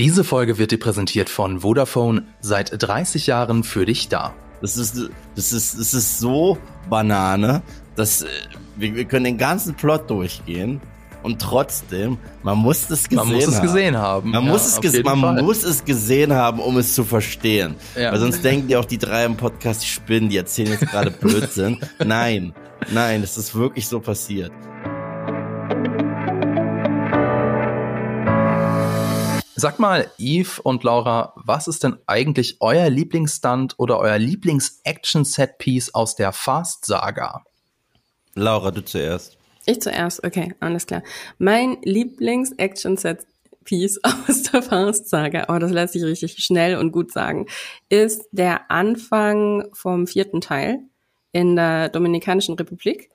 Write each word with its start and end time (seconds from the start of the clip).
Diese 0.00 0.24
Folge 0.24 0.56
wird 0.56 0.70
dir 0.70 0.78
präsentiert 0.78 1.28
von 1.28 1.60
Vodafone, 1.60 2.24
seit 2.40 2.72
30 2.82 3.26
Jahren 3.26 3.64
für 3.64 3.84
dich 3.84 4.08
da. 4.08 4.32
Das 4.62 4.78
ist, 4.78 4.96
das 5.36 5.52
ist, 5.52 5.78
das 5.78 5.92
ist 5.92 6.18
so 6.18 6.56
Banane, 6.88 7.60
dass 7.96 8.22
äh, 8.22 8.26
wir, 8.76 8.94
wir 8.94 9.04
können 9.04 9.26
den 9.26 9.36
ganzen 9.36 9.74
Plot 9.74 10.08
durchgehen 10.08 10.80
und 11.22 11.38
trotzdem, 11.42 12.16
man 12.42 12.56
muss 12.56 12.88
es 12.88 13.10
gesehen 13.10 13.18
haben. 13.20 13.28
Man 13.28 13.36
muss 13.36 13.46
es 13.46 13.60
gesehen 13.60 13.98
haben. 13.98 14.30
Man, 14.30 14.44
Ja, 14.46 14.50
muss, 14.50 14.78
es 14.82 15.04
man 15.04 15.20
Fall. 15.20 15.42
muss 15.42 15.64
es 15.64 15.84
gesehen 15.84 16.32
haben, 16.32 16.60
um 16.60 16.78
es 16.78 16.94
zu 16.94 17.04
verstehen. 17.04 17.74
Ja. 17.94 18.12
Weil 18.12 18.20
sonst 18.20 18.42
denken 18.42 18.68
die 18.68 18.76
auch 18.76 18.86
die 18.86 18.96
drei 18.96 19.26
im 19.26 19.36
Podcast, 19.36 19.82
die 19.82 19.86
spinnen, 19.88 20.30
die 20.30 20.38
erzählen 20.38 20.70
jetzt 20.70 20.86
gerade 20.90 21.10
Blödsinn. 21.20 21.78
nein, 22.02 22.54
nein, 22.90 23.22
es 23.22 23.36
ist 23.36 23.54
wirklich 23.54 23.86
so 23.86 24.00
passiert. 24.00 24.50
Sag 29.60 29.78
mal, 29.78 30.10
Yves 30.16 30.58
und 30.58 30.82
Laura, 30.84 31.34
was 31.36 31.68
ist 31.68 31.84
denn 31.84 31.98
eigentlich 32.06 32.56
euer 32.60 32.88
Lieblingsstunt 32.88 33.74
oder 33.76 33.98
euer 33.98 34.16
Lieblings-Action-Set-Piece 34.16 35.94
aus 35.94 36.16
der 36.16 36.32
Fast-Saga? 36.32 37.44
Laura, 38.34 38.70
du 38.70 38.82
zuerst. 38.82 39.36
Ich 39.66 39.82
zuerst, 39.82 40.24
okay, 40.24 40.54
alles 40.60 40.86
klar. 40.86 41.02
Mein 41.36 41.76
Lieblings-Action-Set-Piece 41.82 44.00
aus 44.02 44.44
der 44.44 44.62
Fast-Saga, 44.62 45.54
oh, 45.54 45.58
das 45.58 45.72
lässt 45.72 45.92
sich 45.92 46.04
richtig 46.04 46.42
schnell 46.42 46.76
und 46.76 46.90
gut 46.90 47.12
sagen, 47.12 47.44
ist 47.90 48.30
der 48.32 48.70
Anfang 48.70 49.66
vom 49.74 50.06
vierten 50.06 50.40
Teil 50.40 50.78
in 51.32 51.54
der 51.54 51.90
Dominikanischen 51.90 52.54
Republik, 52.54 53.10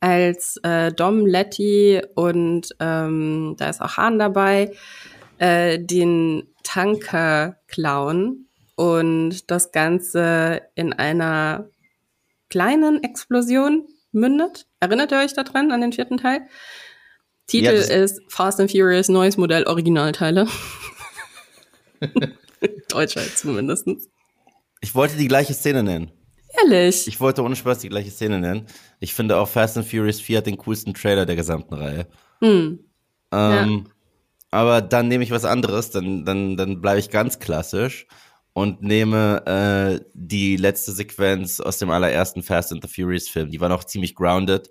als 0.00 0.56
äh, 0.64 0.92
Dom 0.92 1.24
Letty 1.24 2.02
und 2.16 2.70
ähm, 2.80 3.54
da 3.58 3.70
ist 3.70 3.80
auch 3.80 3.96
Hahn 3.96 4.18
dabei, 4.18 4.72
äh, 5.38 5.78
den 5.78 6.48
Tanker 6.62 7.56
klauen 7.68 8.48
und 8.76 9.50
das 9.50 9.72
Ganze 9.72 10.62
in 10.74 10.92
einer 10.92 11.68
kleinen 12.50 13.02
Explosion 13.02 13.86
mündet. 14.12 14.66
Erinnert 14.80 15.12
ihr 15.12 15.18
euch 15.18 15.34
daran, 15.34 15.72
an 15.72 15.80
den 15.80 15.92
vierten 15.92 16.18
Teil? 16.18 16.42
Titel 17.46 17.64
Ja, 17.66 17.72
ist 17.72 18.20
Fast 18.28 18.60
and 18.60 18.70
Furious 18.70 19.08
Neues 19.08 19.36
Modell 19.36 19.64
Originalteile. 19.64 20.48
Deutscher 22.88 23.22
zumindest. 23.34 23.86
Ich 24.80 24.94
wollte 24.94 25.16
die 25.16 25.28
gleiche 25.28 25.54
Szene 25.54 25.82
nennen. 25.82 26.10
Ehrlich. 26.62 27.08
Ich 27.08 27.20
wollte 27.20 27.42
ohne 27.42 27.56
Spaß 27.56 27.80
die 27.80 27.88
gleiche 27.88 28.10
Szene 28.10 28.38
nennen. 28.38 28.66
Ich 29.00 29.14
finde 29.14 29.36
auch 29.36 29.48
Fast 29.48 29.76
and 29.76 29.86
Furious 29.86 30.20
4 30.20 30.38
hat 30.38 30.46
den 30.46 30.56
coolsten 30.58 30.94
Trailer 30.94 31.26
der 31.26 31.36
gesamten 31.36 31.74
Reihe. 31.74 32.06
Hm. 32.40 32.78
Ähm, 33.32 33.86
Aber 34.54 34.82
dann 34.82 35.08
nehme 35.08 35.24
ich 35.24 35.32
was 35.32 35.44
anderes, 35.44 35.90
dann, 35.90 36.24
dann, 36.24 36.56
dann 36.56 36.80
bleibe 36.80 37.00
ich 37.00 37.10
ganz 37.10 37.40
klassisch 37.40 38.06
und 38.52 38.82
nehme 38.82 39.44
äh, 39.46 40.04
die 40.14 40.54
letzte 40.56 40.92
Sequenz 40.92 41.58
aus 41.58 41.78
dem 41.78 41.90
allerersten 41.90 42.44
Fast 42.44 42.70
and 42.70 42.80
the 42.80 42.88
Furious 42.88 43.28
Film. 43.28 43.50
Die 43.50 43.60
war 43.60 43.68
noch 43.68 43.82
ziemlich 43.82 44.14
grounded 44.14 44.70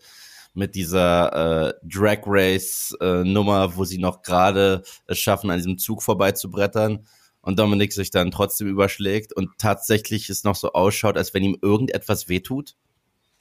mit 0.54 0.76
dieser 0.76 1.68
äh, 1.68 1.74
Drag 1.84 2.20
Race 2.26 2.96
äh, 3.02 3.26
Nummer, 3.26 3.76
wo 3.76 3.84
sie 3.84 3.98
noch 3.98 4.22
gerade 4.22 4.84
es 5.06 5.20
schaffen, 5.20 5.52
an 5.52 5.58
diesem 5.58 5.78
Zug 5.78 6.02
vorbeizubrettern 6.02 7.06
und 7.42 7.60
Dominik 7.60 7.92
sich 7.92 8.10
dann 8.10 8.32
trotzdem 8.32 8.70
überschlägt 8.70 9.34
und 9.34 9.50
tatsächlich 9.58 10.30
es 10.30 10.46
noch 10.46 10.56
so 10.56 10.72
ausschaut, 10.72 11.18
als 11.18 11.34
wenn 11.34 11.44
ihm 11.44 11.58
irgendetwas 11.62 12.30
wehtut, 12.30 12.78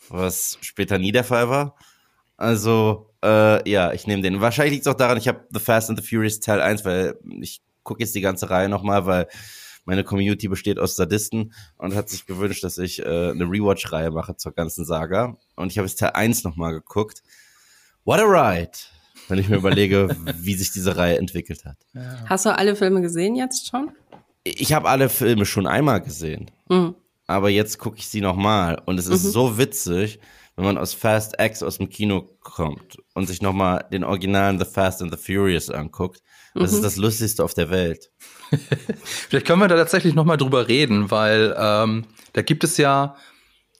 was 0.09 0.59
später 0.61 0.99
nie 0.99 1.13
der 1.13 1.23
Fall 1.23 1.49
war. 1.49 1.77
Also, 2.37 3.12
äh, 3.23 3.69
ja, 3.69 3.93
ich 3.93 4.07
nehme 4.07 4.23
den. 4.23 4.41
Wahrscheinlich 4.41 4.73
liegt 4.73 4.87
es 4.87 4.93
auch 4.93 4.97
daran, 4.97 5.19
ich 5.19 5.29
habe 5.29 5.47
The 5.51 5.61
Fast 5.61 5.91
and 5.91 6.01
the 6.01 6.07
Furious 6.07 6.41
Teil 6.41 6.61
1, 6.61 6.85
weil 6.85 7.19
ich 7.41 7.63
gucke 7.83 8.01
jetzt 8.01 8.15
die 8.15 8.21
ganze 8.21 8.51
Reihe 8.51 8.69
nochmal, 8.69 9.07
weil 9.07 9.29
meine 9.85 10.05
Community 10.05 10.49
besteht 10.49 10.79
aus 10.79 10.97
Sadisten 10.97 11.53
und 11.77 11.95
hat 11.95 12.09
sich 12.09 12.27
gewünscht, 12.27 12.63
dass 12.63 12.79
ich 12.79 13.01
äh, 13.01 13.31
eine 13.31 13.45
Rewatch-Reihe 13.45 14.11
mache 14.11 14.37
zur 14.37 14.53
ganzen 14.53 14.85
Saga. 14.85 15.37
Und 15.57 15.73
ich 15.73 15.79
habe 15.79 15.89
jetzt 15.89 15.99
Teil 15.99 16.11
1 16.11 16.45
nochmal 16.45 16.73
geguckt. 16.73 17.23
What 18.05 18.21
a 18.21 18.25
ride! 18.25 18.73
Wenn 19.29 19.39
ich 19.39 19.49
mir 19.49 19.57
überlege, 19.57 20.17
wie 20.39 20.55
sich 20.55 20.73
diese 20.73 20.97
Reihe 20.97 21.19
entwickelt 21.19 21.65
hat. 21.65 21.77
Hast 22.27 22.47
du 22.47 22.57
alle 22.57 22.77
Filme 22.77 23.01
gesehen 23.01 23.35
jetzt 23.35 23.69
schon? 23.69 23.93
Ich 24.45 24.73
habe 24.73 24.89
alle 24.89 25.09
Filme 25.09 25.47
schon 25.47 25.67
einmal 25.67 26.01
gesehen. 26.01 26.51
Hm. 26.69 26.95
aber 27.27 27.51
jetzt 27.51 27.79
gucke 27.79 27.99
ich 27.99 28.09
sie 28.09 28.21
nochmal 28.21 28.81
und 28.87 28.99
es 28.99 29.07
ist 29.07 29.23
so 29.23 29.59
witzig, 29.59 30.21
wenn 30.57 30.65
man 30.65 30.79
aus 30.79 30.95
Fast 30.95 31.37
X 31.39 31.63
aus 31.63 31.79
dem 31.79 31.89
Kino 31.89 32.37
kommt 32.41 32.99
und 33.15 33.27
sich 33.27 33.41
nochmal 33.41 33.87
den 33.93 34.05
originalen 34.05 34.59
The 34.59 34.65
Fast 34.65 35.03
and 35.03 35.11
the 35.11 35.17
Furious 35.17 35.71
anguckt. 35.71 36.21
Das 36.55 36.73
ist 36.73 36.85
das 36.85 36.97
Lustigste 36.97 37.43
auf 37.43 37.55
der 37.55 37.71
Welt. 37.71 38.11
Vielleicht 39.05 39.47
können 39.47 39.61
wir 39.61 39.69
da 39.69 39.77
tatsächlich 39.77 40.15
noch 40.15 40.27
mal 40.27 40.37
drüber 40.37 40.69
reden, 40.69 41.11
weil 41.11 41.55
ähm, 41.59 42.05
da 42.35 42.43
gibt 42.43 42.65
es 42.65 42.77
ja, 42.77 43.17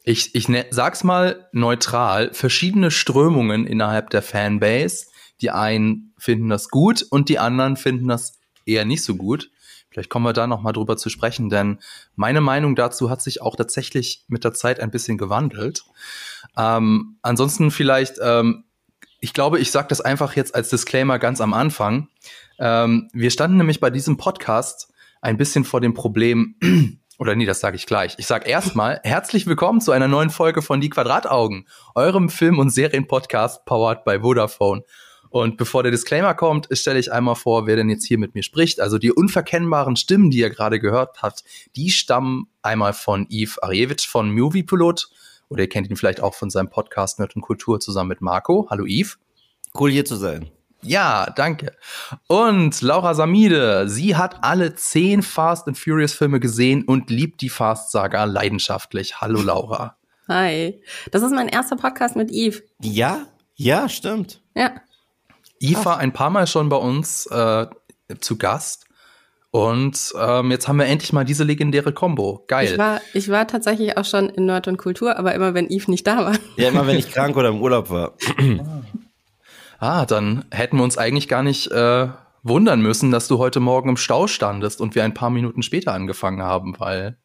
ich, 0.05 0.35
ich 0.35 0.49
ne, 0.49 0.65
sag's 0.71 1.05
mal 1.05 1.49
neutral, 1.53 2.33
verschiedene 2.33 2.91
Strömungen 2.91 3.67
innerhalb 3.67 4.09
der 4.11 4.23
Fanbase. 4.23 5.07
Die 5.43 5.51
einen 5.51 6.15
finden 6.19 6.49
das 6.49 6.69
gut 6.69 7.05
und 7.11 7.29
die 7.29 7.39
anderen 7.39 7.77
finden 7.77 8.09
das 8.09 8.41
eher 8.65 8.87
nicht 8.87 9.05
so 9.05 9.17
gut. 9.17 9.51
Vielleicht 9.93 10.09
kommen 10.09 10.25
wir 10.25 10.33
da 10.33 10.47
noch 10.47 10.63
mal 10.63 10.73
drüber 10.73 10.97
zu 10.97 11.11
sprechen, 11.11 11.51
denn 11.51 11.79
meine 12.17 12.41
Meinung 12.41 12.75
dazu 12.75 13.11
hat 13.11 13.21
sich 13.21 13.43
auch 13.43 13.57
tatsächlich 13.57 14.25
mit 14.27 14.43
der 14.43 14.55
Zeit 14.55 14.81
ein 14.81 14.91
bisschen 14.91 15.19
gewandelt. 15.19 15.85
Ähm, 16.57 17.19
ansonsten 17.21 17.71
vielleicht, 17.71 18.15
ähm, 18.23 18.65
ich 19.21 19.35
glaube, 19.35 19.59
ich 19.59 19.71
sage 19.71 19.89
das 19.89 20.01
einfach 20.01 20.35
jetzt 20.35 20.55
als 20.55 20.71
Disclaimer 20.71 21.19
ganz 21.19 21.43
am 21.43 21.53
Anfang. 21.53 22.09
Ähm, 22.59 23.11
wir 23.13 23.31
standen 23.31 23.59
nämlich 23.59 23.81
bei 23.81 23.91
diesem 23.91 24.17
Podcast 24.17 24.93
ein 25.21 25.37
bisschen 25.37 25.65
vor 25.65 25.83
dem 25.83 25.93
Problem, 25.93 26.57
oder 27.19 27.37
nee, 27.37 27.45
das 27.45 27.61
sage 27.61 27.77
ich 27.77 27.87
gleich. 27.87 28.15
Ich 28.19 28.27
sage 28.27 28.49
erstmal 28.49 28.99
herzlich 29.05 29.47
willkommen 29.47 29.83
zu 29.83 29.93
einer 29.93 30.09
neuen 30.09 30.31
Folge 30.31 30.63
von 30.63 30.81
Die 30.81 30.91
Quadrataugen, 30.91 31.69
eurem 31.95 32.31
Film- 32.31 32.59
und 32.59 32.71
Serienpodcast 32.71 33.67
powered 33.67 34.05
by 34.05 34.21
Vodafone. 34.21 34.85
Und 35.33 35.57
bevor 35.57 35.83
der 35.83 35.91
Disclaimer 35.91 36.35
kommt, 36.35 36.69
stelle 36.73 36.99
ich 36.99 37.11
einmal 37.11 37.37
vor, 37.37 37.67
wer 37.67 37.77
denn 37.77 37.89
jetzt 37.89 38.05
hier 38.05 38.19
mit 38.19 38.35
mir 38.35 38.43
spricht. 38.43 38.81
Also 38.81 38.99
die 38.99 39.13
unverkennbaren 39.13 39.97
Stimmen, 39.97 40.31
die 40.31 40.41
ihr 40.41 40.51
gerade 40.51 40.79
gehört 40.79 41.23
habt, 41.23 41.43
die 41.75 41.89
stammen 41.89 42.49
einmal 42.61 42.93
von 42.93 43.27
Yves 43.31 43.59
Arjewitsch 43.59 44.07
von 44.07 44.31
Movie 44.31 44.63
Pilot. 44.63 45.09
Oder 45.49 45.63
ihr 45.63 45.71
kennt 45.71 45.89
ihn 45.89 45.97
vielleicht 45.97 46.21
auch 46.21 46.35
von 46.35 46.51
seinem 46.51 46.69
Podcast 46.69 47.19
Nerd 47.19 47.35
und 47.35 47.41
Kultur 47.41 47.81
zusammen 47.81 48.11
mit 48.11 48.21
Marco. 48.21 48.67
Hallo 48.69 48.85
Yves. 48.85 49.19
Cool 49.75 49.91
hier 49.91 50.05
zu 50.05 50.17
sein. 50.17 50.51
Ja, 50.83 51.33
danke. 51.35 51.77
Und 52.27 52.83
Laura 52.83 53.15
Samide, 53.15 53.89
sie 53.89 54.17
hat 54.17 54.45
alle 54.45 54.75
zehn 54.75 55.23
Fast 55.23 55.67
and 55.67 55.79
Furious 55.79 56.13
Filme 56.13 56.41
gesehen 56.41 56.85
und 56.85 57.09
liebt 57.09 57.41
die 57.41 57.49
Fast 57.49 57.91
Saga 57.91 58.25
leidenschaftlich. 58.25 59.23
Hallo 59.23 59.41
Laura. 59.41 59.97
Hi. 60.29 60.83
Das 61.11 61.23
ist 61.23 61.33
mein 61.33 61.49
erster 61.49 61.77
Podcast 61.77 62.17
mit 62.17 62.31
Yves. 62.31 62.63
Ja, 62.83 63.29
ja, 63.55 63.89
stimmt. 63.89 64.43
Ja. 64.55 64.73
Eve 65.63 65.85
war 65.85 65.99
ein 65.99 66.13
paar 66.13 66.31
Mal 66.31 66.47
schon 66.47 66.69
bei 66.69 66.77
uns 66.77 67.27
äh, 67.27 67.67
zu 68.21 68.37
Gast. 68.37 68.87
Und 69.51 70.15
ähm, 70.19 70.51
jetzt 70.51 70.67
haben 70.67 70.79
wir 70.79 70.87
endlich 70.87 71.13
mal 71.13 71.25
diese 71.25 71.45
legendäre 71.45 71.93
Combo. 71.93 72.43
Geil. 72.49 72.73
Ich 72.73 72.79
war, 72.79 73.01
ich 73.13 73.29
war 73.29 73.47
tatsächlich 73.47 73.99
auch 73.99 74.07
schon 74.07 74.31
in 74.31 74.47
Nerd 74.47 74.67
und 74.67 74.79
Kultur, 74.79 75.19
aber 75.19 75.35
immer 75.35 75.53
wenn 75.53 75.69
Yves 75.69 75.89
nicht 75.89 76.07
da 76.07 76.25
war. 76.25 76.37
Ja, 76.57 76.69
immer 76.69 76.87
wenn 76.87 76.99
ich 76.99 77.11
krank 77.13 77.37
oder 77.37 77.51
im 77.51 77.61
Urlaub 77.61 77.91
war. 77.91 78.15
Ah, 79.79 80.07
dann 80.07 80.47
hätten 80.51 80.79
wir 80.79 80.85
uns 80.85 80.97
eigentlich 80.97 81.29
gar 81.29 81.43
nicht 81.43 81.71
äh, 81.71 82.09
wundern 82.43 82.81
müssen, 82.81 83.11
dass 83.11 83.29
du 83.29 83.39
heute 83.39 83.61
Morgen 83.61 83.91
im 83.91 83.97
Stau 83.99 84.27
standest 84.27 84.81
und 84.81 84.95
wir 84.95 85.05
ein 85.05 85.13
paar 85.13 85.31
Minuten 85.31 85.63
später 85.63 85.93
angefangen 85.93 86.41
haben, 86.43 86.75
weil 86.79 87.19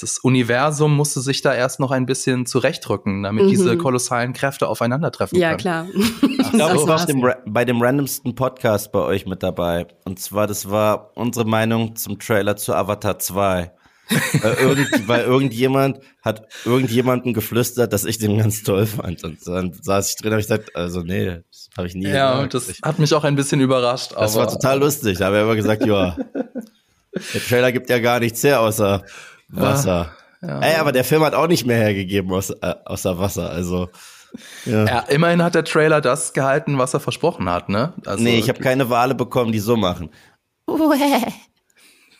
das 0.00 0.18
Universum 0.18 0.96
musste 0.96 1.20
sich 1.20 1.42
da 1.42 1.54
erst 1.54 1.78
noch 1.78 1.90
ein 1.90 2.06
bisschen 2.06 2.46
zurechtrücken, 2.46 3.22
damit 3.22 3.44
Mhm. 3.44 3.50
diese 3.50 3.76
kolossalen 3.76 4.32
Kräfte 4.32 4.66
aufeinandertreffen 4.68 5.38
Ja, 5.38 5.48
können. 5.50 5.58
klar. 5.58 5.86
Ich 5.94 6.50
glaube, 6.52 6.76
ich 6.80 6.86
war 6.86 6.94
auf 6.96 7.06
dem, 7.06 7.24
bei 7.46 7.64
dem 7.64 7.80
randomsten 7.82 8.34
Podcast 8.34 8.90
bei 8.92 9.00
euch 9.00 9.26
mit 9.26 9.42
dabei. 9.42 9.86
Und 10.04 10.18
zwar, 10.18 10.46
das 10.46 10.70
war 10.70 11.10
unsere 11.14 11.44
Meinung 11.46 11.94
zum 11.96 12.18
Trailer 12.18 12.56
zu 12.56 12.74
Avatar 12.74 13.18
2. 13.18 13.72
weil, 14.42 14.54
irgend, 14.54 14.88
weil 15.08 15.22
irgendjemand 15.24 16.00
hat 16.22 16.42
irgendjemanden 16.64 17.32
geflüstert, 17.34 17.92
dass 17.92 18.04
ich 18.04 18.18
den 18.18 18.36
ganz 18.38 18.62
toll 18.62 18.86
fand. 18.86 19.22
Und 19.24 19.38
dann 19.46 19.72
saß 19.80 20.10
ich 20.10 20.16
drin 20.16 20.28
und 20.28 20.32
hab 20.34 20.40
ich 20.40 20.46
gesagt, 20.48 20.74
also 20.76 21.02
nee, 21.02 21.40
das 21.50 21.68
habe 21.76 21.86
ich 21.86 21.94
nie 21.94 22.08
Ja, 22.08 22.32
gesagt. 22.32 22.54
das 22.54 22.68
Ich- 22.70 22.80
hat 22.82 22.98
mich 22.98 23.14
auch 23.14 23.24
ein 23.24 23.36
bisschen 23.36 23.60
überrascht. 23.60 24.12
das 24.16 24.34
aber 24.36 24.46
war 24.46 24.52
total 24.52 24.80
lustig. 24.80 25.18
Da 25.18 25.26
habe 25.26 25.36
ich 25.36 25.42
immer 25.42 25.54
gesagt, 25.56 25.86
ja, 25.86 26.16
der 27.34 27.40
Trailer 27.46 27.72
gibt 27.72 27.88
ja 27.90 27.98
gar 28.00 28.20
nichts 28.20 28.42
her 28.42 28.60
außer 28.60 29.02
Wasser. 29.52 30.12
Ey, 30.40 30.74
aber 30.76 30.90
der 30.90 31.04
Film 31.04 31.22
hat 31.22 31.34
auch 31.34 31.46
nicht 31.46 31.66
mehr 31.66 31.76
hergegeben 31.76 32.32
außer, 32.32 32.56
äh, 32.60 32.74
außer 32.84 33.18
Wasser. 33.18 33.50
Also 33.50 33.90
ja. 34.64 34.86
Ja, 34.86 34.98
immerhin 35.00 35.42
hat 35.42 35.54
der 35.54 35.64
Trailer 35.64 36.00
das 36.00 36.32
gehalten, 36.32 36.78
was 36.78 36.94
er 36.94 37.00
versprochen 37.00 37.48
hat, 37.50 37.68
ne? 37.68 37.92
Also, 38.06 38.22
nee, 38.22 38.38
ich 38.38 38.48
habe 38.48 38.60
keine 38.60 38.90
Wale 38.90 39.14
bekommen, 39.14 39.52
die 39.52 39.58
so 39.58 39.76
machen. 39.76 40.10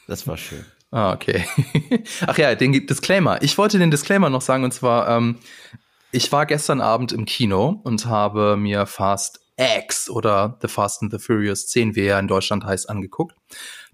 Das 0.06 0.26
war 0.26 0.36
schön. 0.36 0.64
Ah, 0.90 1.12
okay. 1.12 1.46
Ach 2.26 2.36
ja, 2.36 2.54
den 2.54 2.86
Disclaimer. 2.86 3.40
Ich 3.42 3.56
wollte 3.56 3.78
den 3.78 3.90
Disclaimer 3.90 4.28
noch 4.28 4.42
sagen, 4.42 4.64
und 4.64 4.74
zwar, 4.74 5.08
ähm, 5.08 5.38
ich 6.10 6.30
war 6.32 6.44
gestern 6.44 6.80
Abend 6.80 7.12
im 7.12 7.24
Kino 7.24 7.80
und 7.84 8.04
habe 8.06 8.56
mir 8.56 8.84
Fast 8.84 9.40
X 9.56 10.10
oder 10.10 10.58
The 10.60 10.68
Fast 10.68 11.02
and 11.02 11.12
the 11.12 11.18
Furious 11.18 11.66
10, 11.68 11.94
wie 11.94 12.04
er 12.04 12.18
in 12.18 12.28
Deutschland 12.28 12.64
heißt, 12.64 12.90
angeguckt. 12.90 13.34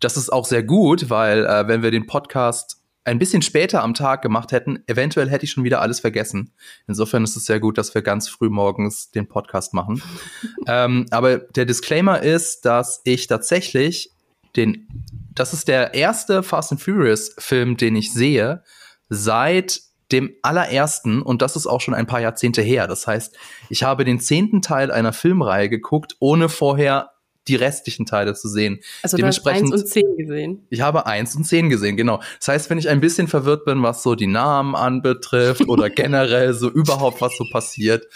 Das 0.00 0.17
ist 0.17 0.32
auch 0.32 0.44
sehr 0.44 0.62
gut, 0.62 1.11
weil 1.11 1.46
äh, 1.46 1.69
wenn 1.69 1.82
wir 1.82 1.90
den 1.90 2.06
Podcast 2.06 2.78
ein 3.09 3.19
bisschen 3.19 3.43
später 3.43 3.83
am 3.83 3.95
Tag 3.95 4.23
gemacht 4.23 4.53
hätten, 4.53 4.83
eventuell 4.87 5.31
hätte 5.31 5.45
ich 5.45 5.51
schon 5.51 5.65
wieder 5.65 5.81
alles 5.81 6.01
vergessen. 6.01 6.53
Insofern 6.87 7.25
ist 7.25 7.37
es 7.37 7.47
sehr 7.47 7.59
gut, 7.59 7.79
dass 7.79 7.95
wir 7.95 8.03
ganz 8.03 8.29
früh 8.29 8.51
morgens 8.51 9.11
den 9.11 9.29
Podcast 9.29 9.75
machen. 9.75 10.03
ähm, 10.67 11.07
aber 11.11 11.39
der 11.39 11.65
Disclaimer 11.65 12.23
ist, 12.23 12.65
dass 12.65 13.01
ich 13.05 13.27
tatsächlich 13.27 14.13
den, 14.57 14.89
das 15.35 15.53
ist 15.53 15.69
der 15.69 15.95
erste 15.95 16.43
Fast 16.43 16.73
and 16.73 16.83
Furious 16.83 17.35
Film, 17.39 17.77
den 17.77 17.97
ich 17.97 18.13
sehe, 18.13 18.63
seit 19.09 19.81
dem 20.13 20.35
allerersten, 20.43 21.23
und 21.23 21.43
das 21.43 21.57
ist 21.57 21.67
auch 21.67 21.81
schon 21.81 21.95
ein 21.95 22.07
paar 22.07 22.21
Jahrzehnte 22.21 22.63
her. 22.63 22.87
Das 22.87 23.07
heißt, 23.07 23.37
ich 23.69 23.83
habe 23.83 24.05
den 24.05 24.21
zehnten 24.21 24.63
Teil 24.63 24.91
einer 24.91 25.13
Filmreihe 25.13 25.69
geguckt, 25.69 26.17
ohne 26.19 26.49
vorher 26.49 27.11
die 27.49 27.56
restlichen 27.56 28.06
Teile 28.06 28.35
zu 28.35 28.49
sehen. 28.49 28.81
Also 29.03 29.17
du 29.17 29.27
hast 29.27 29.47
eins 29.47 29.73
und 29.73 29.89
zehn 29.89 30.17
gesehen. 30.17 30.67
Ich 30.71 30.81
habe 30.81 31.06
eins 31.06 31.35
und 31.35 31.45
zehn 31.45 31.69
gesehen, 31.71 31.97
genau. 31.97 32.21
Das 32.39 32.49
heißt, 32.49 32.71
wenn 32.71 32.79
ich 32.79 32.89
ein 32.89 33.00
bisschen 33.00 33.29
verwirrt 33.29 33.65
bin, 33.65 33.83
was 33.83 34.03
so 34.03 34.15
die 34.15 34.27
Namen 34.27 34.75
anbetrifft 34.75 35.69
oder 35.69 35.91
generell 35.91 36.53
so 36.55 36.71
überhaupt 36.71 37.21
was 37.21 37.37
so 37.37 37.45
passiert, 37.50 38.06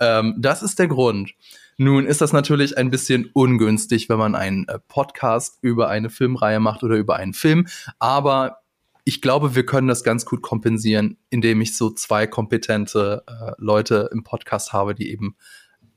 ähm, 0.00 0.36
das 0.38 0.62
ist 0.62 0.78
der 0.78 0.88
Grund. 0.88 1.32
Nun 1.78 2.06
ist 2.06 2.20
das 2.20 2.32
natürlich 2.32 2.76
ein 2.76 2.90
bisschen 2.90 3.30
ungünstig, 3.32 4.08
wenn 4.08 4.18
man 4.18 4.34
einen 4.34 4.68
äh, 4.68 4.78
Podcast 4.86 5.58
über 5.62 5.88
eine 5.88 6.10
Filmreihe 6.10 6.60
macht 6.60 6.82
oder 6.82 6.96
über 6.96 7.16
einen 7.16 7.34
Film, 7.34 7.66
aber 7.98 8.58
ich 9.04 9.20
glaube, 9.20 9.56
wir 9.56 9.66
können 9.66 9.88
das 9.88 10.04
ganz 10.04 10.24
gut 10.24 10.42
kompensieren, 10.42 11.18
indem 11.28 11.60
ich 11.60 11.76
so 11.76 11.90
zwei 11.90 12.26
kompetente 12.26 13.24
äh, 13.26 13.52
Leute 13.58 14.08
im 14.12 14.22
Podcast 14.22 14.72
habe, 14.72 14.94
die 14.94 15.10
eben 15.10 15.36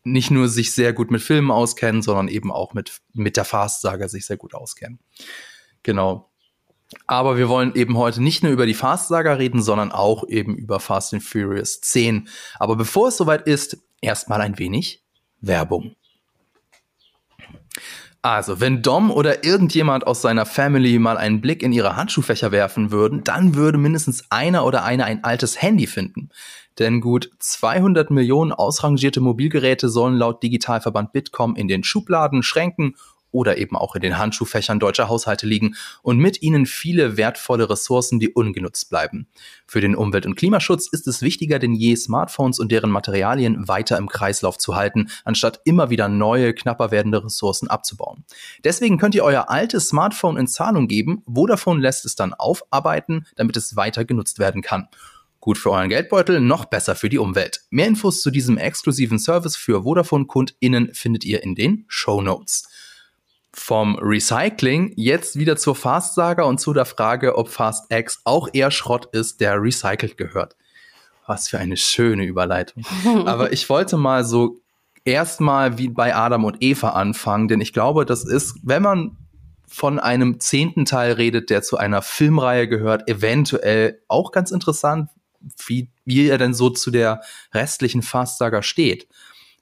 nicht 0.06 0.32
nur 0.32 0.48
sich 0.48 0.74
sehr 0.74 0.94
gut 0.94 1.12
mit 1.12 1.22
Filmen 1.22 1.52
auskennen, 1.52 2.02
sondern 2.02 2.28
eben 2.28 2.52
auch 2.52 2.74
mit, 2.74 3.02
mit 3.14 3.38
der 3.38 3.46
Fast-Saga 3.46 4.08
sich 4.08 4.26
sehr 4.26 4.38
gut 4.38 4.54
auskennen. 4.54 5.00
Genau. 5.84 6.32
Aber 7.08 7.38
wir 7.38 7.50
wollen 7.50 7.74
eben 7.76 7.98
heute 7.98 8.22
nicht 8.22 8.44
nur 8.44 8.52
über 8.52 8.66
die 8.66 8.76
Fast-Saga 8.76 9.34
reden, 9.34 9.62
sondern 9.62 9.92
auch 9.92 10.28
eben 10.28 10.56
über 10.56 10.80
Fast 10.80 11.14
and 11.14 11.24
Furious 11.24 11.82
10. 11.82 12.30
Aber 12.60 12.76
bevor 12.76 13.10
es 13.10 13.18
soweit 13.18 13.48
ist, 13.48 13.78
erstmal 14.02 14.42
ein 14.42 14.60
wenig 14.60 15.04
Werbung. 15.42 15.96
Also, 18.22 18.60
wenn 18.60 18.82
Dom 18.82 19.12
oder 19.12 19.44
irgendjemand 19.44 20.08
aus 20.08 20.24
seiner 20.24 20.48
Family 20.48 20.98
mal 20.98 21.18
einen 21.18 21.42
Blick 21.42 21.62
in 21.62 21.72
ihre 21.72 21.96
Handschuhfächer 21.96 22.52
werfen 22.52 22.92
würden, 22.92 23.24
dann 23.24 23.54
würde 23.54 23.78
mindestens 23.78 24.32
einer 24.32 24.66
oder 24.66 24.84
eine 24.84 25.06
ein 25.06 25.24
altes 25.24 25.62
Handy 25.62 25.86
finden. 25.86 26.30
Denn 26.80 27.02
gut 27.02 27.32
200 27.40 28.12
Millionen 28.12 28.52
ausrangierte 28.52 29.22
Mobilgeräte 29.22 29.90
sollen 29.90 30.16
laut 30.16 30.44
Digitalverband 30.44 31.14
Bitkom 31.14 31.56
in 31.56 31.68
den 31.68 31.84
Schubladen, 31.84 32.44
Schränken 32.44 32.96
oder 33.36 33.58
eben 33.58 33.76
auch 33.76 33.96
in 33.96 34.02
den 34.02 34.18
Handschuhfächern 34.18 34.80
deutscher 34.80 35.10
Haushalte 35.10 35.46
liegen 35.46 35.76
und 36.02 36.18
mit 36.18 36.42
ihnen 36.42 36.66
viele 36.66 37.18
wertvolle 37.18 37.70
Ressourcen, 37.70 38.18
die 38.20 38.30
ungenutzt 38.30 38.90
bleiben. 38.90 39.28
Für 39.68 39.82
den 39.82 39.94
Umwelt- 39.94 40.26
und 40.26 40.36
Klimaschutz 40.36 40.88
ist 40.88 41.06
es 41.06 41.22
wichtiger 41.22 41.60
denn 41.60 41.74
je, 41.74 41.98
Smartphones 41.98 42.60
und 42.60 42.72
deren 42.72 42.90
Materialien 42.90 43.68
weiter 43.68 43.98
im 43.98 44.08
Kreislauf 44.08 44.58
zu 44.58 44.76
halten, 44.76 45.10
anstatt 45.26 45.60
immer 45.66 45.90
wieder 45.90 46.08
neue, 46.08 46.54
knapper 46.54 46.92
werdende 46.92 47.26
Ressourcen 47.26 47.70
abzubauen. 47.70 48.24
Deswegen 48.64 48.98
könnt 48.98 49.16
ihr 49.16 49.26
euer 49.26 49.50
altes 49.50 49.90
Smartphone 49.90 50.38
in 50.38 50.48
Zahlung 50.48 50.88
geben, 50.88 51.22
Vodafone 51.28 51.82
lässt 51.82 52.06
es 52.06 52.16
dann 52.16 52.34
aufarbeiten, 52.34 53.26
damit 53.36 53.58
es 53.58 53.76
weiter 53.76 54.06
genutzt 54.06 54.40
werden 54.40 54.62
kann. 54.62 54.88
Gut 55.46 55.60
für 55.60 55.70
euren 55.70 55.90
Geldbeutel, 55.90 56.40
noch 56.40 56.66
besser 56.66 56.96
für 56.96 57.08
die 57.08 57.20
Umwelt. 57.20 57.62
Mehr 57.70 57.86
Infos 57.86 58.24
zu 58.24 58.32
diesem 58.32 58.58
exklusiven 58.58 59.20
Service 59.20 59.56
für 59.56 59.84
Vodafone-KundInnen 59.84 60.96
findet 60.96 61.24
ihr 61.24 61.44
in 61.44 61.54
den 61.54 61.86
Show 61.88 62.20
Notes. 62.20 62.68
Vom 63.54 63.96
Recycling 64.00 64.94
jetzt 64.96 65.38
wieder 65.38 65.56
zur 65.56 65.76
Fast-Saga 65.76 66.46
und 66.46 66.60
zu 66.60 66.74
der 66.74 66.86
Frage, 66.86 67.38
ob 67.38 67.50
Fast 67.50 67.94
X 67.94 68.22
auch 68.24 68.50
eher 68.54 68.72
Schrott 68.72 69.10
ist, 69.12 69.40
der 69.40 69.62
recycelt 69.62 70.18
gehört. 70.18 70.56
Was 71.28 71.48
für 71.48 71.60
eine 71.60 71.78
schöne 71.78 72.26
Überleitung. 72.26 72.84
Aber 73.28 73.54
ich 73.54 73.70
wollte 73.70 73.98
mal 73.98 74.26
so 74.26 74.62
erstmal 75.04 75.78
wie 75.78 75.90
bei 75.90 76.16
Adam 76.16 76.44
und 76.44 76.58
Eva 76.62 76.90
anfangen, 76.90 77.50
denn 77.50 77.62
ich 77.62 77.72
glaube, 77.72 78.08
das 78.08 78.26
ist, 78.26 78.56
wenn 78.64 78.82
man 78.82 79.16
von 79.68 80.00
einem 80.00 80.40
zehnten 80.40 80.86
Teil 80.86 81.12
redet, 81.12 81.52
der 81.52 81.62
zu 81.62 81.78
einer 81.78 82.02
Filmreihe 82.02 82.68
gehört, 82.68 83.08
eventuell 83.08 84.02
auch 84.08 84.32
ganz 84.32 84.50
interessant, 84.50 85.12
wie, 85.66 85.90
wie 86.06 86.28
er 86.28 86.38
denn 86.38 86.54
so 86.54 86.70
zu 86.70 86.92
der 86.92 87.22
restlichen 87.54 88.02
Fast-Saga 88.02 88.62
steht. 88.62 89.08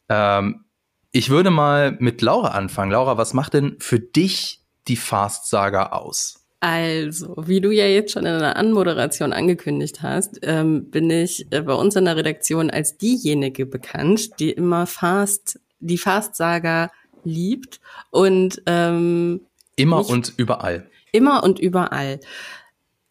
Ähm, 0.09 0.65
ich 1.11 1.29
würde 1.29 1.51
mal 1.51 1.95
mit 1.99 2.21
Laura 2.21 2.49
anfangen. 2.49 2.91
Laura, 2.91 3.17
was 3.17 3.33
macht 3.33 3.53
denn 3.53 3.77
für 3.79 3.99
dich 3.99 4.61
die 4.87 4.95
Fast-Saga 4.95 5.87
aus? 5.87 6.43
Also, 6.59 7.35
wie 7.37 7.59
du 7.59 7.71
ja 7.71 7.85
jetzt 7.85 8.13
schon 8.13 8.25
in 8.25 8.35
einer 8.35 8.55
Anmoderation 8.55 9.33
angekündigt 9.33 10.01
hast, 10.01 10.39
ähm, 10.43 10.89
bin 10.89 11.09
ich 11.09 11.45
äh, 11.51 11.61
bei 11.61 11.73
uns 11.73 11.95
in 11.95 12.05
der 12.05 12.15
Redaktion 12.15 12.69
als 12.69 12.97
diejenige 12.97 13.65
bekannt, 13.65 14.39
die 14.39 14.51
immer 14.51 14.87
Fast, 14.87 15.59
die 15.81 15.97
Fast-Saga 15.97 16.89
liebt 17.25 17.81
und 18.11 18.61
ähm, 18.65 19.41
immer 19.75 20.07
und 20.09 20.33
überall. 20.37 20.89
Immer 21.11 21.43
und 21.43 21.59
überall 21.59 22.19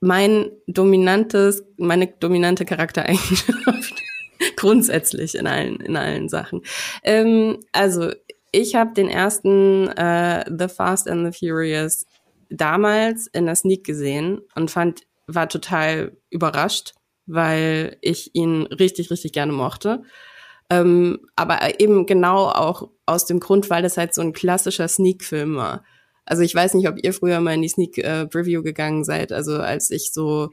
mein 0.03 0.51
dominantes, 0.67 1.63
meine 1.77 2.09
dominante 2.09 2.65
Charaktereigenschaft 2.65 3.95
grundsätzlich 4.57 5.37
in 5.37 5.47
allen 5.47 5.77
in 5.77 5.97
allen 5.97 6.29
Sachen. 6.29 6.63
Ähm, 7.05 7.61
also 7.71 8.11
ich 8.51 8.75
habe 8.75 8.95
den 8.95 9.09
ersten 9.09 9.87
äh, 9.89 10.45
The 10.51 10.67
Fast 10.67 11.09
and 11.09 11.33
the 11.33 11.39
Furious 11.39 12.07
damals 12.51 13.29
in 13.29 13.47
der 13.47 13.55
Sneak 13.55 13.85
gesehen 13.85 14.41
und 14.57 14.73
fand 14.73 15.03
war 15.29 15.49
total 15.49 16.17
überrascht, 16.31 16.95
weil 17.27 17.97
ich 18.01 18.35
ihn 18.35 18.65
richtig 18.67 19.13
richtig 19.13 19.33
gerne 19.33 19.53
mochte. 19.53 20.03
Ähm, 20.69 21.21
aber 21.37 21.79
eben 21.79 22.07
genau 22.07 22.49
auch 22.49 22.91
aus 23.07 23.25
dem 23.27 23.39
Grund, 23.39 23.71
weil 23.71 23.85
das 23.85 23.97
halt 23.97 24.15
so 24.15 24.21
ein 24.21 24.33
klassischer 24.33 24.89
Sneak-Film 24.89 25.55
war. 25.55 25.85
Also 26.25 26.43
ich 26.43 26.55
weiß 26.55 26.75
nicht, 26.75 26.89
ob 26.89 27.03
ihr 27.03 27.13
früher 27.13 27.41
mal 27.41 27.55
in 27.55 27.63
die 27.63 27.69
Sneak 27.69 27.99
äh, 27.99 28.27
Preview 28.27 28.63
gegangen 28.63 29.05
seid. 29.05 29.33
Also 29.33 29.59
als 29.59 29.91
ich 29.91 30.13
so, 30.13 30.51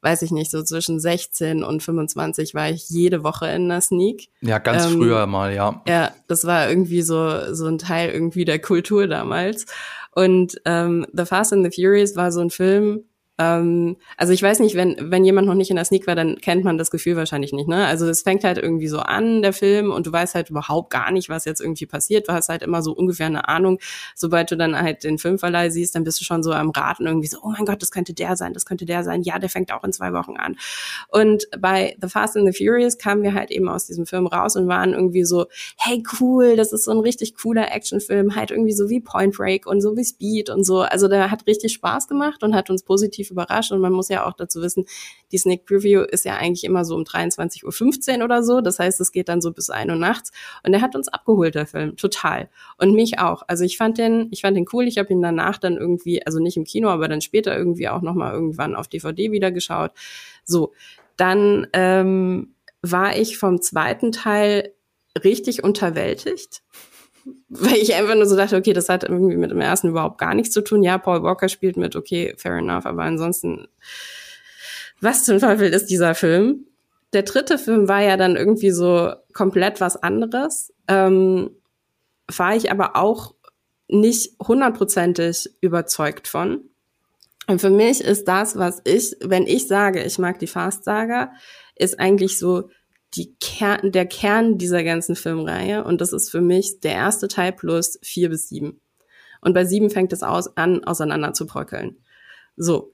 weiß 0.00 0.22
ich 0.22 0.30
nicht, 0.30 0.50
so 0.50 0.62
zwischen 0.62 1.00
16 1.00 1.62
und 1.62 1.82
25 1.82 2.54
war 2.54 2.70
ich 2.70 2.88
jede 2.88 3.22
Woche 3.22 3.48
in 3.48 3.68
der 3.68 3.80
Sneak. 3.80 4.28
Ja, 4.40 4.58
ganz 4.58 4.86
ähm, 4.86 4.98
früher 4.98 5.26
mal, 5.26 5.54
ja. 5.54 5.82
Ja, 5.86 6.12
das 6.28 6.46
war 6.46 6.68
irgendwie 6.68 7.02
so 7.02 7.54
so 7.54 7.66
ein 7.66 7.78
Teil 7.78 8.10
irgendwie 8.10 8.44
der 8.44 8.58
Kultur 8.58 9.06
damals. 9.06 9.66
Und 10.14 10.60
ähm, 10.64 11.06
The 11.12 11.24
Fast 11.24 11.52
and 11.52 11.64
the 11.64 11.82
Furious 11.82 12.16
war 12.16 12.32
so 12.32 12.40
ein 12.40 12.50
Film, 12.50 13.04
ähm, 13.38 13.96
also 14.16 14.32
ich 14.32 14.42
weiß 14.42 14.60
nicht, 14.60 14.74
wenn, 14.74 14.96
wenn 15.10 15.24
jemand 15.24 15.46
noch 15.46 15.54
nicht 15.54 15.70
in 15.70 15.76
der 15.76 15.84
Sneak 15.84 16.06
war, 16.06 16.14
dann 16.14 16.36
kennt 16.36 16.64
man 16.64 16.76
das 16.76 16.90
Gefühl 16.90 17.16
wahrscheinlich 17.16 17.52
nicht. 17.52 17.66
Ne? 17.66 17.86
Also 17.86 18.06
es 18.08 18.22
fängt 18.22 18.44
halt 18.44 18.58
irgendwie 18.58 18.88
so 18.88 18.98
an, 18.98 19.42
der 19.42 19.52
Film, 19.52 19.90
und 19.90 20.06
du 20.06 20.12
weißt 20.12 20.34
halt 20.34 20.50
überhaupt 20.50 20.90
gar 20.90 21.10
nicht, 21.10 21.28
was 21.28 21.44
jetzt 21.44 21.60
irgendwie 21.60 21.86
passiert. 21.86 22.28
Du 22.28 22.32
hast 22.32 22.48
halt 22.48 22.62
immer 22.62 22.82
so 22.82 22.92
ungefähr 22.92 23.26
eine 23.26 23.48
Ahnung. 23.48 23.78
Sobald 24.14 24.50
du 24.50 24.56
dann 24.56 24.78
halt 24.78 25.04
den 25.04 25.18
Filmverleih 25.18 25.70
siehst, 25.70 25.94
dann 25.94 26.04
bist 26.04 26.20
du 26.20 26.24
schon 26.24 26.42
so 26.42 26.52
am 26.52 26.70
Raten 26.70 27.06
irgendwie 27.06 27.28
so, 27.28 27.38
oh 27.42 27.50
mein 27.50 27.64
Gott, 27.64 27.80
das 27.80 27.90
könnte 27.90 28.12
der 28.12 28.36
sein, 28.36 28.52
das 28.52 28.66
könnte 28.66 28.84
der 28.84 29.02
sein. 29.02 29.22
Ja, 29.22 29.38
der 29.38 29.48
fängt 29.48 29.72
auch 29.72 29.84
in 29.84 29.92
zwei 29.92 30.12
Wochen 30.12 30.36
an. 30.36 30.56
Und 31.08 31.46
bei 31.58 31.96
The 32.00 32.08
Fast 32.08 32.36
and 32.36 32.52
the 32.52 32.64
Furious 32.64 32.98
kamen 32.98 33.22
wir 33.22 33.34
halt 33.34 33.50
eben 33.50 33.68
aus 33.68 33.86
diesem 33.86 34.06
Film 34.06 34.26
raus 34.26 34.56
und 34.56 34.68
waren 34.68 34.92
irgendwie 34.92 35.24
so, 35.24 35.46
hey 35.78 36.02
cool, 36.20 36.56
das 36.56 36.72
ist 36.72 36.84
so 36.84 36.90
ein 36.90 36.98
richtig 36.98 37.34
cooler 37.36 37.72
Actionfilm, 37.72 38.36
halt 38.36 38.50
irgendwie 38.50 38.72
so 38.72 38.88
wie 38.90 39.00
Point 39.00 39.36
Break 39.36 39.66
und 39.66 39.80
so 39.80 39.96
wie 39.96 40.04
Speed 40.04 40.50
und 40.50 40.64
so. 40.64 40.80
Also 40.80 41.08
der 41.08 41.30
hat 41.30 41.46
richtig 41.46 41.72
Spaß 41.72 42.08
gemacht 42.08 42.42
und 42.42 42.54
hat 42.54 42.68
uns 42.68 42.82
positiv 42.82 43.21
überrascht. 43.30 43.72
Und 43.72 43.80
man 43.80 43.92
muss 43.92 44.08
ja 44.08 44.26
auch 44.26 44.34
dazu 44.34 44.60
wissen, 44.62 44.84
die 45.30 45.38
Sneak 45.38 45.64
Preview 45.66 46.02
ist 46.02 46.24
ja 46.24 46.36
eigentlich 46.36 46.64
immer 46.64 46.84
so 46.84 46.96
um 46.96 47.02
23.15 47.02 48.18
Uhr 48.18 48.24
oder 48.24 48.42
so. 48.42 48.60
Das 48.60 48.78
heißt, 48.78 49.00
es 49.00 49.12
geht 49.12 49.28
dann 49.28 49.40
so 49.40 49.52
bis 49.52 49.70
ein 49.70 49.90
Uhr 49.90 49.96
nachts. 49.96 50.32
Und 50.64 50.72
der 50.72 50.80
hat 50.80 50.94
uns 50.94 51.08
abgeholt, 51.08 51.54
der 51.54 51.66
Film. 51.66 51.96
Total. 51.96 52.48
Und 52.78 52.94
mich 52.94 53.18
auch. 53.18 53.42
Also 53.46 53.64
ich 53.64 53.76
fand 53.76 53.98
den, 53.98 54.28
ich 54.30 54.42
fand 54.42 54.56
den 54.56 54.66
cool. 54.72 54.86
Ich 54.88 54.98
habe 54.98 55.12
ihn 55.12 55.22
danach 55.22 55.58
dann 55.58 55.76
irgendwie, 55.76 56.24
also 56.24 56.38
nicht 56.38 56.56
im 56.56 56.64
Kino, 56.64 56.88
aber 56.88 57.08
dann 57.08 57.20
später 57.20 57.56
irgendwie 57.56 57.88
auch 57.88 58.02
nochmal 58.02 58.32
irgendwann 58.32 58.74
auf 58.74 58.88
DVD 58.88 59.32
wieder 59.32 59.50
geschaut. 59.50 59.92
So. 60.44 60.72
Dann 61.16 61.66
ähm, 61.72 62.54
war 62.80 63.16
ich 63.16 63.38
vom 63.38 63.60
zweiten 63.60 64.12
Teil 64.12 64.72
richtig 65.22 65.62
unterwältigt 65.62 66.62
weil 67.48 67.76
ich 67.76 67.94
einfach 67.94 68.14
nur 68.14 68.26
so 68.26 68.36
dachte, 68.36 68.56
okay, 68.56 68.72
das 68.72 68.88
hat 68.88 69.04
irgendwie 69.04 69.36
mit 69.36 69.50
dem 69.50 69.60
ersten 69.60 69.88
überhaupt 69.88 70.18
gar 70.18 70.34
nichts 70.34 70.52
zu 70.52 70.62
tun. 70.62 70.82
Ja, 70.82 70.98
Paul 70.98 71.22
Walker 71.22 71.48
spielt 71.48 71.76
mit, 71.76 71.96
okay, 71.96 72.34
fair 72.36 72.56
enough, 72.56 72.86
aber 72.86 73.02
ansonsten, 73.02 73.68
was 75.00 75.24
zum 75.24 75.38
Teufel 75.38 75.68
ist 75.68 75.86
dieser 75.86 76.14
Film? 76.14 76.66
Der 77.12 77.22
dritte 77.22 77.58
Film 77.58 77.88
war 77.88 78.00
ja 78.00 78.16
dann 78.16 78.36
irgendwie 78.36 78.70
so 78.70 79.12
komplett 79.32 79.80
was 79.80 80.02
anderes. 80.02 80.72
Ähm, 80.88 81.50
war 82.36 82.56
ich 82.56 82.70
aber 82.70 82.96
auch 82.96 83.34
nicht 83.88 84.34
hundertprozentig 84.40 85.50
überzeugt 85.60 86.28
von. 86.28 86.62
Und 87.46 87.60
für 87.60 87.70
mich 87.70 88.00
ist 88.00 88.28
das, 88.28 88.56
was 88.56 88.80
ich, 88.84 89.16
wenn 89.20 89.46
ich 89.46 89.66
sage, 89.66 90.02
ich 90.02 90.18
mag 90.18 90.38
die 90.38 90.46
Fast-Saga, 90.46 91.32
ist 91.74 91.98
eigentlich 91.98 92.38
so 92.38 92.70
die 93.14 93.34
Kern, 93.40 93.92
der 93.92 94.06
Kern 94.06 94.58
dieser 94.58 94.84
ganzen 94.84 95.16
Filmreihe 95.16 95.84
und 95.84 96.00
das 96.00 96.12
ist 96.12 96.30
für 96.30 96.40
mich 96.40 96.80
der 96.80 96.92
erste 96.92 97.28
Teil 97.28 97.52
plus 97.52 97.98
vier 98.02 98.30
bis 98.30 98.48
sieben. 98.48 98.80
Und 99.40 99.54
bei 99.54 99.64
sieben 99.64 99.90
fängt 99.90 100.12
es 100.12 100.22
aus, 100.22 100.56
an, 100.56 100.84
auseinander 100.84 101.32
zu 101.34 101.46
bröckeln. 101.46 101.96
So. 102.56 102.92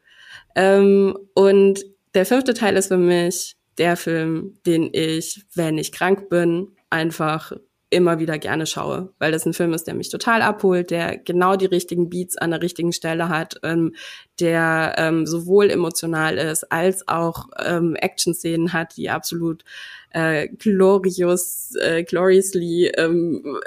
Ähm, 0.54 1.16
und 1.34 1.84
der 2.14 2.26
fünfte 2.26 2.54
Teil 2.54 2.76
ist 2.76 2.88
für 2.88 2.96
mich 2.96 3.56
der 3.76 3.96
Film, 3.96 4.58
den 4.66 4.90
ich, 4.92 5.44
wenn 5.54 5.78
ich 5.78 5.92
krank 5.92 6.28
bin, 6.28 6.72
einfach 6.90 7.52
immer 7.90 8.18
wieder 8.18 8.38
gerne 8.38 8.66
schaue, 8.66 9.14
weil 9.18 9.32
das 9.32 9.46
ein 9.46 9.54
Film 9.54 9.72
ist, 9.72 9.86
der 9.86 9.94
mich 9.94 10.10
total 10.10 10.42
abholt, 10.42 10.90
der 10.90 11.16
genau 11.16 11.56
die 11.56 11.66
richtigen 11.66 12.10
Beats 12.10 12.36
an 12.36 12.50
der 12.50 12.60
richtigen 12.60 12.92
Stelle 12.92 13.28
hat, 13.28 13.58
ähm, 13.62 13.94
der 14.40 14.94
ähm, 14.98 15.26
sowohl 15.26 15.70
emotional 15.70 16.36
ist 16.36 16.70
als 16.70 17.08
auch 17.08 17.48
ähm, 17.64 17.94
Action-Szenen 17.94 18.72
hat, 18.72 18.96
die 18.96 19.08
absolut 19.08 19.64
äh, 20.10 20.48
glorious, 20.48 21.74
äh, 21.80 22.02
gloriously 22.04 22.92
ähm, 22.96 23.58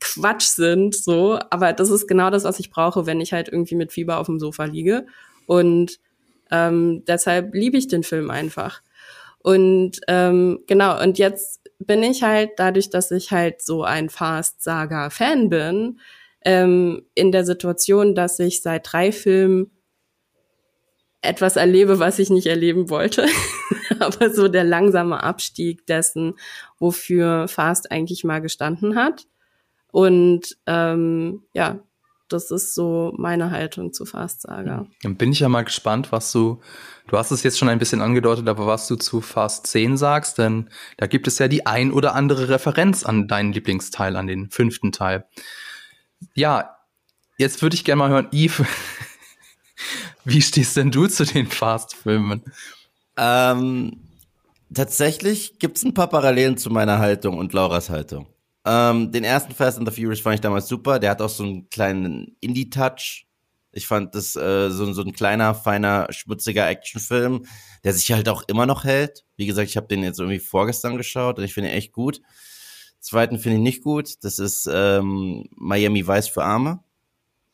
Quatsch 0.00 0.46
sind, 0.46 0.94
so. 0.94 1.38
Aber 1.50 1.72
das 1.72 1.90
ist 1.90 2.06
genau 2.06 2.30
das, 2.30 2.44
was 2.44 2.60
ich 2.60 2.70
brauche, 2.70 3.06
wenn 3.06 3.20
ich 3.20 3.32
halt 3.32 3.48
irgendwie 3.48 3.74
mit 3.74 3.92
Fieber 3.92 4.18
auf 4.18 4.26
dem 4.26 4.38
Sofa 4.38 4.64
liege. 4.64 5.06
Und 5.46 5.98
ähm, 6.50 7.04
deshalb 7.06 7.54
liebe 7.54 7.76
ich 7.76 7.88
den 7.88 8.02
Film 8.02 8.30
einfach. 8.30 8.82
Und 9.40 10.00
ähm, 10.08 10.60
genau, 10.66 11.00
und 11.02 11.18
jetzt 11.18 11.60
bin 11.78 12.02
ich 12.02 12.22
halt, 12.22 12.50
dadurch, 12.56 12.90
dass 12.90 13.10
ich 13.10 13.30
halt 13.30 13.62
so 13.62 13.84
ein 13.84 14.08
Fast-Saga-Fan 14.08 15.48
bin, 15.48 16.00
ähm, 16.44 17.06
in 17.14 17.32
der 17.32 17.44
Situation, 17.44 18.14
dass 18.14 18.38
ich 18.38 18.62
seit 18.62 18.92
drei 18.92 19.12
Filmen 19.12 19.70
etwas 21.20 21.56
erlebe, 21.56 21.98
was 21.98 22.18
ich 22.18 22.30
nicht 22.30 22.46
erleben 22.46 22.90
wollte. 22.90 23.26
Aber 23.98 24.30
so 24.30 24.48
der 24.48 24.64
langsame 24.64 25.22
Abstieg 25.22 25.86
dessen, 25.86 26.34
wofür 26.78 27.48
Fast 27.48 27.90
eigentlich 27.90 28.24
mal 28.24 28.40
gestanden 28.40 28.94
hat. 28.94 29.26
Und 29.90 30.56
ähm, 30.66 31.42
ja, 31.54 31.80
das 32.28 32.50
ist 32.50 32.74
so 32.74 33.14
meine 33.16 33.50
Haltung 33.50 33.92
zu 33.92 34.04
Fast 34.04 34.42
Saga. 34.42 34.86
Dann 35.02 35.16
bin 35.16 35.32
ich 35.32 35.40
ja 35.40 35.48
mal 35.48 35.64
gespannt, 35.64 36.12
was 36.12 36.30
du, 36.30 36.60
du 37.06 37.16
hast 37.16 37.30
es 37.30 37.42
jetzt 37.42 37.58
schon 37.58 37.68
ein 37.68 37.78
bisschen 37.78 38.02
angedeutet, 38.02 38.48
aber 38.48 38.66
was 38.66 38.86
du 38.86 38.96
zu 38.96 39.20
Fast 39.20 39.66
10 39.66 39.96
sagst, 39.96 40.38
denn 40.38 40.68
da 40.98 41.06
gibt 41.06 41.26
es 41.26 41.38
ja 41.38 41.48
die 41.48 41.66
ein 41.66 41.90
oder 41.90 42.14
andere 42.14 42.50
Referenz 42.50 43.04
an 43.04 43.28
deinen 43.28 43.52
Lieblingsteil, 43.52 44.16
an 44.16 44.26
den 44.26 44.50
fünften 44.50 44.92
Teil. 44.92 45.26
Ja, 46.34 46.76
jetzt 47.38 47.62
würde 47.62 47.74
ich 47.74 47.84
gerne 47.84 48.00
mal 48.00 48.10
hören, 48.10 48.28
Yves, 48.32 48.62
wie 50.28 50.42
stehst 50.42 50.76
denn 50.76 50.90
du 50.90 51.06
zu 51.06 51.24
den 51.24 51.46
Fast-Filmen? 51.46 52.42
Ähm, 53.16 53.96
tatsächlich 54.72 55.58
gibt 55.58 55.78
es 55.78 55.84
ein 55.84 55.94
paar 55.94 56.08
Parallelen 56.08 56.56
zu 56.56 56.70
meiner 56.70 56.98
Haltung 56.98 57.38
und 57.38 57.52
Lauras 57.52 57.88
Haltung. 57.88 58.26
Ähm, 58.66 59.10
den 59.10 59.24
ersten 59.24 59.54
Fast 59.54 59.78
and 59.78 59.88
the 59.88 59.94
Furious 59.94 60.20
fand 60.20 60.34
ich 60.34 60.40
damals 60.40 60.68
super. 60.68 60.98
Der 60.98 61.10
hat 61.10 61.22
auch 61.22 61.30
so 61.30 61.44
einen 61.44 61.70
kleinen 61.70 62.36
Indie-Touch. 62.40 63.26
Ich 63.72 63.86
fand 63.86 64.14
das 64.14 64.36
äh, 64.36 64.70
so, 64.70 64.92
so 64.92 65.02
ein 65.02 65.12
kleiner, 65.12 65.54
feiner, 65.54 66.06
schmutziger 66.10 66.68
Actionfilm, 66.68 67.46
der 67.84 67.94
sich 67.94 68.12
halt 68.12 68.28
auch 68.28 68.42
immer 68.48 68.66
noch 68.66 68.84
hält. 68.84 69.24
Wie 69.36 69.46
gesagt, 69.46 69.70
ich 69.70 69.76
habe 69.76 69.88
den 69.88 70.02
jetzt 70.02 70.18
irgendwie 70.18 70.40
vorgestern 70.40 70.98
geschaut 70.98 71.38
und 71.38 71.44
ich 71.44 71.54
finde 71.54 71.70
ihn 71.70 71.76
echt 71.76 71.92
gut. 71.92 72.20
Zweiten 73.00 73.38
finde 73.38 73.56
ich 73.56 73.62
nicht 73.62 73.82
gut. 73.82 74.22
Das 74.22 74.38
ist 74.38 74.68
ähm, 74.70 75.46
Miami 75.56 76.06
Vice 76.06 76.28
für 76.28 76.44
Arme. 76.44 76.80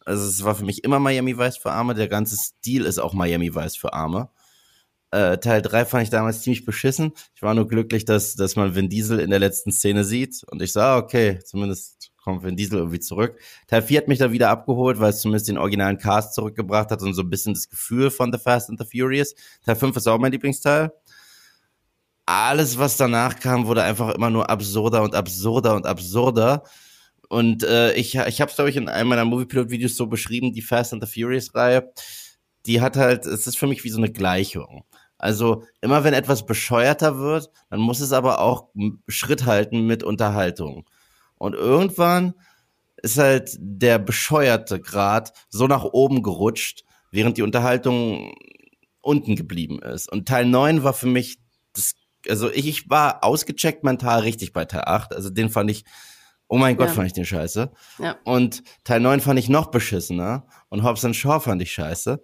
Also 0.04 0.26
es 0.26 0.44
war 0.44 0.54
für 0.54 0.64
mich 0.64 0.84
immer 0.84 0.98
Miami 0.98 1.38
Vice 1.38 1.56
für 1.56 1.72
Arme. 1.72 1.94
Der 1.94 2.08
ganze 2.08 2.36
Stil 2.36 2.84
ist 2.84 2.98
auch 2.98 3.14
Miami 3.14 3.54
Vice 3.54 3.76
für 3.76 3.92
Arme. 3.92 4.28
Äh, 5.14 5.38
Teil 5.38 5.62
3 5.62 5.84
fand 5.84 6.02
ich 6.02 6.10
damals 6.10 6.42
ziemlich 6.42 6.64
beschissen. 6.64 7.12
Ich 7.36 7.42
war 7.42 7.54
nur 7.54 7.68
glücklich, 7.68 8.04
dass, 8.04 8.34
dass 8.34 8.56
man 8.56 8.74
Vin 8.74 8.88
Diesel 8.88 9.20
in 9.20 9.30
der 9.30 9.38
letzten 9.38 9.70
Szene 9.70 10.04
sieht. 10.04 10.42
Und 10.50 10.60
ich 10.60 10.72
sah, 10.72 10.96
okay, 10.96 11.38
zumindest 11.44 12.10
kommt 12.16 12.42
Vin 12.42 12.56
Diesel 12.56 12.78
irgendwie 12.78 12.98
zurück. 12.98 13.38
Teil 13.68 13.82
4 13.82 13.98
hat 13.98 14.08
mich 14.08 14.18
da 14.18 14.32
wieder 14.32 14.50
abgeholt, 14.50 14.98
weil 14.98 15.10
es 15.10 15.20
zumindest 15.20 15.48
den 15.48 15.58
originalen 15.58 15.98
Cast 15.98 16.34
zurückgebracht 16.34 16.90
hat 16.90 17.00
und 17.02 17.14
so 17.14 17.22
ein 17.22 17.30
bisschen 17.30 17.54
das 17.54 17.68
Gefühl 17.68 18.10
von 18.10 18.32
The 18.32 18.38
Fast 18.38 18.70
and 18.70 18.80
the 18.80 18.86
Furious. 18.86 19.34
Teil 19.64 19.76
5 19.76 19.96
ist 19.96 20.08
auch 20.08 20.18
mein 20.18 20.32
Lieblingsteil. 20.32 20.92
Alles, 22.26 22.78
was 22.78 22.96
danach 22.96 23.38
kam, 23.38 23.66
wurde 23.66 23.82
einfach 23.82 24.14
immer 24.14 24.30
nur 24.30 24.50
absurder 24.50 25.02
und 25.02 25.14
absurder 25.14 25.76
und 25.76 25.86
absurder. 25.86 26.64
Und 27.34 27.64
äh, 27.64 27.92
ich, 27.94 28.14
ich 28.14 28.40
habe 28.40 28.50
es, 28.50 28.54
glaube 28.54 28.70
ich, 28.70 28.76
in 28.76 28.88
einem 28.88 29.08
meiner 29.08 29.24
Moviepilot-Videos 29.24 29.96
so 29.96 30.06
beschrieben, 30.06 30.52
die 30.52 30.62
Fast 30.62 30.92
and 30.92 31.04
the 31.04 31.10
Furious-Reihe. 31.20 31.92
Die 32.64 32.80
hat 32.80 32.96
halt, 32.96 33.26
es 33.26 33.48
ist 33.48 33.58
für 33.58 33.66
mich 33.66 33.82
wie 33.82 33.88
so 33.88 33.98
eine 33.98 34.12
Gleichung. 34.12 34.84
Also 35.18 35.64
immer 35.80 36.04
wenn 36.04 36.14
etwas 36.14 36.46
bescheuerter 36.46 37.18
wird, 37.18 37.50
dann 37.70 37.80
muss 37.80 37.98
es 37.98 38.12
aber 38.12 38.38
auch 38.38 38.68
Schritt 39.08 39.46
halten 39.46 39.84
mit 39.84 40.04
Unterhaltung. 40.04 40.88
Und 41.34 41.54
irgendwann 41.54 42.34
ist 43.02 43.18
halt 43.18 43.56
der 43.58 43.98
bescheuerte 43.98 44.78
Grad 44.78 45.32
so 45.48 45.66
nach 45.66 45.82
oben 45.82 46.22
gerutscht, 46.22 46.84
während 47.10 47.36
die 47.36 47.42
Unterhaltung 47.42 48.32
unten 49.00 49.34
geblieben 49.34 49.82
ist. 49.82 50.08
Und 50.08 50.28
Teil 50.28 50.46
9 50.46 50.84
war 50.84 50.92
für 50.92 51.08
mich 51.08 51.40
das, 51.72 51.96
also 52.28 52.48
ich, 52.48 52.68
ich 52.68 52.90
war 52.90 53.24
ausgecheckt 53.24 53.82
mental 53.82 54.20
richtig 54.20 54.52
bei 54.52 54.66
Teil 54.66 54.84
8. 54.86 55.16
Also 55.16 55.30
den 55.30 55.50
fand 55.50 55.72
ich, 55.72 55.84
oh 56.48 56.58
mein 56.58 56.76
Gott, 56.76 56.88
ja. 56.88 56.94
fand 56.94 57.06
ich 57.06 57.12
den 57.12 57.24
scheiße. 57.24 57.72
Ja. 57.98 58.16
Und 58.24 58.62
Teil 58.84 59.00
9 59.00 59.20
fand 59.20 59.38
ich 59.38 59.48
noch 59.48 59.70
beschissener. 59.70 60.46
Und 60.68 60.82
Hobbs 60.82 61.06
Shaw 61.16 61.40
fand 61.40 61.62
ich 61.62 61.72
scheiße. 61.72 62.22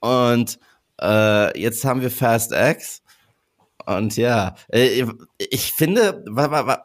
Und 0.00 0.58
äh, 1.00 1.60
jetzt 1.60 1.84
haben 1.84 2.00
wir 2.00 2.10
Fast 2.10 2.52
X. 2.52 3.02
Und 3.86 4.16
ja, 4.16 4.56
äh, 4.68 5.06
ich 5.38 5.72
finde, 5.72 6.24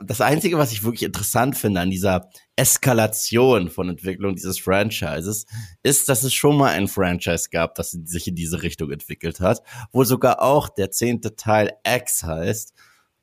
das 0.04 0.22
Einzige, 0.22 0.60
was 0.60 0.72
ich 0.72 0.84
wirklich 0.84 1.02
interessant 1.02 1.58
finde 1.58 1.80
an 1.80 1.90
dieser 1.90 2.30
Eskalation 2.56 3.72
von 3.72 3.90
Entwicklung 3.90 4.36
dieses 4.36 4.60
Franchises, 4.60 5.48
ist, 5.82 6.10
dass 6.10 6.24
es 6.24 6.34
schon 6.34 6.58
mal 6.58 6.74
ein 6.74 6.88
Franchise 6.88 7.50
gab, 7.52 7.74
das 7.74 7.92
sich 7.92 8.28
in 8.28 8.36
diese 8.36 8.62
Richtung 8.62 8.92
entwickelt 8.92 9.40
hat, 9.40 9.64
wo 9.92 10.04
sogar 10.04 10.44
auch 10.44 10.70
der 10.70 10.92
zehnte 10.92 11.36
Teil 11.36 11.72
X 11.84 12.24
heißt. 12.24 12.74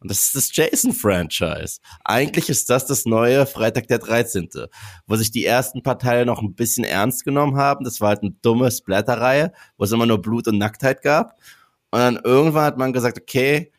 Und 0.00 0.10
das 0.10 0.26
ist 0.26 0.34
das 0.34 0.56
Jason-Franchise. 0.56 1.80
Eigentlich 2.04 2.48
ist 2.48 2.70
das 2.70 2.86
das 2.86 3.04
neue 3.04 3.46
Freitag 3.46 3.88
der 3.88 3.98
13., 3.98 4.48
wo 5.06 5.16
sich 5.16 5.30
die 5.30 5.44
ersten 5.44 5.82
paar 5.82 5.98
Teile 5.98 6.24
noch 6.24 6.40
ein 6.40 6.54
bisschen 6.54 6.84
ernst 6.84 7.24
genommen 7.24 7.56
haben. 7.56 7.84
Das 7.84 8.00
war 8.00 8.10
halt 8.10 8.22
eine 8.22 8.30
dumme 8.42 8.70
Splatter-Reihe, 8.70 9.52
wo 9.76 9.84
es 9.84 9.92
immer 9.92 10.06
nur 10.06 10.22
Blut 10.22 10.46
und 10.46 10.58
Nacktheit 10.58 11.02
gab. 11.02 11.36
Und 11.90 11.98
dann 11.98 12.20
irgendwann 12.22 12.64
hat 12.64 12.78
man 12.78 12.92
gesagt, 12.92 13.18
okay, 13.20 13.72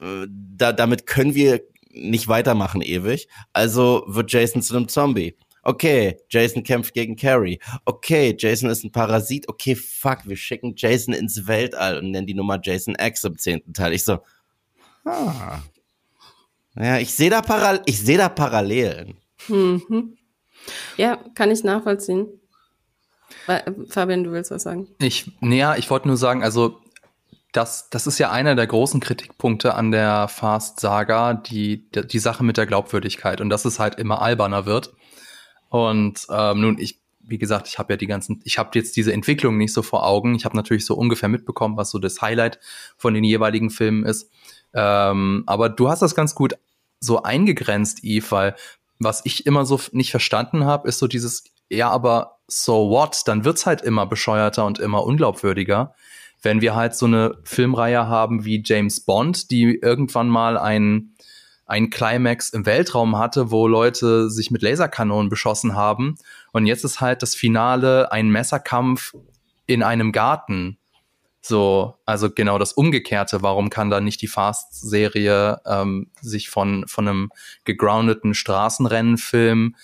äh, 0.00 0.26
da, 0.28 0.72
damit 0.72 1.06
können 1.06 1.34
wir 1.34 1.62
nicht 1.90 2.28
weitermachen 2.28 2.82
ewig. 2.82 3.28
Also 3.52 4.04
wird 4.06 4.32
Jason 4.32 4.62
zu 4.62 4.76
einem 4.76 4.88
Zombie. 4.88 5.36
Okay, 5.64 6.16
Jason 6.28 6.64
kämpft 6.64 6.92
gegen 6.92 7.14
Carrie. 7.14 7.60
Okay, 7.84 8.34
Jason 8.36 8.68
ist 8.68 8.82
ein 8.82 8.90
Parasit. 8.90 9.48
Okay, 9.48 9.76
fuck, 9.76 10.26
wir 10.26 10.36
schicken 10.36 10.74
Jason 10.76 11.14
ins 11.14 11.46
Weltall 11.46 11.98
und 11.98 12.10
nennen 12.10 12.26
die 12.26 12.34
Nummer 12.34 12.58
Jason 12.60 12.96
X 13.00 13.22
im 13.22 13.38
zehnten 13.38 13.72
Teil. 13.72 13.92
Ich 13.92 14.02
so, 14.04 14.18
Ah. 15.04 15.60
Ja, 16.74 16.98
ich 16.98 17.14
sehe 17.14 17.30
da, 17.30 17.42
Paral 17.42 17.82
ich 17.86 18.00
seh 18.00 18.16
da 18.16 18.28
Parallelen. 18.28 19.16
Mhm. 19.48 20.16
Ja, 20.96 21.18
kann 21.34 21.50
ich 21.50 21.64
nachvollziehen. 21.64 22.28
Fabian, 23.88 24.24
du 24.24 24.32
willst 24.32 24.50
was 24.50 24.62
sagen? 24.62 24.88
Ich, 25.00 25.30
naja, 25.40 25.76
ich 25.76 25.90
wollte 25.90 26.08
nur 26.08 26.16
sagen, 26.16 26.42
also 26.42 26.80
das, 27.52 27.90
das 27.90 28.06
ist 28.06 28.18
ja 28.18 28.30
einer 28.30 28.54
der 28.54 28.66
großen 28.66 29.00
Kritikpunkte 29.00 29.74
an 29.74 29.90
der 29.90 30.28
Fast-Saga, 30.28 31.34
die, 31.34 31.90
die 31.90 32.18
Sache 32.18 32.44
mit 32.44 32.56
der 32.56 32.66
Glaubwürdigkeit 32.66 33.40
und 33.40 33.50
dass 33.50 33.64
es 33.64 33.78
halt 33.78 33.96
immer 33.96 34.22
alberner 34.22 34.64
wird. 34.64 34.94
Und 35.68 36.26
ähm, 36.30 36.60
nun, 36.60 36.78
ich, 36.78 37.00
wie 37.20 37.38
gesagt, 37.38 37.68
ich 37.68 37.78
habe 37.78 37.92
ja 37.92 37.96
die 37.96 38.06
ganzen, 38.06 38.40
ich 38.44 38.58
habe 38.58 38.70
jetzt 38.74 38.96
diese 38.96 39.12
Entwicklung 39.12 39.58
nicht 39.58 39.72
so 39.72 39.82
vor 39.82 40.06
Augen. 40.06 40.34
Ich 40.34 40.44
habe 40.44 40.56
natürlich 40.56 40.86
so 40.86 40.94
ungefähr 40.94 41.28
mitbekommen, 41.28 41.76
was 41.76 41.90
so 41.90 41.98
das 41.98 42.22
Highlight 42.22 42.58
von 42.96 43.14
den 43.14 43.24
jeweiligen 43.24 43.70
Filmen 43.70 44.04
ist. 44.04 44.30
Ähm, 44.74 45.44
aber 45.46 45.68
du 45.68 45.88
hast 45.88 46.02
das 46.02 46.14
ganz 46.14 46.34
gut 46.34 46.54
so 47.00 47.22
eingegrenzt, 47.22 48.04
Eve, 48.04 48.30
weil 48.30 48.56
was 48.98 49.22
ich 49.24 49.46
immer 49.46 49.64
so 49.64 49.80
nicht 49.92 50.10
verstanden 50.10 50.64
habe, 50.64 50.88
ist 50.88 50.98
so 50.98 51.08
dieses, 51.08 51.44
ja, 51.68 51.90
aber 51.90 52.38
so 52.46 52.90
what? 52.90 53.22
Dann 53.26 53.44
wird's 53.44 53.66
halt 53.66 53.82
immer 53.82 54.06
bescheuerter 54.06 54.64
und 54.64 54.78
immer 54.78 55.04
unglaubwürdiger, 55.04 55.94
wenn 56.42 56.60
wir 56.60 56.74
halt 56.74 56.94
so 56.94 57.06
eine 57.06 57.38
Filmreihe 57.44 58.06
haben 58.06 58.44
wie 58.44 58.62
James 58.64 59.00
Bond, 59.00 59.50
die 59.50 59.78
irgendwann 59.80 60.28
mal 60.28 60.58
ein 60.58 61.12
ein 61.72 61.88
Climax 61.88 62.50
im 62.50 62.66
Weltraum 62.66 63.16
hatte, 63.16 63.50
wo 63.50 63.66
Leute 63.66 64.28
sich 64.28 64.50
mit 64.50 64.60
Laserkanonen 64.60 65.30
beschossen 65.30 65.74
haben. 65.74 66.16
Und 66.52 66.66
jetzt 66.66 66.84
ist 66.84 67.00
halt 67.00 67.22
das 67.22 67.34
Finale 67.34 68.12
ein 68.12 68.28
Messerkampf 68.28 69.14
in 69.66 69.82
einem 69.82 70.12
Garten. 70.12 70.76
So, 71.44 71.96
also 72.06 72.30
genau 72.30 72.58
das 72.58 72.72
Umgekehrte. 72.72 73.42
Warum 73.42 73.68
kann 73.68 73.90
da 73.90 74.00
nicht 74.00 74.22
die 74.22 74.28
Fast-Serie 74.28 75.60
ähm, 75.66 76.06
sich 76.20 76.48
von, 76.48 76.86
von 76.86 77.08
einem 77.08 77.30
gegroundeten 77.64 78.32
Straßenrennenfilm 78.34 79.74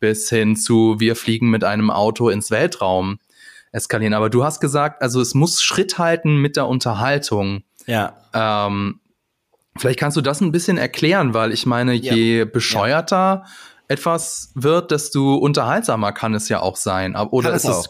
bis 0.00 0.28
hin 0.30 0.56
zu 0.56 0.98
wir 0.98 1.14
fliegen 1.14 1.50
mit 1.50 1.64
einem 1.64 1.90
Auto 1.90 2.30
ins 2.30 2.50
Weltraum 2.50 3.18
eskalieren? 3.72 4.14
Aber 4.14 4.30
du 4.30 4.42
hast 4.42 4.60
gesagt, 4.60 5.02
also 5.02 5.20
es 5.20 5.34
muss 5.34 5.62
Schritt 5.62 5.98
halten 5.98 6.38
mit 6.38 6.56
der 6.56 6.66
Unterhaltung. 6.66 7.62
Ja. 7.86 8.16
Ähm, 8.32 8.98
Vielleicht 9.78 9.98
kannst 9.98 10.18
du 10.18 10.20
das 10.20 10.42
ein 10.42 10.52
bisschen 10.52 10.76
erklären, 10.76 11.32
weil 11.32 11.50
ich 11.50 11.64
meine, 11.64 11.94
je 11.94 12.44
bescheuerter 12.44 13.44
etwas 13.88 14.52
wird, 14.54 14.90
desto 14.90 15.34
unterhaltsamer 15.36 16.12
kann 16.12 16.34
es 16.34 16.50
ja 16.50 16.60
auch 16.60 16.76
sein. 16.76 17.16
Oder 17.16 17.48
Kann 17.48 17.56
ist 17.56 17.64
es 17.64 17.76
es 17.78 17.88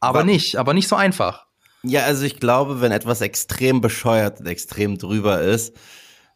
aber 0.00 0.20
Wa- 0.20 0.24
nicht, 0.24 0.56
aber 0.56 0.74
nicht 0.74 0.88
so 0.88 0.96
einfach. 0.96 1.46
Ja, 1.84 2.02
also 2.02 2.24
ich 2.24 2.40
glaube, 2.40 2.80
wenn 2.80 2.92
etwas 2.92 3.20
extrem 3.20 3.80
bescheuert 3.80 4.40
und 4.40 4.46
extrem 4.46 4.98
drüber 4.98 5.40
ist, 5.40 5.76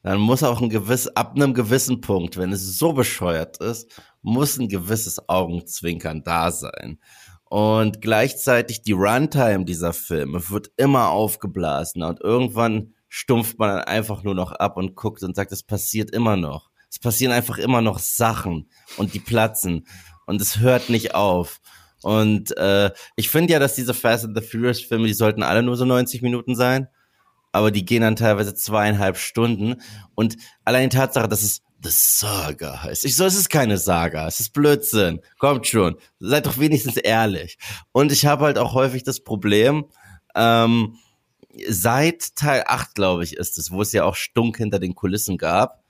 dann 0.03 0.19
muss 0.19 0.43
auch 0.43 0.61
ein 0.61 0.69
gewiss, 0.69 1.09
ab 1.09 1.35
einem 1.35 1.55
gewissen 1.55 2.01
Punkt, 2.01 2.37
wenn 2.37 2.53
es 2.53 2.79
so 2.79 2.93
bescheuert 2.93 3.59
ist, 3.59 4.01
muss 4.21 4.59
ein 4.59 4.69
gewisses 4.69 5.29
Augenzwinkern 5.29 6.23
da 6.25 6.51
sein. 6.51 6.99
Und 7.45 8.01
gleichzeitig 8.01 8.83
die 8.83 8.93
Runtime 8.93 9.65
dieser 9.65 9.93
Filme 9.93 10.49
wird 10.49 10.71
immer 10.77 11.11
aufgeblasen 11.11 12.03
und 12.03 12.21
irgendwann 12.21 12.95
stumpft 13.09 13.59
man 13.59 13.69
dann 13.77 13.85
einfach 13.85 14.23
nur 14.23 14.35
noch 14.35 14.53
ab 14.53 14.77
und 14.77 14.97
guckt 14.97 15.23
und 15.23 15.37
sagt, 15.37 15.53
es 15.53 15.63
passiert 15.63 16.11
immer 16.13 16.37
noch. 16.37 16.71
Es 16.91 16.99
passieren 16.99 17.33
einfach 17.33 17.59
immer 17.59 17.83
noch 17.83 17.99
Sachen 17.99 18.71
und 18.97 19.13
die 19.13 19.21
platzen 19.21 19.87
und 20.27 20.41
es 20.41 20.59
hört 20.61 20.89
nicht 20.89 21.15
auf. 21.15 21.61
Und 22.03 22.57
äh, 22.57 22.91
ich 23.17 23.31
finde 23.31 23.53
ja, 23.53 23.59
dass 23.59 23.75
diese 23.75 23.95
Fast 23.95 24.25
and 24.25 24.37
the 24.37 24.45
Furious 24.45 24.81
Filme, 24.81 25.07
die 25.07 25.15
sollten 25.15 25.43
alle 25.43 25.63
nur 25.63 25.77
so 25.77 25.85
90 25.85 26.23
Minuten 26.23 26.55
sein, 26.55 26.89
aber 27.53 27.71
die 27.71 27.85
gehen 27.85 28.03
dann 28.03 28.17
teilweise 28.17 28.55
zweieinhalb 28.55 29.17
Stunden. 29.17 29.81
Und 30.15 30.37
allein 30.65 30.91
die 30.91 30.97
Tatsache, 30.97 31.29
dass 31.29 31.43
es 31.43 31.63
The 31.83 31.91
Saga 31.91 32.83
heißt. 32.83 33.05
Ich 33.05 33.17
so, 33.17 33.25
es 33.25 33.35
ist 33.35 33.49
keine 33.49 33.77
Saga, 33.77 34.29
es 34.29 34.39
ist 34.39 34.53
Blödsinn. 34.53 35.21
Kommt 35.39 35.67
schon, 35.67 35.97
seid 36.21 36.47
doch 36.47 36.59
wenigstens 36.59 36.97
ehrlich. 36.97 37.59
Und 37.91 38.13
ich 38.13 38.25
habe 38.25 38.45
halt 38.45 38.59
auch 38.59 38.75
häufig 38.75 39.03
das 39.03 39.21
Problem, 39.21 39.87
ähm, 40.37 40.97
seit 41.69 42.37
Teil 42.37 42.65
8, 42.67 42.95
glaube 42.95 43.25
ich, 43.25 43.37
ist 43.37 43.59
es, 43.59 43.73
wo 43.73 43.83
es 43.83 43.93
ja 43.93 44.05
auch 44.05 44.15
Stunk 44.15 44.57
hinter 44.57 44.79
den 44.79 44.95
Kulissen 44.95 45.39
gab. 45.39 45.83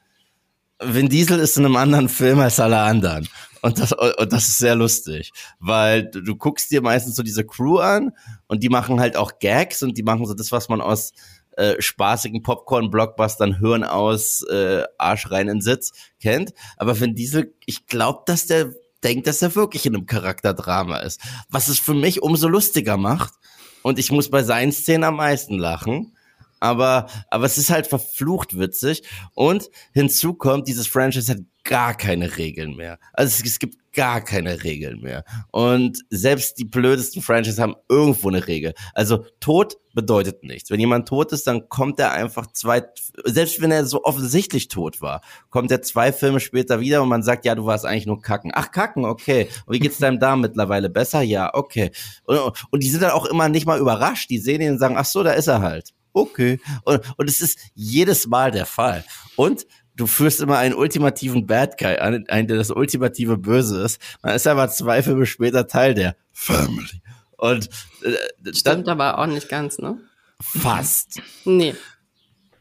Vin 0.81 1.09
Diesel 1.09 1.39
ist 1.39 1.59
in 1.59 1.67
einem 1.67 1.77
anderen 1.77 2.09
Film 2.09 2.41
als 2.41 2.59
alle 2.59 2.79
anderen. 2.79 3.29
Und 3.63 3.79
das, 3.79 3.93
und 3.93 4.33
das 4.33 4.49
ist 4.49 4.59
sehr 4.59 4.75
lustig, 4.75 5.33
weil 5.61 6.11
du, 6.11 6.21
du 6.21 6.35
guckst 6.37 6.71
dir 6.73 6.83
meistens 6.83 7.15
so 7.15 7.23
diese 7.23 7.45
Crew 7.45 7.79
an 7.79 8.11
und 8.49 8.63
die 8.63 8.69
machen 8.69 8.99
halt 8.99 9.17
auch 9.17 9.39
Gags 9.39 9.85
und 9.85 9.97
die 9.97 10.03
machen 10.03 10.27
so 10.27 10.35
das, 10.35 10.51
was 10.51 10.69
man 10.69 10.81
aus 10.81 11.13
äh, 11.57 11.81
spaßigen 11.81 12.43
Popcorn-Blockbustern 12.43 13.59
Hirn 13.59 13.85
aus 13.85 14.43
äh, 14.51 14.83
Arsch 14.99 15.31
rein 15.31 15.49
in 15.49 15.61
Sitz 15.61 15.93
kennt. 16.21 16.53
Aber 16.77 16.99
Vin 16.99 17.15
Diesel, 17.15 17.55
ich 17.67 17.87
glaube, 17.87 18.23
dass 18.27 18.47
der 18.47 18.73
denkt, 19.05 19.27
dass 19.27 19.43
er 19.43 19.55
wirklich 19.55 19.87
in 19.87 19.95
einem 19.95 20.07
Charakterdrama 20.07 20.99
ist. 20.99 21.21
Was 21.49 21.69
es 21.69 21.79
für 21.79 21.95
mich 21.95 22.23
umso 22.23 22.49
lustiger 22.49 22.97
macht. 22.97 23.35
Und 23.83 23.99
ich 23.99 24.13
muss 24.13 24.31
bei 24.31 24.43
seinen 24.43 24.73
Szenen 24.73 25.05
am 25.05 25.17
meisten 25.17 25.59
lachen. 25.59 26.17
Aber, 26.61 27.09
aber 27.29 27.45
es 27.45 27.59
ist 27.59 27.71
halt 27.71 27.89
verflucht 27.89 28.57
witzig. 28.57 29.03
Und 29.35 29.69
hinzu 29.93 30.35
kommt, 30.35 30.69
dieses 30.69 30.87
Franchise 30.87 31.33
hat 31.33 31.39
gar 31.65 31.95
keine 31.95 32.37
Regeln 32.37 32.77
mehr. 32.77 32.99
Also 33.13 33.43
es, 33.45 33.59
gibt 33.59 33.77
gar 33.93 34.23
keine 34.23 34.65
Regeln 34.65 35.01
mehr. 35.01 35.25
Und 35.51 35.99
selbst 36.11 36.59
die 36.59 36.65
blödesten 36.65 37.23
Franchises 37.23 37.61
haben 37.61 37.77
irgendwo 37.89 38.29
eine 38.29 38.47
Regel. 38.47 38.75
Also 38.95 39.27
Tod 39.39 39.77
bedeutet 39.95 40.43
nichts. 40.43 40.71
Wenn 40.71 40.81
jemand 40.81 41.09
tot 41.09 41.33
ist, 41.33 41.47
dann 41.47 41.69
kommt 41.69 42.01
er 42.01 42.13
einfach 42.13 42.47
zwei, 42.53 42.83
selbst 43.25 43.61
wenn 43.61 43.71
er 43.71 43.85
so 43.85 44.05
offensichtlich 44.05 44.69
tot 44.69 45.03
war, 45.03 45.21
kommt 45.51 45.71
er 45.71 45.83
zwei 45.83 46.13
Filme 46.13 46.41
später 46.41 46.81
wieder 46.81 47.03
und 47.03 47.09
man 47.09 47.23
sagt, 47.23 47.45
ja, 47.45 47.55
du 47.55 47.67
warst 47.67 47.85
eigentlich 47.85 48.07
nur 48.07 48.21
kacken. 48.21 48.51
Ach, 48.55 48.71
kacken, 48.71 49.05
okay. 49.05 49.49
Und 49.67 49.75
wie 49.75 49.79
geht's 49.79 49.99
deinem 49.99 50.19
Darm 50.19 50.41
mittlerweile? 50.41 50.89
Besser? 50.89 51.23
Ja, 51.23 51.55
okay. 51.55 51.91
Und, 52.25 52.39
und 52.71 52.83
die 52.83 52.89
sind 52.89 53.03
dann 53.03 53.11
auch 53.11 53.27
immer 53.27 53.49
nicht 53.49 53.67
mal 53.67 53.79
überrascht. 53.79 54.31
Die 54.31 54.39
sehen 54.39 54.63
ihn 54.63 54.73
und 54.73 54.79
sagen, 54.79 54.97
ach 54.97 55.05
so, 55.05 55.23
da 55.23 55.33
ist 55.33 55.49
er 55.49 55.61
halt. 55.61 55.91
Okay. 56.15 56.61
Und, 56.85 57.01
und 57.17 57.29
es 57.29 57.41
ist 57.41 57.59
jedes 57.75 58.27
Mal 58.27 58.51
der 58.51 58.67
Fall. 58.67 59.05
Und 59.37 59.67
du 59.97 60.07
führst 60.07 60.41
immer 60.41 60.59
einen 60.59 60.75
ultimativen 60.75 61.47
Bad 61.47 61.79
Guy 61.79 61.97
an, 61.99 62.25
einen, 62.29 62.49
der 62.49 62.57
das 62.57 62.71
ultimative 62.71 63.37
Böse 63.37 63.83
ist. 63.83 64.01
Man 64.23 64.35
ist 64.35 64.47
aber 64.47 64.69
zwei 64.69 65.03
Filme 65.03 65.27
später 65.27 65.67
Teil 65.67 65.95
der 65.95 66.17
Family. 66.33 67.03
Und 67.37 67.69
äh, 68.03 68.15
dann 68.41 68.55
Stimmt 68.55 68.89
aber 68.89 69.19
auch 69.19 69.27
nicht 69.27 69.49
ganz, 69.49 69.79
ne? 69.79 69.99
fast, 70.41 71.21
Nee. 71.45 71.75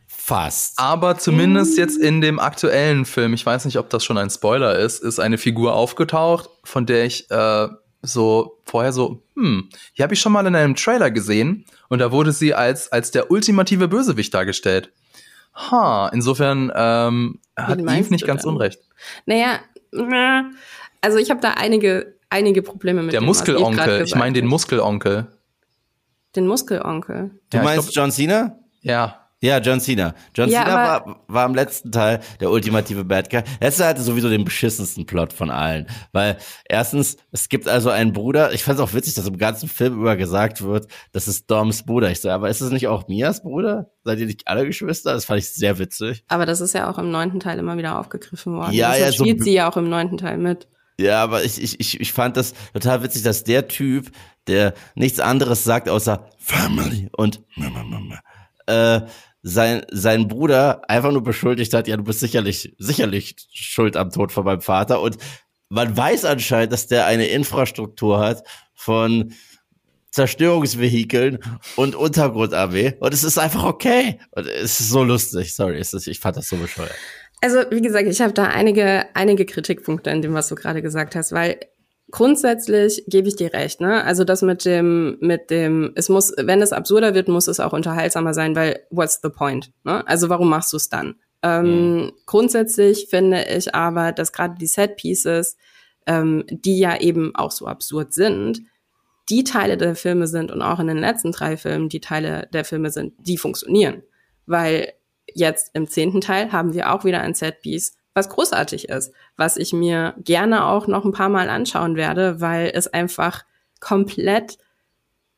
fast. 0.07 0.77
Aber 0.77 1.17
zumindest 1.17 1.77
jetzt 1.77 1.98
in 1.98 2.22
dem 2.22 2.39
aktuellen 2.39 3.05
Film, 3.05 3.33
ich 3.33 3.46
weiß 3.46 3.65
nicht, 3.65 3.77
ob 3.77 3.89
das 3.89 4.03
schon 4.03 4.17
ein 4.17 4.29
Spoiler 4.29 4.77
ist, 4.77 5.00
ist 5.00 5.20
eine 5.20 5.37
Figur 5.37 5.74
aufgetaucht, 5.74 6.50
von 6.63 6.85
der 6.85 7.05
ich 7.05 7.29
äh, 7.31 7.67
so 8.03 8.59
vorher 8.65 8.94
so, 8.94 9.24
hm, 9.35 9.70
die 9.98 10.03
habe 10.03 10.13
ich 10.13 10.20
schon 10.22 10.31
mal 10.31 10.46
in 10.46 10.55
einem 10.55 10.75
Trailer 10.75 11.11
gesehen 11.11 11.65
und 11.89 12.00
da 12.00 12.11
wurde 12.11 12.31
sie 12.31 12.53
als, 12.53 12.91
als 12.91 13.11
der 13.11 13.31
ultimative 13.31 13.87
Bösewicht 13.87 14.33
dargestellt. 14.33 14.91
Ha, 15.53 16.09
insofern 16.14 16.72
ähm, 16.75 17.40
hat 17.57 17.79
Eve 17.79 18.09
nicht 18.09 18.25
ganz 18.25 18.44
denn? 18.44 18.51
unrecht. 18.51 18.79
Naja, 19.25 19.59
na, 19.92 20.51
also 21.01 21.18
ich 21.18 21.29
habe 21.29 21.42
da 21.42 21.51
einige, 21.51 22.16
einige 22.29 22.61
Probleme 22.61 23.03
mit 23.03 23.14
Der 23.14 23.20
dem, 23.20 23.25
Muskelonkel, 23.25 23.96
ich 23.98 24.00
gesagt 24.05 24.16
meine 24.16 24.33
den. 24.33 24.48
Muskelonkel. 24.48 25.27
Den 26.35 26.48
Muskelonkel. 26.48 27.31
Du 27.50 27.57
Ja, 27.57 27.64
ich 27.64 27.66
meinst 27.66 27.96
John 27.96 28.11
Cena? 28.11 28.57
Ja, 28.81 29.21
Ja, 29.43 29.57
John 29.57 29.79
Cena. 29.81 30.13
John 30.35 30.49
Ja, 30.49 30.63
Cena 30.63 30.75
war, 30.75 31.23
war 31.27 31.45
im 31.47 31.55
letzten 31.55 31.91
Teil 31.91 32.19
der 32.39 32.51
ultimative 32.51 33.03
Bad 33.03 33.29
Guy. 33.31 33.41
Letzter 33.59 33.87
hatte 33.87 34.01
sowieso 34.03 34.29
den 34.29 34.45
beschissensten 34.45 35.07
Plot 35.07 35.33
von 35.33 35.49
allen. 35.49 35.87
Weil 36.11 36.37
erstens, 36.69 37.17
es 37.31 37.49
gibt 37.49 37.67
also 37.67 37.89
einen 37.89 38.13
Bruder, 38.13 38.53
ich 38.53 38.63
fand 38.63 38.77
es 38.79 38.85
auch 38.85 38.93
witzig, 38.93 39.15
dass 39.15 39.25
im 39.27 39.37
ganzen 39.37 39.67
Film 39.67 39.99
über 39.99 40.15
gesagt 40.15 40.61
wird, 40.61 40.87
das 41.11 41.27
ist 41.27 41.49
Doms 41.49 41.83
Bruder. 41.83 42.11
Ich 42.11 42.21
so, 42.21 42.29
aber 42.29 42.49
ist 42.49 42.61
es 42.61 42.71
nicht 42.71 42.87
auch 42.87 43.07
Mias 43.07 43.41
Bruder? 43.41 43.89
Seid 44.03 44.19
ihr 44.19 44.27
nicht 44.27 44.47
alle 44.47 44.65
Geschwister? 44.65 45.13
Das 45.13 45.25
fand 45.25 45.39
ich 45.39 45.49
sehr 45.51 45.79
witzig. 45.79 46.23
Aber 46.27 46.45
das 46.45 46.61
ist 46.61 46.73
ja 46.75 46.87
auch 46.89 46.99
im 46.99 47.09
neunten 47.09 47.39
Teil 47.39 47.57
immer 47.57 47.77
wieder 47.77 47.99
aufgegriffen 47.99 48.53
worden. 48.53 48.73
Ja, 48.73 48.91
Deshalb 48.91 49.05
ja, 49.05 49.17
so 49.17 49.23
spielt 49.23 49.37
b- 49.39 49.43
sie 49.43 49.53
ja 49.53 49.67
auch 49.71 49.77
im 49.77 49.89
neunten 49.89 50.17
Teil 50.17 50.37
mit. 50.37 50.67
Ja, 50.99 51.23
aber 51.23 51.43
ich, 51.43 51.59
ich, 51.59 51.79
ich, 51.79 51.99
ich 51.99 52.13
fand 52.13 52.37
das 52.37 52.53
total 52.73 53.01
witzig, 53.01 53.23
dass 53.23 53.43
der 53.43 53.67
Typ, 53.67 54.11
der 54.45 54.75
nichts 54.93 55.19
anderes 55.19 55.63
sagt 55.63 55.89
außer 55.89 56.27
Family 56.37 57.09
und 57.17 57.41
Mama, 57.55 57.83
Mama, 57.83 58.19
äh, 58.67 59.01
sein, 59.43 59.85
sein 59.91 60.27
Bruder 60.27 60.81
einfach 60.89 61.11
nur 61.11 61.23
beschuldigt 61.23 61.73
hat, 61.73 61.87
ja, 61.87 61.97
du 61.97 62.03
bist 62.03 62.19
sicherlich, 62.19 62.75
sicherlich 62.77 63.35
schuld 63.51 63.97
am 63.97 64.11
Tod 64.11 64.31
von 64.31 64.45
meinem 64.45 64.61
Vater. 64.61 65.01
Und 65.01 65.17
man 65.69 65.95
weiß 65.95 66.25
anscheinend, 66.25 66.73
dass 66.73 66.87
der 66.87 67.05
eine 67.05 67.27
Infrastruktur 67.27 68.19
hat 68.19 68.43
von 68.73 69.33
Zerstörungsvehikeln 70.11 71.39
und 71.77 71.95
Untergrundarmee. 71.95 72.95
Und 72.99 73.13
es 73.13 73.23
ist 73.23 73.37
einfach 73.37 73.63
okay. 73.63 74.19
Und 74.31 74.45
es 74.45 74.79
ist 74.79 74.89
so 74.89 75.03
lustig. 75.03 75.55
Sorry, 75.55 75.79
ist, 75.79 75.93
ich 76.07 76.19
fand 76.19 76.37
das 76.37 76.49
so 76.49 76.57
bescheuert. 76.57 76.93
Also, 77.39 77.59
wie 77.71 77.81
gesagt, 77.81 78.07
ich 78.07 78.21
habe 78.21 78.33
da 78.33 78.45
einige, 78.45 79.05
einige 79.15 79.45
Kritikpunkte 79.45 80.11
in 80.11 80.21
dem, 80.21 80.33
was 80.33 80.49
du 80.49 80.55
gerade 80.55 80.81
gesagt 80.81 81.15
hast, 81.15 81.31
weil 81.31 81.59
grundsätzlich 82.11 83.03
gebe 83.07 83.27
ich 83.27 83.35
dir 83.35 83.53
recht, 83.53 83.81
ne? 83.81 84.03
Also 84.03 84.24
das 84.24 84.41
mit 84.41 84.65
dem, 84.65 85.17
mit 85.19 85.50
dem, 85.50 85.93
es 85.95 86.09
muss, 86.09 86.33
wenn 86.37 86.61
es 86.61 86.74
absurder 86.74 87.13
wird, 87.13 87.27
muss 87.27 87.47
es 87.47 87.59
auch 87.59 87.74
unterhaltsamer 87.74 88.33
sein, 88.33 88.55
weil 88.55 88.81
what's 88.89 89.19
the 89.24 89.29
point? 89.29 89.71
Ne? 89.83 90.05
Also 90.07 90.29
warum 90.29 90.50
machst 90.50 90.74
du 90.74 90.77
es 90.77 90.89
dann? 90.89 91.15
Ähm, 91.43 92.11
Grundsätzlich 92.25 93.07
finde 93.09 93.45
ich 93.45 93.74
aber, 93.74 94.11
dass 94.11 94.31
gerade 94.31 94.55
die 94.59 94.67
Set 94.67 94.97
Pieces, 94.97 95.57
ähm, 96.05 96.43
die 96.50 96.79
ja 96.79 97.00
eben 97.00 97.35
auch 97.35 97.51
so 97.51 97.65
absurd 97.65 98.13
sind, 98.13 98.61
die 99.29 99.43
Teile 99.43 99.77
der 99.77 99.95
Filme 99.95 100.27
sind 100.27 100.51
und 100.51 100.61
auch 100.61 100.79
in 100.79 100.87
den 100.87 100.97
letzten 100.97 101.31
drei 101.31 101.57
Filmen 101.57 101.89
die 101.89 102.01
Teile 102.01 102.47
der 102.53 102.65
Filme 102.65 102.91
sind, 102.91 103.13
die 103.19 103.37
funktionieren. 103.37 104.03
Weil 104.45 104.93
jetzt 105.33 105.71
im 105.74 105.87
zehnten 105.87 106.21
Teil 106.21 106.51
haben 106.51 106.74
wir 106.74 106.93
auch 106.93 107.05
wieder 107.05 107.21
ein 107.21 107.33
Setpiece, 107.33 107.95
was 108.13 108.29
großartig 108.29 108.89
ist, 108.89 109.13
was 109.37 109.57
ich 109.57 109.74
mir 109.74 110.13
gerne 110.17 110.65
auch 110.65 110.87
noch 110.87 111.05
ein 111.05 111.13
paar 111.13 111.29
Mal 111.29 111.50
anschauen 111.50 111.95
werde, 111.95 112.41
weil 112.41 112.71
es 112.74 112.87
einfach 112.87 113.45
komplett 113.79 114.57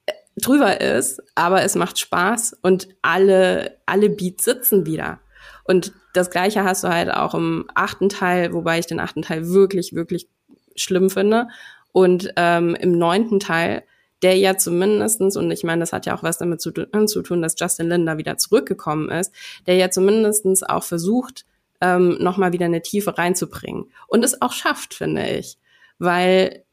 äh, 0.05 0.13
drüber 0.38 0.81
ist, 0.81 1.21
aber 1.36 1.63
es 1.63 1.75
macht 1.75 1.99
Spaß 1.99 2.57
und 2.62 2.88
alle, 3.01 3.77
alle 3.86 4.09
Beats 4.09 4.43
sitzen 4.43 4.86
wieder. 4.86 5.19
Und 5.65 5.93
das 6.13 6.29
gleiche 6.29 6.63
hast 6.63 6.83
du 6.83 6.89
halt 6.89 7.12
auch 7.12 7.33
im 7.33 7.65
achten 7.73 8.09
Teil, 8.09 8.53
wobei 8.53 8.79
ich 8.79 8.86
den 8.86 8.99
achten 8.99 9.21
Teil 9.21 9.49
wirklich, 9.49 9.93
wirklich 9.93 10.27
schlimm 10.75 11.09
finde. 11.09 11.47
Und 11.91 12.33
ähm, 12.38 12.75
im 12.75 12.97
neunten 12.97 13.39
Teil, 13.39 13.83
der 14.23 14.38
ja 14.38 14.57
zumindestens 14.57 15.38
und 15.38 15.51
ich 15.51 15.63
meine, 15.63 15.81
das 15.81 15.93
hat 15.93 16.05
ja 16.05 16.15
auch 16.15 16.23
was 16.23 16.38
damit 16.38 16.62
zu, 16.62 16.71
tun- 16.71 17.41
dass 17.41 17.55
Justin 17.59 17.89
Lin 17.89 18.05
da 18.05 18.17
wieder 18.17 18.38
zurückgekommen 18.38 19.09
ist, 19.09 19.33
der 19.67 19.75
ja 19.75 19.91
zumindestens 19.91 20.63
auch 20.63 20.83
versucht, 20.83 21.45
ähm, 21.84 22.17
nochmal 22.19 22.54
wieder 22.54 22.65
eine 22.65 22.82
Tiefe 22.82 23.17
reinzubringen. 23.17 23.91
Und 24.08 24.24
es 24.24 24.41
auch 24.41 24.54
schafft, 24.54 24.93
finde 24.93 25.28
ich. 25.28 25.58
Weil 26.00 26.63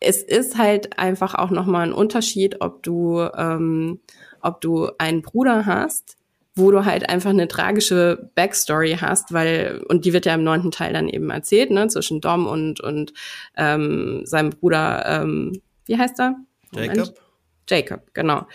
es 0.00 0.22
ist 0.22 0.58
halt 0.58 0.98
einfach 0.98 1.34
auch 1.34 1.50
nochmal 1.50 1.86
ein 1.86 1.92
Unterschied, 1.92 2.60
ob 2.60 2.82
du, 2.82 3.20
ähm, 3.36 4.00
ob 4.42 4.60
du 4.60 4.90
einen 4.98 5.22
Bruder 5.22 5.64
hast, 5.64 6.16
wo 6.56 6.70
du 6.70 6.84
halt 6.84 7.08
einfach 7.08 7.30
eine 7.30 7.48
tragische 7.48 8.30
Backstory 8.34 8.96
hast, 9.00 9.32
weil, 9.32 9.84
und 9.88 10.04
die 10.04 10.12
wird 10.12 10.26
ja 10.26 10.34
im 10.34 10.42
neunten 10.42 10.70
Teil 10.70 10.92
dann 10.92 11.08
eben 11.08 11.30
erzählt, 11.30 11.70
ne, 11.70 11.86
zwischen 11.88 12.20
Dom 12.20 12.46
und, 12.46 12.80
und 12.80 13.12
ähm, 13.56 14.22
seinem 14.24 14.50
Bruder, 14.50 15.04
ähm, 15.06 15.60
wie 15.84 15.96
heißt 15.96 16.18
er? 16.18 16.36
Moment. 16.72 16.96
Jacob? 16.96 17.20
Jacob, 17.68 18.14
genau. 18.14 18.46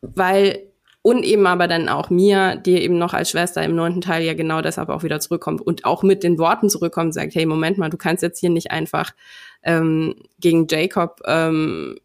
Weil, 0.00 0.72
Und 1.06 1.22
eben 1.22 1.46
aber 1.46 1.68
dann 1.68 1.88
auch 1.88 2.10
Mia, 2.10 2.56
die 2.56 2.82
eben 2.82 2.98
noch 2.98 3.14
als 3.14 3.30
Schwester 3.30 3.62
im 3.62 3.76
neunten 3.76 4.00
Teil 4.00 4.24
ja 4.24 4.34
genau 4.34 4.60
deshalb 4.60 4.88
auch 4.88 5.04
wieder 5.04 5.20
zurückkommt 5.20 5.60
und 5.60 5.84
auch 5.84 6.02
mit 6.02 6.24
den 6.24 6.36
Worten 6.36 6.68
zurückkommt, 6.68 7.14
sagt, 7.14 7.36
hey, 7.36 7.46
Moment 7.46 7.78
mal, 7.78 7.90
du 7.90 7.96
kannst 7.96 8.24
jetzt 8.24 8.40
hier 8.40 8.50
nicht 8.50 8.72
einfach 8.72 9.12
ähm, 9.62 10.16
gegen 10.40 10.66
Jacob 10.68 11.20
ähm, 11.24 11.96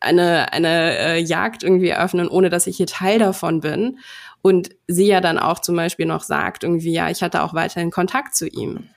eine, 0.00 0.52
eine 0.52 0.98
äh, 0.98 1.20
Jagd 1.20 1.62
irgendwie 1.62 1.90
eröffnen, 1.90 2.26
ohne 2.26 2.50
dass 2.50 2.66
ich 2.66 2.76
hier 2.76 2.88
Teil 2.88 3.20
davon 3.20 3.60
bin. 3.60 4.00
Und 4.42 4.70
sie 4.88 5.06
ja 5.06 5.20
dann 5.20 5.38
auch 5.38 5.60
zum 5.60 5.76
Beispiel 5.76 6.06
noch 6.06 6.24
sagt, 6.24 6.64
irgendwie, 6.64 6.92
ja, 6.92 7.10
ich 7.10 7.22
hatte 7.22 7.40
auch 7.44 7.54
weiterhin 7.54 7.92
Kontakt 7.92 8.34
zu 8.34 8.48
ihm. 8.48 8.88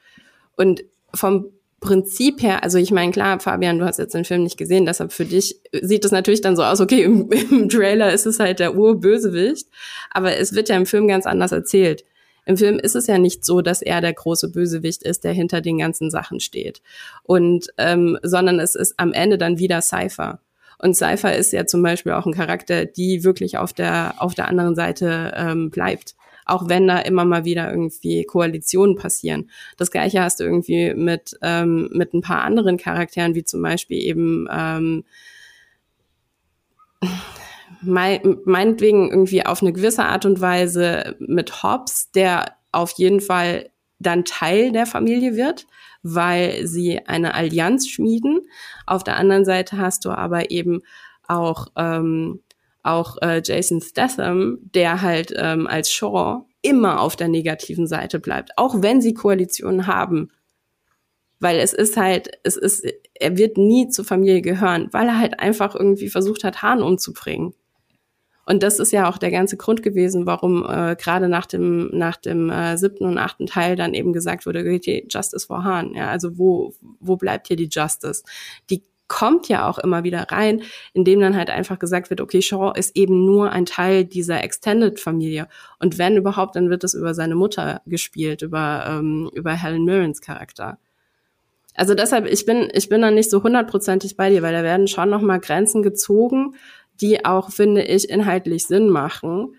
Und 0.56 0.84
vom 1.14 1.52
Prinzip 1.80 2.42
her, 2.42 2.64
also 2.64 2.80
ich 2.80 2.92
meine, 2.92 3.12
klar, 3.12 3.40
Fabian, 3.40 3.78
du 3.78 3.86
hast 3.86 4.00
jetzt 4.00 4.16
den 4.16 4.26
Film 4.26 4.44
nicht 4.44 4.58
gesehen, 4.58 4.86
deshalb 4.86 5.12
für 5.14 5.26
dich 5.26 5.62
sieht 5.82 6.06
es 6.06 6.12
natürlich 6.12 6.42
dann 6.42 6.56
so 6.56 6.64
aus, 6.64 6.82
okay, 6.82 7.04
im, 7.04 7.30
im 7.52 7.70
Trailer 7.70 8.12
ist 8.12 8.26
es 8.26 8.40
halt 8.40 8.60
der 8.60 8.76
Urbösewicht, 8.76 9.68
aber 10.10 10.38
es 10.38 10.54
wird 10.54 10.70
ja 10.70 10.76
im 10.76 10.88
Film 10.88 11.08
ganz 11.08 11.26
anders 11.26 11.52
erzählt. 11.52 12.04
Im 12.48 12.58
Film 12.58 12.80
ist 12.80 12.96
es 12.96 13.08
ja 13.08 13.18
nicht 13.18 13.46
so, 13.46 13.62
dass 13.62 13.82
er 13.82 14.00
der 14.00 14.14
große 14.14 14.50
Bösewicht 14.50 15.04
ist, 15.04 15.26
der 15.26 15.34
hinter 15.34 15.60
den 15.60 15.78
ganzen 15.78 16.10
Sachen 16.10 16.40
steht. 16.40 16.82
Und 17.24 17.68
ähm, 17.78 18.18
sondern 18.24 18.60
es 18.60 18.74
ist 18.74 18.94
am 18.98 19.12
Ende 19.12 19.38
dann 19.38 19.60
wieder 19.60 19.82
Cypher. 19.82 20.40
Und 20.80 20.96
Cypher 20.96 21.36
ist 21.36 21.52
ja 21.52 21.66
zum 21.66 21.84
Beispiel 21.84 22.14
auch 22.14 22.26
ein 22.26 22.34
Charakter, 22.34 22.86
die 22.86 23.24
wirklich 23.24 23.58
auf 23.58 23.74
der, 23.74 24.16
auf 24.20 24.34
der 24.34 24.48
anderen 24.48 24.76
Seite 24.76 25.34
ähm, 25.36 25.70
bleibt. 25.72 26.16
Auch 26.48 26.70
wenn 26.70 26.88
da 26.88 27.00
immer 27.00 27.26
mal 27.26 27.46
wieder 27.46 27.70
irgendwie 27.70 28.24
Koalitionen 28.24 28.96
passieren. 28.96 29.50
Das 29.78 29.92
gleiche 29.92 30.22
hast 30.22 30.40
du 30.40 30.44
irgendwie 30.44 30.94
mit, 30.94 31.38
ähm, 31.42 31.90
mit 31.94 32.14
ein 32.14 32.22
paar 32.22 32.44
anderen 32.44 32.78
Charakteren, 32.78 33.36
wie 33.36 33.44
zum 33.44 33.62
Beispiel 33.62 34.00
eben 34.00 34.48
ähm, 34.52 35.04
meinetwegen 37.82 39.10
irgendwie 39.10 39.46
auf 39.46 39.62
eine 39.62 39.74
gewisse 39.74 40.06
Art 40.06 40.26
und 40.26 40.42
Weise 40.42 41.16
mit 41.20 41.64
Hobbs, 41.64 42.12
der 42.12 42.56
auf 42.72 42.92
jeden 42.98 43.22
Fall 43.22 43.70
dann 44.00 44.26
Teil 44.26 44.72
der 44.72 44.86
Familie 44.86 45.36
wird, 45.36 45.68
weil 46.04 46.66
sie 46.68 47.06
eine 47.08 47.34
Allianz 47.34 47.88
schmieden. 47.88 48.42
Auf 48.86 49.04
der 49.04 49.18
anderen 49.18 49.46
Seite 49.46 49.78
hast 49.78 50.06
du 50.06 50.12
aber 50.12 50.52
eben 50.52 50.82
auch 51.28 51.68
ähm, 51.76 52.42
auch 52.88 53.18
äh, 53.22 53.42
Jason 53.44 53.82
Statham, 53.82 54.60
der 54.74 55.02
halt 55.02 55.34
ähm, 55.36 55.68
als 55.68 55.92
Shaw 55.92 56.46
immer 56.62 57.02
auf 57.02 57.16
der 57.16 57.28
negativen 57.28 57.88
Seite 57.88 58.20
bleibt, 58.20 58.52
auch 58.58 58.82
wenn 58.82 59.02
sie 59.02 59.14
Koalitionen 59.14 59.88
haben. 59.88 60.30
Weil 61.40 61.60
es 61.60 61.74
ist 61.74 61.98
halt, 61.98 62.32
es 62.44 62.58
ist, 62.58 62.84
er 63.14 63.38
wird 63.38 63.58
nie 63.58 63.90
zur 63.90 64.06
Familie 64.06 64.42
gehören, 64.42 64.90
weil 64.92 65.08
er 65.08 65.20
halt 65.20 65.40
einfach 65.40 65.76
irgendwie 65.76 66.10
versucht 66.10 66.44
hat, 66.44 66.64
Hahn 66.64 66.82
umzubringen. 66.82 67.54
Und 68.48 68.64
das 68.64 68.80
ist 68.80 68.94
ja 68.94 69.10
auch 69.10 69.18
der 69.18 69.30
ganze 69.30 69.58
Grund 69.58 69.84
gewesen, 69.84 70.26
warum 70.26 70.66
äh, 70.66 70.96
gerade 70.96 71.28
nach 71.28 71.46
dem 71.46 71.90
nach 71.92 72.16
dem 72.16 72.50
äh, 72.50 72.78
siebten 72.78 73.04
und 73.04 73.18
achten 73.18 73.46
Teil 73.46 73.76
dann 73.76 73.94
eben 73.94 74.14
gesagt 74.14 74.46
wurde, 74.46 74.62
Justice 74.62 75.46
for 75.46 75.66
Han. 75.66 75.94
Ja, 75.94 76.10
also 76.10 76.38
wo 76.38 76.74
wo 77.02 77.18
bleibt 77.18 77.48
hier 77.48 77.58
die 77.58 77.68
Justice? 77.70 78.24
Die 78.70 78.84
kommt 79.08 79.48
ja 79.48 79.70
auch 79.70 79.78
immer 79.78 80.04
wieder 80.04 80.24
rein, 80.32 80.62
indem 80.94 81.20
dann 81.20 81.36
halt 81.36 81.50
einfach 81.50 81.80
gesagt 81.80 82.10
wird, 82.10 82.22
okay, 82.22 82.42
Shaw 82.42 82.74
ist 82.76 82.96
eben 82.96 83.26
nur 83.26 83.52
ein 83.52 83.66
Teil 83.66 84.06
dieser 84.06 84.44
Extended-Familie. 84.44 85.48
Und 85.80 85.98
wenn 85.98 86.18
überhaupt, 86.18 86.56
dann 86.56 86.70
wird 86.70 86.84
es 86.84 86.94
über 86.94 87.14
seine 87.14 87.36
Mutter 87.36 87.82
gespielt, 87.86 88.42
über, 88.42 88.86
ähm, 88.88 89.30
über 89.34 89.54
Helen 89.54 89.86
Mirrens 89.86 90.22
Charakter. 90.22 90.78
Also 91.74 91.94
deshalb, 91.94 92.26
ich 92.26 92.46
bin, 92.46 92.70
ich 92.74 92.90
bin 92.90 93.02
da 93.02 93.12
nicht 93.12 93.30
so 93.30 93.44
hundertprozentig 93.44 94.18
bei 94.18 94.30
dir, 94.30 94.42
weil 94.42 94.54
da 94.54 94.64
werden 94.64 94.88
schon 94.88 95.10
nochmal 95.10 95.40
Grenzen 95.40 95.84
gezogen, 95.84 96.56
die 97.00 97.24
auch, 97.24 97.52
finde 97.52 97.84
ich, 97.84 98.10
inhaltlich 98.10 98.66
Sinn 98.66 98.90
machen. 98.90 99.56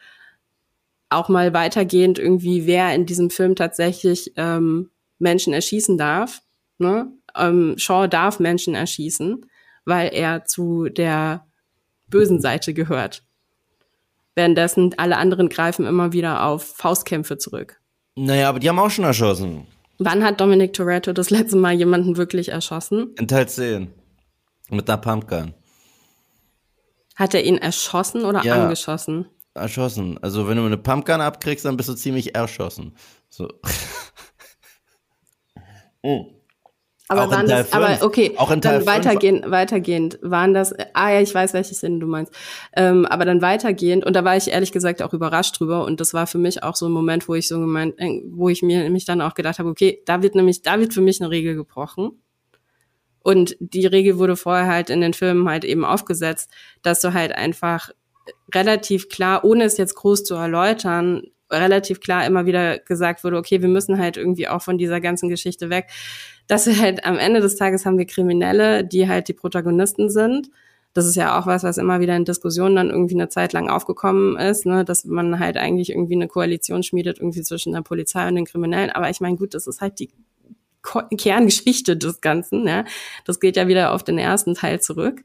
Auch 1.11 1.29
mal 1.29 1.55
weitergehend 1.55 2.19
irgendwie, 2.19 2.67
wer 2.67 2.93
in 2.95 3.07
diesem 3.07 3.31
Film 3.31 3.55
tatsächlich 3.55 4.33
ähm, 4.37 4.91
Menschen 5.21 5.53
erschießen 5.53 5.97
darf. 5.97 6.43
Ne? 6.79 7.13
Ähm, 7.37 7.75
Shaw 7.77 8.09
darf 8.09 8.41
Menschen 8.41 8.75
erschießen, 8.75 9.47
weil 9.85 10.11
er 10.13 10.45
zu 10.45 10.89
der 10.89 11.47
bösen 12.09 12.41
Seite 12.41 12.75
gehört. 12.75 13.25
Währenddessen 14.35 14.95
alle 14.99 15.17
anderen 15.17 15.49
greifen 15.49 15.85
immer 15.87 16.13
wieder 16.13 16.45
auf 16.45 16.77
Faustkämpfe 16.77 17.39
zurück. 17.39 17.81
Naja, 18.15 18.49
aber 18.49 18.61
die 18.61 18.69
haben 18.69 18.79
auch 18.79 18.91
schon 18.91 19.05
erschossen. 19.05 19.67
Wann 19.99 20.23
hat 20.23 20.41
Dominic 20.41 20.73
Toretto 20.75 21.13
das 21.13 21.31
letzte 21.31 21.57
Mal 21.57 21.75
jemanden 21.75 22.17
wirklich 22.17 22.51
erschossen? 22.51 23.15
In 23.19 23.27
Teil 23.27 23.49
10. 23.49 23.93
Mit 24.71 24.89
einer 24.89 24.99
Pumpgun. 24.99 25.55
Hat 27.17 27.35
er 27.35 27.43
ihn 27.43 27.59
erschossen 27.59 28.25
oder 28.25 28.45
ja, 28.45 28.63
angeschossen? 28.63 29.27
Erschossen. 29.55 30.19
Also 30.23 30.47
wenn 30.47 30.57
du 30.57 30.65
eine 30.65 30.79
Pumpgun 30.79 31.21
abkriegst, 31.21 31.65
dann 31.65 31.77
bist 31.77 31.89
du 31.89 31.95
ziemlich 31.95 32.37
erschossen. 32.37 32.95
So. 33.29 33.49
oh. 36.03 36.35
Aber 37.09 37.25
auch 37.25 37.31
waren 37.31 37.47
das, 37.47 37.73
aber 37.73 38.05
okay, 38.05 38.35
auch 38.37 38.51
in 38.51 38.61
Teil 38.61 38.79
dann 38.79 38.87
weitergehend, 38.87 39.51
weitergehend 39.51 40.19
waren 40.21 40.53
das, 40.53 40.75
ah 40.93 41.11
ja, 41.11 41.21
ich 41.23 41.35
weiß, 41.35 41.55
welches 41.55 41.81
Sinn 41.81 42.01
du 42.01 42.07
meinst. 42.07 42.33
Ähm, 42.77 43.07
aber 43.07 43.25
dann 43.25 43.41
weitergehend, 43.41 44.05
und 44.05 44.15
da 44.15 44.25
war 44.25 44.37
ich 44.37 44.49
ehrlich 44.49 44.73
gesagt 44.73 45.01
auch 45.01 45.15
überrascht 45.15 45.59
drüber, 45.59 45.87
und 45.87 46.01
das 46.01 46.13
war 46.13 46.27
für 46.27 46.37
mich 46.37 46.63
auch 46.63 46.77
so 46.77 46.87
ein 46.87 46.93
Moment, 46.93 47.27
wo 47.27 47.35
ich 47.35 47.49
so 47.49 47.59
gemeint, 47.59 47.95
äh, 47.99 48.21
wo 48.31 48.51
ich 48.51 48.63
mir 48.63 48.83
nämlich 48.83 49.07
dann 49.07 49.23
auch 49.23 49.35
gedacht 49.35 49.59
habe, 49.59 49.71
okay, 49.71 50.03
da 50.05 50.23
wird 50.23 50.35
nämlich, 50.35 50.61
da 50.61 50.79
wird 50.79 50.93
für 50.93 51.01
mich 51.01 51.21
eine 51.21 51.31
Regel 51.31 51.55
gebrochen. 51.55 52.23
Und 53.21 53.57
die 53.61 53.87
Regel 53.87 54.19
wurde 54.19 54.37
vorher 54.37 54.67
halt 54.67 54.91
in 54.91 55.01
den 55.01 55.15
Filmen 55.15 55.49
halt 55.49 55.65
eben 55.65 55.85
aufgesetzt, 55.85 56.51
dass 56.83 57.01
du 57.01 57.15
halt 57.15 57.33
einfach 57.33 57.91
relativ 58.55 59.09
klar, 59.09 59.45
ohne 59.45 59.65
es 59.65 59.77
jetzt 59.77 59.95
groß 59.95 60.25
zu 60.25 60.35
erläutern, 60.35 61.23
relativ 61.51 62.01
klar 62.01 62.27
immer 62.27 62.47
wieder 62.47 62.79
gesagt 62.79 63.25
wurde, 63.25 63.37
okay, 63.37 63.63
wir 63.63 63.69
müssen 63.69 63.99
halt 63.99 64.17
irgendwie 64.17 64.49
auch 64.49 64.63
von 64.63 64.79
dieser 64.79 65.01
ganzen 65.01 65.29
Geschichte 65.29 65.71
weg 65.71 65.87
dass 66.49 66.67
wir 66.67 66.81
halt 66.81 67.05
am 67.05 67.19
Ende 67.19 67.41
des 67.41 67.57
Tages 67.57 67.87
haben 67.87 67.99
wir 67.99 68.07
Kriminelle, 68.07 68.83
die 68.83 69.07
halt 69.07 69.29
die 69.29 69.35
Protagonisten 69.35 70.11
sind. 70.11 70.51
Das 70.95 71.07
ist 71.07 71.15
ja 71.15 71.39
auch 71.39 71.47
was, 71.47 71.63
was 71.63 71.77
immer 71.77 72.01
wieder 72.01 72.17
in 72.17 72.25
Diskussionen 72.25 72.75
dann 72.75 72.91
irgendwie 72.91 73.15
eine 73.15 73.29
Zeit 73.29 73.53
lang 73.53 73.69
aufgekommen 73.69 74.37
ist, 74.37 74.65
ne, 74.67 74.85
dass 74.85 75.05
man 75.05 75.39
halt 75.39 75.59
eigentlich 75.59 75.91
irgendwie 75.91 76.15
eine 76.15 76.27
Koalition 76.27 76.83
schmiedet 76.83 77.19
irgendwie 77.19 77.43
zwischen 77.43 77.75
der 77.75 77.83
Polizei 77.83 78.27
und 78.27 78.35
den 78.35 78.47
Kriminellen. 78.47 78.91
Aber 78.91 79.11
ich 79.11 79.21
meine, 79.21 79.37
gut, 79.37 79.55
das 79.55 79.67
ist 79.67 79.83
halt 79.83 80.01
die 80.01 80.11
Kerngeschichte 81.17 81.99
des 81.99 82.23
Ganzen. 82.23 82.67
Ja. 82.67 82.87
Das 83.27 83.39
geht 83.39 83.57
ja 83.57 83.69
wieder 83.69 83.93
auf 83.93 84.03
den 84.03 84.19
ersten 84.19 84.55
Teil 84.55 84.81
zurück 84.81 85.23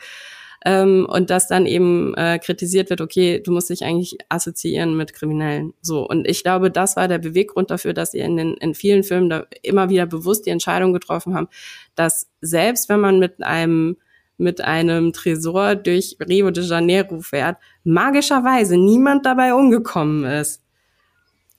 ähm, 0.65 1.05
und 1.09 1.29
dass 1.29 1.47
dann 1.47 1.65
eben 1.65 2.13
äh, 2.15 2.39
kritisiert 2.39 2.89
wird, 2.89 3.01
okay, 3.01 3.41
du 3.41 3.51
musst 3.51 3.69
dich 3.69 3.83
eigentlich 3.83 4.17
assoziieren 4.29 4.95
mit 4.95 5.13
Kriminellen. 5.13 5.73
So 5.81 6.07
und 6.07 6.27
ich 6.27 6.43
glaube, 6.43 6.71
das 6.71 6.95
war 6.95 7.07
der 7.07 7.19
Beweggrund 7.19 7.71
dafür, 7.71 7.93
dass 7.93 8.11
sie 8.11 8.19
in 8.19 8.37
den 8.37 8.53
in 8.55 8.73
vielen 8.73 9.03
Filmen 9.03 9.29
da 9.29 9.45
immer 9.61 9.89
wieder 9.89 10.05
bewusst 10.05 10.45
die 10.45 10.51
Entscheidung 10.51 10.93
getroffen 10.93 11.35
haben, 11.35 11.47
dass 11.95 12.27
selbst 12.41 12.89
wenn 12.89 12.99
man 12.99 13.19
mit 13.19 13.43
einem 13.43 13.97
mit 14.37 14.61
einem 14.61 15.13
Tresor 15.13 15.75
durch 15.75 16.17
Rio 16.27 16.49
de 16.51 16.63
Janeiro 16.63 17.21
fährt, 17.21 17.57
magischerweise 17.83 18.77
niemand 18.77 19.25
dabei 19.25 19.53
umgekommen 19.53 20.23
ist. 20.25 20.61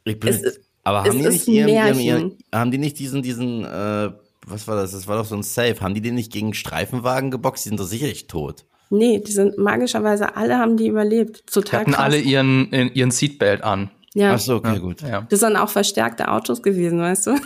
Ich 0.04 0.18
bin, 0.18 0.30
es, 0.30 0.60
aber 0.82 1.04
haben 1.04 1.18
die, 1.18 1.28
nicht 1.28 1.48
ihren, 1.48 1.68
ihren, 1.68 1.98
ihren, 1.98 2.38
haben 2.52 2.70
die 2.70 2.78
nicht 2.78 2.98
diesen, 2.98 3.22
diesen, 3.22 3.64
äh, 3.64 4.10
was 4.46 4.68
war 4.68 4.76
das? 4.76 4.92
Das 4.92 5.08
war 5.08 5.16
doch 5.16 5.24
so 5.24 5.34
ein 5.34 5.42
Safe. 5.42 5.80
Haben 5.80 5.94
die 5.94 6.02
den 6.02 6.14
nicht 6.14 6.32
gegen 6.32 6.52
Streifenwagen 6.52 7.30
geboxt? 7.30 7.64
Die 7.64 7.70
sind 7.70 7.80
doch 7.80 7.86
sicherlich 7.86 8.26
tot. 8.26 8.66
Nee, 8.90 9.20
die 9.20 9.33
sind 9.33 9.59
magischerweise 9.59 10.37
alle 10.37 10.59
haben 10.59 10.77
die 10.77 10.88
überlebt. 10.88 11.47
Total 11.53 11.62
die 11.62 11.77
hatten 11.77 11.92
krass. 11.92 12.05
alle 12.05 12.18
ihren, 12.18 12.70
ihren 12.73 13.11
Seatbelt 13.11 13.62
an. 13.62 13.90
Ja. 14.14 14.35
Ach 14.35 14.38
so, 14.38 14.57
okay, 14.57 14.75
ja. 14.75 14.79
gut. 14.79 15.01
Ja. 15.03 15.27
Das 15.29 15.40
sind 15.40 15.57
auch 15.57 15.68
verstärkte 15.68 16.31
Autos 16.31 16.62
gewesen, 16.62 17.01
weißt 17.01 17.27
du? 17.27 17.37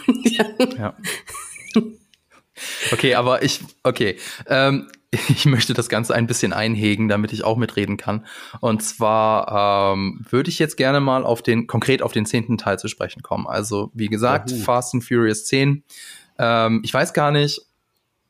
ja. 0.78 0.94
Okay, 2.92 3.14
aber 3.14 3.42
ich, 3.42 3.60
okay. 3.84 4.16
Ähm, 4.46 4.88
ich 5.28 5.46
möchte 5.46 5.74
das 5.74 5.88
Ganze 5.88 6.14
ein 6.14 6.26
bisschen 6.26 6.52
einhegen, 6.52 7.08
damit 7.08 7.32
ich 7.32 7.44
auch 7.44 7.56
mitreden 7.56 7.96
kann. 7.96 8.26
Und 8.60 8.82
zwar 8.82 9.94
ähm, 9.94 10.24
würde 10.28 10.50
ich 10.50 10.58
jetzt 10.58 10.76
gerne 10.76 11.00
mal 11.00 11.24
auf 11.24 11.42
den, 11.42 11.66
konkret 11.66 12.02
auf 12.02 12.12
den 12.12 12.26
zehnten 12.26 12.58
Teil 12.58 12.78
zu 12.78 12.88
sprechen 12.88 13.22
kommen. 13.22 13.46
Also, 13.46 13.90
wie 13.94 14.08
gesagt, 14.08 14.50
Juhu. 14.50 14.62
Fast 14.62 14.94
and 14.94 15.04
Furious 15.04 15.46
10. 15.46 15.82
Ähm, 16.38 16.82
ich 16.84 16.92
weiß 16.92 17.14
gar 17.14 17.30
nicht, 17.30 17.62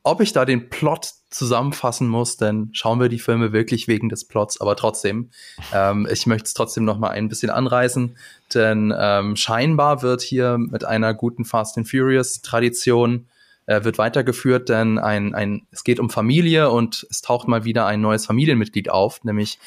ob 0.03 0.21
ich 0.21 0.31
da 0.31 0.45
den 0.45 0.69
Plot 0.69 1.11
zusammenfassen 1.29 2.07
muss, 2.07 2.37
denn 2.37 2.69
schauen 2.73 2.99
wir 2.99 3.09
die 3.09 3.19
Filme 3.19 3.51
wirklich 3.51 3.87
wegen 3.87 4.09
des 4.09 4.25
Plots, 4.25 4.59
aber 4.59 4.75
trotzdem, 4.75 5.29
ähm, 5.73 6.07
ich 6.11 6.25
möchte 6.25 6.45
es 6.45 6.53
trotzdem 6.53 6.85
noch 6.85 6.97
mal 6.97 7.09
ein 7.09 7.29
bisschen 7.29 7.51
anreißen, 7.51 8.17
denn 8.53 8.93
ähm, 8.97 9.35
scheinbar 9.35 10.01
wird 10.01 10.21
hier 10.21 10.57
mit 10.57 10.85
einer 10.85 11.13
guten 11.13 11.45
Fast 11.45 11.77
and 11.77 11.87
Furious 11.87 12.41
Tradition 12.41 13.27
äh, 13.67 13.83
wird 13.83 13.99
weitergeführt, 13.99 14.69
denn 14.69 14.97
ein, 14.97 15.35
ein, 15.35 15.67
es 15.71 15.83
geht 15.83 15.99
um 15.99 16.09
Familie 16.09 16.71
und 16.71 17.05
es 17.11 17.21
taucht 17.21 17.47
mal 17.47 17.63
wieder 17.63 17.85
ein 17.85 18.01
neues 18.01 18.25
Familienmitglied 18.25 18.89
auf, 18.89 19.23
nämlich 19.23 19.59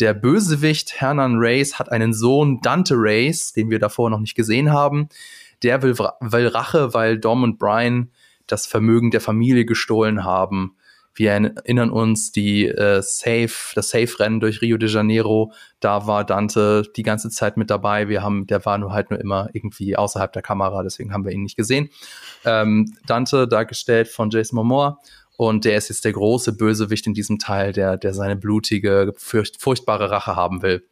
der 0.00 0.14
Bösewicht 0.14 1.00
Hernan 1.00 1.36
Reyes 1.36 1.78
hat 1.78 1.92
einen 1.92 2.14
Sohn, 2.14 2.60
Dante 2.62 2.94
Reyes, 2.94 3.52
den 3.52 3.68
wir 3.68 3.78
davor 3.78 4.08
noch 4.08 4.20
nicht 4.20 4.34
gesehen 4.34 4.72
haben. 4.72 5.10
Der 5.62 5.82
will, 5.82 5.96
will 5.98 6.46
Rache, 6.48 6.94
weil 6.94 7.18
Dom 7.18 7.42
und 7.42 7.58
Brian 7.58 8.10
das 8.46 8.66
Vermögen 8.66 9.10
der 9.10 9.20
Familie 9.20 9.66
gestohlen 9.66 10.24
haben 10.24 10.74
Wir 11.14 11.32
erinnern 11.32 11.90
uns 11.90 12.32
die 12.32 12.66
äh, 12.66 13.02
Safe, 13.02 13.52
das 13.74 13.90
Safe-Rennen 13.90 14.40
durch 14.40 14.62
Rio 14.62 14.76
de 14.76 14.88
Janeiro. 14.88 15.52
Da 15.80 16.06
war 16.06 16.24
Dante 16.24 16.84
die 16.96 17.02
ganze 17.02 17.28
Zeit 17.28 17.56
mit 17.56 17.70
dabei. 17.70 18.08
Wir 18.08 18.22
haben, 18.22 18.46
der 18.46 18.64
war 18.64 18.78
nur 18.78 18.92
halt 18.92 19.10
nur 19.10 19.20
immer 19.20 19.48
irgendwie 19.52 19.96
außerhalb 19.96 20.32
der 20.32 20.42
Kamera, 20.42 20.82
deswegen 20.82 21.12
haben 21.12 21.24
wir 21.24 21.32
ihn 21.32 21.42
nicht 21.42 21.56
gesehen. 21.56 21.90
Ähm, 22.44 22.96
Dante, 23.06 23.46
dargestellt 23.46 24.08
von 24.08 24.30
Jason 24.30 24.56
Momoa. 24.56 24.98
Und 25.36 25.64
der 25.64 25.76
ist 25.76 25.88
jetzt 25.88 26.04
der 26.04 26.12
große 26.12 26.56
Bösewicht 26.56 27.06
in 27.06 27.14
diesem 27.14 27.38
Teil, 27.38 27.72
der, 27.72 27.96
der 27.96 28.14
seine 28.14 28.36
blutige, 28.36 29.12
furcht, 29.16 29.60
furchtbare 29.60 30.10
Rache 30.10 30.36
haben 30.36 30.62
will. 30.62 30.86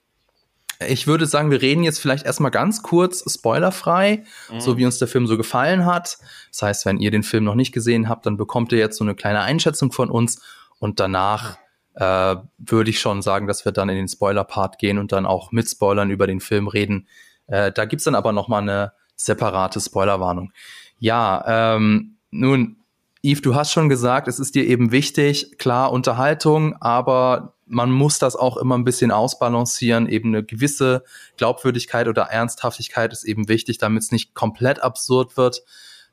Ich 0.88 1.06
würde 1.06 1.26
sagen, 1.26 1.50
wir 1.50 1.60
reden 1.60 1.84
jetzt 1.84 2.00
vielleicht 2.00 2.24
erstmal 2.24 2.50
ganz 2.50 2.82
kurz 2.82 3.22
spoilerfrei, 3.30 4.24
mhm. 4.50 4.60
so 4.60 4.78
wie 4.78 4.86
uns 4.86 4.98
der 4.98 5.08
Film 5.08 5.26
so 5.26 5.36
gefallen 5.36 5.84
hat. 5.84 6.18
Das 6.50 6.62
heißt, 6.62 6.86
wenn 6.86 6.98
ihr 6.98 7.10
den 7.10 7.22
Film 7.22 7.44
noch 7.44 7.54
nicht 7.54 7.72
gesehen 7.72 8.08
habt, 8.08 8.26
dann 8.26 8.36
bekommt 8.36 8.72
ihr 8.72 8.78
jetzt 8.78 8.96
so 8.96 9.04
eine 9.04 9.14
kleine 9.14 9.40
Einschätzung 9.40 9.92
von 9.92 10.10
uns 10.10 10.42
und 10.78 10.98
danach 10.98 11.58
äh, 11.94 12.36
würde 12.58 12.90
ich 12.90 13.00
schon 13.00 13.20
sagen, 13.20 13.46
dass 13.46 13.64
wir 13.64 13.72
dann 13.72 13.88
in 13.88 13.96
den 13.96 14.08
Spoiler-Part 14.08 14.78
gehen 14.78 14.98
und 14.98 15.12
dann 15.12 15.26
auch 15.26 15.52
mit 15.52 15.68
Spoilern 15.68 16.10
über 16.10 16.26
den 16.26 16.40
Film 16.40 16.66
reden. 16.66 17.06
Äh, 17.46 17.72
da 17.72 17.84
gibt's 17.84 18.04
dann 18.04 18.14
aber 18.14 18.32
noch 18.32 18.48
mal 18.48 18.62
eine 18.62 18.92
separate 19.16 19.80
Spoilerwarnung. 19.80 20.52
Ja, 20.98 21.74
ähm, 21.76 22.16
nun, 22.30 22.79
Yves, 23.22 23.42
du 23.42 23.54
hast 23.54 23.72
schon 23.72 23.88
gesagt, 23.88 24.28
es 24.28 24.38
ist 24.38 24.54
dir 24.54 24.66
eben 24.66 24.92
wichtig, 24.92 25.58
klar 25.58 25.92
Unterhaltung, 25.92 26.74
aber 26.80 27.54
man 27.66 27.92
muss 27.92 28.18
das 28.18 28.34
auch 28.34 28.56
immer 28.56 28.76
ein 28.76 28.84
bisschen 28.84 29.10
ausbalancieren. 29.10 30.08
Eben 30.08 30.30
eine 30.30 30.42
gewisse 30.42 31.04
Glaubwürdigkeit 31.36 32.08
oder 32.08 32.22
Ernsthaftigkeit 32.22 33.12
ist 33.12 33.24
eben 33.24 33.48
wichtig, 33.48 33.78
damit 33.78 34.02
es 34.02 34.10
nicht 34.10 34.34
komplett 34.34 34.82
absurd 34.82 35.36
wird. 35.36 35.62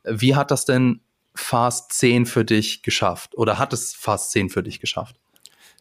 Wie 0.03 0.35
hat 0.35 0.51
das 0.51 0.65
denn 0.65 1.01
Fast 1.33 1.93
10 1.93 2.25
für 2.25 2.45
dich 2.45 2.83
geschafft? 2.83 3.37
Oder 3.37 3.57
hat 3.57 3.73
es 3.73 3.93
Fast 3.93 4.31
10 4.31 4.49
für 4.49 4.63
dich 4.63 4.79
geschafft? 4.79 5.15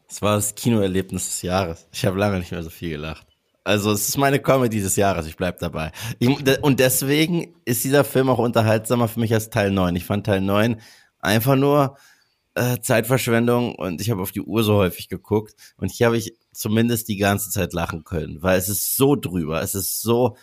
Es 0.08 0.22
war 0.22 0.36
das 0.36 0.54
Kinoerlebnis 0.54 1.26
des 1.26 1.42
Jahres. 1.42 1.88
Ich 1.92 2.06
habe 2.06 2.18
lange 2.18 2.38
nicht 2.38 2.52
mehr 2.52 2.62
so 2.62 2.70
viel 2.70 2.90
gelacht. 2.90 3.26
Also 3.64 3.90
es 3.90 4.08
ist 4.08 4.16
meine 4.16 4.38
Comedy 4.38 4.80
des 4.80 4.94
Jahres, 4.94 5.26
ich 5.26 5.36
bleib 5.36 5.58
dabei. 5.58 5.90
Ich, 6.20 6.28
und 6.62 6.78
deswegen 6.78 7.56
ist 7.64 7.82
dieser 7.82 8.04
Film 8.04 8.30
auch 8.30 8.38
unterhaltsamer 8.38 9.08
für 9.08 9.18
mich 9.18 9.34
als 9.34 9.50
Teil 9.50 9.72
9. 9.72 9.96
Ich 9.96 10.04
fand 10.04 10.24
Teil 10.24 10.40
9 10.40 10.80
einfach 11.26 11.56
nur 11.56 11.96
äh, 12.54 12.80
Zeitverschwendung 12.80 13.74
und 13.74 14.00
ich 14.00 14.10
habe 14.10 14.22
auf 14.22 14.32
die 14.32 14.40
Uhr 14.40 14.64
so 14.64 14.76
häufig 14.76 15.08
geguckt 15.08 15.54
und 15.76 15.90
hier 15.90 16.06
habe 16.06 16.16
ich 16.16 16.34
zumindest 16.52 17.08
die 17.08 17.18
ganze 17.18 17.50
Zeit 17.50 17.72
lachen 17.74 18.04
können, 18.04 18.42
weil 18.42 18.58
es 18.58 18.68
ist 18.68 18.96
so 18.96 19.14
drüber, 19.14 19.60
es 19.60 19.74
ist 19.74 20.00
so 20.00 20.36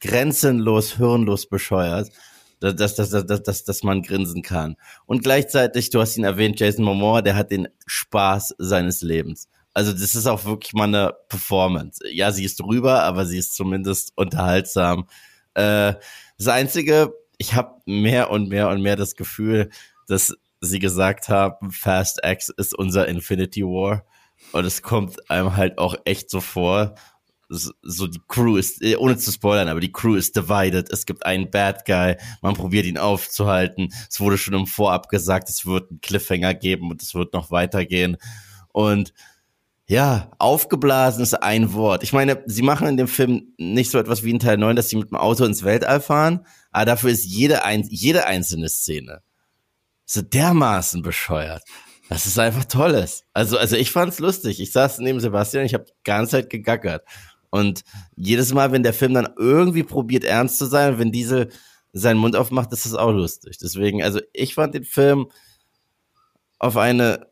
grenzenlos, 0.00 0.96
hirnlos 0.96 1.46
bescheuert, 1.46 2.10
dass, 2.58 2.74
dass, 2.96 3.10
dass, 3.10 3.26
dass, 3.26 3.42
dass, 3.42 3.64
dass 3.64 3.82
man 3.82 4.02
grinsen 4.02 4.42
kann. 4.42 4.76
Und 5.06 5.22
gleichzeitig, 5.22 5.90
du 5.90 6.00
hast 6.00 6.16
ihn 6.16 6.24
erwähnt, 6.24 6.58
Jason 6.58 6.84
Momoa, 6.84 7.22
der 7.22 7.36
hat 7.36 7.50
den 7.50 7.68
Spaß 7.86 8.54
seines 8.58 9.02
Lebens. 9.02 9.48
Also 9.72 9.92
das 9.92 10.14
ist 10.14 10.26
auch 10.26 10.44
wirklich 10.44 10.72
mal 10.72 10.84
eine 10.84 11.14
Performance. 11.28 12.02
Ja, 12.10 12.32
sie 12.32 12.44
ist 12.44 12.60
drüber, 12.60 13.02
aber 13.04 13.24
sie 13.24 13.38
ist 13.38 13.54
zumindest 13.54 14.12
unterhaltsam. 14.16 15.06
Äh, 15.54 15.94
das 16.36 16.48
Einzige, 16.48 17.14
ich 17.38 17.54
habe 17.54 17.80
mehr 17.86 18.30
und 18.30 18.48
mehr 18.48 18.68
und 18.68 18.82
mehr 18.82 18.96
das 18.96 19.14
Gefühl, 19.14 19.70
dass 20.10 20.34
sie 20.60 20.78
gesagt 20.78 21.28
haben, 21.28 21.70
Fast 21.70 22.20
X 22.24 22.48
ist 22.50 22.76
unser 22.76 23.08
Infinity 23.08 23.62
War. 23.62 24.04
Und 24.52 24.64
es 24.64 24.82
kommt 24.82 25.30
einem 25.30 25.56
halt 25.56 25.78
auch 25.78 25.94
echt 26.04 26.30
so 26.30 26.40
vor, 26.40 26.94
so 27.48 28.06
die 28.06 28.20
Crew 28.28 28.56
ist, 28.56 28.80
äh, 28.82 28.96
ohne 28.96 29.16
zu 29.16 29.32
spoilern, 29.32 29.68
aber 29.68 29.80
die 29.80 29.92
Crew 29.92 30.14
ist 30.14 30.36
divided. 30.36 30.88
Es 30.90 31.04
gibt 31.04 31.26
einen 31.26 31.50
Bad 31.50 31.84
Guy, 31.84 32.16
man 32.42 32.54
probiert 32.54 32.86
ihn 32.86 32.98
aufzuhalten. 32.98 33.92
Es 34.08 34.20
wurde 34.20 34.38
schon 34.38 34.54
im 34.54 34.66
Vorab 34.66 35.08
gesagt, 35.08 35.48
es 35.48 35.66
wird 35.66 35.90
einen 35.90 36.00
Cliffhanger 36.00 36.54
geben 36.54 36.90
und 36.90 37.02
es 37.02 37.14
wird 37.14 37.32
noch 37.32 37.50
weitergehen. 37.50 38.16
Und 38.68 39.12
ja, 39.88 40.30
aufgeblasen 40.38 41.24
ist 41.24 41.34
ein 41.34 41.72
Wort. 41.72 42.04
Ich 42.04 42.12
meine, 42.12 42.42
sie 42.46 42.62
machen 42.62 42.86
in 42.86 42.96
dem 42.96 43.08
Film 43.08 43.52
nicht 43.58 43.90
so 43.90 43.98
etwas 43.98 44.22
wie 44.22 44.30
in 44.30 44.38
Teil 44.38 44.56
9, 44.56 44.76
dass 44.76 44.88
sie 44.88 44.96
mit 44.96 45.10
dem 45.10 45.16
Auto 45.18 45.44
ins 45.44 45.64
Weltall 45.64 46.00
fahren, 46.00 46.46
aber 46.70 46.84
dafür 46.84 47.10
ist 47.10 47.24
jede, 47.24 47.64
ein, 47.64 47.84
jede 47.90 48.26
einzelne 48.26 48.68
Szene 48.68 49.22
so 50.10 50.22
dermaßen 50.22 51.02
bescheuert. 51.02 51.62
Das 52.08 52.26
ist 52.26 52.38
einfach 52.38 52.64
tolles. 52.64 53.24
Also, 53.32 53.56
also 53.56 53.76
ich 53.76 53.92
fand's 53.92 54.18
lustig. 54.18 54.60
Ich 54.60 54.72
saß 54.72 54.98
neben 54.98 55.20
Sebastian, 55.20 55.64
ich 55.64 55.74
habe 55.74 55.84
die 55.84 55.92
ganze 56.02 56.32
Zeit 56.32 56.50
gegackert. 56.50 57.04
Und 57.50 57.82
jedes 58.16 58.52
Mal, 58.52 58.72
wenn 58.72 58.82
der 58.82 58.92
Film 58.92 59.14
dann 59.14 59.28
irgendwie 59.38 59.84
probiert, 59.84 60.24
ernst 60.24 60.58
zu 60.58 60.66
sein, 60.66 60.98
wenn 60.98 61.12
Diesel 61.12 61.50
seinen 61.92 62.18
Mund 62.18 62.34
aufmacht, 62.34 62.72
ist 62.72 62.86
das 62.86 62.94
auch 62.94 63.12
lustig. 63.12 63.58
Deswegen, 63.58 64.02
also 64.02 64.20
ich 64.32 64.54
fand 64.54 64.74
den 64.74 64.84
Film 64.84 65.30
auf 66.58 66.76
eine 66.76 67.28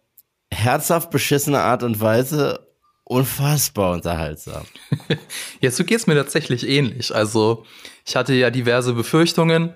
herzhaft 0.52 1.10
beschissene 1.10 1.60
Art 1.60 1.82
und 1.82 2.00
Weise 2.00 2.68
unfassbar 3.02 3.94
unterhaltsam. 3.94 4.66
ja, 5.60 5.72
so 5.72 5.82
geht's 5.82 6.06
mir 6.06 6.14
tatsächlich 6.14 6.68
ähnlich. 6.68 7.12
Also 7.12 7.64
ich 8.06 8.14
hatte 8.14 8.34
ja 8.34 8.50
diverse 8.50 8.92
Befürchtungen 8.92 9.74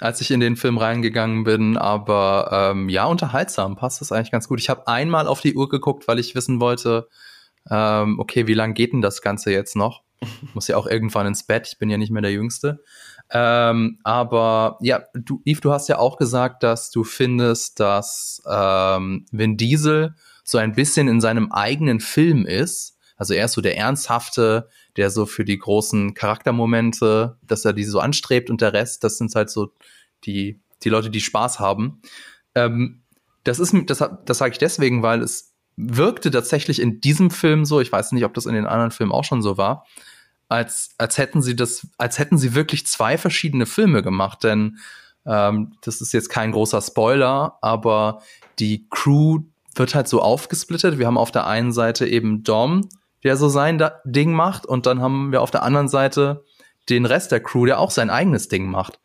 als 0.00 0.20
ich 0.20 0.30
in 0.30 0.40
den 0.40 0.56
Film 0.56 0.78
reingegangen 0.78 1.44
bin. 1.44 1.76
Aber 1.76 2.72
ähm, 2.72 2.88
ja, 2.88 3.06
unterhaltsam 3.06 3.76
passt 3.76 4.00
das 4.00 4.12
eigentlich 4.12 4.32
ganz 4.32 4.48
gut. 4.48 4.60
Ich 4.60 4.70
habe 4.70 4.86
einmal 4.86 5.26
auf 5.26 5.40
die 5.40 5.54
Uhr 5.54 5.68
geguckt, 5.68 6.08
weil 6.08 6.18
ich 6.18 6.34
wissen 6.34 6.60
wollte, 6.60 7.08
ähm, 7.70 8.18
okay, 8.18 8.46
wie 8.46 8.54
lange 8.54 8.74
geht 8.74 8.92
denn 8.92 9.02
das 9.02 9.22
Ganze 9.22 9.50
jetzt 9.52 9.76
noch? 9.76 10.02
Muss 10.54 10.68
ja 10.68 10.76
auch 10.76 10.86
irgendwann 10.86 11.26
ins 11.26 11.44
Bett. 11.44 11.68
Ich 11.68 11.78
bin 11.78 11.90
ja 11.90 11.98
nicht 11.98 12.10
mehr 12.10 12.22
der 12.22 12.32
Jüngste. 12.32 12.82
Ähm, 13.30 13.98
aber 14.04 14.78
ja, 14.80 15.02
du, 15.14 15.40
Yves, 15.44 15.60
du 15.60 15.72
hast 15.72 15.88
ja 15.88 15.98
auch 15.98 16.16
gesagt, 16.16 16.62
dass 16.62 16.90
du 16.90 17.04
findest, 17.04 17.80
dass 17.80 18.42
ähm, 18.50 19.26
Vin 19.30 19.56
Diesel 19.56 20.14
so 20.44 20.58
ein 20.58 20.72
bisschen 20.72 21.08
in 21.08 21.20
seinem 21.20 21.50
eigenen 21.52 22.00
Film 22.00 22.46
ist. 22.46 22.93
Also 23.16 23.34
er 23.34 23.44
ist 23.46 23.52
so 23.52 23.60
der 23.60 23.76
ernsthafte, 23.76 24.68
der 24.96 25.10
so 25.10 25.26
für 25.26 25.44
die 25.44 25.58
großen 25.58 26.14
Charaktermomente, 26.14 27.38
dass 27.42 27.64
er 27.64 27.72
die 27.72 27.84
so 27.84 28.00
anstrebt 28.00 28.50
und 28.50 28.60
der 28.60 28.72
Rest, 28.72 29.04
das 29.04 29.18
sind 29.18 29.34
halt 29.34 29.50
so 29.50 29.72
die, 30.24 30.60
die 30.82 30.88
Leute, 30.88 31.10
die 31.10 31.20
Spaß 31.20 31.60
haben. 31.60 32.00
Ähm, 32.54 33.02
das 33.44 33.58
ist, 33.58 33.74
das, 33.86 34.02
das 34.24 34.38
sage 34.38 34.52
ich 34.52 34.58
deswegen, 34.58 35.02
weil 35.02 35.22
es 35.22 35.54
wirkte 35.76 36.30
tatsächlich 36.30 36.80
in 36.80 37.00
diesem 37.00 37.30
Film 37.30 37.64
so, 37.64 37.80
ich 37.80 37.92
weiß 37.92 38.12
nicht, 38.12 38.24
ob 38.24 38.34
das 38.34 38.46
in 38.46 38.54
den 38.54 38.66
anderen 38.66 38.90
Filmen 38.90 39.12
auch 39.12 39.24
schon 39.24 39.42
so 39.42 39.56
war, 39.58 39.86
als, 40.48 40.90
als 40.98 41.18
hätten 41.18 41.42
sie 41.42 41.56
das, 41.56 41.86
als 41.98 42.18
hätten 42.18 42.38
sie 42.38 42.54
wirklich 42.54 42.86
zwei 42.86 43.18
verschiedene 43.18 43.66
Filme 43.66 44.02
gemacht, 44.02 44.44
denn 44.44 44.78
ähm, 45.26 45.72
das 45.82 46.00
ist 46.00 46.12
jetzt 46.12 46.28
kein 46.28 46.52
großer 46.52 46.80
Spoiler, 46.80 47.58
aber 47.60 48.22
die 48.58 48.86
Crew 48.90 49.40
wird 49.74 49.94
halt 49.94 50.06
so 50.06 50.20
aufgesplittet. 50.20 50.98
Wir 50.98 51.06
haben 51.06 51.18
auf 51.18 51.32
der 51.32 51.46
einen 51.46 51.72
Seite 51.72 52.06
eben 52.06 52.44
Dom, 52.44 52.88
der 53.24 53.36
so 53.36 53.48
sein 53.48 53.82
Ding 54.04 54.32
macht. 54.32 54.66
Und 54.66 54.86
dann 54.86 55.00
haben 55.00 55.32
wir 55.32 55.42
auf 55.42 55.50
der 55.50 55.62
anderen 55.62 55.88
Seite 55.88 56.44
den 56.88 57.06
Rest 57.06 57.32
der 57.32 57.40
Crew, 57.40 57.66
der 57.66 57.80
auch 57.80 57.90
sein 57.90 58.10
eigenes 58.10 58.48
Ding 58.48 58.66
macht. 58.66 59.00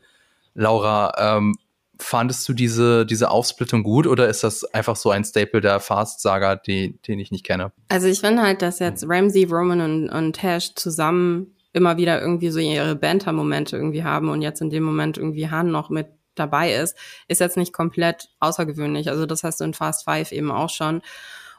Laura, 0.54 1.14
ähm, 1.18 1.56
fandest 1.98 2.48
du 2.48 2.54
diese, 2.54 3.06
diese 3.06 3.30
Aufsplittung 3.30 3.84
gut 3.84 4.08
oder 4.08 4.30
ist 4.30 4.44
das 4.44 4.64
einfach 4.66 4.96
so 4.96 5.12
ein 5.12 5.24
Staple 5.24 5.62
der 5.62 5.80
Fast-Saga, 5.80 6.56
den 6.56 7.00
ich 7.06 7.32
nicht 7.32 7.46
kenne? 7.46 7.72
Also 7.90 8.08
ich 8.08 8.22
finde 8.22 8.42
halt, 8.42 8.62
dass 8.62 8.80
jetzt 8.80 9.06
Ramsey, 9.08 9.44
Roman 9.46 9.82
und, 9.82 10.10
und 10.10 10.36
Tash 10.36 10.76
zusammen 10.76 11.56
immer 11.74 11.98
wieder 11.98 12.20
irgendwie 12.20 12.50
so 12.50 12.60
ihre 12.60 12.96
Banter-Momente 12.96 13.76
irgendwie 13.76 14.04
haben 14.04 14.30
und 14.30 14.42
jetzt 14.42 14.62
in 14.62 14.70
dem 14.70 14.84
Moment 14.84 15.18
irgendwie 15.18 15.50
Han 15.50 15.72
noch 15.72 15.90
mit 15.90 16.08
dabei 16.36 16.74
ist, 16.74 16.96
ist 17.28 17.42
jetzt 17.42 17.58
nicht 17.58 17.74
komplett 17.74 18.30
außergewöhnlich. 18.40 19.10
Also 19.10 19.26
das 19.26 19.44
hast 19.44 19.60
du 19.60 19.66
in 19.66 19.74
Fast 19.74 20.06
Five 20.06 20.32
eben 20.32 20.52
auch 20.52 20.70
schon. 20.70 21.02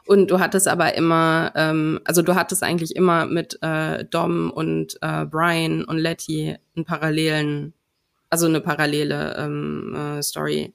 Und 0.05 0.31
du 0.31 0.39
hattest 0.39 0.67
aber 0.67 0.95
immer, 0.95 1.51
ähm, 1.55 1.99
also 2.05 2.21
du 2.21 2.35
hattest 2.35 2.63
eigentlich 2.63 2.95
immer 2.95 3.25
mit 3.25 3.57
äh, 3.61 4.03
Dom 4.05 4.51
und 4.51 4.97
äh, 5.01 5.25
Brian 5.25 5.83
und 5.85 5.97
Letty 5.97 6.57
einen 6.75 6.85
parallelen, 6.85 7.73
also 8.29 8.47
eine 8.47 8.61
parallele 8.61 9.35
ähm, 9.37 9.95
äh, 9.95 10.23
Story. 10.23 10.73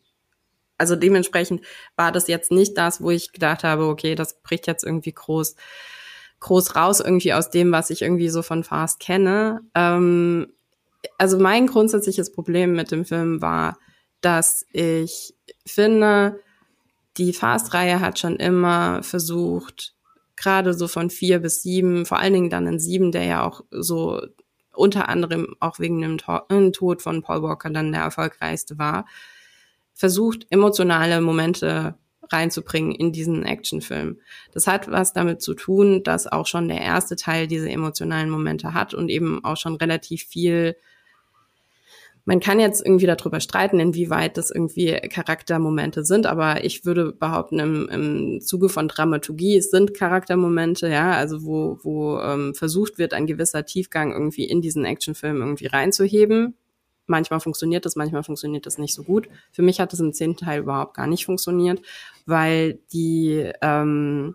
Also 0.79 0.95
dementsprechend 0.95 1.63
war 1.97 2.13
das 2.13 2.29
jetzt 2.29 2.51
nicht 2.51 2.77
das, 2.77 3.01
wo 3.01 3.11
ich 3.11 3.33
gedacht 3.33 3.65
habe, 3.65 3.87
okay, 3.87 4.15
das 4.15 4.41
bricht 4.43 4.67
jetzt 4.67 4.85
irgendwie 4.85 5.13
groß, 5.13 5.57
groß 6.41 6.77
raus 6.77 7.01
irgendwie 7.01 7.33
aus 7.33 7.51
dem, 7.51 7.73
was 7.73 7.91
ich 7.91 8.03
irgendwie 8.03 8.29
so 8.29 8.43
von 8.43 8.63
Fast 8.63 9.01
kenne. 9.01 9.63
Ähm, 9.75 10.53
also 11.19 11.39
mein 11.39 11.67
grundsätzliches 11.67 12.33
Problem 12.33 12.75
mit 12.75 12.91
dem 12.91 13.05
Film 13.05 13.41
war, 13.41 13.79
dass 14.21 14.67
ich 14.73 15.35
finde, 15.67 16.41
die 17.19 17.33
Fast-Reihe 17.33 18.01
hat 18.01 18.19
schon 18.19 18.37
immer 18.37 19.03
versucht, 19.03 19.95
gerade 20.37 20.75
so 20.75 20.87
von 20.89 21.11
vier 21.11 21.41
bis 21.41 21.63
sieben, 21.63 22.07
vor 22.07 22.19
allen 22.19 22.35
Dingen 22.35 22.51
dann 22.51 22.67
in 22.67 22.79
sieben, 22.79 23.13
der 23.13 23.25
ja 23.25 23.43
auch 23.47 23.65
so 23.71 24.21
unter 24.73 25.09
anderem 25.09 25.57
auch 25.59 25.79
wegen 25.79 26.01
dem 26.03 26.19
äh, 26.49 26.71
Tod 26.71 27.03
von 27.03 27.23
Paul 27.23 27.43
Walker 27.43 27.71
dann 27.71 27.93
der 27.93 28.03
erfolgreichste 28.03 28.79
war, 28.79 29.07
versucht, 29.95 30.47
emotionale 30.51 31.21
Momente 31.23 31.95
reinzubringen 32.31 32.93
in 32.93 33.13
diesen 33.13 33.45
Actionfilm. 33.45 34.21
Das 34.53 34.67
hat 34.67 34.91
was 34.91 35.13
damit 35.13 35.41
zu 35.41 35.55
tun, 35.55 36.03
dass 36.03 36.27
auch 36.27 36.47
schon 36.47 36.69
der 36.69 36.81
erste 36.81 37.17
Teil 37.17 37.47
diese 37.47 37.71
emotionalen 37.71 38.29
Momente 38.29 38.75
hat 38.75 38.95
und 38.95 39.09
eben 39.09 39.45
auch 39.45 39.57
schon 39.57 39.77
relativ 39.77 40.25
viel 40.25 40.77
man 42.27 42.41
kann 42.41 42.59
jetzt 42.59 42.85
irgendwie 42.85 43.07
darüber 43.07 43.39
streiten, 43.39 43.79
inwieweit 43.79 44.37
das 44.37 44.51
irgendwie 44.51 44.93
Charaktermomente 45.09 46.05
sind, 46.05 46.27
aber 46.27 46.65
ich 46.65 46.85
würde 46.85 47.13
behaupten, 47.13 47.61
im, 47.61 47.89
im 47.89 48.41
Zuge 48.41 48.69
von 48.69 48.89
Dramaturgie 48.89 49.57
es 49.57 49.71
sind 49.71 49.95
Charaktermomente, 49.95 50.89
ja, 50.89 51.13
also 51.13 51.45
wo, 51.45 51.79
wo 51.83 52.19
ähm, 52.19 52.53
versucht 52.55 52.99
wird, 52.99 53.15
ein 53.15 53.29
gewisser 53.29 53.65
Tiefgang 53.65 54.13
irgendwie 54.13 54.45
in 54.45 54.61
diesen 54.61 54.85
Actionfilm 54.85 55.41
irgendwie 55.41 55.67
reinzuheben. 55.67 56.57
Manchmal 57.07 57.39
funktioniert 57.39 57.85
das, 57.85 57.95
manchmal 57.95 58.25
funktioniert 58.25 58.67
das 58.67 58.77
nicht 58.77 58.95
so 58.95 59.05
gut. 59.05 59.29
Für 59.53 59.63
mich 59.63 59.79
hat 59.79 59.93
es 59.93 60.01
im 60.01 60.13
zehnten 60.13 60.45
Teil 60.45 60.63
überhaupt 60.63 60.95
gar 60.95 61.07
nicht 61.07 61.27
funktioniert, 61.27 61.81
weil 62.27 62.81
die, 62.93 63.53
ähm, 63.63 64.35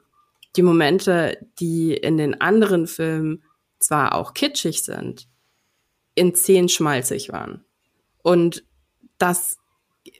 die 0.55 0.63
Momente, 0.63 1.45
die 1.59 1.93
in 1.93 2.15
den 2.15 2.39
anderen 2.39 2.87
Filmen 2.87 3.43
zwar 3.79 4.15
auch 4.15 4.33
kitschig 4.33 4.83
sind, 4.83 5.27
in 6.15 6.33
zehn 6.33 6.69
schmalzig 6.69 7.33
waren. 7.33 7.65
Und 8.23 8.63
das 9.17 9.57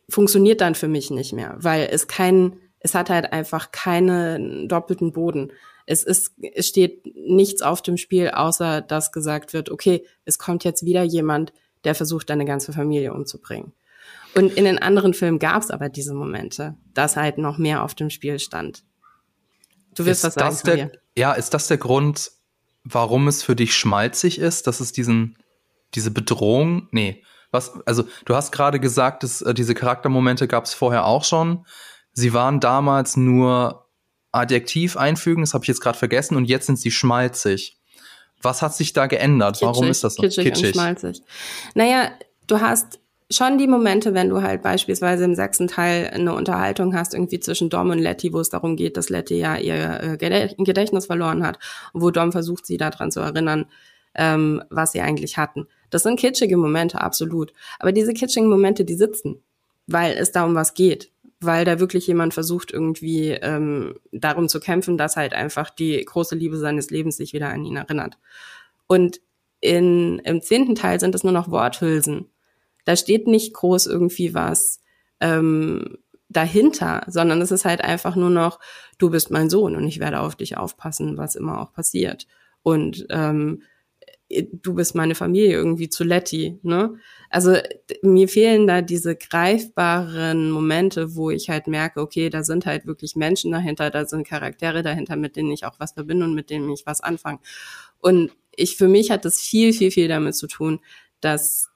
funktioniert 0.09 0.61
dann 0.61 0.75
für 0.75 0.87
mich 0.87 1.11
nicht 1.11 1.33
mehr, 1.33 1.55
weil 1.57 1.87
es 1.91 2.07
kein, 2.07 2.57
es 2.79 2.95
hat 2.95 3.09
halt 3.09 3.31
einfach 3.33 3.71
keinen 3.71 4.67
doppelten 4.67 5.11
Boden. 5.11 5.51
Es 5.85 6.03
ist, 6.03 6.33
es 6.53 6.67
steht 6.67 7.03
nichts 7.15 7.61
auf 7.61 7.81
dem 7.81 7.97
Spiel, 7.97 8.29
außer 8.29 8.81
dass 8.81 9.11
gesagt 9.11 9.53
wird, 9.53 9.69
okay, 9.71 10.05
es 10.25 10.37
kommt 10.37 10.63
jetzt 10.63 10.85
wieder 10.85 11.03
jemand, 11.03 11.53
der 11.83 11.95
versucht, 11.95 12.29
deine 12.29 12.45
ganze 12.45 12.73
Familie 12.73 13.13
umzubringen. 13.13 13.73
Und 14.35 14.55
in 14.55 14.65
den 14.65 14.79
anderen 14.79 15.13
Filmen 15.13 15.39
gab 15.39 15.61
es 15.61 15.71
aber 15.71 15.89
diese 15.89 16.13
Momente, 16.13 16.75
dass 16.93 17.17
halt 17.17 17.37
noch 17.37 17.57
mehr 17.57 17.83
auf 17.83 17.95
dem 17.95 18.09
Spiel 18.09 18.39
stand. 18.39 18.83
Du 19.95 20.05
wirst 20.05 20.23
ist 20.23 20.37
was 20.37 20.61
sagen. 20.61 20.77
Der, 20.77 20.91
ja, 21.17 21.33
ist 21.33 21.53
das 21.53 21.67
der 21.67 21.77
Grund, 21.77 22.31
warum 22.83 23.27
es 23.27 23.43
für 23.43 23.55
dich 23.55 23.75
schmalzig 23.75 24.39
ist, 24.39 24.67
dass 24.67 24.79
es 24.79 24.91
diesen, 24.93 25.37
diese 25.95 26.11
Bedrohung, 26.11 26.87
nee, 26.91 27.23
was, 27.51 27.73
also 27.85 28.03
du 28.25 28.35
hast 28.35 28.51
gerade 28.51 28.79
gesagt, 28.79 29.23
dass 29.23 29.41
äh, 29.41 29.53
diese 29.53 29.75
Charaktermomente 29.75 30.47
gab 30.47 30.65
es 30.65 30.73
vorher 30.73 31.05
auch 31.05 31.23
schon. 31.23 31.65
Sie 32.13 32.33
waren 32.33 32.59
damals 32.59 33.17
nur 33.17 33.87
Adjektiv 34.33 34.95
einfügen, 34.95 35.41
das 35.41 35.53
habe 35.53 35.65
ich 35.65 35.67
jetzt 35.67 35.81
gerade 35.81 35.97
vergessen, 35.97 36.37
und 36.37 36.45
jetzt 36.45 36.65
sind 36.65 36.79
sie 36.79 36.91
schmalzig. 36.91 37.77
Was 38.41 38.61
hat 38.61 38.73
sich 38.73 38.93
da 38.93 39.07
geändert? 39.07 39.55
Kitschig, 39.55 39.67
Warum 39.67 39.87
ist 39.87 40.03
das 40.05 40.15
so? 40.15 40.21
Kitschig, 40.23 40.45
kitschig. 40.45 40.67
und 40.67 40.73
schmalzig. 40.73 41.21
Naja, 41.75 42.11
du 42.47 42.61
hast 42.61 42.99
schon 43.29 43.57
die 43.57 43.67
Momente, 43.67 44.13
wenn 44.13 44.29
du 44.29 44.41
halt 44.41 44.61
beispielsweise 44.61 45.25
im 45.25 45.35
sechsten 45.35 45.67
Teil 45.67 46.09
eine 46.13 46.33
Unterhaltung 46.33 46.95
hast, 46.95 47.13
irgendwie 47.13 47.39
zwischen 47.39 47.69
Dom 47.69 47.89
und 47.89 47.99
Letty, 47.99 48.33
wo 48.33 48.39
es 48.39 48.49
darum 48.49 48.75
geht, 48.75 48.97
dass 48.97 49.09
Letty 49.09 49.37
ja 49.37 49.57
ihr 49.57 50.01
äh, 50.01 50.17
Gedächtnis 50.17 51.05
verloren 51.05 51.45
hat, 51.45 51.59
wo 51.93 52.11
Dom 52.11 52.31
versucht, 52.31 52.65
sie 52.65 52.77
daran 52.77 53.11
zu 53.11 53.19
erinnern, 53.19 53.65
ähm, 54.15 54.63
was 54.69 54.91
sie 54.91 55.01
eigentlich 55.01 55.37
hatten. 55.37 55.67
Das 55.91 56.03
sind 56.03 56.19
kitschige 56.19 56.57
Momente, 56.57 56.99
absolut. 56.99 57.53
Aber 57.77 57.91
diese 57.91 58.13
kitschigen 58.13 58.49
Momente, 58.49 58.83
die 58.83 58.95
sitzen, 58.95 59.43
weil 59.85 60.17
es 60.17 60.31
da 60.31 60.45
um 60.45 60.55
was 60.55 60.73
geht. 60.73 61.11
Weil 61.39 61.65
da 61.65 61.79
wirklich 61.79 62.07
jemand 62.07 62.33
versucht, 62.33 62.71
irgendwie 62.71 63.29
ähm, 63.29 63.95
darum 64.11 64.47
zu 64.47 64.59
kämpfen, 64.59 64.97
dass 64.97 65.17
halt 65.17 65.33
einfach 65.33 65.69
die 65.69 66.03
große 66.03 66.35
Liebe 66.35 66.57
seines 66.57 66.89
Lebens 66.89 67.17
sich 67.17 67.33
wieder 67.33 67.49
an 67.49 67.65
ihn 67.65 67.75
erinnert. 67.75 68.17
Und 68.87 69.21
in, 69.59 70.19
im 70.19 70.41
zehnten 70.41 70.75
Teil 70.75 70.99
sind 70.99 71.13
es 71.13 71.23
nur 71.23 71.33
noch 71.33 71.51
Worthülsen. 71.51 72.29
Da 72.85 72.95
steht 72.95 73.27
nicht 73.27 73.53
groß 73.53 73.85
irgendwie 73.87 74.33
was 74.33 74.81
ähm, 75.19 75.97
dahinter, 76.29 77.03
sondern 77.07 77.41
es 77.41 77.51
ist 77.51 77.65
halt 77.65 77.83
einfach 77.83 78.15
nur 78.15 78.29
noch, 78.29 78.59
du 78.97 79.09
bist 79.09 79.31
mein 79.31 79.49
Sohn 79.49 79.75
und 79.75 79.87
ich 79.87 79.99
werde 79.99 80.19
auf 80.19 80.35
dich 80.35 80.57
aufpassen, 80.57 81.17
was 81.17 81.35
immer 81.35 81.61
auch 81.61 81.73
passiert. 81.73 82.27
Und 82.63 83.05
ähm, 83.09 83.63
du 84.51 84.73
bist 84.73 84.95
meine 84.95 85.15
Familie 85.15 85.53
irgendwie 85.53 85.89
zu 85.89 86.03
Letty, 86.03 86.59
ne? 86.63 86.95
Also 87.29 87.55
mir 88.01 88.27
fehlen 88.27 88.67
da 88.67 88.81
diese 88.81 89.15
greifbaren 89.15 90.51
Momente, 90.51 91.15
wo 91.15 91.29
ich 91.29 91.49
halt 91.49 91.67
merke, 91.67 92.01
okay, 92.01 92.29
da 92.29 92.43
sind 92.43 92.65
halt 92.65 92.85
wirklich 92.85 93.15
Menschen 93.15 93.51
dahinter, 93.51 93.89
da 93.89 94.05
sind 94.05 94.27
Charaktere 94.27 94.83
dahinter, 94.83 95.15
mit 95.15 95.35
denen 95.35 95.51
ich 95.51 95.65
auch 95.65 95.79
was 95.79 95.93
verbinde 95.93 96.25
und 96.25 96.35
mit 96.35 96.49
denen 96.49 96.69
ich 96.71 96.85
was 96.85 97.01
anfange. 97.01 97.39
Und 97.99 98.31
ich, 98.55 98.75
für 98.75 98.87
mich 98.87 99.11
hat 99.11 99.25
das 99.25 99.39
viel, 99.39 99.73
viel, 99.73 99.91
viel 99.91 100.07
damit 100.07 100.35
zu 100.35 100.47
tun, 100.47 100.79
dass 101.21 101.69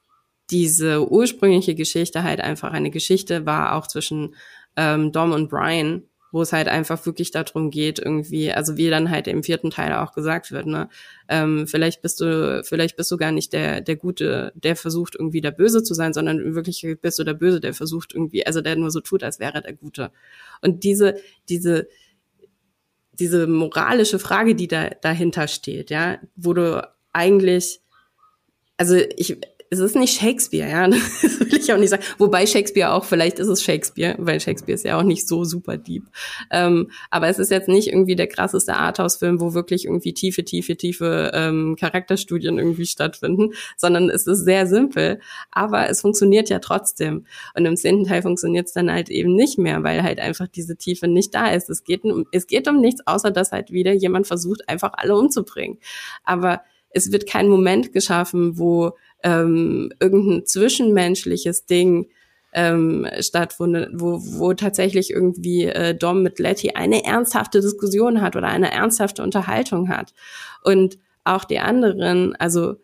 diese 0.50 1.10
ursprüngliche 1.10 1.74
Geschichte 1.74 2.22
halt 2.22 2.40
einfach 2.40 2.72
eine 2.72 2.90
Geschichte 2.90 3.46
war, 3.46 3.74
auch 3.74 3.86
zwischen 3.86 4.34
ähm, 4.76 5.10
Dom 5.12 5.32
und 5.32 5.48
Brian, 5.48 6.02
wo 6.36 6.42
es 6.42 6.52
halt 6.52 6.68
einfach 6.68 7.06
wirklich 7.06 7.30
darum 7.30 7.70
geht, 7.70 7.98
irgendwie, 7.98 8.52
also 8.52 8.76
wie 8.76 8.90
dann 8.90 9.10
halt 9.10 9.26
im 9.26 9.42
vierten 9.42 9.70
Teil 9.70 9.94
auch 9.94 10.12
gesagt 10.12 10.52
wird, 10.52 10.66
ne, 10.66 10.90
ähm, 11.30 11.66
vielleicht 11.66 12.02
bist 12.02 12.20
du, 12.20 12.62
vielleicht 12.62 12.94
bist 12.98 13.10
du 13.10 13.16
gar 13.16 13.32
nicht 13.32 13.54
der, 13.54 13.80
der 13.80 13.96
Gute, 13.96 14.52
der 14.54 14.76
versucht 14.76 15.14
irgendwie 15.14 15.40
der 15.40 15.50
Böse 15.50 15.82
zu 15.82 15.94
sein, 15.94 16.12
sondern 16.12 16.54
wirklich 16.54 16.86
bist 17.00 17.18
du 17.18 17.24
der 17.24 17.32
Böse, 17.32 17.58
der 17.58 17.72
versucht 17.72 18.12
irgendwie, 18.12 18.46
also 18.46 18.60
der 18.60 18.76
nur 18.76 18.90
so 18.90 19.00
tut, 19.00 19.22
als 19.22 19.40
wäre 19.40 19.62
der 19.62 19.72
Gute. 19.72 20.12
Und 20.60 20.84
diese, 20.84 21.16
diese, 21.48 21.88
diese 23.14 23.46
moralische 23.46 24.18
Frage, 24.18 24.54
die 24.54 24.68
da 24.68 24.90
dahinter 24.90 25.48
steht, 25.48 25.88
ja, 25.88 26.18
wo 26.36 26.52
du 26.52 26.86
eigentlich, 27.14 27.80
also 28.76 28.94
ich, 29.16 29.38
es 29.70 29.78
ist 29.78 29.96
nicht 29.96 30.18
Shakespeare, 30.18 30.70
ja, 30.70 30.88
das 31.22 31.40
will 31.40 31.58
ich 31.58 31.72
auch 31.72 31.78
nicht 31.78 31.90
sagen. 31.90 32.02
Wobei 32.18 32.46
Shakespeare 32.46 32.92
auch, 32.92 33.04
vielleicht 33.04 33.38
ist 33.38 33.48
es 33.48 33.62
Shakespeare, 33.62 34.14
weil 34.18 34.40
Shakespeare 34.40 34.74
ist 34.74 34.84
ja 34.84 34.98
auch 34.98 35.02
nicht 35.02 35.26
so 35.26 35.44
super 35.44 35.76
deep. 35.76 36.04
Ähm, 36.50 36.90
aber 37.10 37.28
es 37.28 37.38
ist 37.38 37.50
jetzt 37.50 37.68
nicht 37.68 37.88
irgendwie 37.88 38.16
der 38.16 38.26
krasseste 38.26 38.74
Arthouse-Film, 38.74 39.40
wo 39.40 39.54
wirklich 39.54 39.86
irgendwie 39.86 40.14
tiefe, 40.14 40.44
tiefe, 40.44 40.76
tiefe 40.76 41.30
ähm, 41.34 41.76
Charakterstudien 41.78 42.58
irgendwie 42.58 42.86
stattfinden, 42.86 43.52
sondern 43.76 44.10
es 44.10 44.26
ist 44.26 44.44
sehr 44.44 44.66
simpel, 44.66 45.20
aber 45.50 45.88
es 45.88 46.00
funktioniert 46.00 46.48
ja 46.48 46.58
trotzdem. 46.58 47.26
Und 47.54 47.66
im 47.66 47.76
zehnten 47.76 48.04
Teil 48.04 48.22
funktioniert 48.22 48.66
es 48.66 48.72
dann 48.72 48.90
halt 48.90 49.08
eben 49.08 49.34
nicht 49.34 49.58
mehr, 49.58 49.82
weil 49.82 50.02
halt 50.02 50.20
einfach 50.20 50.48
diese 50.48 50.76
Tiefe 50.76 51.08
nicht 51.08 51.34
da 51.34 51.50
ist. 51.50 51.70
Es 51.70 51.84
geht 51.84 52.04
um, 52.04 52.26
es 52.32 52.46
geht 52.46 52.68
um 52.68 52.80
nichts, 52.80 53.06
außer 53.06 53.30
dass 53.30 53.52
halt 53.52 53.70
wieder 53.70 53.92
jemand 53.92 54.26
versucht, 54.26 54.68
einfach 54.68 54.92
alle 54.94 55.16
umzubringen. 55.16 55.78
Aber 56.24 56.62
es 56.90 57.12
wird 57.12 57.26
kein 57.28 57.48
Moment 57.48 57.92
geschaffen, 57.92 58.58
wo 58.58 58.92
ähm, 59.26 59.92
irgendein 59.98 60.46
zwischenmenschliches 60.46 61.66
Ding 61.66 62.08
ähm, 62.52 63.08
stattfindet, 63.20 63.90
wo, 63.94 64.20
wo 64.20 64.54
tatsächlich 64.54 65.10
irgendwie 65.10 65.64
äh, 65.64 65.96
Dom 65.96 66.22
mit 66.22 66.38
Letty 66.38 66.70
eine 66.70 67.04
ernsthafte 67.04 67.60
Diskussion 67.60 68.22
hat 68.22 68.36
oder 68.36 68.46
eine 68.46 68.70
ernsthafte 68.70 69.24
Unterhaltung 69.24 69.88
hat. 69.88 70.14
Und 70.62 70.98
auch 71.24 71.44
die 71.44 71.58
anderen, 71.58 72.36
also 72.36 72.76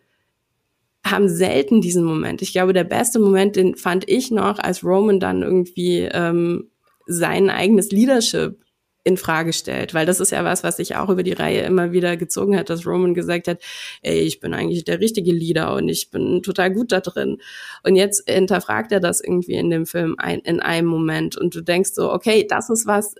haben 1.05 1.29
selten 1.29 1.79
diesen 1.79 2.03
Moment. 2.03 2.41
Ich 2.41 2.51
glaube, 2.51 2.73
der 2.73 2.83
beste 2.83 3.19
Moment, 3.19 3.55
den 3.55 3.75
fand 3.75 4.09
ich 4.09 4.29
noch, 4.29 4.59
als 4.59 4.83
Roman 4.83 5.21
dann 5.21 5.43
irgendwie 5.43 5.99
ähm, 6.11 6.69
sein 7.05 7.49
eigenes 7.49 7.89
Leadership 7.91 8.59
in 9.05 9.17
Frage 9.17 9.51
stellt, 9.51 9.93
weil 9.93 10.05
das 10.05 10.19
ist 10.21 10.31
ja 10.31 10.45
was, 10.45 10.63
was 10.63 10.77
sich 10.77 10.95
auch 10.95 11.09
über 11.09 11.23
die 11.23 11.33
Reihe 11.33 11.61
immer 11.61 11.91
wieder 11.91 12.15
gezogen 12.15 12.57
hat, 12.57 12.69
dass 12.69 12.87
Roman 12.87 13.13
gesagt 13.13 13.47
hat, 13.49 13.61
ey, 14.01 14.19
ich 14.19 14.39
bin 14.39 14.53
eigentlich 14.53 14.85
der 14.85 15.01
richtige 15.01 15.33
Leader 15.33 15.75
und 15.75 15.89
ich 15.89 16.09
bin 16.09 16.41
total 16.41 16.71
gut 16.71 16.91
da 16.93 17.01
drin. 17.01 17.39
Und 17.83 17.97
jetzt 17.97 18.29
hinterfragt 18.29 18.93
er 18.93 19.01
das 19.01 19.19
irgendwie 19.19 19.55
in 19.55 19.69
dem 19.69 19.85
Film 19.85 20.15
ein, 20.17 20.39
in 20.39 20.61
einem 20.61 20.87
Moment 20.87 21.35
und 21.35 21.53
du 21.53 21.61
denkst 21.61 21.91
so, 21.93 22.13
okay, 22.13 22.47
das 22.47 22.69
ist 22.69 22.87
was, 22.87 23.15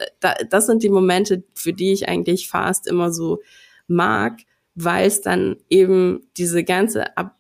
das 0.50 0.67
sind 0.67 0.84
die 0.84 0.89
Momente, 0.89 1.43
für 1.54 1.74
die 1.74 1.91
ich 1.91 2.08
eigentlich 2.08 2.48
fast 2.48 2.88
immer 2.88 3.12
so 3.12 3.41
mag, 3.88 4.39
weil 4.76 5.08
es 5.08 5.19
dann 5.19 5.58
eben 5.69 6.28
diese 6.38 6.63
ganze 6.63 7.17
ab, 7.17 7.36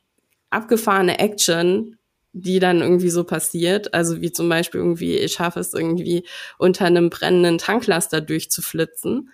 abgefahrene 0.49 1.17
Action 1.19 1.97
die 2.33 2.59
dann 2.59 2.81
irgendwie 2.81 3.11
so 3.11 3.23
passiert. 3.23 3.93
Also 3.93 4.19
wie 4.19 4.31
zum 4.31 4.49
Beispiel 4.49 4.81
irgendwie, 4.81 5.17
ich 5.17 5.33
schaffe 5.33 5.59
es 5.59 5.73
irgendwie 5.73 6.25
unter 6.57 6.85
einem 6.85 7.09
brennenden 7.09 7.59
Tanklaster 7.59 8.21
durchzuflitzen. 8.21 9.29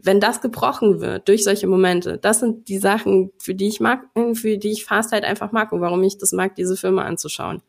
Wenn 0.00 0.20
das 0.20 0.40
gebrochen 0.40 1.00
wird 1.00 1.28
durch 1.28 1.44
solche 1.44 1.66
Momente, 1.68 2.18
das 2.18 2.40
sind 2.40 2.68
die 2.68 2.78
Sachen, 2.78 3.30
für 3.38 3.54
die 3.54 3.68
ich 3.68 3.80
mag, 3.80 4.02
für 4.34 4.58
die 4.58 4.72
ich 4.72 4.84
Fast 4.84 5.12
halt 5.12 5.24
einfach 5.24 5.52
mag 5.52 5.72
und 5.72 5.80
warum 5.80 6.02
ich 6.02 6.18
das 6.18 6.32
mag, 6.32 6.56
diese 6.56 6.76
Filme 6.76 7.02
anzuschauen. 7.02 7.62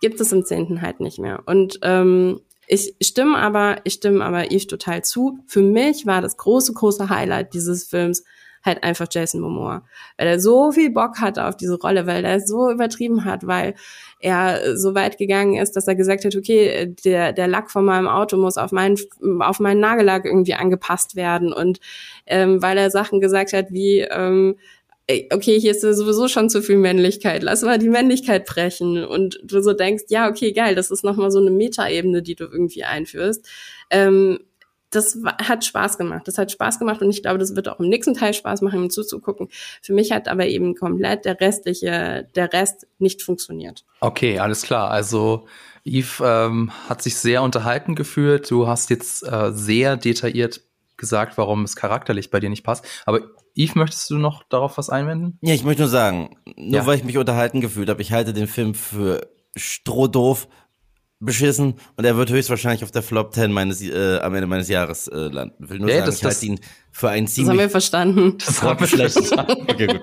Gibt 0.00 0.20
es 0.20 0.32
im 0.32 0.44
Zehnten 0.44 0.82
halt 0.82 1.00
nicht 1.00 1.18
mehr. 1.18 1.42
Und 1.46 1.78
ähm, 1.82 2.40
ich 2.66 2.94
stimme 3.00 3.38
aber, 3.38 3.78
ich 3.84 3.94
stimme 3.94 4.24
aber 4.24 4.50
Eve 4.50 4.66
total 4.66 5.04
zu. 5.04 5.38
Für 5.46 5.62
mich 5.62 6.06
war 6.06 6.20
das 6.20 6.36
große, 6.36 6.72
große 6.72 7.08
Highlight 7.08 7.54
dieses 7.54 7.84
Films 7.84 8.24
halt 8.66 8.82
einfach 8.82 9.06
Jason 9.10 9.40
Momoa. 9.40 9.84
Weil 10.18 10.26
er 10.26 10.40
so 10.40 10.72
viel 10.72 10.90
Bock 10.90 11.20
hatte 11.20 11.46
auf 11.46 11.56
diese 11.56 11.78
Rolle, 11.78 12.06
weil 12.06 12.24
er 12.24 12.40
so 12.40 12.70
übertrieben 12.70 13.24
hat, 13.24 13.46
weil 13.46 13.74
er 14.20 14.76
so 14.76 14.94
weit 14.94 15.18
gegangen 15.18 15.54
ist, 15.54 15.76
dass 15.76 15.88
er 15.88 15.94
gesagt 15.94 16.24
hat, 16.24 16.36
okay, 16.36 16.94
der, 17.04 17.32
der 17.32 17.48
Lack 17.48 17.70
von 17.70 17.84
meinem 17.84 18.08
Auto 18.08 18.36
muss 18.36 18.58
auf 18.58 18.72
meinen, 18.72 18.98
auf 19.40 19.60
meinen 19.60 19.80
Nagellack 19.80 20.24
irgendwie 20.24 20.54
angepasst 20.54 21.16
werden. 21.16 21.52
Und 21.52 21.80
ähm, 22.26 22.60
weil 22.60 22.76
er 22.76 22.90
Sachen 22.90 23.20
gesagt 23.20 23.52
hat 23.52 23.66
wie, 23.70 24.00
ähm, 24.00 24.56
okay, 25.32 25.58
hier 25.60 25.70
ist 25.70 25.82
sowieso 25.82 26.26
schon 26.26 26.50
zu 26.50 26.62
viel 26.62 26.78
Männlichkeit, 26.78 27.42
lass 27.42 27.62
mal 27.62 27.78
die 27.78 27.88
Männlichkeit 27.88 28.44
brechen. 28.44 29.04
Und 29.04 29.38
du 29.44 29.62
so 29.62 29.72
denkst, 29.72 30.04
ja, 30.08 30.28
okay, 30.28 30.52
geil, 30.52 30.74
das 30.74 30.90
ist 30.90 31.04
nochmal 31.04 31.30
so 31.30 31.38
eine 31.38 31.50
Metaebene, 31.50 32.22
die 32.22 32.34
du 32.34 32.44
irgendwie 32.44 32.84
einführst. 32.84 33.46
Ähm, 33.90 34.40
das 34.90 35.18
hat 35.42 35.64
Spaß 35.64 35.98
gemacht. 35.98 36.22
Das 36.26 36.38
hat 36.38 36.52
Spaß 36.52 36.78
gemacht 36.78 37.02
und 37.02 37.10
ich 37.10 37.22
glaube, 37.22 37.38
das 37.38 37.56
wird 37.56 37.68
auch 37.68 37.80
im 37.80 37.88
nächsten 37.88 38.14
Teil 38.14 38.34
Spaß 38.34 38.62
machen, 38.62 38.84
ihm 38.84 38.90
zuzugucken. 38.90 39.48
Für 39.82 39.92
mich 39.92 40.12
hat 40.12 40.28
aber 40.28 40.46
eben 40.46 40.74
komplett 40.74 41.24
der 41.24 41.40
restliche, 41.40 42.28
der 42.34 42.52
Rest 42.52 42.86
nicht 42.98 43.22
funktioniert. 43.22 43.84
Okay, 44.00 44.38
alles 44.38 44.62
klar. 44.62 44.90
Also 44.90 45.46
Yves 45.84 46.22
ähm, 46.24 46.70
hat 46.88 47.02
sich 47.02 47.16
sehr 47.16 47.42
unterhalten 47.42 47.94
gefühlt. 47.94 48.50
Du 48.50 48.66
hast 48.66 48.90
jetzt 48.90 49.22
äh, 49.22 49.52
sehr 49.52 49.96
detailliert 49.96 50.62
gesagt, 50.96 51.36
warum 51.36 51.62
es 51.62 51.76
charakterlich 51.76 52.30
bei 52.30 52.40
dir 52.40 52.48
nicht 52.48 52.64
passt. 52.64 52.84
Aber 53.04 53.20
Yves, 53.56 53.74
möchtest 53.74 54.10
du 54.10 54.18
noch 54.18 54.42
darauf 54.44 54.78
was 54.78 54.90
einwenden? 54.90 55.38
Ja, 55.42 55.54
ich 55.54 55.64
möchte 55.64 55.82
nur 55.82 55.90
sagen, 55.90 56.36
nur 56.56 56.80
ja. 56.80 56.86
weil 56.86 56.96
ich 56.96 57.04
mich 57.04 57.18
unterhalten 57.18 57.60
gefühlt 57.60 57.88
habe, 57.88 58.02
ich 58.02 58.12
halte 58.12 58.32
den 58.32 58.46
Film 58.46 58.74
für 58.74 59.28
strohdoof, 59.56 60.48
beschissen 61.18 61.74
und 61.96 62.04
er 62.04 62.16
wird 62.16 62.30
höchstwahrscheinlich 62.30 62.84
auf 62.84 62.90
der 62.90 63.02
Flop 63.02 63.34
10 63.34 63.50
meines, 63.50 63.80
äh, 63.80 64.18
am 64.18 64.34
Ende 64.34 64.46
meines 64.46 64.68
Jahres 64.68 65.08
äh, 65.08 65.16
landen. 65.16 65.54
Will 65.68 65.78
nur 65.78 65.88
ja, 65.88 65.96
sagen, 65.96 66.06
das, 66.06 66.16
ich 66.16 66.24
halte 66.24 66.46
ihn 66.46 66.60
für 66.90 67.08
einen 67.08 67.26
ziemlich... 67.26 67.46
Das 67.46 67.50
haben 67.52 67.58
wir 67.58 67.70
verstanden. 67.70 68.38
Das 68.44 68.62
haben 68.62 68.80
wir 68.80 69.10
verstanden. 69.10 69.66
okay, 69.68 69.86
gut. 69.86 70.02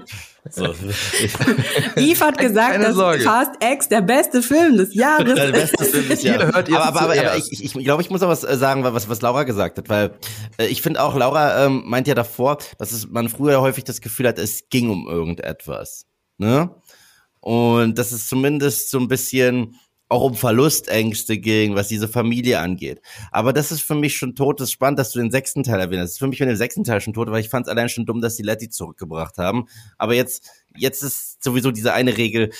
So. 0.50 0.66
Yves 1.96 2.22
hat 2.22 2.38
gesagt, 2.38 2.84
dass 2.84 2.96
Sorge. 2.96 3.24
Fast 3.24 3.52
X 3.64 3.90
der 3.90 4.02
beste 4.02 4.42
Film 4.42 4.76
des 4.76 4.96
Jahres 4.96 5.36
der 5.36 5.52
beste 5.52 5.86
Film 5.86 6.10
des 6.10 6.24
Jahres. 6.24 6.54
hört 6.54 6.72
aber, 6.72 6.86
aber, 6.86 7.02
aber, 7.02 7.14
aber 7.14 7.38
ich, 7.38 7.52
ich, 7.52 7.76
ich 7.76 7.84
glaube, 7.84 8.02
ich 8.02 8.10
muss 8.10 8.24
auch 8.24 8.30
was 8.30 8.44
äh, 8.44 8.58
sagen, 8.58 8.84
was, 8.84 9.08
was 9.08 9.22
Laura 9.22 9.44
gesagt 9.44 9.78
hat, 9.78 9.90
weil 9.90 10.16
äh, 10.58 10.66
ich 10.66 10.82
finde 10.82 11.02
auch, 11.02 11.16
Laura 11.16 11.66
ähm, 11.66 11.84
meint 11.86 12.08
ja 12.08 12.16
davor, 12.16 12.58
dass 12.80 12.92
es, 12.92 13.08
man 13.08 13.30
früher 13.30 13.62
häufig 13.62 13.84
das 13.84 14.02
Gefühl 14.02 14.28
hat, 14.28 14.40
es 14.40 14.68
ging 14.70 14.90
um 14.90 15.08
irgendetwas. 15.08 16.08
Ne? 16.40 16.72
Und 17.40 18.00
das 18.00 18.12
ist 18.12 18.30
zumindest 18.30 18.90
so 18.90 19.00
ein 19.00 19.08
bisschen 19.08 19.76
auch 20.10 20.24
um 20.24 20.36
Verlustängste 20.36 21.38
ging, 21.38 21.76
was 21.76 21.88
diese 21.88 22.08
Familie 22.08 22.60
angeht. 22.60 23.02
Aber 23.32 23.54
das 23.54 23.72
ist 23.72 23.82
für 23.82 23.96
mich 23.96 24.16
schon 24.16 24.36
tot. 24.36 24.60
Das 24.60 24.70
ist 24.70 24.74
spannend, 24.74 25.00
dass 25.00 25.12
du 25.12 25.20
den 25.20 25.32
sechsten 25.32 25.64
Teil 25.64 25.80
erwähnst. 25.80 26.04
Das 26.04 26.12
ist 26.12 26.20
für 26.20 26.28
mich 26.28 26.40
mit 26.40 26.50
dem 26.50 26.56
sechsten 26.56 26.84
Teil 26.84 27.02
schon 27.02 27.14
tot, 27.14 27.32
weil 27.32 27.42
ich 27.42 27.50
fand 27.50 27.66
es 27.66 27.72
allein 27.72 27.90
schon 27.90 28.06
dumm, 28.06 28.22
dass 28.22 28.36
die 28.36 28.44
Letty 28.44 28.70
zurückgebracht 28.70 29.38
haben. 29.38 29.66
Aber 29.98 30.14
jetzt, 30.14 30.50
jetzt 30.76 31.02
ist 31.02 31.44
sowieso 31.44 31.72
diese 31.72 31.94
eine 31.94 32.18
Regel, 32.18 32.52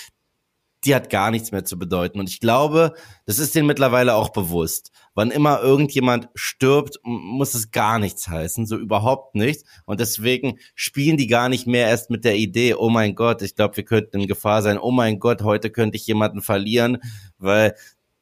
die 0.84 0.94
hat 0.94 1.10
gar 1.10 1.30
nichts 1.30 1.52
mehr 1.52 1.64
zu 1.64 1.78
bedeuten. 1.78 2.20
Und 2.20 2.28
ich 2.28 2.40
glaube, 2.40 2.94
das 3.26 3.38
ist 3.38 3.54
denen 3.54 3.66
mittlerweile 3.66 4.14
auch 4.14 4.30
bewusst. 4.30 4.90
Wann 5.14 5.30
immer 5.30 5.62
irgendjemand 5.62 6.28
stirbt, 6.34 6.98
muss 7.04 7.54
es 7.54 7.70
gar 7.70 7.98
nichts 7.98 8.28
heißen, 8.28 8.66
so 8.66 8.76
überhaupt 8.76 9.34
nichts. 9.34 9.64
Und 9.86 10.00
deswegen 10.00 10.58
spielen 10.74 11.16
die 11.16 11.28
gar 11.28 11.48
nicht 11.48 11.66
mehr 11.66 11.88
erst 11.88 12.10
mit 12.10 12.24
der 12.24 12.36
Idee, 12.36 12.74
oh 12.74 12.90
mein 12.90 13.14
Gott, 13.14 13.42
ich 13.42 13.54
glaube, 13.54 13.76
wir 13.76 13.84
könnten 13.84 14.20
in 14.20 14.26
Gefahr 14.26 14.62
sein, 14.62 14.78
oh 14.78 14.90
mein 14.90 15.20
Gott, 15.20 15.42
heute 15.42 15.70
könnte 15.70 15.96
ich 15.96 16.06
jemanden 16.06 16.42
verlieren, 16.42 16.98
weil 17.38 17.74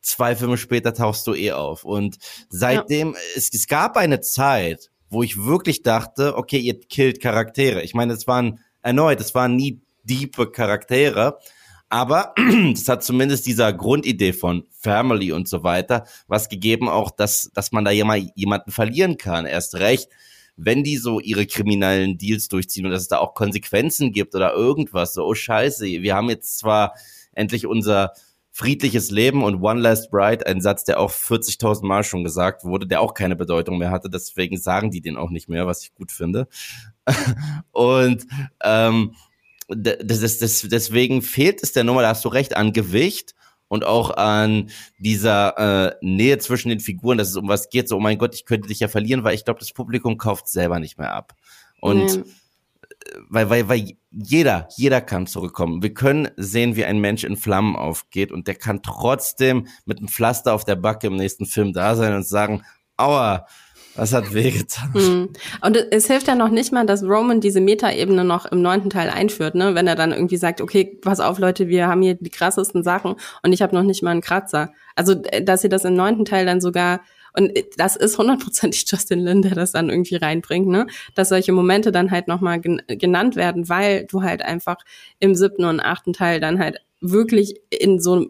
zwei 0.02 0.36
Filme 0.36 0.58
später 0.58 0.92
tauchst 0.92 1.26
du 1.26 1.34
eh 1.34 1.52
auf. 1.52 1.84
Und 1.84 2.18
seitdem, 2.48 3.12
ja. 3.12 3.18
es, 3.36 3.52
es 3.52 3.66
gab 3.66 3.96
eine 3.96 4.20
Zeit, 4.20 4.90
wo 5.08 5.22
ich 5.22 5.44
wirklich 5.44 5.82
dachte, 5.82 6.36
okay, 6.36 6.58
ihr 6.58 6.78
killt 6.80 7.20
Charaktere. 7.20 7.82
Ich 7.82 7.94
meine, 7.94 8.12
es 8.12 8.26
waren 8.26 8.60
erneut, 8.82 9.20
es 9.20 9.34
waren 9.34 9.56
nie 9.56 9.80
diepe 10.04 10.50
Charaktere, 10.50 11.38
aber 11.92 12.32
es 12.72 12.88
hat 12.88 13.04
zumindest 13.04 13.46
dieser 13.46 13.70
Grundidee 13.74 14.32
von 14.32 14.64
Family 14.70 15.30
und 15.30 15.46
so 15.46 15.62
weiter 15.62 16.06
was 16.26 16.48
gegeben, 16.48 16.88
auch 16.88 17.10
dass, 17.10 17.50
dass 17.52 17.70
man 17.70 17.84
da 17.84 17.90
jemanden 17.90 18.70
verlieren 18.70 19.18
kann. 19.18 19.44
Erst 19.44 19.74
recht, 19.74 20.08
wenn 20.56 20.84
die 20.84 20.96
so 20.96 21.20
ihre 21.20 21.44
kriminellen 21.44 22.16
Deals 22.16 22.48
durchziehen 22.48 22.86
und 22.86 22.92
dass 22.92 23.02
es 23.02 23.08
da 23.08 23.18
auch 23.18 23.34
Konsequenzen 23.34 24.12
gibt 24.12 24.34
oder 24.34 24.54
irgendwas. 24.54 25.12
So, 25.12 25.26
oh 25.26 25.34
scheiße, 25.34 25.84
wir 25.84 26.14
haben 26.14 26.30
jetzt 26.30 26.56
zwar 26.56 26.94
endlich 27.34 27.66
unser 27.66 28.12
friedliches 28.52 29.10
Leben 29.10 29.44
und 29.44 29.62
One 29.62 29.80
Last 29.82 30.10
Bride, 30.10 30.46
ein 30.46 30.62
Satz, 30.62 30.84
der 30.84 30.98
auch 30.98 31.10
40.000 31.10 31.84
Mal 31.84 32.04
schon 32.04 32.24
gesagt 32.24 32.64
wurde, 32.64 32.86
der 32.86 33.02
auch 33.02 33.12
keine 33.12 33.36
Bedeutung 33.36 33.76
mehr 33.76 33.90
hatte. 33.90 34.08
Deswegen 34.08 34.56
sagen 34.56 34.90
die 34.90 35.02
den 35.02 35.18
auch 35.18 35.30
nicht 35.30 35.50
mehr, 35.50 35.66
was 35.66 35.82
ich 35.82 35.94
gut 35.94 36.10
finde. 36.10 36.48
und 37.70 38.26
ähm, 38.64 39.14
das, 39.68 40.20
das, 40.20 40.38
das, 40.38 40.62
deswegen 40.62 41.22
fehlt 41.22 41.62
es 41.62 41.72
der 41.72 41.84
Nummer, 41.84 42.02
da 42.02 42.08
hast 42.08 42.24
du 42.24 42.28
recht, 42.28 42.56
an 42.56 42.72
Gewicht 42.72 43.34
und 43.68 43.84
auch 43.84 44.10
an 44.10 44.70
dieser 44.98 45.92
äh, 45.92 45.94
Nähe 46.02 46.38
zwischen 46.38 46.68
den 46.68 46.80
Figuren, 46.80 47.18
dass 47.18 47.30
es 47.30 47.36
um 47.36 47.48
was 47.48 47.70
geht, 47.70 47.88
so, 47.88 47.96
oh 47.96 48.00
mein 48.00 48.18
Gott, 48.18 48.34
ich 48.34 48.44
könnte 48.44 48.68
dich 48.68 48.80
ja 48.80 48.88
verlieren, 48.88 49.24
weil 49.24 49.34
ich 49.34 49.44
glaube, 49.44 49.60
das 49.60 49.72
Publikum 49.72 50.18
kauft 50.18 50.48
selber 50.48 50.78
nicht 50.78 50.98
mehr 50.98 51.14
ab. 51.14 51.34
Und 51.80 52.18
mhm. 52.18 52.24
weil, 53.30 53.48
weil, 53.48 53.68
weil 53.68 53.96
jeder, 54.10 54.68
jeder 54.76 55.00
kann 55.00 55.26
zurückkommen. 55.26 55.82
Wir 55.82 55.94
können 55.94 56.28
sehen, 56.36 56.76
wie 56.76 56.84
ein 56.84 57.00
Mensch 57.00 57.24
in 57.24 57.36
Flammen 57.36 57.74
aufgeht 57.76 58.30
und 58.30 58.46
der 58.46 58.56
kann 58.56 58.82
trotzdem 58.82 59.66
mit 59.86 59.98
einem 59.98 60.08
Pflaster 60.08 60.52
auf 60.52 60.64
der 60.64 60.76
Backe 60.76 61.06
im 61.06 61.16
nächsten 61.16 61.46
Film 61.46 61.72
da 61.72 61.96
sein 61.96 62.14
und 62.14 62.26
sagen, 62.26 62.62
aua, 62.98 63.46
das 63.94 64.12
hat 64.12 64.32
wehgetan. 64.32 64.90
Mhm. 64.94 65.28
Und 65.60 65.76
es 65.90 66.06
hilft 66.06 66.28
ja 66.28 66.34
noch 66.34 66.48
nicht 66.48 66.72
mal, 66.72 66.86
dass 66.86 67.02
Roman 67.02 67.40
diese 67.40 67.60
Metaebene 67.60 68.24
noch 68.24 68.46
im 68.46 68.62
neunten 68.62 68.90
Teil 68.90 69.10
einführt, 69.10 69.54
ne? 69.54 69.74
Wenn 69.74 69.86
er 69.86 69.96
dann 69.96 70.12
irgendwie 70.12 70.36
sagt, 70.36 70.60
okay, 70.60 70.98
pass 71.00 71.20
auf, 71.20 71.38
Leute, 71.38 71.68
wir 71.68 71.86
haben 71.88 72.02
hier 72.02 72.14
die 72.14 72.30
krassesten 72.30 72.82
Sachen 72.82 73.16
und 73.42 73.52
ich 73.52 73.62
habe 73.62 73.74
noch 73.74 73.82
nicht 73.82 74.02
mal 74.02 74.12
einen 74.12 74.20
Kratzer. 74.20 74.72
Also, 74.96 75.22
äh, 75.24 75.42
dass 75.42 75.62
sie 75.62 75.68
das 75.68 75.84
im 75.84 75.94
neunten 75.94 76.24
Teil 76.24 76.46
dann 76.46 76.60
sogar 76.60 77.00
und 77.34 77.56
äh, 77.56 77.64
das 77.76 77.96
ist 77.96 78.18
hundertprozentig 78.18 78.84
Justin 78.90 79.20
Lin, 79.20 79.42
der 79.42 79.54
das 79.54 79.72
dann 79.72 79.90
irgendwie 79.90 80.16
reinbringt, 80.16 80.68
ne? 80.68 80.86
Dass 81.14 81.28
solche 81.28 81.52
Momente 81.52 81.92
dann 81.92 82.10
halt 82.10 82.28
nochmal 82.28 82.60
genannt 82.60 83.36
werden, 83.36 83.68
weil 83.68 84.06
du 84.06 84.22
halt 84.22 84.42
einfach 84.42 84.78
im 85.18 85.34
siebten 85.34 85.64
und 85.64 85.80
achten 85.80 86.12
Teil 86.12 86.40
dann 86.40 86.58
halt 86.58 86.78
wirklich 87.00 87.60
in 87.70 88.00
so 88.00 88.26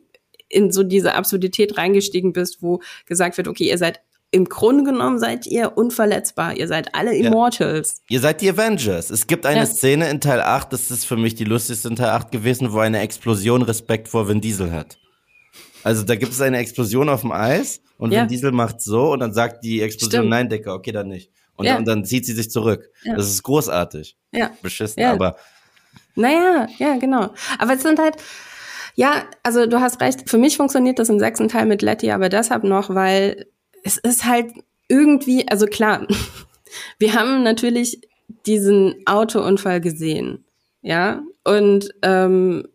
in 0.48 0.70
so 0.70 0.82
diese 0.82 1.14
Absurdität 1.14 1.78
reingestiegen 1.78 2.34
bist, 2.34 2.62
wo 2.62 2.80
gesagt 3.06 3.38
wird, 3.38 3.48
okay, 3.48 3.70
ihr 3.70 3.78
seid 3.78 4.00
im 4.32 4.46
Grunde 4.46 4.82
genommen 4.82 5.18
seid 5.18 5.46
ihr 5.46 5.76
unverletzbar. 5.76 6.56
Ihr 6.56 6.66
seid 6.66 6.94
alle 6.94 7.14
Immortals. 7.14 8.02
Ja. 8.08 8.16
Ihr 8.16 8.20
seid 8.20 8.40
die 8.40 8.50
Avengers. 8.50 9.10
Es 9.10 9.26
gibt 9.26 9.44
eine 9.44 9.60
ja. 9.60 9.66
Szene 9.66 10.08
in 10.08 10.22
Teil 10.22 10.40
8, 10.40 10.72
das 10.72 10.90
ist 10.90 11.04
für 11.04 11.18
mich 11.18 11.34
die 11.34 11.44
lustigste 11.44 11.88
in 11.88 11.96
Teil 11.96 12.08
8 12.08 12.32
gewesen, 12.32 12.72
wo 12.72 12.78
eine 12.78 13.00
Explosion 13.00 13.60
Respekt 13.60 14.08
vor 14.08 14.28
Vin 14.28 14.40
Diesel 14.40 14.72
hat. 14.72 14.98
Also 15.84 16.02
da 16.02 16.16
gibt 16.16 16.32
es 16.32 16.40
eine 16.40 16.58
Explosion 16.58 17.10
auf 17.10 17.20
dem 17.20 17.30
Eis 17.30 17.82
und 17.98 18.12
ja. 18.12 18.22
Vin 18.22 18.28
Diesel 18.28 18.52
macht 18.52 18.80
so 18.80 19.12
und 19.12 19.20
dann 19.20 19.34
sagt 19.34 19.64
die 19.64 19.82
Explosion, 19.82 20.22
Stimmt. 20.22 20.30
nein, 20.30 20.48
Decker, 20.48 20.74
okay, 20.74 20.92
dann 20.92 21.08
nicht. 21.08 21.30
Und, 21.56 21.66
ja. 21.66 21.72
dann, 21.72 21.80
und 21.80 21.88
dann 21.88 22.04
zieht 22.06 22.24
sie 22.24 22.32
sich 22.32 22.50
zurück. 22.50 22.90
Das 23.04 23.26
ist 23.28 23.42
großartig. 23.42 24.16
Ja. 24.32 24.50
Beschissen, 24.62 25.02
aber. 25.04 25.36
Naja, 26.14 26.68
ja, 26.78 26.96
genau. 26.96 27.34
Aber 27.58 27.74
es 27.74 27.82
sind 27.82 27.98
halt, 27.98 28.16
ja, 28.94 29.24
also 29.42 29.66
du 29.66 29.80
hast 29.80 30.00
recht, 30.00 30.30
für 30.30 30.38
mich 30.38 30.56
funktioniert 30.56 30.98
das 30.98 31.10
im 31.10 31.18
sechsten 31.18 31.48
Teil 31.48 31.66
mit 31.66 31.82
Letty, 31.82 32.10
aber 32.10 32.30
deshalb 32.30 32.64
noch, 32.64 32.94
weil 32.94 33.46
es 33.82 33.98
ist 33.98 34.24
halt 34.24 34.52
irgendwie, 34.88 35.48
also 35.48 35.66
klar, 35.66 36.06
wir 36.98 37.14
haben 37.14 37.42
natürlich 37.42 38.00
diesen 38.46 38.94
Autounfall 39.06 39.80
gesehen, 39.80 40.44
ja, 40.82 41.22
und 41.44 41.90
ähm, 42.02 42.68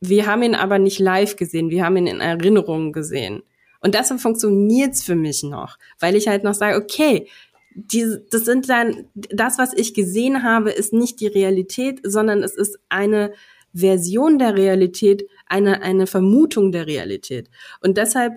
wir 0.00 0.26
haben 0.26 0.42
ihn 0.42 0.54
aber 0.54 0.78
nicht 0.78 0.98
live 0.98 1.36
gesehen, 1.36 1.70
wir 1.70 1.84
haben 1.84 1.96
ihn 1.96 2.06
in 2.06 2.20
Erinnerungen 2.20 2.92
gesehen. 2.92 3.42
Und 3.82 3.94
deshalb 3.94 4.20
funktioniert's 4.20 5.02
für 5.02 5.14
mich 5.14 5.42
noch, 5.42 5.78
weil 5.98 6.16
ich 6.16 6.28
halt 6.28 6.44
noch 6.44 6.54
sage, 6.54 6.76
okay, 6.76 7.28
die, 7.74 8.16
das 8.30 8.44
sind 8.44 8.68
dann, 8.68 9.08
das, 9.14 9.58
was 9.58 9.72
ich 9.74 9.94
gesehen 9.94 10.42
habe, 10.42 10.70
ist 10.70 10.92
nicht 10.92 11.20
die 11.20 11.28
Realität, 11.28 12.00
sondern 12.02 12.42
es 12.42 12.54
ist 12.56 12.78
eine 12.88 13.32
Version 13.72 14.38
der 14.38 14.56
Realität, 14.56 15.28
eine, 15.46 15.82
eine 15.82 16.06
Vermutung 16.06 16.72
der 16.72 16.86
Realität. 16.86 17.48
Und 17.80 17.96
deshalb 17.96 18.34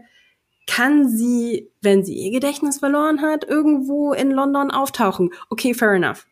kann 0.68 1.10
sie, 1.10 1.70
wenn 1.82 2.04
sie 2.04 2.14
ihr 2.14 2.32
Gedächtnis 2.32 2.80
verloren 2.80 3.22
hat, 3.22 3.44
irgendwo 3.44 4.14
in 4.14 4.32
London 4.32 4.72
auftauchen. 4.72 5.32
Okay, 5.50 5.74
fair 5.74 5.94
enough. 5.94 6.26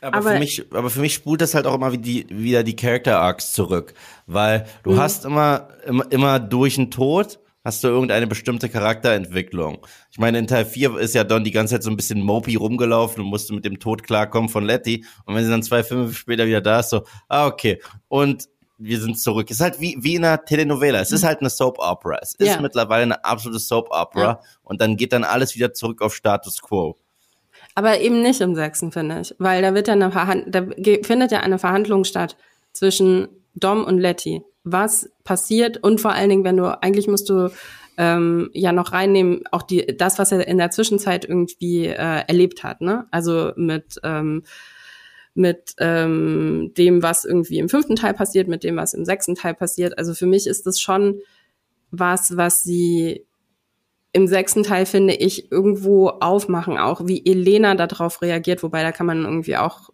Aber, 0.00 0.16
aber, 0.16 0.32
für 0.32 0.38
mich, 0.38 0.64
aber 0.72 0.90
für 0.90 1.00
mich 1.00 1.14
spult 1.14 1.40
das 1.40 1.54
halt 1.54 1.66
auch 1.66 1.74
immer 1.74 1.96
die, 1.96 2.26
wieder 2.30 2.62
die 2.62 2.76
Character 2.76 3.18
Arcs 3.18 3.52
zurück, 3.52 3.94
weil 4.26 4.66
du 4.84 4.92
mhm. 4.92 4.98
hast 4.98 5.24
immer, 5.24 5.68
immer, 5.86 6.10
immer 6.12 6.38
durch 6.38 6.76
den 6.76 6.90
Tod 6.90 7.40
hast 7.64 7.82
du 7.84 7.88
irgendeine 7.88 8.26
bestimmte 8.26 8.68
Charakterentwicklung. 8.68 9.86
Ich 10.10 10.18
meine, 10.18 10.38
in 10.38 10.46
Teil 10.46 10.64
4 10.64 10.96
ist 10.98 11.14
ja 11.14 11.24
Don 11.24 11.44
die 11.44 11.50
ganze 11.50 11.74
Zeit 11.74 11.82
so 11.82 11.90
ein 11.90 11.96
bisschen 11.96 12.22
mopey 12.22 12.54
rumgelaufen 12.54 13.22
und 13.22 13.28
musste 13.28 13.52
mit 13.52 13.64
dem 13.64 13.78
Tod 13.78 14.04
klarkommen 14.04 14.48
von 14.48 14.64
Letty. 14.64 15.04
Und 15.26 15.34
wenn 15.34 15.44
sie 15.44 15.50
dann 15.50 15.62
zwei 15.62 15.82
Filme 15.82 16.12
später 16.14 16.46
wieder 16.46 16.60
da 16.60 16.80
ist, 16.80 16.90
so, 16.90 17.02
ah, 17.28 17.46
okay. 17.46 17.82
Und 18.06 18.48
wir 18.78 19.00
sind 19.00 19.18
zurück. 19.18 19.50
Es 19.50 19.56
ist 19.56 19.62
halt 19.62 19.80
wie, 19.80 19.96
wie 20.00 20.14
in 20.14 20.24
einer 20.24 20.44
Telenovela. 20.44 21.00
Es 21.00 21.12
ist 21.12 21.22
mhm. 21.22 21.26
halt 21.26 21.40
eine 21.40 21.50
Soap 21.50 21.78
Opera. 21.78 22.18
Es 22.22 22.34
ist 22.34 22.46
ja. 22.46 22.60
mittlerweile 22.60 23.02
eine 23.02 23.24
absolute 23.24 23.58
Soap 23.58 23.88
Opera. 23.90 24.22
Ja. 24.22 24.40
Und 24.62 24.80
dann 24.80 24.96
geht 24.96 25.12
dann 25.12 25.24
alles 25.24 25.54
wieder 25.56 25.74
zurück 25.74 26.00
auf 26.00 26.14
Status 26.14 26.62
Quo. 26.62 26.96
Aber 27.74 28.00
eben 28.00 28.22
nicht 28.22 28.40
im 28.40 28.54
sechsten, 28.54 28.92
finde 28.92 29.20
ich. 29.20 29.34
Weil 29.38 29.62
da 29.62 29.74
wird 29.74 29.88
ja 29.88 29.94
eine 29.94 30.10
Verhand 30.10 30.54
da 30.54 30.64
findet 31.02 31.32
ja 31.32 31.40
eine 31.40 31.58
Verhandlung 31.58 32.04
statt 32.04 32.36
zwischen 32.72 33.28
Dom 33.54 33.84
und 33.84 33.98
Letty. 33.98 34.42
Was 34.64 35.10
passiert 35.24 35.82
und 35.82 36.00
vor 36.00 36.12
allen 36.12 36.30
Dingen, 36.30 36.44
wenn 36.44 36.56
du, 36.56 36.82
eigentlich 36.82 37.08
musst 37.08 37.28
du 37.28 37.50
ähm, 37.96 38.50
ja 38.52 38.72
noch 38.72 38.92
reinnehmen, 38.92 39.42
auch 39.50 39.62
die, 39.62 39.96
das, 39.96 40.18
was 40.18 40.30
er 40.30 40.46
in 40.46 40.58
der 40.58 40.70
Zwischenzeit 40.70 41.24
irgendwie 41.24 41.86
äh, 41.86 42.22
erlebt 42.26 42.62
hat, 42.62 42.80
ne? 42.80 43.06
Also 43.10 43.52
mit 43.56 43.98
ähm, 44.04 44.44
mit 45.34 45.74
ähm, 45.78 46.72
dem, 46.76 47.02
was 47.02 47.24
irgendwie 47.24 47.58
im 47.58 47.68
fünften 47.68 47.96
Teil 47.96 48.14
passiert, 48.14 48.48
mit 48.48 48.64
dem, 48.64 48.76
was 48.76 48.94
im 48.94 49.04
sechsten 49.04 49.34
Teil 49.34 49.54
passiert. 49.54 49.98
Also 49.98 50.14
für 50.14 50.26
mich 50.26 50.46
ist 50.46 50.66
das 50.66 50.80
schon 50.80 51.20
was, 51.90 52.36
was 52.36 52.62
sie 52.62 53.26
im 54.12 54.26
sechsten 54.26 54.62
Teil 54.62 54.86
finde 54.86 55.14
ich 55.14 55.52
irgendwo 55.52 56.08
aufmachen, 56.08 56.78
auch 56.78 57.02
wie 57.06 57.24
Elena 57.24 57.74
darauf 57.74 58.22
reagiert, 58.22 58.62
wobei 58.62 58.82
da 58.82 58.90
kann 58.90 59.06
man 59.06 59.24
irgendwie 59.24 59.56
auch 59.56 59.90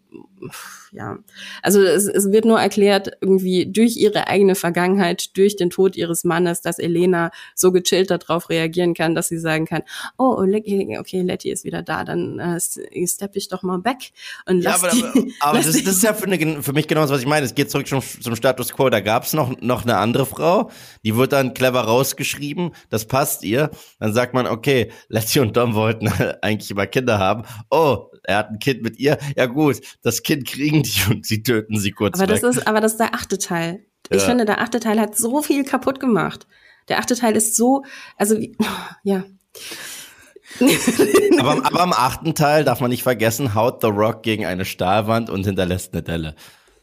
ja, 0.93 1.19
also 1.63 1.83
es, 1.83 2.07
es 2.07 2.31
wird 2.31 2.45
nur 2.45 2.61
erklärt, 2.61 3.11
irgendwie 3.21 3.67
durch 3.67 3.97
ihre 3.97 4.29
eigene 4.29 4.55
Vergangenheit, 4.55 5.37
durch 5.37 5.57
den 5.57 5.71
Tod 5.71 5.97
ihres 5.97 6.25
Mannes, 6.25 6.61
dass 6.61 6.79
Elena 6.79 7.31
so 7.55 7.73
gechillt 7.73 8.11
darauf 8.11 8.49
reagieren 8.49 8.95
kann, 8.95 9.15
dass 9.15 9.29
sie 9.29 9.39
sagen 9.39 9.67
kann, 9.67 9.83
oh, 10.19 10.37
okay, 10.39 11.23
Letty 11.23 11.51
ist 11.51 11.65
wieder 11.65 11.83
da, 11.83 12.05
dann 12.05 12.39
äh, 12.39 12.61
steppe 12.61 13.39
ich 13.39 13.49
doch 13.49 13.63
mal 13.63 13.85
weg 13.85 14.13
und 14.47 14.63
lass 14.63 14.83
ja, 14.83 14.89
aber, 14.89 14.97
die, 14.97 15.05
aber, 15.05 15.27
aber 15.41 15.59
das, 15.59 15.67
das, 15.67 15.97
ist 15.97 16.03
ja 16.03 16.15
für, 16.15 16.27
eine, 16.27 16.63
für 16.63 16.73
mich 16.73 16.87
genau 16.87 17.01
das, 17.01 17.11
was 17.11 17.21
ich 17.21 17.27
meine. 17.27 17.45
Es 17.45 17.55
geht 17.55 17.71
zurück 17.71 17.89
zum, 17.89 18.01
zum 18.01 18.37
Status 18.37 18.73
Quo. 18.73 18.89
Da 18.89 19.01
gab 19.01 19.25
es 19.25 19.33
noch, 19.33 19.61
noch 19.61 19.83
eine 19.83 19.97
andere 19.97 20.27
Frau, 20.27 20.71
die 21.03 21.17
wird 21.17 21.33
dann 21.33 21.55
clever 21.55 21.81
rausgeschrieben, 21.81 22.73
das 22.91 23.07
passt 23.07 23.43
ihr. 23.43 23.71
Dann 23.99 24.13
sagt 24.13 24.35
man, 24.35 24.47
okay, 24.47 24.91
Letty 25.09 25.41
und 25.41 25.57
Dom 25.57 25.75
wollten 25.75 26.09
eigentlich 26.43 26.71
immer 26.71 26.87
Kinder 26.87 27.19
haben. 27.19 27.45
Oh, 27.71 28.11
er 28.25 28.39
hat 28.39 28.51
ein 28.51 28.59
Kind 28.59 28.83
mit 28.83 28.99
ihr. 28.99 29.19
Ja 29.37 29.47
gut, 29.47 29.81
das 30.03 30.23
Kind 30.23 30.34
kriegen 30.43 30.83
die 30.83 31.01
und 31.11 31.27
sie 31.27 31.43
töten 31.43 31.79
sie 31.79 31.93
kurz 31.93 32.19
aber 32.19 32.33
weg. 32.33 32.41
Das 32.41 32.57
ist, 32.57 32.67
aber 32.67 32.81
das 32.81 32.93
ist 32.93 32.99
der 32.99 33.15
achte 33.15 33.39
Teil. 33.39 33.85
Ich 34.11 34.23
ja. 34.23 34.27
finde, 34.29 34.45
der 34.45 34.61
achte 34.61 34.81
Teil 34.81 35.01
hat 35.01 35.17
so 35.17 35.43
viel 35.43 35.65
kaputt 35.65 36.01
gemacht. 36.01 36.47
Der 36.89 36.99
achte 36.99 37.15
Teil 37.15 37.37
ist 37.37 37.57
so, 37.57 37.85
also 38.17 38.37
ja. 39.03 39.25
aber, 41.39 41.65
aber 41.65 41.81
am 41.81 41.93
achten 41.93 42.35
Teil 42.35 42.65
darf 42.65 42.81
man 42.81 42.91
nicht 42.91 43.03
vergessen, 43.03 43.55
haut 43.55 43.81
The 43.81 43.89
Rock 43.89 44.23
gegen 44.23 44.45
eine 44.45 44.65
Stahlwand 44.65 45.31
und 45.31 45.45
hinterlässt 45.45 45.93
eine 45.93 46.03
Delle. 46.03 46.35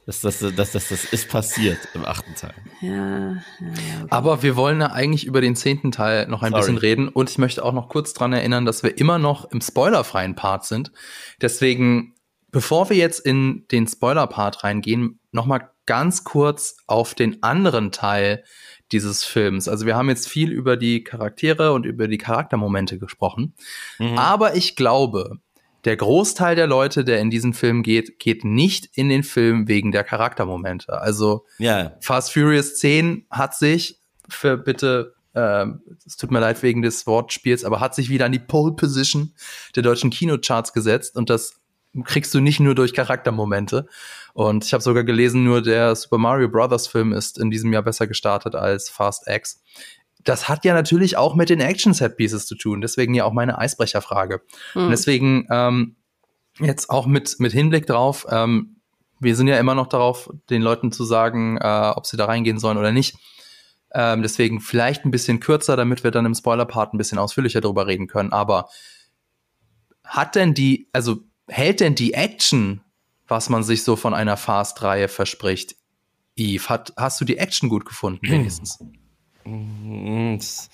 Das, 0.08 0.20
das, 0.22 0.40
das, 0.40 0.72
das, 0.72 0.90
das 0.90 1.06
ist 1.06 1.30
passiert 1.30 1.78
im 1.94 2.06
achten 2.06 2.34
Teil. 2.34 2.56
Ja, 2.82 3.34
ja, 3.34 3.38
okay. 3.60 4.08
Aber 4.10 4.42
wir 4.42 4.56
wollen 4.56 4.82
ja 4.82 4.88
eigentlich 4.88 5.26
über 5.26 5.42
den 5.42 5.56
zehnten 5.56 5.92
Teil 5.92 6.28
noch 6.28 6.42
ein 6.42 6.52
Sorry. 6.52 6.62
bisschen 6.62 6.78
reden. 6.78 7.08
Und 7.08 7.30
ich 7.30 7.38
möchte 7.38 7.64
auch 7.64 7.72
noch 7.72 7.88
kurz 7.88 8.14
dran 8.14 8.34
erinnern, 8.34 8.66
dass 8.66 8.82
wir 8.82 8.98
immer 8.98 9.20
noch 9.20 9.50
im 9.52 9.62
spoilerfreien 9.62 10.36
Part 10.36 10.66
sind. 10.66 10.92
Deswegen, 11.40 12.16
bevor 12.52 12.90
wir 12.90 12.98
jetzt 12.98 13.20
in 13.20 13.66
den 13.72 13.88
Spoiler-Part 13.88 14.64
reingehen, 14.64 15.20
noch 15.32 15.46
mal 15.46 15.72
ganz 15.86 16.24
kurz 16.24 16.78
auf 16.88 17.16
den 17.16 17.42
anderen 17.44 17.92
Teil 17.92 18.44
dieses 18.92 19.24
Films. 19.24 19.68
Also 19.68 19.86
wir 19.86 19.96
haben 19.96 20.10
jetzt 20.10 20.28
viel 20.28 20.52
über 20.52 20.78
die 20.78 21.04
Charaktere 21.04 21.74
und 21.74 21.86
über 21.86 22.08
die 22.08 22.18
Charaktermomente 22.18 23.00
gesprochen. 23.00 23.54
Mhm. 24.00 24.18
Aber 24.18 24.56
ich 24.56 24.76
glaube, 24.76 25.40
der 25.86 25.98
Großteil 25.98 26.56
der 26.56 26.68
Leute, 26.68 27.04
der 27.04 27.20
in 27.20 27.30
diesen 27.30 27.54
Film 27.54 27.84
geht, 27.84 28.20
geht 28.20 28.44
nicht 28.44 28.90
in 28.94 29.10
den 29.10 29.24
Film 29.24 29.68
wegen 29.68 29.92
der 29.92 30.04
Charaktermomente. 30.04 31.02
Also 31.02 31.46
ja. 31.58 31.94
Fast 32.02 32.34
Furious 32.34 32.76
10 32.76 33.26
hat 33.32 33.56
sich 33.56 34.00
für 34.30 34.58
bitte, 34.58 35.16
äh, 35.34 35.66
es 36.06 36.18
tut 36.18 36.32
mir 36.32 36.40
leid 36.40 36.62
wegen 36.62 36.82
des 36.82 37.08
Wortspiels, 37.08 37.64
aber 37.64 37.80
hat 37.80 37.96
sich 37.96 38.10
wieder 38.10 38.26
an 38.26 38.32
die 38.32 38.40
Pole 38.40 38.74
Position 38.74 39.34
der 39.76 39.84
deutschen 39.84 40.12
Kinocharts 40.12 40.74
gesetzt 40.74 41.16
und 41.16 41.30
das 41.30 41.61
kriegst 42.04 42.34
du 42.34 42.40
nicht 42.40 42.60
nur 42.60 42.76
durch 42.76 42.94
Charaktermomente. 42.94 43.88
Und 44.34 44.66
ich 44.66 44.74
habe 44.74 44.82
sogar 44.82 45.04
gelesen, 45.04 45.44
nur 45.44 45.62
der 45.62 45.96
Super 45.96 46.18
Mario 46.18 46.50
Brothers 46.50 46.88
Film 46.88 47.12
ist 47.12 47.38
in 47.38 47.52
diesem 47.52 47.74
Jahr 47.74 47.84
besser 47.84 48.08
gestartet 48.08 48.56
als 48.56 48.90
Fast 48.90 49.28
X 49.28 49.62
das 50.24 50.50
hat 50.50 50.66
ja 50.66 50.74
natürlich 50.74 51.18
auch 51.18 51.36
mit 51.36 51.50
den 51.50 51.60
Action-Set-Pieces 51.60 52.46
zu 52.46 52.56
tun. 52.56 52.82
Deswegen 52.82 53.14
ja 53.14 53.26
auch 53.26 53.34
meine 53.34 53.58
Eisbrecherfrage. 53.58 54.42
Mhm. 54.76 54.84
Und 54.84 54.90
deswegen 54.92 55.48
ähm, 55.50 55.96
jetzt 56.60 56.90
auch 56.90 57.08
mit, 57.08 57.40
mit 57.40 57.52
Hinblick 57.52 57.88
drauf, 57.88 58.26
ähm, 58.30 58.78
wir 59.20 59.36
sind 59.36 59.48
ja 59.48 59.60
immer 59.60 59.76
noch 59.76 59.88
darauf, 59.88 60.32
den 60.50 60.62
Leuten 60.62 60.92
zu 60.92 61.06
sagen, 61.06 61.58
äh, 61.58 61.92
ob 61.96 62.08
sie 62.08 62.18
da 62.18 62.26
reingehen 62.26 62.60
sollen 62.60 62.78
oder 62.78 62.92
nicht. 62.92 63.16
Ähm, 63.94 64.22
deswegen 64.22 64.62
vielleicht 64.62 65.06
ein 65.06 65.12
bisschen 65.12 65.40
kürzer, 65.40 65.76
damit 65.76 66.04
wir 66.04 66.12
dann 66.12 66.26
im 66.26 66.34
Spoiler-Part 66.34 66.94
ein 66.94 66.98
bisschen 66.98 67.20
ausführlicher 67.20 67.62
drüber 67.62 67.88
reden 67.88 68.08
können. 68.08 68.32
Aber 68.32 68.70
hat 70.04 70.36
denn 70.36 70.54
die, 70.54 70.88
also 70.92 71.20
hält 71.52 71.82
denn 71.82 71.96
die 71.96 72.14
Action, 72.14 72.82
was 73.28 73.50
man 73.50 73.64
sich 73.64 73.84
so 73.84 73.96
von 73.96 74.14
einer 74.14 74.38
Fast-Reihe 74.38 75.08
verspricht, 75.08 75.76
Eve? 76.36 76.70
Hat, 76.70 76.94
hast 76.98 77.20
du 77.22 77.26
die 77.26 77.38
Action 77.38 77.70
gut 77.70 77.86
gefunden, 77.86 78.22
wenigstens? 78.30 78.80
Mhm, 79.44 80.38
das 80.38 80.70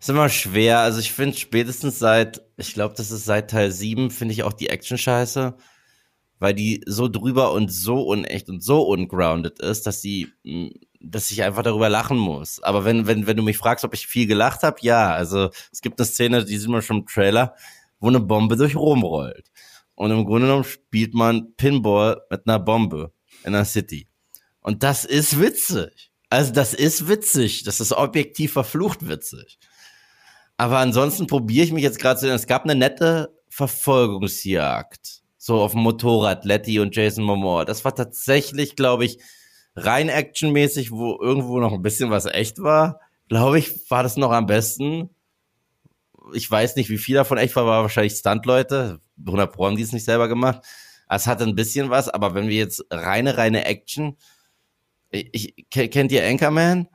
ist 0.00 0.08
immer 0.08 0.28
schwer. 0.28 0.80
Also 0.80 1.00
ich 1.00 1.12
finde 1.12 1.36
spätestens 1.36 1.98
seit, 1.98 2.42
ich 2.56 2.74
glaube, 2.74 2.94
das 2.96 3.10
ist 3.10 3.24
seit 3.24 3.50
Teil 3.50 3.70
7, 3.70 4.10
finde 4.10 4.32
ich 4.32 4.42
auch 4.42 4.52
die 4.52 4.70
Action 4.70 4.98
scheiße. 4.98 5.54
Weil 6.40 6.54
die 6.54 6.82
so 6.86 7.08
drüber 7.08 7.52
und 7.52 7.72
so 7.72 8.02
unecht 8.02 8.48
und 8.48 8.62
so 8.62 8.82
ungrounded 8.82 9.58
ist, 9.58 9.88
dass 9.88 10.00
sie, 10.00 10.28
mm, 10.44 10.68
dass 11.00 11.32
ich 11.32 11.42
einfach 11.42 11.64
darüber 11.64 11.88
lachen 11.88 12.16
muss. 12.16 12.62
Aber 12.62 12.84
wenn, 12.84 13.08
wenn, 13.08 13.26
wenn 13.26 13.36
du 13.36 13.42
mich 13.42 13.58
fragst, 13.58 13.84
ob 13.84 13.92
ich 13.92 14.06
viel 14.06 14.28
gelacht 14.28 14.62
habe, 14.62 14.76
ja. 14.82 15.12
Also 15.12 15.50
es 15.72 15.80
gibt 15.80 15.98
eine 15.98 16.06
Szene, 16.06 16.44
die 16.44 16.56
sieht 16.56 16.68
man 16.68 16.80
schon 16.80 16.98
im 16.98 17.06
Trailer, 17.06 17.56
wo 17.98 18.06
eine 18.06 18.20
Bombe 18.20 18.56
durch 18.56 18.76
Rom 18.76 19.02
rollt. 19.02 19.50
Und 19.98 20.12
im 20.12 20.26
Grunde 20.26 20.46
genommen 20.46 20.62
spielt 20.62 21.12
man 21.12 21.54
Pinball 21.56 22.22
mit 22.30 22.46
einer 22.46 22.60
Bombe 22.60 23.12
in 23.42 23.52
einer 23.52 23.64
City. 23.64 24.06
Und 24.60 24.84
das 24.84 25.04
ist 25.04 25.40
witzig. 25.40 26.12
Also 26.30 26.52
das 26.52 26.72
ist 26.72 27.08
witzig. 27.08 27.64
Das 27.64 27.80
ist 27.80 27.90
objektiv 27.90 28.52
verflucht 28.52 29.08
witzig. 29.08 29.58
Aber 30.56 30.78
ansonsten 30.78 31.26
probiere 31.26 31.64
ich 31.64 31.72
mich 31.72 31.82
jetzt 31.82 31.98
gerade 31.98 32.20
zu. 32.20 32.32
Es 32.32 32.46
gab 32.46 32.62
eine 32.62 32.76
nette 32.76 33.34
Verfolgungsjagd. 33.48 35.22
So 35.36 35.60
auf 35.60 35.72
dem 35.72 35.80
Motorrad, 35.80 36.44
Letty 36.44 36.78
und 36.78 36.94
Jason 36.94 37.24
Momoa. 37.24 37.64
Das 37.64 37.84
war 37.84 37.92
tatsächlich, 37.92 38.76
glaube 38.76 39.04
ich, 39.04 39.18
rein 39.74 40.08
actionmäßig, 40.10 40.92
wo 40.92 41.18
irgendwo 41.20 41.58
noch 41.58 41.72
ein 41.72 41.82
bisschen 41.82 42.10
was 42.10 42.26
echt 42.26 42.62
war. 42.62 43.00
Glaube 43.28 43.58
ich, 43.58 43.90
war 43.90 44.04
das 44.04 44.16
noch 44.16 44.30
am 44.30 44.46
besten. 44.46 45.10
Ich 46.34 46.50
weiß 46.50 46.76
nicht, 46.76 46.90
wie 46.90 46.98
viel 46.98 47.14
davon 47.14 47.38
echt 47.38 47.56
war, 47.56 47.66
war 47.66 47.82
wahrscheinlich 47.82 48.14
Stunt-Leute. 48.14 49.00
100 49.26 49.52
Pro 49.52 49.66
haben 49.66 49.76
die 49.76 49.82
es 49.82 49.92
nicht 49.92 50.04
selber 50.04 50.28
gemacht. 50.28 50.62
Es 51.08 51.26
hatte 51.26 51.44
ein 51.44 51.54
bisschen 51.54 51.90
was, 51.90 52.08
aber 52.08 52.34
wenn 52.34 52.48
wir 52.48 52.56
jetzt 52.56 52.84
reine, 52.90 53.36
reine 53.36 53.64
Action, 53.64 54.16
ich, 55.10 55.54
kennt 55.70 56.12
ihr 56.12 56.26
Anchorman? 56.26 56.88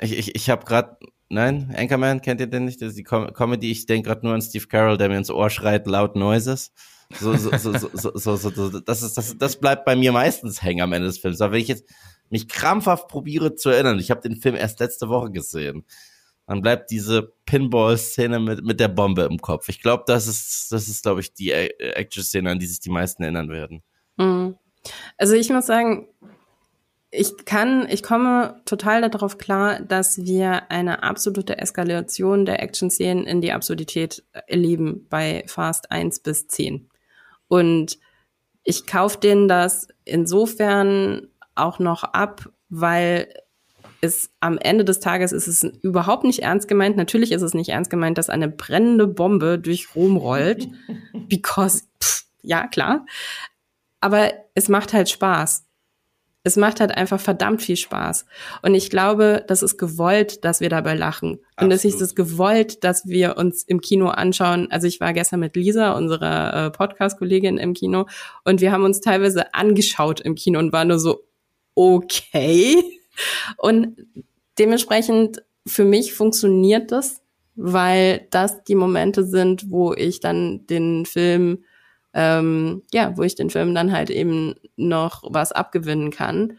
Ich, 0.00 0.16
ich, 0.16 0.34
ich 0.34 0.50
habe 0.50 0.64
gerade, 0.64 0.96
nein, 1.28 1.74
Anchorman, 1.76 2.22
kennt 2.22 2.40
ihr 2.40 2.46
den 2.46 2.64
nicht? 2.64 2.80
Das 2.80 2.90
ist 2.90 2.98
die 2.98 3.02
Com 3.02 3.32
Comedy, 3.34 3.70
ich 3.70 3.84
denke 3.84 4.08
gerade 4.08 4.24
nur 4.24 4.34
an 4.34 4.40
Steve 4.40 4.66
Carroll, 4.66 4.96
der 4.96 5.10
mir 5.10 5.18
ins 5.18 5.30
Ohr 5.30 5.50
schreit, 5.50 5.86
Loud 5.86 6.16
Noises. 6.16 6.72
So, 7.20 7.34
so, 7.36 7.56
so, 7.56 7.72
so, 7.72 7.88
so, 8.14 8.36
so, 8.36 8.50
so, 8.50 8.80
das, 8.80 9.02
ist, 9.02 9.16
das, 9.16 9.36
das 9.36 9.56
bleibt 9.56 9.84
bei 9.84 9.96
mir 9.96 10.12
meistens 10.12 10.62
hängen 10.62 10.82
am 10.82 10.92
Ende 10.92 11.08
des 11.08 11.18
Films. 11.18 11.40
Aber 11.40 11.52
wenn 11.52 11.62
ich 11.62 11.68
jetzt 11.68 11.88
mich 12.30 12.48
krampfhaft 12.48 13.08
probiere 13.08 13.54
zu 13.54 13.70
erinnern, 13.70 13.98
ich 13.98 14.10
habe 14.10 14.20
den 14.20 14.36
Film 14.36 14.54
erst 14.54 14.80
letzte 14.80 15.08
Woche 15.08 15.30
gesehen, 15.30 15.84
dann 16.48 16.62
bleibt 16.62 16.90
diese 16.90 17.34
Pinball-Szene 17.44 18.40
mit, 18.40 18.64
mit 18.64 18.80
der 18.80 18.88
Bombe 18.88 19.22
im 19.30 19.38
Kopf. 19.38 19.68
Ich 19.68 19.82
glaube, 19.82 20.04
das 20.06 20.26
ist, 20.26 20.72
das 20.72 20.88
ist, 20.88 21.02
glaube 21.02 21.20
ich, 21.20 21.34
die 21.34 21.52
Action-Szene, 21.52 22.50
an 22.50 22.58
die 22.58 22.66
sich 22.66 22.80
die 22.80 22.90
meisten 22.90 23.22
erinnern 23.22 23.50
werden. 23.50 23.82
Mhm. 24.16 24.56
Also 25.18 25.34
ich 25.34 25.50
muss 25.50 25.66
sagen, 25.66 26.08
ich 27.10 27.44
kann, 27.44 27.86
ich 27.90 28.02
komme 28.02 28.62
total 28.64 29.10
darauf 29.10 29.36
klar, 29.36 29.80
dass 29.80 30.24
wir 30.24 30.70
eine 30.70 31.02
absolute 31.02 31.58
Eskalation 31.58 32.46
der 32.46 32.62
Action-Szenen 32.62 33.26
in 33.26 33.42
die 33.42 33.52
Absurdität 33.52 34.24
erleben 34.46 35.06
bei 35.10 35.44
Fast 35.46 35.90
1 35.90 36.20
bis 36.20 36.48
10. 36.48 36.88
Und 37.48 37.98
ich 38.64 38.86
kaufe 38.86 39.18
denen 39.18 39.48
das 39.48 39.88
insofern 40.06 41.28
auch 41.54 41.78
noch 41.78 42.04
ab, 42.04 42.48
weil 42.70 43.28
es 44.00 44.30
am 44.40 44.58
Ende 44.58 44.84
des 44.84 45.00
Tages 45.00 45.32
ist 45.32 45.48
es 45.48 45.62
überhaupt 45.82 46.24
nicht 46.24 46.40
ernst 46.40 46.68
gemeint. 46.68 46.96
Natürlich 46.96 47.32
ist 47.32 47.42
es 47.42 47.54
nicht 47.54 47.70
ernst 47.70 47.90
gemeint, 47.90 48.18
dass 48.18 48.30
eine 48.30 48.48
brennende 48.48 49.06
Bombe 49.06 49.58
durch 49.58 49.94
Rom 49.94 50.16
rollt. 50.16 50.68
Because, 51.28 51.82
pff, 52.02 52.24
ja, 52.42 52.66
klar. 52.66 53.06
Aber 54.00 54.32
es 54.54 54.68
macht 54.68 54.92
halt 54.92 55.08
Spaß 55.08 55.68
es 56.48 56.56
macht 56.56 56.80
halt 56.80 56.92
einfach 56.92 57.20
verdammt 57.20 57.62
viel 57.62 57.76
Spaß. 57.76 58.24
Und 58.62 58.74
ich 58.74 58.90
glaube, 58.90 59.44
das 59.46 59.62
ist 59.62 59.76
gewollt, 59.76 60.44
dass 60.44 60.60
wir 60.60 60.68
dabei 60.68 60.94
lachen. 60.94 61.40
Und 61.60 61.70
es 61.70 61.84
ist 61.84 62.00
es 62.00 62.14
gewollt, 62.14 62.84
dass 62.84 63.06
wir 63.06 63.36
uns 63.36 63.62
im 63.64 63.80
Kino 63.80 64.08
anschauen. 64.08 64.70
Also 64.70 64.86
ich 64.86 65.00
war 65.00 65.12
gestern 65.12 65.40
mit 65.40 65.56
Lisa, 65.56 65.92
unserer 65.92 66.66
äh, 66.66 66.70
Podcast-Kollegin 66.70 67.58
im 67.58 67.74
Kino, 67.74 68.06
und 68.44 68.60
wir 68.60 68.72
haben 68.72 68.84
uns 68.84 69.00
teilweise 69.00 69.54
angeschaut 69.54 70.20
im 70.20 70.34
Kino 70.34 70.58
und 70.58 70.72
waren 70.72 70.88
nur 70.88 70.98
so, 70.98 71.24
okay. 71.74 72.97
Und 73.56 74.06
dementsprechend, 74.58 75.42
für 75.66 75.84
mich 75.84 76.14
funktioniert 76.14 76.92
das, 76.92 77.22
weil 77.56 78.26
das 78.30 78.64
die 78.64 78.74
Momente 78.74 79.24
sind, 79.24 79.70
wo 79.70 79.92
ich 79.92 80.20
dann 80.20 80.66
den 80.66 81.04
Film 81.06 81.64
ähm, 82.14 82.82
ja, 82.92 83.16
wo 83.16 83.22
ich 83.22 83.34
den 83.34 83.50
Film 83.50 83.74
dann 83.74 83.92
halt 83.92 84.10
eben 84.10 84.54
noch 84.76 85.22
was 85.28 85.52
abgewinnen 85.52 86.10
kann. 86.10 86.58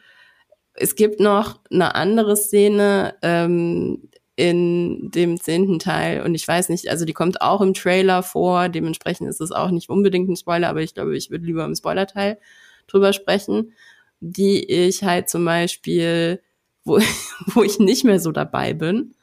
Es 0.74 0.96
gibt 0.96 1.20
noch 1.20 1.60
eine 1.72 1.96
andere 1.96 2.38
Szene 2.38 3.16
ähm, 3.22 4.10
in 4.36 5.12
dem 5.12 5.40
zehnten 5.40 5.80
Teil 5.80 6.22
und 6.22 6.34
ich 6.34 6.48
weiß 6.48 6.70
nicht, 6.70 6.90
also 6.90 7.04
die 7.04 7.14
kommt 7.14 7.42
auch 7.42 7.60
im 7.60 7.74
Trailer 7.74 8.24
vor, 8.24 8.70
dementsprechend 8.70 9.28
ist 9.28 9.42
es 9.42 9.52
auch 9.52 9.70
nicht 9.70 9.90
unbedingt 9.90 10.30
ein 10.30 10.38
Spoiler, 10.38 10.70
aber 10.70 10.82
ich 10.82 10.94
glaube, 10.94 11.18
ich 11.18 11.30
würde 11.30 11.46
lieber 11.46 11.66
im 11.66 11.76
Spoilerteil 11.76 12.40
drüber 12.88 13.12
sprechen, 13.12 13.74
die 14.22 14.64
ich 14.64 15.04
halt 15.04 15.28
zum 15.28 15.44
Beispiel, 15.44 16.42
wo, 16.90 17.00
wo 17.54 17.64
ich 17.64 17.80
nicht 17.80 18.04
mehr 18.04 18.20
so 18.20 18.32
dabei 18.32 18.74
bin, 18.74 19.14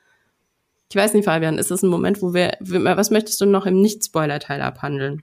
Ich 0.88 0.96
weiß 0.96 1.14
nicht, 1.14 1.24
Fabian, 1.24 1.58
ist 1.58 1.70
das 1.70 1.82
ein 1.82 1.90
Moment, 1.90 2.22
wo 2.22 2.32
wir, 2.32 2.56
was 2.60 3.10
möchtest 3.10 3.40
du 3.40 3.46
noch 3.46 3.66
im 3.66 3.80
Nicht-Spoiler-Teil 3.80 4.62
abhandeln? 4.62 5.22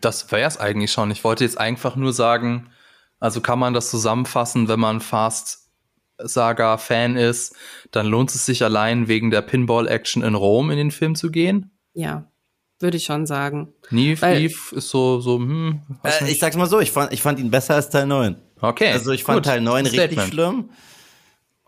Das 0.00 0.30
wäre 0.30 0.48
es 0.48 0.58
eigentlich 0.58 0.92
schon. 0.92 1.10
Ich 1.10 1.24
wollte 1.24 1.44
jetzt 1.44 1.58
einfach 1.58 1.96
nur 1.96 2.12
sagen, 2.12 2.70
also 3.18 3.40
kann 3.40 3.58
man 3.58 3.74
das 3.74 3.90
zusammenfassen, 3.90 4.68
wenn 4.68 4.80
man 4.80 5.00
Fast 5.00 5.70
Saga 6.18 6.78
Fan 6.78 7.16
ist, 7.16 7.54
dann 7.90 8.06
lohnt 8.06 8.34
es 8.34 8.46
sich 8.46 8.62
allein 8.62 9.08
wegen 9.08 9.30
der 9.30 9.42
Pinball 9.42 9.88
Action 9.88 10.22
in 10.22 10.34
Rom 10.34 10.70
in 10.70 10.78
den 10.78 10.90
Film 10.90 11.14
zu 11.14 11.30
gehen? 11.30 11.70
Ja, 11.92 12.30
würde 12.78 12.96
ich 12.96 13.04
schon 13.04 13.26
sagen. 13.26 13.72
Neve, 13.90 14.22
Weil, 14.22 14.44
ist 14.44 14.72
so, 14.72 15.20
so, 15.20 15.38
hm. 15.38 15.82
Äh, 16.02 16.30
ich 16.30 16.38
sag's 16.38 16.56
mal 16.56 16.66
so, 16.66 16.80
ich 16.80 16.90
fand, 16.90 17.12
ich 17.12 17.22
fand 17.22 17.38
ihn 17.38 17.50
besser 17.50 17.74
als 17.74 17.90
Teil 17.90 18.06
9. 18.06 18.36
Okay. 18.60 18.92
Also 18.92 19.12
ich 19.12 19.24
fand 19.24 19.38
gut, 19.38 19.44
Teil 19.46 19.60
9 19.60 19.86
richtig 19.86 20.22
schlimm. 20.22 20.70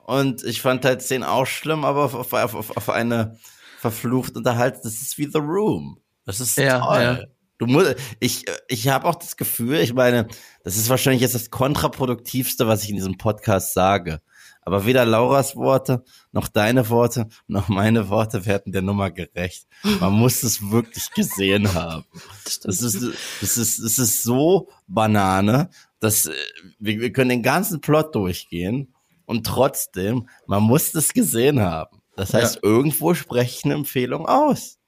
Und 0.08 0.42
ich 0.42 0.62
fand 0.62 0.80
Teil 0.80 0.98
10 0.98 1.22
auch 1.22 1.44
schlimm, 1.44 1.84
aber 1.84 2.04
auf, 2.04 2.14
auf, 2.14 2.32
auf, 2.32 2.74
auf 2.74 2.88
eine 2.88 3.36
verflucht 3.78 4.36
unterhalten. 4.36 4.80
Das 4.82 5.02
ist 5.02 5.18
wie 5.18 5.26
The 5.26 5.36
Room. 5.36 6.00
Das 6.24 6.40
ist 6.40 6.56
ja, 6.56 6.78
toll. 6.78 7.02
Ja. 7.02 7.24
Du 7.58 7.66
musst, 7.66 7.96
ich, 8.18 8.46
ich 8.68 8.88
habe 8.88 9.06
auch 9.06 9.16
das 9.16 9.36
Gefühl, 9.36 9.74
ich 9.80 9.92
meine, 9.92 10.26
das 10.64 10.78
ist 10.78 10.88
wahrscheinlich 10.88 11.20
jetzt 11.20 11.34
das 11.34 11.50
kontraproduktivste, 11.50 12.66
was 12.66 12.84
ich 12.84 12.88
in 12.88 12.96
diesem 12.96 13.18
Podcast 13.18 13.74
sage. 13.74 14.22
Aber 14.62 14.86
weder 14.86 15.04
Lauras 15.04 15.56
Worte, 15.56 16.02
noch 16.32 16.48
deine 16.48 16.88
Worte, 16.88 17.28
noch 17.46 17.68
meine 17.68 18.08
Worte 18.08 18.46
werden 18.46 18.72
der 18.72 18.80
Nummer 18.80 19.10
gerecht. 19.10 19.66
Man 20.00 20.14
muss 20.14 20.42
es 20.42 20.70
wirklich 20.70 21.10
gesehen 21.10 21.74
haben. 21.74 22.06
Das 22.44 22.80
ist, 22.80 23.02
das 23.42 23.58
ist, 23.58 23.84
das 23.84 23.98
ist 23.98 24.22
so 24.22 24.70
Banane, 24.86 25.68
dass 26.00 26.24
äh, 26.24 26.32
wir, 26.78 26.98
wir 26.98 27.12
können 27.12 27.28
den 27.28 27.42
ganzen 27.42 27.82
Plot 27.82 28.14
durchgehen 28.14 28.94
und 29.28 29.46
trotzdem, 29.46 30.28
man 30.46 30.62
muss 30.62 30.94
es 30.94 31.12
gesehen 31.12 31.60
haben. 31.60 32.00
Das 32.16 32.32
heißt, 32.34 32.56
ja. 32.56 32.60
irgendwo 32.62 33.14
spreche 33.14 33.58
ich 33.58 33.64
eine 33.64 33.74
Empfehlung 33.74 34.26
aus. 34.26 34.78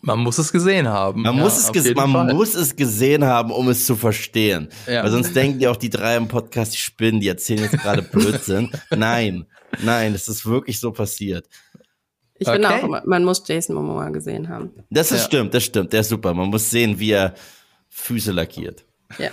Man 0.00 0.18
muss 0.18 0.38
es 0.38 0.50
gesehen 0.50 0.88
haben. 0.88 1.22
Man, 1.22 1.36
ja, 1.36 1.42
muss, 1.42 1.56
es 1.58 1.94
man 1.94 2.34
muss 2.34 2.54
es 2.54 2.74
gesehen 2.74 3.24
haben, 3.24 3.50
um 3.50 3.68
es 3.68 3.86
zu 3.86 3.96
verstehen. 3.96 4.68
Ja. 4.86 5.04
Weil 5.04 5.10
sonst 5.10 5.36
denken 5.36 5.58
die 5.58 5.68
auch 5.68 5.76
die 5.76 5.90
drei 5.90 6.16
im 6.16 6.28
Podcast, 6.28 6.74
die 6.74 6.78
spinnen, 6.78 7.20
die 7.20 7.28
erzählen 7.28 7.62
jetzt 7.62 7.78
gerade 7.78 8.02
Blödsinn. 8.12 8.70
nein, 8.90 9.46
nein, 9.82 10.14
es 10.14 10.28
ist 10.28 10.46
wirklich 10.46 10.80
so 10.80 10.90
passiert. 10.90 11.46
Ich 12.38 12.48
okay. 12.48 12.56
finde 12.56 12.98
auch, 12.98 13.04
man 13.04 13.24
muss 13.24 13.42
Jason 13.46 13.76
Momoa 13.76 14.08
gesehen 14.08 14.48
haben. 14.48 14.72
Das 14.90 15.12
ist 15.12 15.20
ja. 15.20 15.24
stimmt, 15.26 15.54
das 15.54 15.64
stimmt, 15.64 15.92
der 15.92 16.00
ist 16.00 16.08
super. 16.08 16.34
Man 16.34 16.48
muss 16.48 16.70
sehen, 16.70 16.98
wie 16.98 17.12
er 17.12 17.34
Füße 17.90 18.32
lackiert. 18.32 18.84
Ja. 19.18 19.30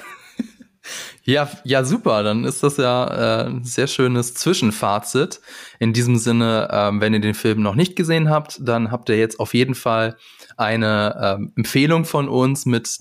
Ja, 1.23 1.49
ja, 1.63 1.84
super. 1.84 2.23
Dann 2.23 2.43
ist 2.43 2.63
das 2.63 2.77
ja 2.77 3.43
äh, 3.43 3.45
ein 3.47 3.63
sehr 3.63 3.88
schönes 3.88 4.34
Zwischenfazit. 4.34 5.39
In 5.79 5.93
diesem 5.93 6.17
Sinne, 6.17 6.69
ähm, 6.71 7.01
wenn 7.01 7.13
ihr 7.13 7.19
den 7.19 7.36
Film 7.36 7.61
noch 7.61 7.75
nicht 7.75 7.95
gesehen 7.95 8.29
habt, 8.29 8.59
dann 8.61 8.91
habt 8.91 9.09
ihr 9.09 9.17
jetzt 9.17 9.39
auf 9.39 9.53
jeden 9.53 9.75
Fall 9.75 10.17
eine 10.57 11.38
ähm, 11.39 11.53
Empfehlung 11.55 12.05
von 12.05 12.27
uns 12.27 12.65
mit 12.65 12.99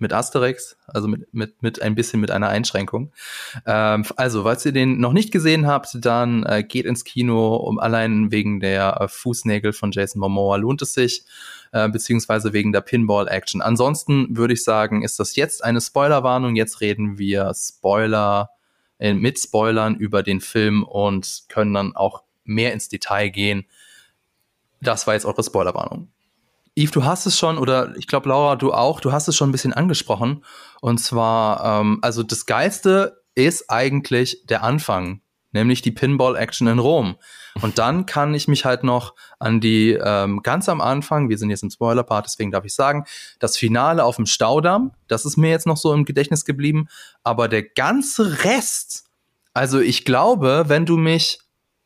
mit 0.00 0.14
Asterix, 0.14 0.76
also 0.86 1.08
mit, 1.08 1.32
mit, 1.32 1.62
mit 1.62 1.82
ein 1.82 1.94
bisschen 1.94 2.20
mit 2.20 2.30
einer 2.30 2.48
Einschränkung. 2.48 3.12
Ähm, 3.66 4.04
also, 4.16 4.42
falls 4.42 4.64
ihr 4.64 4.72
den 4.72 4.98
noch 4.98 5.12
nicht 5.12 5.30
gesehen 5.30 5.66
habt, 5.66 5.90
dann 6.00 6.42
äh, 6.44 6.64
geht 6.66 6.86
ins 6.86 7.04
Kino, 7.04 7.56
um 7.56 7.78
allein 7.78 8.32
wegen 8.32 8.60
der 8.60 8.98
äh, 9.00 9.08
Fußnägel 9.08 9.72
von 9.72 9.92
Jason 9.92 10.20
Momoa 10.20 10.56
lohnt 10.56 10.82
es 10.82 10.94
sich, 10.94 11.24
äh, 11.72 11.88
beziehungsweise 11.88 12.52
wegen 12.52 12.72
der 12.72 12.80
Pinball-Action. 12.80 13.62
Ansonsten 13.62 14.36
würde 14.36 14.54
ich 14.54 14.64
sagen, 14.64 15.02
ist 15.02 15.20
das 15.20 15.36
jetzt 15.36 15.64
eine 15.64 15.80
Spoilerwarnung. 15.80 16.56
Jetzt 16.56 16.80
reden 16.80 17.18
wir 17.18 17.52
Spoiler 17.54 18.50
äh, 18.98 19.14
mit 19.14 19.38
Spoilern 19.38 19.96
über 19.96 20.22
den 20.22 20.40
Film 20.40 20.84
und 20.84 21.44
können 21.48 21.74
dann 21.74 21.96
auch 21.96 22.22
mehr 22.44 22.72
ins 22.72 22.88
Detail 22.88 23.30
gehen. 23.30 23.66
Das 24.80 25.06
war 25.06 25.14
jetzt 25.14 25.26
eure 25.26 25.42
Spoilerwarnung. 25.42 26.08
Yves, 26.76 26.92
du 26.92 27.04
hast 27.04 27.26
es 27.26 27.38
schon, 27.38 27.58
oder 27.58 27.96
ich 27.96 28.06
glaube, 28.06 28.28
Laura, 28.28 28.56
du 28.56 28.72
auch, 28.72 29.00
du 29.00 29.12
hast 29.12 29.28
es 29.28 29.36
schon 29.36 29.48
ein 29.48 29.52
bisschen 29.52 29.72
angesprochen. 29.72 30.44
Und 30.80 30.98
zwar, 30.98 31.80
ähm, 31.80 31.98
also 32.02 32.22
das 32.22 32.46
Geilste 32.46 33.22
ist 33.34 33.70
eigentlich 33.70 34.44
der 34.46 34.62
Anfang, 34.62 35.20
nämlich 35.52 35.82
die 35.82 35.90
Pinball-Action 35.90 36.68
in 36.68 36.78
Rom. 36.78 37.16
Und 37.60 37.78
dann 37.78 38.06
kann 38.06 38.34
ich 38.34 38.48
mich 38.48 38.64
halt 38.64 38.84
noch 38.84 39.14
an 39.38 39.60
die 39.60 39.92
ähm, 39.92 40.40
ganz 40.42 40.68
am 40.68 40.80
Anfang, 40.80 41.28
wir 41.28 41.38
sind 41.38 41.50
jetzt 41.50 41.62
im 41.62 41.70
Spoiler-Part, 41.70 42.26
deswegen 42.26 42.50
darf 42.50 42.64
ich 42.64 42.74
sagen, 42.74 43.04
das 43.38 43.56
Finale 43.56 44.04
auf 44.04 44.16
dem 44.16 44.26
Staudamm, 44.26 44.92
das 45.08 45.24
ist 45.24 45.36
mir 45.36 45.50
jetzt 45.50 45.66
noch 45.66 45.76
so 45.76 45.92
im 45.92 46.04
Gedächtnis 46.04 46.44
geblieben. 46.44 46.88
Aber 47.22 47.48
der 47.48 47.62
ganze 47.62 48.44
Rest, 48.44 49.04
also 49.52 49.80
ich 49.80 50.04
glaube, 50.04 50.64
wenn 50.68 50.86
du 50.86 50.96
mich 50.96 51.40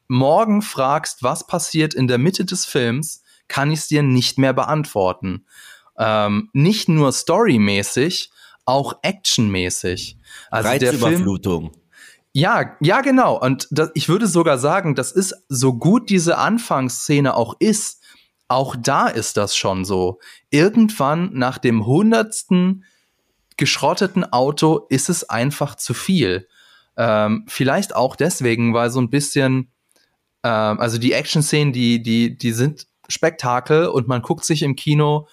morgen 0.08 0.62
fragst, 0.62 1.22
was 1.22 1.46
passiert 1.46 1.94
in 1.94 2.08
der 2.08 2.18
Mitte 2.18 2.44
des 2.44 2.66
Films, 2.66 3.22
kann 3.48 3.70
ich 3.70 3.80
es 3.80 3.88
dir 3.88 4.02
nicht 4.02 4.38
mehr 4.38 4.52
beantworten. 4.52 5.46
Ähm, 5.98 6.50
nicht 6.52 6.88
nur 6.88 7.12
storymäßig, 7.12 8.30
auch 8.64 8.94
actionmäßig. 9.02 10.18
Also 10.50 10.68
Reizüberflutung. 10.68 11.62
Der 11.62 11.72
Film, 11.72 11.83
ja, 12.36 12.76
ja, 12.80 13.00
genau. 13.00 13.40
Und 13.40 13.68
das, 13.70 13.90
ich 13.94 14.08
würde 14.08 14.26
sogar 14.26 14.58
sagen, 14.58 14.96
das 14.96 15.12
ist 15.12 15.34
so 15.48 15.74
gut 15.74 16.10
diese 16.10 16.36
Anfangsszene 16.36 17.34
auch 17.34 17.54
ist, 17.60 18.02
auch 18.48 18.74
da 18.76 19.06
ist 19.06 19.36
das 19.36 19.56
schon 19.56 19.84
so. 19.84 20.18
Irgendwann 20.50 21.30
nach 21.32 21.58
dem 21.58 21.86
hundertsten 21.86 22.84
geschrotteten 23.56 24.24
Auto 24.24 24.86
ist 24.88 25.08
es 25.08 25.30
einfach 25.30 25.76
zu 25.76 25.94
viel. 25.94 26.48
Ähm, 26.96 27.44
vielleicht 27.46 27.94
auch 27.94 28.16
deswegen, 28.16 28.74
weil 28.74 28.90
so 28.90 29.00
ein 29.00 29.10
bisschen, 29.10 29.70
ähm, 30.42 30.80
also 30.80 30.98
die 30.98 31.12
Action-Szenen, 31.12 31.72
die, 31.72 32.02
die, 32.02 32.36
die 32.36 32.52
sind 32.52 32.88
Spektakel 33.08 33.86
und 33.86 34.08
man 34.08 34.22
guckt 34.22 34.44
sich 34.44 34.64
im 34.64 34.74
Kino 34.74 35.28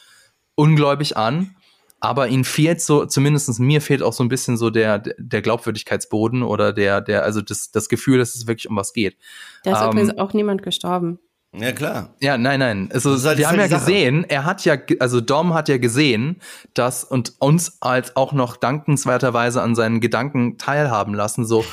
ungläubig 0.53 1.17
an. 1.17 1.55
Aber 2.01 2.27
ihnen 2.27 2.43
fehlt 2.43 2.81
so, 2.81 3.05
zumindest 3.05 3.59
mir 3.59 3.79
fehlt 3.79 4.01
auch 4.01 4.13
so 4.13 4.23
ein 4.23 4.27
bisschen 4.27 4.57
so 4.57 4.71
der, 4.71 4.99
der 5.17 5.41
Glaubwürdigkeitsboden 5.41 6.41
oder 6.41 6.73
der, 6.73 6.99
der, 6.99 7.23
also 7.23 7.41
das, 7.41 7.71
das 7.71 7.89
Gefühl, 7.89 8.17
dass 8.17 8.35
es 8.35 8.47
wirklich 8.47 8.67
um 8.67 8.75
was 8.75 8.91
geht. 8.91 9.17
Da 9.63 9.73
ist 9.73 9.81
ähm, 9.81 9.91
übrigens 9.91 10.17
auch 10.17 10.33
niemand 10.33 10.63
gestorben. 10.63 11.19
Ja, 11.53 11.73
klar. 11.73 12.15
Ja, 12.21 12.37
nein, 12.37 12.59
nein. 12.59 12.89
Also, 12.93 13.21
halt 13.23 13.37
wir 13.37 13.47
haben 13.49 13.59
ja 13.59 13.67
gesehen, 13.67 14.25
er 14.27 14.45
hat 14.45 14.63
ja, 14.63 14.77
also 14.99 15.19
Dom 15.19 15.53
hat 15.53 15.67
ja 15.69 15.77
gesehen, 15.77 16.41
dass 16.73 17.03
und 17.03 17.33
uns 17.39 17.77
als 17.81 18.15
auch 18.15 18.31
noch 18.31 18.55
dankenswerterweise 18.55 19.61
an 19.61 19.75
seinen 19.75 19.99
Gedanken 19.99 20.57
teilhaben 20.57 21.13
lassen, 21.13 21.45
so, 21.45 21.65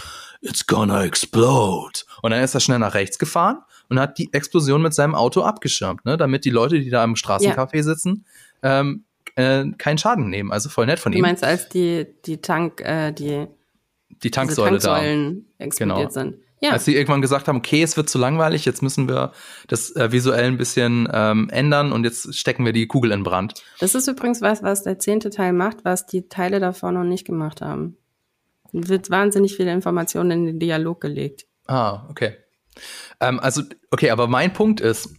it's 0.43 0.67
gonna 0.67 1.05
explode. 1.05 2.01
Und 2.23 2.33
dann 2.33 2.43
ist 2.43 2.55
er 2.55 2.61
schnell 2.61 2.81
nach 2.81 2.95
rechts 2.95 3.19
gefahren 3.19 3.59
und 3.89 4.01
hat 4.01 4.19
die 4.19 4.33
Explosion 4.33 4.83
mit 4.83 4.95
seinem 4.95 5.15
Auto 5.15 5.43
abgeschirmt, 5.43 6.05
ne, 6.05 6.17
damit 6.17 6.45
die 6.45 6.51
Leute, 6.51 6.81
die 6.81 6.91
da 6.91 7.05
im 7.05 7.15
Straßencafé 7.15 7.77
ja. 7.77 7.83
sitzen, 7.83 8.25
ähm, 8.63 9.05
äh, 9.39 9.71
keinen 9.79 9.99
Schaden 9.99 10.29
nehmen. 10.29 10.51
Also 10.51 10.69
voll 10.69 10.87
nett 10.87 10.99
von 10.99 11.13
ihm. 11.13 11.19
Du 11.19 11.23
meinst, 11.23 11.45
als 11.45 11.69
die, 11.69 12.07
die 12.27 12.39
Tank, 12.39 12.81
äh, 12.81 13.13
die, 13.13 13.47
die 14.23 14.31
Tanksäule 14.31 14.79
da. 14.79 15.01
explodiert 15.59 15.79
genau. 15.79 16.09
sind. 16.11 16.39
Ja. 16.61 16.71
Als 16.73 16.85
sie 16.85 16.97
irgendwann 16.97 17.23
gesagt 17.23 17.47
haben, 17.47 17.59
okay, 17.59 17.85
es 17.85 17.97
wird 17.97 18.11
zu 18.11 18.19
langweilig, 18.19 18.65
jetzt 18.65 18.83
müssen 18.83 19.09
wir 19.09 19.33
das 19.69 19.95
äh, 19.95 20.11
visuell 20.11 20.47
ein 20.47 20.59
bisschen 20.59 21.09
ähm, 21.13 21.49
ändern 21.51 21.93
und 21.93 22.03
jetzt 22.03 22.35
stecken 22.35 22.65
wir 22.65 22.73
die 22.73 22.89
Kugel 22.89 23.13
in 23.13 23.23
Brand. 23.23 23.63
Das 23.79 23.95
ist 23.95 24.09
übrigens 24.09 24.41
was, 24.41 24.65
was 24.65 24.83
der 24.83 24.99
zehnte 24.99 25.31
Teil 25.31 25.53
macht, 25.53 25.85
was 25.85 26.07
die 26.07 26.29
Teile 26.29 26.59
davor 26.59 26.91
noch 26.91 27.05
nicht 27.05 27.25
gemacht 27.25 27.61
haben. 27.61 27.97
Wird 28.73 29.09
wahnsinnig 29.09 29.55
viele 29.55 29.73
Informationen 29.73 30.33
in 30.33 30.47
den 30.47 30.59
Dialog 30.59 31.01
gelegt. 31.01 31.47
Ah, 31.69 32.09
okay. 32.11 32.37
Ähm, 33.21 33.39
also, 33.39 33.63
okay, 33.93 34.11
aber 34.11 34.27
mein 34.27 34.53
Punkt 34.53 34.81
ist, 34.81 35.11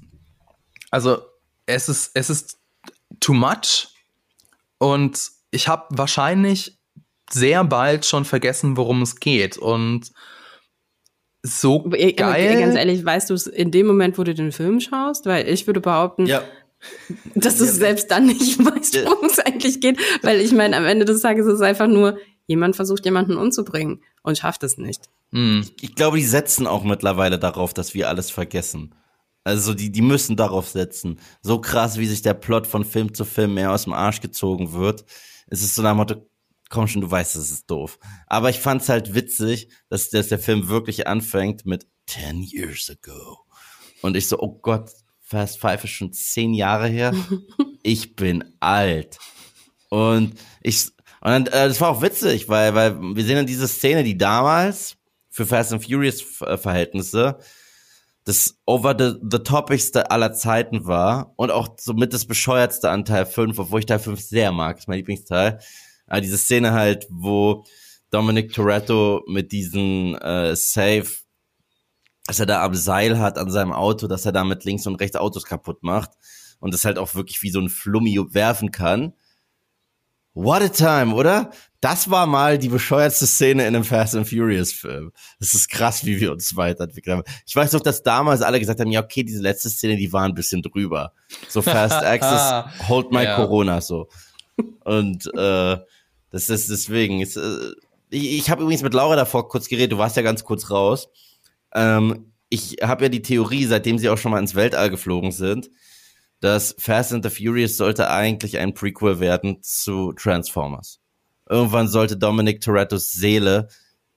also 0.91 1.19
es 1.65 1.87
ist, 1.87 2.11
es 2.15 2.29
ist 2.29 2.59
too 3.21 3.33
much 3.33 3.87
und 4.79 5.29
ich 5.51 5.67
habe 5.67 5.85
wahrscheinlich 5.89 6.79
sehr 7.31 7.63
bald 7.63 8.05
schon 8.05 8.25
vergessen, 8.25 8.75
worum 8.75 9.01
es 9.03 9.17
geht 9.17 9.57
und 9.57 10.11
so 11.43 11.83
geil. 11.83 12.59
Ganz 12.59 12.75
ehrlich, 12.75 13.05
weißt 13.05 13.29
du 13.29 13.33
es 13.33 13.47
in 13.47 13.71
dem 13.71 13.87
Moment, 13.87 14.17
wo 14.17 14.23
du 14.23 14.33
den 14.33 14.51
Film 14.51 14.79
schaust? 14.79 15.25
Weil 15.25 15.47
ich 15.47 15.67
würde 15.67 15.79
behaupten, 15.79 16.25
ja. 16.25 16.43
dass 17.35 17.57
du 17.57 17.65
ja. 17.65 17.71
selbst 17.71 18.11
dann 18.11 18.25
nicht 18.25 18.59
weißt, 18.65 19.05
worum 19.05 19.25
es 19.27 19.39
eigentlich 19.39 19.79
geht. 19.79 19.99
Weil 20.21 20.41
ich 20.41 20.51
meine, 20.51 20.75
am 20.75 20.85
Ende 20.85 21.05
des 21.05 21.21
Tages 21.21 21.45
ist 21.45 21.53
es 21.53 21.61
einfach 21.61 21.87
nur, 21.87 22.17
jemand 22.47 22.75
versucht 22.75 23.05
jemanden 23.05 23.37
umzubringen 23.37 24.03
und 24.23 24.37
schafft 24.37 24.63
es 24.63 24.77
nicht. 24.77 25.03
Mhm. 25.31 25.61
Ich, 25.63 25.83
ich, 25.89 25.95
glaube, 25.95 26.17
die 26.17 26.25
setzen 26.25 26.67
auch 26.67 26.83
mittlerweile 26.83 27.37
darauf, 27.37 27.73
dass 27.73 27.93
wir 27.93 28.09
alles 28.09 28.31
vergessen. 28.31 28.95
Also 29.43 29.73
die, 29.73 29.91
die 29.91 30.01
müssen 30.01 30.35
darauf 30.35 30.67
setzen. 30.69 31.19
So 31.41 31.59
krass, 31.61 31.97
wie 31.97 32.05
sich 32.05 32.21
der 32.21 32.33
Plot 32.33 32.67
von 32.67 32.85
Film 32.85 33.13
zu 33.13 33.25
Film 33.25 33.53
mehr 33.53 33.71
aus 33.71 33.85
dem 33.85 33.93
Arsch 33.93 34.21
gezogen 34.21 34.73
wird. 34.73 35.05
Es 35.47 35.61
ist 35.61 35.75
so 35.75 35.81
nach 35.81 35.95
Motto, 35.95 36.27
komm 36.69 36.87
schon, 36.87 37.01
du 37.01 37.09
weißt, 37.09 37.35
es 37.35 37.51
ist 37.51 37.69
doof. 37.69 37.99
Aber 38.27 38.49
ich 38.49 38.59
fand's 38.59 38.89
halt 38.89 39.15
witzig, 39.15 39.69
dass, 39.89 40.09
dass 40.09 40.27
der 40.27 40.39
Film 40.39 40.67
wirklich 40.67 41.07
anfängt 41.07 41.65
mit 41.65 41.87
10 42.07 42.43
years 42.43 42.89
ago. 42.89 43.39
Und 44.01 44.15
ich 44.15 44.27
so, 44.27 44.39
oh 44.39 44.59
Gott, 44.61 44.91
Fast 45.21 45.59
Five 45.59 45.83
ist 45.83 45.91
schon 45.91 46.11
zehn 46.11 46.53
Jahre 46.53 46.87
her. 46.87 47.13
ich 47.83 48.15
bin 48.15 48.55
alt. 48.59 49.19
Und 49.89 50.33
ich, 50.61 50.87
und 51.21 51.29
dann, 51.31 51.47
äh, 51.47 51.67
das 51.67 51.79
war 51.81 51.89
auch 51.89 52.01
witzig, 52.01 52.49
weil, 52.49 52.73
weil 52.73 52.99
wir 52.99 53.23
sehen 53.23 53.35
dann 53.35 53.45
diese 53.45 53.67
Szene, 53.67 54.03
die 54.03 54.17
damals 54.17 54.97
für 55.29 55.45
Fast 55.45 55.71
and 55.71 55.83
Furious 55.83 56.21
Verhältnisse 56.21 57.39
das 58.25 58.59
over 58.65 58.95
the, 58.97 59.19
the 59.29 59.39
topigste 59.39 60.11
aller 60.11 60.33
Zeiten 60.33 60.85
war 60.85 61.33
und 61.35 61.51
auch 61.51 61.69
somit 61.79 62.13
das 62.13 62.25
bescheuertste 62.25 62.89
an 62.89 63.05
Teil 63.05 63.25
5, 63.25 63.57
obwohl 63.57 63.79
ich 63.79 63.85
Teil 63.85 63.99
5 63.99 64.19
sehr 64.19 64.51
mag, 64.51 64.77
ist 64.77 64.87
mein 64.87 64.97
Lieblingsteil. 64.97 65.59
Aber 66.07 66.21
diese 66.21 66.37
Szene 66.37 66.73
halt, 66.73 67.07
wo 67.09 67.65
Dominic 68.11 68.53
Toretto 68.53 69.23
mit 69.27 69.51
diesen 69.51 70.15
äh, 70.15 70.55
Safe, 70.55 71.07
dass 72.25 72.39
er 72.39 72.45
da 72.45 72.63
am 72.63 72.75
Seil 72.75 73.19
hat 73.19 73.37
an 73.37 73.49
seinem 73.49 73.73
Auto, 73.73 74.07
dass 74.07 74.25
er 74.25 74.31
damit 74.31 74.63
links 74.65 74.85
und 74.85 74.95
rechts 74.95 75.15
Autos 75.15 75.45
kaputt 75.45 75.83
macht 75.83 76.11
und 76.59 76.73
das 76.73 76.85
halt 76.85 76.97
auch 76.97 77.15
wirklich 77.15 77.41
wie 77.41 77.51
so 77.51 77.59
ein 77.59 77.69
Flummi 77.69 78.19
werfen 78.31 78.71
kann. 78.71 79.13
What 80.33 80.61
a 80.61 80.69
time, 80.69 81.15
oder? 81.15 81.51
Das 81.81 82.09
war 82.09 82.27
mal 82.27 82.57
die 82.57 82.67
bescheuertste 82.67 83.25
Szene 83.25 83.65
in 83.65 83.75
einem 83.75 83.85
Fast 83.85 84.13
and 84.13 84.27
Furious 84.27 84.73
Film. 84.73 85.13
Das 85.39 85.53
ist 85.53 85.69
krass, 85.69 86.05
wie 86.05 86.19
wir 86.19 86.31
uns 86.31 86.57
weiterentwickelt 86.57 87.15
haben. 87.15 87.23
Ich 87.45 87.55
weiß 87.55 87.71
noch, 87.71 87.79
dass 87.79 88.03
damals 88.03 88.41
alle 88.41 88.59
gesagt 88.59 88.81
haben, 88.81 88.91
ja, 88.91 89.01
okay, 89.01 89.23
diese 89.23 89.41
letzte 89.41 89.69
Szene, 89.69 89.95
die 89.95 90.11
war 90.11 90.23
ein 90.23 90.33
bisschen 90.33 90.61
drüber. 90.61 91.13
So 91.47 91.61
Fast 91.61 91.93
Access, 92.03 92.89
hold 92.89 93.11
my 93.11 93.23
ja. 93.23 93.35
Corona, 93.37 93.79
so. 93.79 94.09
Und 94.83 95.27
äh, 95.33 95.77
das 96.31 96.49
ist 96.49 96.69
deswegen. 96.69 97.21
Ist, 97.21 97.37
äh, 97.37 97.71
ich 98.09 98.39
ich 98.39 98.49
habe 98.49 98.63
übrigens 98.63 98.83
mit 98.83 98.93
Laura 98.93 99.15
davor 99.15 99.47
kurz 99.47 99.69
geredet, 99.69 99.93
du 99.93 99.97
warst 99.97 100.17
ja 100.17 100.21
ganz 100.21 100.43
kurz 100.43 100.69
raus. 100.69 101.07
Ähm, 101.73 102.33
ich 102.49 102.77
habe 102.81 103.05
ja 103.05 103.09
die 103.09 103.21
Theorie, 103.21 103.65
seitdem 103.65 103.99
sie 103.99 104.09
auch 104.09 104.17
schon 104.17 104.31
mal 104.31 104.39
ins 104.39 104.55
Weltall 104.55 104.89
geflogen 104.89 105.31
sind, 105.31 105.69
dass 106.41 106.75
Fast 106.79 107.13
and 107.13 107.23
the 107.23 107.29
Furious 107.29 107.77
sollte 107.77 108.09
eigentlich 108.09 108.57
ein 108.57 108.73
Prequel 108.73 109.19
werden 109.19 109.61
zu 109.61 110.13
Transformers. 110.13 110.99
Irgendwann 111.49 111.87
sollte 111.87 112.15
Dominic 112.15 112.61
Torettos 112.61 113.11
Seele 113.11 113.67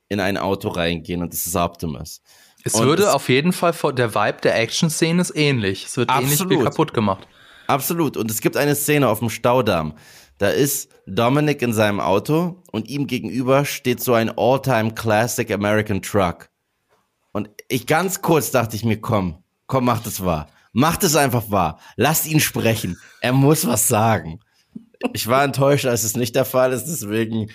in 0.09 0.20
ein 0.20 0.37
Auto 0.37 0.68
reingehen 0.68 1.22
und 1.22 1.33
das 1.33 1.47
ist 1.47 1.57
Optimus. 1.57 2.20
Es 2.64 2.74
und 2.74 2.87
würde 2.87 3.05
es 3.05 3.09
auf 3.09 3.28
jeden 3.28 3.53
Fall 3.53 3.72
vor 3.72 3.93
der 3.93 4.14
Vibe 4.14 4.41
der 4.43 4.57
Action-Szene 4.61 5.20
ist 5.20 5.35
ähnlich. 5.35 5.87
Es 5.87 5.97
wird 5.97 6.11
absolut. 6.11 6.41
ähnlich 6.41 6.57
viel 6.59 6.64
kaputt 6.64 6.95
gemacht. 6.95 7.26
Absolut. 7.66 8.16
Und 8.16 8.30
es 8.30 8.41
gibt 8.41 8.57
eine 8.57 8.74
Szene 8.74 9.09
auf 9.09 9.18
dem 9.18 9.30
Staudamm. 9.30 9.95
Da 10.39 10.49
ist 10.49 10.91
Dominic 11.07 11.62
in 11.62 11.72
seinem 11.72 12.01
Auto 12.01 12.62
und 12.70 12.89
ihm 12.89 13.07
gegenüber 13.07 13.64
steht 13.64 14.01
so 14.01 14.14
ein 14.14 14.30
All-Time 14.37 14.93
Classic 14.95 15.51
American 15.51 16.03
Truck. 16.03 16.51
Und 17.33 17.49
ich 17.68 17.87
ganz 17.87 18.20
kurz 18.22 18.51
dachte 18.51 18.76
ich 18.76 18.85
mir, 18.85 19.01
komm, 19.01 19.43
komm, 19.66 19.87
mach 19.87 20.03
das 20.03 20.24
wahr. 20.24 20.49
Macht 20.72 21.03
es 21.03 21.16
einfach 21.16 21.51
wahr. 21.51 21.78
Lasst 21.97 22.26
ihn 22.26 22.41
sprechen. 22.41 22.99
Er 23.20 23.33
muss 23.33 23.66
was 23.66 23.89
sagen. 23.89 24.41
Ich 25.12 25.26
war 25.26 25.44
enttäuscht, 25.44 25.86
als 25.86 26.05
es 26.05 26.16
nicht 26.16 26.34
der 26.34 26.44
Fall 26.44 26.72
ist. 26.72 26.84
Deswegen 26.84 27.50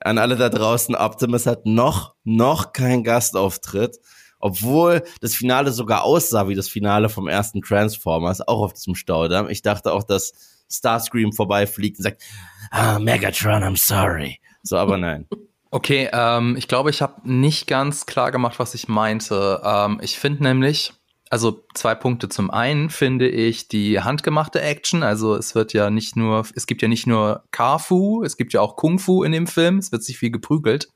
an 0.00 0.18
alle 0.18 0.36
da 0.36 0.48
draußen, 0.48 0.94
Optimus 0.94 1.46
hat 1.46 1.66
noch, 1.66 2.14
noch 2.24 2.72
keinen 2.72 3.04
Gastauftritt. 3.04 3.98
Obwohl 4.38 5.02
das 5.20 5.34
Finale 5.34 5.72
sogar 5.72 6.04
aussah 6.04 6.48
wie 6.48 6.54
das 6.54 6.68
Finale 6.68 7.08
vom 7.08 7.26
ersten 7.26 7.62
Transformers, 7.62 8.46
auch 8.46 8.62
auf 8.62 8.74
diesem 8.74 8.94
Staudamm. 8.94 9.48
Ich 9.48 9.62
dachte 9.62 9.92
auch, 9.92 10.02
dass 10.02 10.32
Starscream 10.70 11.32
vorbeifliegt 11.32 11.98
und 11.98 12.02
sagt, 12.02 12.22
ah, 12.70 12.98
Megatron, 12.98 13.62
I'm 13.62 13.78
sorry. 13.78 14.38
So, 14.62 14.76
aber 14.76 14.98
nein. 14.98 15.26
Okay, 15.70 16.08
ähm, 16.12 16.56
ich 16.56 16.68
glaube, 16.68 16.90
ich 16.90 17.02
habe 17.02 17.20
nicht 17.24 17.66
ganz 17.66 18.06
klar 18.06 18.30
gemacht, 18.30 18.58
was 18.58 18.74
ich 18.74 18.88
meinte. 18.88 19.60
Ähm, 19.64 20.00
ich 20.02 20.18
finde 20.18 20.42
nämlich, 20.42 20.92
also 21.30 21.64
zwei 21.74 21.94
Punkte. 21.94 22.28
Zum 22.28 22.50
einen 22.50 22.90
finde 22.90 23.28
ich 23.28 23.68
die 23.68 24.00
handgemachte 24.00 24.60
Action, 24.60 25.02
also 25.02 25.34
es 25.34 25.54
wird 25.54 25.72
ja 25.72 25.90
nicht 25.90 26.16
nur, 26.16 26.46
es 26.54 26.66
gibt 26.66 26.82
ja 26.82 26.88
nicht 26.88 27.06
nur 27.06 27.44
Kung-Fu, 27.52 28.22
es 28.22 28.36
gibt 28.36 28.52
ja 28.52 28.60
auch 28.60 28.76
Kung-Fu 28.76 29.24
in 29.24 29.32
dem 29.32 29.46
Film, 29.46 29.78
es 29.78 29.92
wird 29.92 30.04
sich 30.04 30.18
viel 30.18 30.30
geprügelt. 30.30 30.88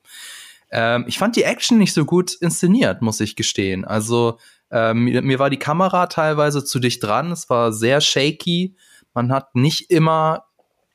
Ähm, 0.71 1.05
ich 1.09 1.19
fand 1.19 1.37
die 1.37 1.43
Action 1.43 1.79
nicht 1.79 1.93
so 1.93 2.05
gut 2.05 2.35
inszeniert, 2.35 3.03
muss 3.03 3.21
ich 3.21 3.35
gestehen. 3.35 3.85
Also 3.85 4.39
ähm, 4.71 5.05
mir, 5.05 5.23
mir 5.23 5.39
war 5.41 5.51
die 5.51 5.59
Kamera 5.59 6.07
teilweise 6.07 6.65
zu 6.65 6.79
dicht 6.79 7.03
dran, 7.03 7.33
es 7.33 7.51
war 7.51 7.73
sehr 7.73 8.01
shaky, 8.01 8.77
man 9.15 9.33
hat 9.33 9.57
nicht 9.57 9.91
immer 9.91 10.45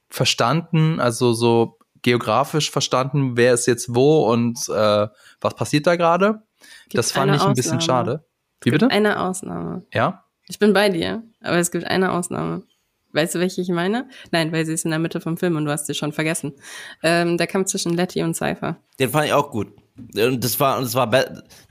verstanden, 0.09 1.01
also 1.01 1.33
so 1.33 1.77
geografisch 2.01 2.71
verstanden, 2.71 3.35
wer 3.35 3.53
ist 3.53 3.65
jetzt 3.65 3.93
wo 3.93 4.31
und 4.31 4.69
äh, 4.69 5.07
was 5.41 5.55
passiert 5.55 5.87
da 5.87 5.97
gerade. 5.97 6.43
Das 6.91 7.11
fand 7.11 7.35
ich 7.35 7.41
ein 7.41 7.53
bisschen 7.53 7.81
schade. 7.81 8.25
Wie 8.61 8.71
bitte? 8.71 8.89
Eine 8.89 9.21
Ausnahme. 9.21 9.85
Ja? 9.93 10.25
Ich 10.47 10.59
bin 10.59 10.73
bei 10.73 10.89
dir, 10.89 11.23
aber 11.41 11.57
es 11.57 11.71
gibt 11.71 11.85
eine 11.85 12.11
Ausnahme. 12.11 12.63
Weißt 13.13 13.33
du, 13.33 13.39
welche 13.39 13.61
ich 13.61 13.69
meine? 13.69 14.09
Nein, 14.31 14.51
weil 14.51 14.65
sie 14.65 14.73
ist 14.73 14.83
in 14.83 14.91
der 14.91 14.99
Mitte 14.99 15.21
vom 15.21 15.37
Film 15.37 15.55
und 15.55 15.65
du 15.65 15.71
hast 15.71 15.87
sie 15.87 15.93
schon 15.93 16.11
vergessen. 16.11 16.53
Ähm, 17.01 17.37
der 17.37 17.47
Kampf 17.47 17.67
zwischen 17.67 17.93
Letty 17.93 18.21
und 18.23 18.35
Cypher. 18.35 18.77
Den 18.99 19.09
fand 19.09 19.27
ich 19.27 19.33
auch 19.33 19.51
gut. 19.51 19.69
Und 19.97 20.43
das 20.43 20.59
war, 20.59 20.77
und 20.77 20.83
das 20.83 20.95
war, 20.95 21.09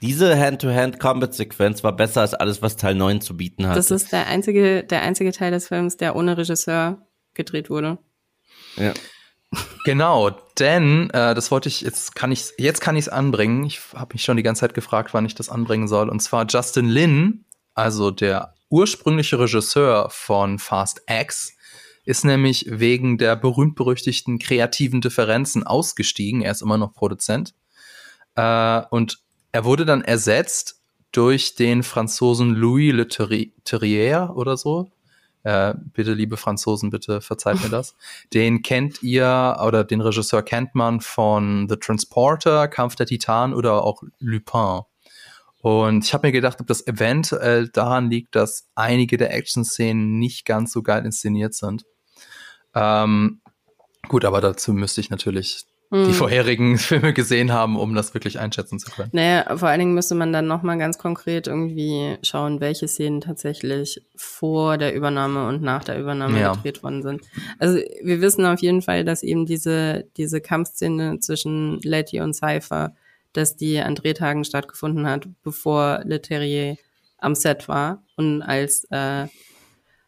diese 0.00 0.38
Hand-to-Hand-Combat-Sequenz 0.38 1.84
war 1.84 1.94
besser 1.94 2.22
als 2.22 2.32
alles, 2.32 2.62
was 2.62 2.76
Teil 2.76 2.94
9 2.94 3.20
zu 3.20 3.36
bieten 3.36 3.66
hat. 3.66 3.76
Das 3.76 3.90
ist 3.90 4.12
der 4.12 4.26
einzige, 4.26 4.84
der 4.84 5.02
einzige 5.02 5.32
Teil 5.32 5.50
des 5.50 5.68
Films, 5.68 5.98
der 5.98 6.16
ohne 6.16 6.38
Regisseur 6.38 7.06
gedreht 7.34 7.68
wurde. 7.68 7.98
Ja. 8.76 8.94
Genau, 9.84 10.30
denn 10.58 11.10
äh, 11.10 11.34
das 11.34 11.50
wollte 11.50 11.68
ich 11.68 11.80
jetzt 11.80 12.14
kann 12.14 12.32
ich 12.32 12.52
jetzt 12.58 12.80
kann 12.80 12.96
ich 12.96 13.06
es 13.06 13.08
anbringen. 13.08 13.64
Ich 13.64 13.80
habe 13.94 14.14
mich 14.14 14.22
schon 14.22 14.36
die 14.36 14.42
ganze 14.42 14.60
Zeit 14.60 14.74
gefragt, 14.74 15.12
wann 15.12 15.26
ich 15.26 15.34
das 15.34 15.48
anbringen 15.48 15.88
soll. 15.88 16.08
Und 16.08 16.20
zwar 16.20 16.46
Justin 16.48 16.88
Lin, 16.88 17.44
also 17.74 18.10
der 18.10 18.54
ursprüngliche 18.70 19.38
Regisseur 19.38 20.08
von 20.10 20.58
Fast 20.58 21.02
X, 21.08 21.52
ist 22.04 22.24
nämlich 22.24 22.66
wegen 22.68 23.18
der 23.18 23.36
berühmt 23.36 23.76
berüchtigten 23.76 24.38
kreativen 24.38 25.00
Differenzen 25.00 25.64
ausgestiegen. 25.64 26.42
Er 26.42 26.52
ist 26.52 26.62
immer 26.62 26.78
noch 26.78 26.92
Produzent 26.92 27.54
äh, 28.36 28.82
und 28.90 29.18
er 29.52 29.64
wurde 29.64 29.84
dann 29.84 30.02
ersetzt 30.02 30.80
durch 31.12 31.54
den 31.54 31.82
Franzosen 31.82 32.54
Louis 32.54 32.92
Le 32.92 33.06
Terrier 33.64 34.32
oder 34.34 34.56
so. 34.56 34.90
Äh, 35.44 35.74
bitte, 35.92 36.14
liebe 36.14 36.38
Franzosen, 36.38 36.90
bitte 36.90 37.20
verzeiht 37.20 37.62
mir 37.62 37.68
das. 37.68 37.94
Den 38.32 38.62
kennt 38.62 39.02
ihr 39.02 39.58
oder 39.64 39.84
den 39.84 40.00
Regisseur 40.00 40.42
kennt 40.42 40.74
man 40.74 41.00
von 41.00 41.68
The 41.68 41.76
Transporter, 41.76 42.66
Kampf 42.66 42.96
der 42.96 43.06
Titan 43.06 43.52
oder 43.52 43.84
auch 43.84 44.02
Lupin. 44.18 44.80
Und 45.60 46.04
ich 46.04 46.12
habe 46.12 46.26
mir 46.26 46.32
gedacht, 46.32 46.60
ob 46.60 46.66
das 46.66 46.86
eventuell 46.86 47.68
daran 47.68 48.10
liegt, 48.10 48.34
dass 48.34 48.68
einige 48.74 49.16
der 49.16 49.34
Action-Szenen 49.34 50.18
nicht 50.18 50.44
ganz 50.44 50.72
so 50.72 50.82
geil 50.82 51.04
inszeniert 51.04 51.54
sind. 51.54 51.84
Ähm, 52.74 53.40
gut, 54.08 54.24
aber 54.24 54.40
dazu 54.40 54.72
müsste 54.72 55.00
ich 55.00 55.10
natürlich 55.10 55.66
die 55.94 56.08
hm. 56.08 56.14
vorherigen 56.14 56.78
Filme 56.78 57.12
gesehen 57.12 57.52
haben, 57.52 57.76
um 57.76 57.94
das 57.94 58.14
wirklich 58.14 58.38
einschätzen 58.40 58.78
zu 58.78 58.90
können. 58.90 59.10
Naja, 59.12 59.56
vor 59.56 59.68
allen 59.68 59.78
Dingen 59.78 59.94
müsste 59.94 60.14
man 60.14 60.32
dann 60.32 60.46
nochmal 60.46 60.76
ganz 60.78 60.98
konkret 60.98 61.46
irgendwie 61.46 62.16
schauen, 62.22 62.60
welche 62.60 62.88
Szenen 62.88 63.20
tatsächlich 63.20 64.02
vor 64.16 64.76
der 64.76 64.94
Übernahme 64.94 65.46
und 65.46 65.62
nach 65.62 65.84
der 65.84 65.98
Übernahme 66.00 66.40
ja. 66.40 66.52
gedreht 66.54 66.82
worden 66.82 67.02
sind. 67.02 67.22
Also 67.58 67.78
wir 68.02 68.20
wissen 68.20 68.44
auf 68.44 68.60
jeden 68.60 68.82
Fall, 68.82 69.04
dass 69.04 69.22
eben 69.22 69.46
diese, 69.46 70.06
diese 70.16 70.40
Kampfszene 70.40 71.20
zwischen 71.20 71.80
Letty 71.82 72.20
und 72.20 72.34
Cypher, 72.34 72.94
dass 73.32 73.56
die 73.56 73.78
an 73.78 73.94
Drehtagen 73.94 74.44
stattgefunden 74.44 75.06
hat, 75.06 75.28
bevor 75.42 76.00
Leterrier 76.04 76.76
am 77.18 77.34
Set 77.34 77.68
war 77.68 78.02
und 78.16 78.42
als, 78.42 78.84
äh, 78.90 79.26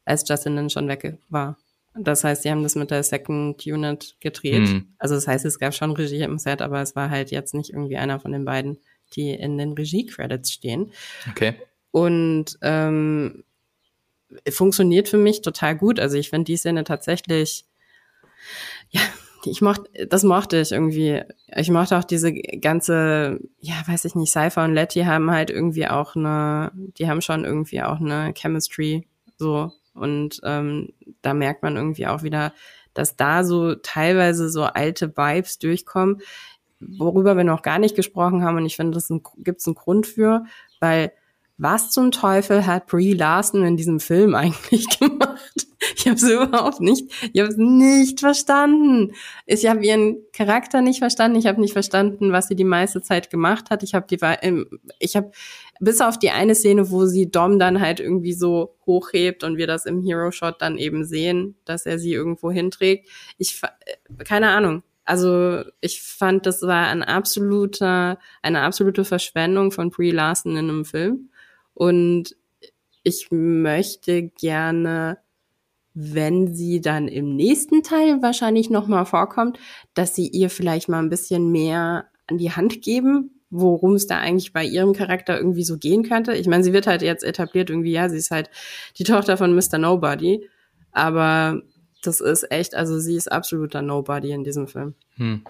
als 0.04 0.28
Justin 0.28 0.56
dann 0.56 0.70
schon 0.70 0.88
weg 0.88 1.18
war. 1.28 1.56
Das 1.98 2.24
heißt, 2.24 2.42
sie 2.42 2.50
haben 2.50 2.62
das 2.62 2.74
mit 2.74 2.90
der 2.90 3.02
Second 3.02 3.64
Unit 3.66 4.16
gedreht. 4.20 4.68
Mhm. 4.68 4.94
Also 4.98 5.14
das 5.14 5.26
heißt, 5.26 5.44
es 5.44 5.58
gab 5.58 5.74
schon 5.74 5.92
Regie 5.92 6.22
im 6.22 6.38
Set, 6.38 6.62
aber 6.62 6.80
es 6.82 6.96
war 6.96 7.10
halt 7.10 7.30
jetzt 7.30 7.54
nicht 7.54 7.70
irgendwie 7.70 7.96
einer 7.96 8.20
von 8.20 8.32
den 8.32 8.44
beiden, 8.44 8.78
die 9.14 9.30
in 9.30 9.58
den 9.58 9.72
Regie-Credits 9.72 10.52
stehen. 10.52 10.92
Okay. 11.30 11.54
Und 11.90 12.58
ähm, 12.62 13.44
funktioniert 14.50 15.08
für 15.08 15.18
mich 15.18 15.42
total 15.42 15.76
gut. 15.76 16.00
Also 16.00 16.16
ich 16.16 16.30
finde 16.30 16.44
die 16.44 16.56
Szene 16.56 16.84
tatsächlich, 16.84 17.64
ja, 18.90 19.00
ich 19.44 19.62
mochte, 19.62 20.06
das 20.06 20.24
mochte 20.24 20.60
ich 20.60 20.72
irgendwie. 20.72 21.22
Ich 21.56 21.70
mochte 21.70 21.96
auch 21.96 22.04
diese 22.04 22.32
ganze, 22.32 23.38
ja, 23.60 23.74
weiß 23.86 24.04
ich 24.04 24.14
nicht, 24.14 24.32
Cypher 24.32 24.64
und 24.64 24.74
Letty 24.74 25.02
haben 25.02 25.30
halt 25.30 25.50
irgendwie 25.50 25.86
auch 25.86 26.16
eine, 26.16 26.72
die 26.74 27.08
haben 27.08 27.20
schon 27.20 27.44
irgendwie 27.44 27.82
auch 27.82 28.00
eine 28.00 28.34
Chemistry, 28.36 29.06
so 29.38 29.72
und 29.96 30.40
ähm, 30.44 30.90
da 31.22 31.34
merkt 31.34 31.62
man 31.62 31.76
irgendwie 31.76 32.06
auch 32.06 32.22
wieder, 32.22 32.52
dass 32.94 33.16
da 33.16 33.44
so 33.44 33.74
teilweise 33.74 34.48
so 34.48 34.64
alte 34.64 35.16
Vibes 35.16 35.58
durchkommen, 35.58 36.22
worüber 36.80 37.36
wir 37.36 37.44
noch 37.44 37.62
gar 37.62 37.78
nicht 37.78 37.96
gesprochen 37.96 38.42
haben. 38.42 38.56
Und 38.56 38.66
ich 38.66 38.76
finde, 38.76 38.92
das 38.92 39.12
gibt 39.38 39.60
es 39.60 39.66
einen 39.66 39.74
Grund 39.74 40.06
für, 40.06 40.44
weil 40.80 41.12
was 41.58 41.90
zum 41.90 42.10
Teufel 42.10 42.66
hat 42.66 42.86
Brie 42.86 43.14
Larson 43.14 43.64
in 43.64 43.76
diesem 43.76 44.00
Film 44.00 44.34
eigentlich 44.36 44.86
gemacht? 44.98 45.65
Ich 45.96 46.06
habe 46.06 46.16
es 46.16 46.22
überhaupt 46.22 46.80
nicht, 46.80 47.10
ich 47.32 47.40
habe 47.40 47.50
es 47.50 47.56
nicht 47.58 48.20
verstanden. 48.20 49.12
Ich 49.44 49.66
habe 49.66 49.84
ihren 49.84 50.18
Charakter 50.32 50.80
nicht 50.80 51.00
verstanden. 51.00 51.38
Ich 51.38 51.46
habe 51.46 51.60
nicht 51.60 51.72
verstanden, 51.72 52.32
was 52.32 52.48
sie 52.48 52.56
die 52.56 52.64
meiste 52.64 53.02
Zeit 53.02 53.30
gemacht 53.30 53.70
hat. 53.70 53.82
Ich 53.82 53.94
habe 53.94 54.06
die, 54.08 54.18
ich 54.98 55.16
habe 55.16 55.32
bis 55.80 56.00
auf 56.00 56.18
die 56.18 56.30
eine 56.30 56.54
Szene, 56.54 56.90
wo 56.90 57.06
sie 57.06 57.30
Dom 57.30 57.58
dann 57.58 57.80
halt 57.80 58.00
irgendwie 58.00 58.32
so 58.32 58.76
hochhebt 58.86 59.44
und 59.44 59.56
wir 59.56 59.66
das 59.66 59.86
im 59.86 60.02
Hero 60.02 60.30
Shot 60.30 60.62
dann 60.62 60.78
eben 60.78 61.04
sehen, 61.04 61.56
dass 61.64 61.86
er 61.86 61.98
sie 61.98 62.12
irgendwo 62.12 62.50
hinträgt. 62.50 63.08
Ich, 63.36 63.60
keine 64.24 64.50
Ahnung. 64.50 64.82
Also 65.04 65.62
ich 65.80 66.02
fand, 66.02 66.46
das 66.46 66.62
war 66.62 66.88
ein 66.88 67.02
absoluter, 67.02 68.18
eine 68.42 68.62
absolute 68.62 69.04
Verschwendung 69.04 69.70
von 69.70 69.90
Brie 69.90 70.10
Larson 70.10 70.56
in 70.56 70.70
einem 70.70 70.84
Film. 70.84 71.30
Und 71.74 72.34
ich 73.04 73.28
möchte 73.30 74.24
gerne, 74.24 75.18
wenn 75.98 76.54
sie 76.54 76.82
dann 76.82 77.08
im 77.08 77.34
nächsten 77.34 77.82
Teil 77.82 78.20
wahrscheinlich 78.20 78.68
nochmal 78.68 79.06
vorkommt, 79.06 79.58
dass 79.94 80.14
sie 80.14 80.28
ihr 80.28 80.50
vielleicht 80.50 80.90
mal 80.90 80.98
ein 80.98 81.08
bisschen 81.08 81.50
mehr 81.50 82.04
an 82.26 82.36
die 82.36 82.52
Hand 82.52 82.82
geben, 82.82 83.40
worum 83.48 83.94
es 83.94 84.06
da 84.06 84.18
eigentlich 84.18 84.52
bei 84.52 84.62
ihrem 84.62 84.92
Charakter 84.92 85.38
irgendwie 85.38 85.64
so 85.64 85.78
gehen 85.78 86.02
könnte. 86.02 86.34
Ich 86.34 86.48
meine, 86.48 86.62
sie 86.62 86.74
wird 86.74 86.86
halt 86.86 87.00
jetzt 87.00 87.24
etabliert 87.24 87.70
irgendwie, 87.70 87.92
ja, 87.92 88.10
sie 88.10 88.18
ist 88.18 88.30
halt 88.30 88.50
die 88.98 89.04
Tochter 89.04 89.38
von 89.38 89.54
Mr. 89.54 89.78
Nobody, 89.78 90.46
aber 90.92 91.62
das 92.02 92.20
ist 92.20 92.52
echt, 92.52 92.74
also 92.74 92.98
sie 92.98 93.16
ist 93.16 93.32
absoluter 93.32 93.80
Nobody 93.80 94.32
in 94.32 94.44
diesem 94.44 94.68
Film. 94.68 94.94
Hm. 95.16 95.44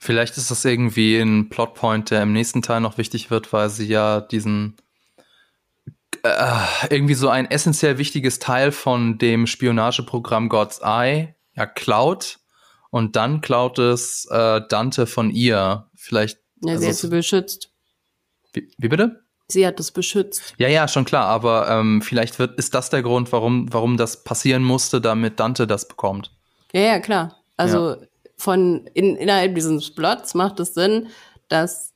Vielleicht 0.00 0.36
ist 0.38 0.50
das 0.50 0.64
irgendwie 0.64 1.18
ein 1.18 1.50
Plotpoint, 1.50 2.10
der 2.10 2.24
im 2.24 2.32
nächsten 2.32 2.62
Teil 2.62 2.80
noch 2.80 2.98
wichtig 2.98 3.30
wird, 3.30 3.52
weil 3.52 3.70
sie 3.70 3.86
ja 3.86 4.20
diesen 4.20 4.74
irgendwie 6.90 7.14
so 7.14 7.28
ein 7.28 7.50
essentiell 7.50 7.98
wichtiges 7.98 8.38
Teil 8.38 8.72
von 8.72 9.18
dem 9.18 9.46
Spionageprogramm 9.46 10.48
God's 10.48 10.80
Eye 10.82 11.34
ja 11.54 11.66
klaut 11.66 12.38
und 12.90 13.16
dann 13.16 13.40
klaut 13.40 13.78
es 13.78 14.26
äh, 14.30 14.60
Dante 14.68 15.06
von 15.06 15.30
ihr. 15.30 15.90
Vielleicht. 15.94 16.38
Ja, 16.62 16.72
also 16.72 16.82
sie 16.82 16.88
hat 16.88 16.96
sie 16.96 17.08
beschützt. 17.08 17.70
Wie, 18.52 18.70
wie 18.78 18.88
bitte? 18.88 19.22
Sie 19.48 19.66
hat 19.66 19.80
es 19.80 19.90
beschützt. 19.90 20.54
Ja, 20.58 20.68
ja, 20.68 20.88
schon 20.88 21.04
klar, 21.04 21.26
aber 21.26 21.68
ähm, 21.70 22.02
vielleicht 22.02 22.38
wird, 22.38 22.58
ist 22.58 22.74
das 22.74 22.90
der 22.90 23.02
Grund, 23.02 23.32
warum, 23.32 23.72
warum 23.72 23.96
das 23.96 24.22
passieren 24.22 24.62
musste, 24.62 25.00
damit 25.00 25.40
Dante 25.40 25.66
das 25.66 25.88
bekommt. 25.88 26.32
Ja, 26.72 26.82
ja, 26.82 27.00
klar. 27.00 27.36
Also 27.56 27.92
ja. 27.92 27.96
von 28.36 28.86
in, 28.92 29.16
innerhalb 29.16 29.54
dieses 29.54 29.94
Plots 29.94 30.34
macht 30.34 30.60
es 30.60 30.74
Sinn, 30.74 31.08
dass 31.48 31.94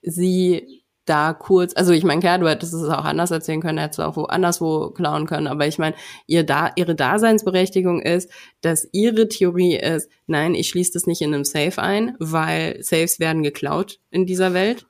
sie 0.00 0.84
da 1.06 1.32
kurz, 1.32 1.72
also 1.76 1.92
ich 1.92 2.04
meine, 2.04 2.20
klar, 2.20 2.38
du 2.38 2.48
hättest 2.48 2.74
es 2.74 2.88
auch 2.88 3.04
anders 3.04 3.30
erzählen 3.30 3.60
können, 3.60 3.78
hättest 3.78 4.00
du 4.00 4.02
auch 4.02 4.16
woanders 4.16 4.60
wo 4.60 4.90
klauen 4.90 5.26
können, 5.26 5.46
aber 5.46 5.66
ich 5.66 5.78
meine, 5.78 5.94
ihr 6.26 6.44
da, 6.44 6.72
ihre 6.76 6.94
Daseinsberechtigung 6.94 8.02
ist, 8.02 8.30
dass 8.60 8.88
ihre 8.92 9.28
Theorie 9.28 9.76
ist, 9.76 10.10
nein, 10.26 10.54
ich 10.54 10.68
schließe 10.68 10.92
das 10.92 11.06
nicht 11.06 11.22
in 11.22 11.32
einem 11.32 11.44
Safe 11.44 11.80
ein, 11.80 12.16
weil 12.18 12.82
Safes 12.82 13.20
werden 13.20 13.42
geklaut 13.42 14.00
in 14.10 14.26
dieser 14.26 14.52
Welt 14.52 14.86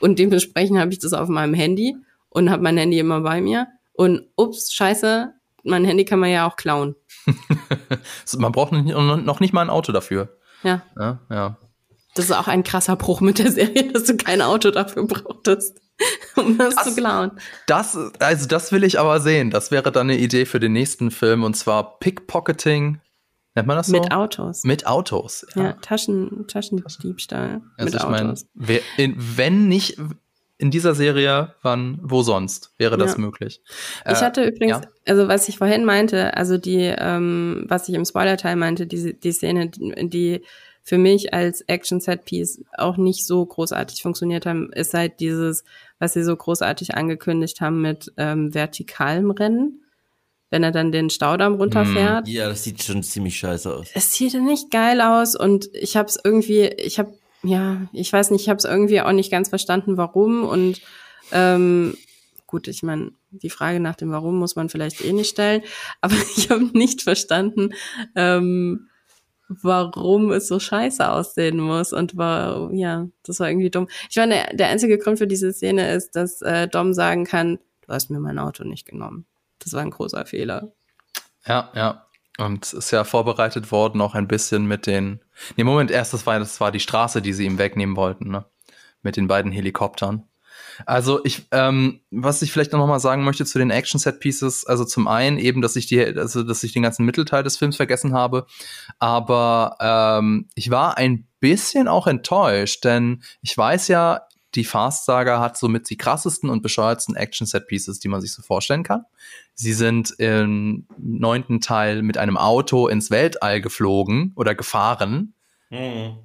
und 0.00 0.18
dementsprechend 0.18 0.78
habe 0.78 0.92
ich 0.92 1.00
das 1.00 1.12
auf 1.12 1.28
meinem 1.28 1.54
Handy 1.54 1.96
und 2.28 2.50
habe 2.50 2.62
mein 2.62 2.76
Handy 2.76 2.98
immer 2.98 3.20
bei 3.20 3.40
mir 3.40 3.66
und 3.92 4.22
ups, 4.36 4.72
scheiße, 4.72 5.32
mein 5.64 5.84
Handy 5.84 6.04
kann 6.04 6.20
man 6.20 6.30
ja 6.30 6.48
auch 6.48 6.56
klauen. 6.56 6.94
man 8.38 8.52
braucht 8.52 8.72
noch 8.72 9.40
nicht 9.40 9.52
mal 9.52 9.62
ein 9.62 9.70
Auto 9.70 9.92
dafür. 9.92 10.38
Ja. 10.62 10.82
Ja, 10.98 11.20
ja. 11.28 11.58
Das 12.16 12.24
ist 12.24 12.32
auch 12.32 12.48
ein 12.48 12.64
krasser 12.64 12.96
Bruch 12.96 13.20
mit 13.20 13.38
der 13.38 13.52
Serie, 13.52 13.92
dass 13.92 14.04
du 14.04 14.16
kein 14.16 14.40
Auto 14.40 14.70
dafür 14.70 15.06
brauchtest, 15.06 15.80
um 16.36 16.56
das, 16.56 16.74
das 16.74 16.84
zu 16.84 16.96
klauen. 16.96 17.32
Das, 17.66 17.96
also 18.18 18.46
das 18.48 18.72
will 18.72 18.84
ich 18.84 18.98
aber 18.98 19.20
sehen. 19.20 19.50
Das 19.50 19.70
wäre 19.70 19.92
dann 19.92 20.10
eine 20.10 20.18
Idee 20.18 20.46
für 20.46 20.58
den 20.58 20.72
nächsten 20.72 21.10
Film 21.10 21.44
und 21.44 21.54
zwar 21.54 21.98
Pickpocketing. 21.98 23.00
Nennt 23.54 23.68
man 23.68 23.76
das 23.76 23.88
so? 23.88 23.92
Mit 23.92 24.12
Autos. 24.12 24.64
Mit 24.64 24.86
Autos. 24.86 25.46
Ja, 25.54 25.62
ja 25.62 25.72
Taschen, 25.74 26.46
Taschendiebstahl. 26.48 27.62
Also 27.76 27.92
mit 27.92 28.02
ich 28.02 28.08
meine, 28.08 28.34
wenn 28.54 29.68
nicht 29.68 29.98
in 30.58 30.70
dieser 30.70 30.94
Serie, 30.94 31.54
wann, 31.62 31.98
wo 32.02 32.22
sonst 32.22 32.72
wäre 32.78 32.96
das 32.96 33.12
ja. 33.12 33.18
möglich? 33.18 33.60
Ich 34.10 34.20
hatte 34.20 34.44
äh, 34.44 34.48
übrigens, 34.48 34.78
ja. 34.78 34.90
also 35.06 35.28
was 35.28 35.48
ich 35.48 35.58
vorhin 35.58 35.84
meinte, 35.84 36.34
also 36.34 36.56
die, 36.56 36.94
ähm, 36.96 37.66
was 37.68 37.88
ich 37.88 37.94
im 37.94 38.06
Spoiler-Teil 38.06 38.56
meinte, 38.56 38.86
die, 38.86 39.18
die 39.18 39.32
Szene, 39.32 39.70
die 39.70 40.42
für 40.86 40.98
mich 40.98 41.34
als 41.34 41.62
Action-Set-Piece 41.62 42.62
auch 42.78 42.96
nicht 42.96 43.26
so 43.26 43.44
großartig 43.44 44.02
funktioniert 44.02 44.46
haben, 44.46 44.72
ist 44.72 44.94
halt 44.94 45.18
dieses, 45.18 45.64
was 45.98 46.12
sie 46.12 46.22
so 46.22 46.36
großartig 46.36 46.94
angekündigt 46.94 47.60
haben 47.60 47.82
mit 47.82 48.12
ähm, 48.16 48.54
vertikalem 48.54 49.32
Rennen. 49.32 49.82
Wenn 50.48 50.62
er 50.62 50.70
dann 50.70 50.92
den 50.92 51.10
Staudamm 51.10 51.56
runterfährt. 51.56 52.28
Ja, 52.28 52.48
das 52.48 52.62
sieht 52.62 52.84
schon 52.84 53.02
ziemlich 53.02 53.36
scheiße 53.36 53.74
aus. 53.74 53.88
Es 53.94 54.12
sieht 54.12 54.34
nicht 54.34 54.70
geil 54.70 55.00
aus 55.00 55.34
und 55.34 55.68
ich 55.72 55.96
habe 55.96 56.08
es 56.08 56.20
irgendwie, 56.22 56.66
ich 56.66 57.00
habe, 57.00 57.12
ja, 57.42 57.88
ich 57.92 58.12
weiß 58.12 58.30
nicht, 58.30 58.42
ich 58.42 58.48
habe 58.48 58.58
es 58.58 58.64
irgendwie 58.64 59.00
auch 59.00 59.10
nicht 59.10 59.32
ganz 59.32 59.48
verstanden, 59.48 59.96
warum 59.96 60.44
und 60.44 60.80
ähm, 61.32 61.96
gut, 62.46 62.68
ich 62.68 62.84
meine, 62.84 63.10
die 63.30 63.50
Frage 63.50 63.80
nach 63.80 63.96
dem 63.96 64.12
Warum 64.12 64.38
muss 64.38 64.54
man 64.54 64.68
vielleicht 64.68 65.04
eh 65.04 65.12
nicht 65.12 65.30
stellen, 65.30 65.62
aber 66.00 66.14
ich 66.36 66.48
habe 66.48 66.66
nicht 66.78 67.02
verstanden, 67.02 67.74
ähm, 68.14 68.88
warum 69.48 70.32
es 70.32 70.48
so 70.48 70.58
scheiße 70.58 71.08
aussehen 71.08 71.58
muss 71.58 71.92
und 71.92 72.16
war, 72.16 72.72
ja, 72.72 73.06
das 73.24 73.40
war 73.40 73.48
irgendwie 73.48 73.70
dumm. 73.70 73.88
Ich 74.10 74.16
meine, 74.16 74.46
der, 74.52 74.68
einzige 74.68 74.98
Grund 74.98 75.18
für 75.18 75.26
diese 75.26 75.52
Szene 75.52 75.92
ist, 75.92 76.16
dass 76.16 76.42
äh, 76.42 76.68
Dom 76.68 76.92
sagen 76.94 77.24
kann, 77.24 77.58
du 77.82 77.92
hast 77.92 78.10
mir 78.10 78.18
mein 78.18 78.38
Auto 78.38 78.64
nicht 78.64 78.86
genommen. 78.86 79.26
Das 79.58 79.72
war 79.72 79.82
ein 79.82 79.90
großer 79.90 80.26
Fehler. 80.26 80.72
Ja, 81.46 81.70
ja. 81.74 82.06
Und 82.38 82.72
ist 82.72 82.90
ja 82.90 83.04
vorbereitet 83.04 83.72
worden 83.72 84.00
auch 84.00 84.14
ein 84.14 84.28
bisschen 84.28 84.66
mit 84.66 84.86
den. 84.86 85.20
Nee, 85.56 85.64
Moment, 85.64 85.90
erst 85.90 86.12
das 86.12 86.26
war, 86.26 86.38
das 86.38 86.60
war 86.60 86.70
die 86.70 86.80
Straße, 86.80 87.22
die 87.22 87.32
sie 87.32 87.46
ihm 87.46 87.58
wegnehmen 87.58 87.96
wollten, 87.96 88.30
ne? 88.30 88.44
Mit 89.02 89.16
den 89.16 89.26
beiden 89.26 89.52
Helikoptern. 89.52 90.24
Also 90.84 91.24
ich, 91.24 91.46
ähm, 91.52 92.00
was 92.10 92.42
ich 92.42 92.52
vielleicht 92.52 92.72
noch 92.72 92.86
mal 92.86 93.00
sagen 93.00 93.24
möchte 93.24 93.44
zu 93.44 93.58
den 93.58 93.70
Action-Set-Pieces, 93.70 94.66
also 94.66 94.84
zum 94.84 95.08
einen 95.08 95.38
eben, 95.38 95.62
dass 95.62 95.76
ich 95.76 95.86
die, 95.86 96.04
also 96.04 96.42
dass 96.42 96.62
ich 96.62 96.72
den 96.72 96.82
ganzen 96.82 97.06
Mittelteil 97.06 97.42
des 97.42 97.56
Films 97.56 97.76
vergessen 97.76 98.12
habe, 98.12 98.46
aber 98.98 99.76
ähm, 99.80 100.48
ich 100.54 100.70
war 100.70 100.98
ein 100.98 101.26
bisschen 101.40 101.88
auch 101.88 102.06
enttäuscht, 102.06 102.84
denn 102.84 103.22
ich 103.42 103.56
weiß 103.56 103.88
ja, 103.88 104.22
die 104.54 104.64
Fast-Saga 104.64 105.38
hat 105.40 105.56
somit 105.56 105.88
die 105.90 105.96
krassesten 105.96 106.50
und 106.50 106.62
bescheuertsten 106.62 107.14
Action-Set-Pieces, 107.14 108.00
die 108.00 108.08
man 108.08 108.20
sich 108.20 108.32
so 108.32 108.42
vorstellen 108.42 108.82
kann. 108.82 109.04
Sie 109.54 109.72
sind 109.72 110.14
im 110.18 110.86
neunten 110.98 111.60
Teil 111.60 112.02
mit 112.02 112.18
einem 112.18 112.36
Auto 112.36 112.88
ins 112.88 113.10
Weltall 113.10 113.60
geflogen 113.60 114.32
oder 114.34 114.54
gefahren. 114.54 115.34
Mhm. 115.70 116.18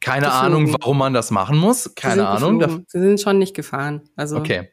Keine 0.00 0.26
geflogen. 0.26 0.46
Ahnung, 0.46 0.76
warum 0.80 0.98
man 0.98 1.14
das 1.14 1.30
machen 1.30 1.58
muss. 1.58 1.94
Keine 1.94 2.28
Ahnung. 2.28 2.58
Geflogen. 2.58 2.84
Sie 2.88 3.00
sind 3.00 3.20
schon 3.20 3.38
nicht 3.38 3.54
gefahren. 3.54 4.08
Also 4.16 4.36
okay. 4.36 4.70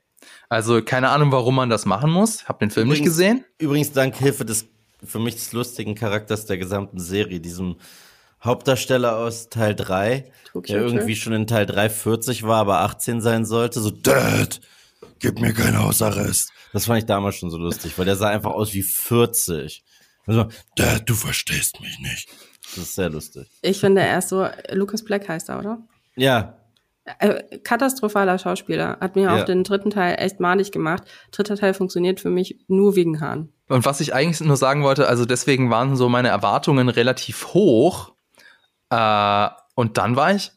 Also 0.49 0.82
keine 0.82 1.09
Ahnung, 1.09 1.32
warum 1.32 1.55
man 1.55 1.69
das 1.69 1.86
machen 1.86 2.11
muss. 2.11 2.45
Hab 2.45 2.59
den 2.59 2.71
Film 2.71 2.88
übrigens, 2.88 2.99
nicht 2.99 3.09
gesehen. 3.09 3.45
Übrigens 3.57 3.91
dank 3.91 4.15
Hilfe 4.15 4.45
des 4.45 4.67
für 5.03 5.19
mich 5.19 5.36
des 5.36 5.53
lustigen 5.53 5.95
Charakters 5.95 6.45
der 6.45 6.57
gesamten 6.57 6.99
Serie, 6.99 7.39
diesem 7.39 7.78
Hauptdarsteller 8.43 9.17
aus 9.17 9.49
Teil 9.49 9.76
3, 9.76 10.32
der 10.53 10.78
irgendwie 10.78 11.15
schon 11.15 11.34
in 11.34 11.47
Teil 11.47 11.65
3 11.65 11.89
40 11.89 12.43
war, 12.43 12.57
aber 12.57 12.82
18 12.82 13.21
sein 13.21 13.45
sollte. 13.45 13.80
So, 13.82 13.91
Dad, 13.91 14.61
gib 15.19 15.39
mir 15.39 15.53
keinen 15.53 15.80
Hausarrest. 15.80 16.51
Das 16.73 16.86
fand 16.86 16.99
ich 16.99 17.05
damals 17.05 17.36
schon 17.36 17.49
so 17.49 17.57
lustig, 17.57 17.97
weil 17.97 18.05
der 18.05 18.15
sah 18.15 18.30
einfach 18.30 18.51
aus 18.51 18.73
wie 18.73 18.84
40. 18.84 19.84
Also, 20.28 20.47
Dad, 20.76 21.09
du 21.09 21.15
verstehst 21.15 21.82
mich 21.82 21.99
nicht. 21.99 22.30
Das 22.74 22.78
ist 22.78 22.95
sehr 22.95 23.09
lustig. 23.09 23.47
Ich 23.61 23.80
finde, 23.80 24.01
er 24.01 24.20
ist 24.20 24.30
so, 24.30 24.47
Lucas 24.72 25.03
Black 25.03 25.28
heißt 25.30 25.49
er, 25.49 25.59
oder? 25.59 25.78
Ja. 26.16 26.57
Äh, 27.20 27.59
katastrophaler 27.59 28.39
Schauspieler. 28.39 28.97
Hat 28.99 29.16
mir 29.16 29.24
ja. 29.24 29.36
auch 29.36 29.45
den 29.45 29.63
dritten 29.63 29.91
Teil 29.91 30.16
echt 30.18 30.39
malig 30.39 30.72
gemacht. 30.72 31.03
Dritter 31.32 31.55
Teil 31.55 31.74
funktioniert 31.74 32.20
für 32.20 32.32
mich 32.32 32.66
nur 32.68 32.95
wegen 32.95 33.22
Hahn. 33.22 33.49
Und 33.68 33.86
was 33.86 33.99
ich 33.99 34.13
eigentlich 34.13 34.41
nur 34.41 34.57
sagen 34.57 34.84
wollte, 34.84 35.07
also 35.07 35.26
deswegen 35.26 35.70
waren 35.70 35.95
so 35.95 36.09
meine 36.09 36.30
Erwartungen 36.30 36.89
relativ 36.89 37.53
hoch. 37.53 38.13
Äh, 38.89 39.49
und 39.76 39.97
dann 39.97 40.16
war 40.16 40.34
ich, 40.34 40.51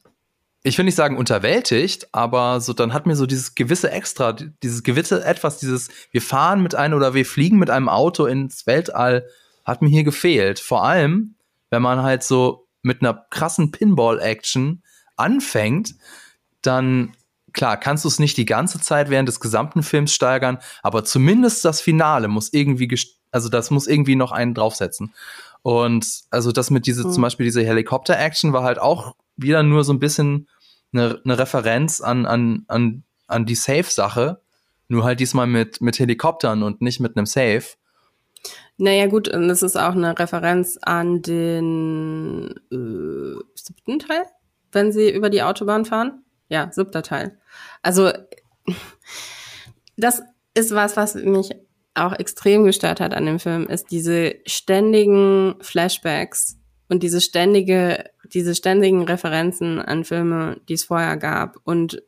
ich 0.62 0.76
will 0.78 0.84
nicht 0.84 0.94
sagen 0.94 1.16
unterwältigt, 1.16 2.09
aber 2.12 2.61
so 2.61 2.72
dann 2.72 2.92
hat 2.92 3.06
mir 3.06 3.16
so 3.16 3.26
dieses 3.26 3.54
gewisse 3.54 3.90
Extra, 3.90 4.32
dieses 4.32 4.82
gewisse 4.82 5.24
etwas, 5.24 5.59
dieses 5.59 5.88
wir 6.11 6.22
fahren 6.22 6.62
mit 6.62 6.74
einem 6.74 6.94
oder 6.94 7.14
wir 7.14 7.26
fliegen 7.26 7.59
mit 7.59 7.70
einem 7.70 7.88
Auto 7.88 8.26
ins 8.26 8.66
Weltall, 8.66 9.26
hat 9.64 9.82
mir 9.82 9.88
hier 9.88 10.04
gefehlt. 10.04 10.61
Vor 10.61 10.84
allem, 10.84 11.34
wenn 11.70 11.82
man 11.82 12.02
halt 12.02 12.22
so 12.22 12.66
mit 12.82 13.02
einer 13.02 13.26
krassen 13.30 13.70
Pinball-Action 13.70 14.82
anfängt, 15.16 15.94
dann 16.62 17.12
klar, 17.52 17.76
kannst 17.76 18.04
du 18.04 18.08
es 18.08 18.18
nicht 18.18 18.36
die 18.36 18.44
ganze 18.44 18.80
Zeit 18.80 19.10
während 19.10 19.28
des 19.28 19.40
gesamten 19.40 19.82
Films 19.82 20.12
steigern, 20.12 20.58
aber 20.82 21.04
zumindest 21.04 21.64
das 21.64 21.80
Finale 21.80 22.28
muss 22.28 22.52
irgendwie, 22.52 22.96
also 23.30 23.48
das 23.48 23.70
muss 23.70 23.86
irgendwie 23.86 24.16
noch 24.16 24.32
einen 24.32 24.54
draufsetzen. 24.54 25.14
Und 25.62 26.06
also 26.30 26.52
das 26.52 26.70
mit 26.70 26.86
diese, 26.86 27.06
mhm. 27.06 27.12
zum 27.12 27.22
Beispiel 27.22 27.44
diese 27.44 27.64
Helikopter-Action 27.64 28.52
war 28.52 28.62
halt 28.62 28.78
auch 28.78 29.14
wieder 29.36 29.62
nur 29.62 29.84
so 29.84 29.92
ein 29.92 29.98
bisschen 29.98 30.48
eine, 30.92 31.20
eine 31.24 31.38
Referenz 31.38 32.00
an, 32.00 32.26
an, 32.26 32.64
an, 32.68 33.02
an 33.26 33.46
die 33.46 33.54
Safe-Sache, 33.54 34.40
nur 34.88 35.04
halt 35.04 35.20
diesmal 35.20 35.46
mit, 35.46 35.80
mit 35.80 35.98
Helikoptern 35.98 36.62
und 36.62 36.80
nicht 36.80 37.00
mit 37.00 37.16
einem 37.16 37.26
Safe. 37.26 37.64
Naja, 38.79 39.07
gut, 39.07 39.29
und 39.29 39.51
es 39.51 39.62
ist 39.62 39.76
auch 39.76 39.93
eine 39.93 40.16
Referenz 40.16 40.79
an 40.81 41.20
den 41.20 42.55
äh, 42.70 43.43
siebten 43.55 43.99
Teil, 43.99 44.24
wenn 44.70 44.93
sie 44.93 45.11
über 45.11 45.31
die 45.31 45.43
Autobahn 45.43 45.85
fahren. 45.85 46.24
Ja, 46.49 46.70
siebter 46.70 47.03
Teil. 47.03 47.39
Also, 47.83 48.12
das 49.97 50.22
ist 50.55 50.74
was, 50.74 50.97
was 50.97 51.16
mich 51.16 51.51
auch 51.95 52.12
extrem 52.12 52.64
gestört 52.64 53.01
hat 53.01 53.14
an 53.14 53.26
dem 53.26 53.41
Film, 53.41 53.66
ist 53.66 53.91
diese 53.91 54.37
ständigen 54.47 55.57
Flashbacks 55.61 56.57
und 56.89 57.03
diese 57.03 57.20
ständige, 57.20 58.05
diese 58.33 58.55
ständigen 58.55 59.03
Referenzen 59.03 59.81
an 59.81 60.05
Filme, 60.05 60.61
die 60.68 60.74
es 60.74 60.85
vorher 60.85 61.16
gab 61.16 61.57
und 61.64 62.03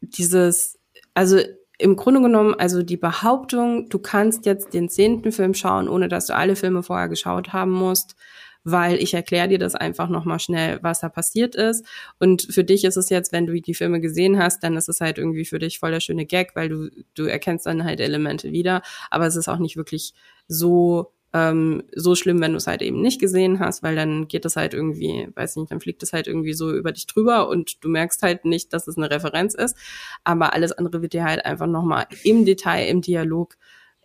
dieses, 0.00 0.78
also 1.12 1.38
im 1.84 1.96
Grunde 1.96 2.22
genommen, 2.22 2.54
also 2.54 2.82
die 2.82 2.96
Behauptung, 2.96 3.90
du 3.90 3.98
kannst 3.98 4.46
jetzt 4.46 4.72
den 4.72 4.88
zehnten 4.88 5.32
Film 5.32 5.52
schauen, 5.52 5.86
ohne 5.86 6.08
dass 6.08 6.24
du 6.24 6.34
alle 6.34 6.56
Filme 6.56 6.82
vorher 6.82 7.10
geschaut 7.10 7.52
haben 7.52 7.72
musst, 7.72 8.16
weil 8.64 8.96
ich 8.96 9.12
erkläre 9.12 9.48
dir 9.48 9.58
das 9.58 9.74
einfach 9.74 10.08
nochmal 10.08 10.40
schnell, 10.40 10.78
was 10.80 11.00
da 11.00 11.10
passiert 11.10 11.54
ist. 11.54 11.84
Und 12.18 12.48
für 12.50 12.64
dich 12.64 12.84
ist 12.84 12.96
es 12.96 13.10
jetzt, 13.10 13.32
wenn 13.32 13.46
du 13.46 13.60
die 13.60 13.74
Filme 13.74 14.00
gesehen 14.00 14.38
hast, 14.38 14.64
dann 14.64 14.78
ist 14.78 14.88
es 14.88 15.02
halt 15.02 15.18
irgendwie 15.18 15.44
für 15.44 15.58
dich 15.58 15.78
voll 15.78 15.90
der 15.90 16.00
schöne 16.00 16.24
Gag, 16.24 16.56
weil 16.56 16.70
du, 16.70 16.88
du 17.14 17.24
erkennst 17.24 17.66
dann 17.66 17.84
halt 17.84 18.00
Elemente 18.00 18.50
wieder. 18.50 18.80
Aber 19.10 19.26
es 19.26 19.36
ist 19.36 19.48
auch 19.48 19.58
nicht 19.58 19.76
wirklich 19.76 20.14
so 20.48 21.12
ähm, 21.34 21.82
so 21.92 22.14
schlimm, 22.14 22.40
wenn 22.40 22.52
du 22.52 22.58
es 22.58 22.68
halt 22.68 22.80
eben 22.80 23.02
nicht 23.02 23.20
gesehen 23.20 23.58
hast, 23.58 23.82
weil 23.82 23.96
dann 23.96 24.28
geht 24.28 24.44
es 24.44 24.54
halt 24.54 24.72
irgendwie, 24.72 25.28
weiß 25.34 25.56
nicht, 25.56 25.72
dann 25.72 25.80
fliegt 25.80 26.02
es 26.04 26.12
halt 26.12 26.28
irgendwie 26.28 26.54
so 26.54 26.72
über 26.72 26.92
dich 26.92 27.08
drüber 27.08 27.48
und 27.48 27.82
du 27.82 27.88
merkst 27.88 28.22
halt 28.22 28.44
nicht, 28.44 28.72
dass 28.72 28.86
es 28.86 28.96
eine 28.96 29.10
Referenz 29.10 29.54
ist. 29.54 29.76
Aber 30.22 30.54
alles 30.54 30.70
andere 30.70 31.02
wird 31.02 31.12
dir 31.12 31.24
halt 31.24 31.44
einfach 31.44 31.66
nochmal 31.66 32.06
im 32.22 32.44
Detail, 32.44 32.86
im 32.86 33.02
Dialog 33.02 33.56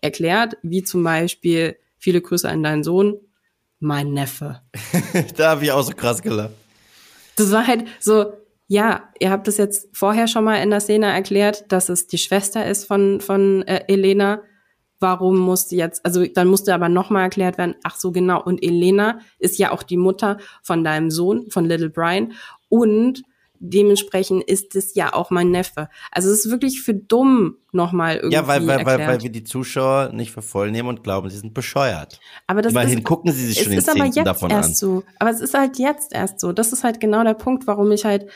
erklärt, 0.02 0.58
wie 0.64 0.82
zum 0.82 1.04
Beispiel 1.04 1.78
viele 2.00 2.20
Grüße 2.20 2.50
an 2.50 2.64
deinen 2.64 2.84
Sohn, 2.84 3.20
mein 3.80 4.12
Neffe. 4.12 4.62
da 5.38 5.52
habe 5.52 5.64
ich 5.64 5.72
auch 5.72 5.84
so 5.84 5.94
krass 5.94 6.24
gelacht. 6.24 6.54
Das 7.36 7.52
war 7.52 7.68
halt 7.68 7.86
so, 8.00 8.34
ja, 8.68 9.08
ihr 9.20 9.30
habt 9.30 9.48
es 9.48 9.58
jetzt 9.58 9.88
vorher 9.94 10.28
schon 10.28 10.44
mal 10.44 10.56
in 10.56 10.72
der 10.72 10.80
Szene 10.80 11.06
erklärt, 11.06 11.72
dass 11.72 11.90
es 11.90 12.08
die 12.08 12.18
Schwester 12.18 12.66
ist 12.66 12.86
von, 12.86 13.22
von 13.22 13.62
äh, 13.68 13.84
Elena 13.88 14.42
warum 15.00 15.38
musste 15.38 15.76
jetzt, 15.76 16.06
also 16.06 16.26
dann 16.26 16.47
musste 16.47 16.74
aber 16.74 16.89
nochmal 16.89 17.24
erklärt 17.24 17.58
werden, 17.58 17.76
ach 17.84 17.95
so 17.95 18.12
genau, 18.12 18.41
und 18.43 18.64
Elena 18.64 19.20
ist 19.38 19.58
ja 19.58 19.72
auch 19.72 19.84
die 19.84 19.97
Mutter 19.97 20.38
von 20.62 20.84
deinem 20.84 21.10
Sohn, 21.12 21.50
von 21.50 21.66
Little 21.66 21.89
Brian, 21.89 22.34
und 22.68 23.24
dementsprechend 23.60 24.43
ist 24.43 24.76
es 24.76 24.95
ja 24.95 25.14
auch 25.14 25.32
mein 25.32 25.52
Neffe. 25.52 25.89
Also 26.12 26.30
es 26.30 26.45
ist 26.45 26.52
wirklich 26.52 26.82
für 26.82 26.93
dumm 26.93 27.58
nochmal 27.72 28.16
irgendwie 28.16 28.36
Ja, 28.36 28.47
weil, 28.47 28.66
weil, 28.66 28.80
erklärt. 28.80 29.00
weil, 29.00 29.08
weil 29.08 29.24
wir 29.24 29.30
die 29.32 29.43
Zuschauer 29.43 30.12
nicht 30.14 30.32
für 30.32 30.41
voll 30.41 30.72
nehmen 30.72 30.88
und 30.88 31.04
glauben, 31.04 31.30
sie 31.30 31.38
sind 31.38 31.54
bescheuert. 31.54 32.20
Aber 32.47 32.62
das 32.62 32.72
Immerhin 32.72 33.00
ist, 33.00 33.04
gucken 33.06 33.32
sie 33.34 33.45
sich 33.47 33.62
schon 33.62 33.72
den 33.72 33.82
zehnten 33.82 34.06
jetzt 34.14 34.26
davon 34.26 34.50
erst 34.50 34.70
an. 34.70 34.76
so. 34.76 35.04
Aber 35.20 35.30
es 35.30 35.41
ist 35.41 35.54
halt 35.54 35.78
jetzt 35.78 36.14
erst 36.14 36.39
so. 36.39 36.54
Das 36.54 36.72
ist 36.72 36.84
halt 36.86 37.02
genau 37.02 37.24
der 37.24 37.34
Punkt, 37.34 37.68
warum 37.68 37.91
ich 37.91 38.06
halt, 38.06 38.28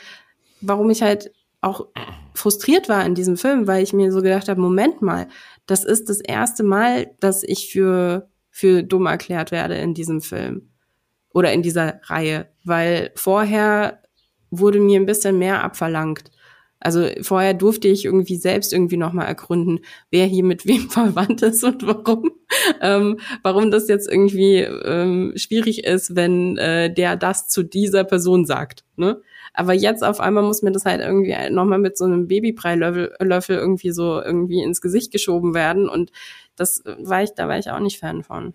warum 0.60 0.90
ich 0.90 1.00
halt 1.00 1.32
auch 1.62 1.86
frustriert 2.34 2.90
war 2.90 3.04
in 3.06 3.14
diesem 3.14 3.38
Film, 3.38 3.66
weil 3.66 3.82
ich 3.82 3.94
mir 3.94 4.12
so 4.12 4.20
gedacht 4.20 4.48
habe, 4.48 4.60
Moment 4.60 5.00
mal, 5.00 5.28
das 5.66 5.84
ist 5.84 6.08
das 6.08 6.20
erste 6.20 6.62
Mal, 6.62 7.10
dass 7.20 7.42
ich 7.42 7.70
für, 7.70 8.28
für 8.50 8.82
dumm 8.82 9.06
erklärt 9.06 9.50
werde 9.50 9.76
in 9.76 9.94
diesem 9.94 10.20
Film. 10.20 10.70
Oder 11.32 11.52
in 11.52 11.62
dieser 11.62 12.00
Reihe. 12.04 12.48
Weil 12.64 13.10
vorher 13.16 14.02
wurde 14.50 14.78
mir 14.78 15.00
ein 15.00 15.06
bisschen 15.06 15.38
mehr 15.38 15.64
abverlangt. 15.64 16.30
Also 16.84 17.08
vorher 17.22 17.54
durfte 17.54 17.88
ich 17.88 18.04
irgendwie 18.04 18.36
selbst 18.36 18.72
irgendwie 18.72 18.98
nochmal 18.98 19.26
ergründen, 19.26 19.80
wer 20.10 20.26
hier 20.26 20.44
mit 20.44 20.66
wem 20.66 20.90
verwandt 20.90 21.42
ist 21.42 21.64
und 21.64 21.86
warum, 21.86 22.30
ähm, 22.82 23.18
warum 23.42 23.70
das 23.70 23.88
jetzt 23.88 24.08
irgendwie 24.08 24.58
ähm, 24.58 25.32
schwierig 25.34 25.84
ist, 25.84 26.14
wenn 26.14 26.58
äh, 26.58 26.92
der 26.92 27.16
das 27.16 27.48
zu 27.48 27.62
dieser 27.62 28.04
Person 28.04 28.44
sagt. 28.44 28.84
Ne? 28.96 29.22
Aber 29.54 29.72
jetzt 29.72 30.02
auf 30.02 30.20
einmal 30.20 30.42
muss 30.42 30.62
mir 30.62 30.72
das 30.72 30.84
halt 30.84 31.00
irgendwie 31.00 31.34
nochmal 31.50 31.78
mit 31.78 31.96
so 31.96 32.04
einem 32.04 32.26
Babybrei-Löffel 32.26 33.14
Löffel 33.20 33.56
irgendwie 33.56 33.92
so 33.92 34.20
irgendwie 34.20 34.62
ins 34.62 34.80
Gesicht 34.80 35.12
geschoben 35.12 35.54
werden. 35.54 35.88
Und 35.88 36.10
das 36.56 36.82
war 36.84 37.22
ich, 37.22 37.30
da 37.34 37.48
war 37.48 37.58
ich 37.58 37.70
auch 37.70 37.80
nicht 37.80 37.98
Fan 37.98 38.22
von. 38.24 38.54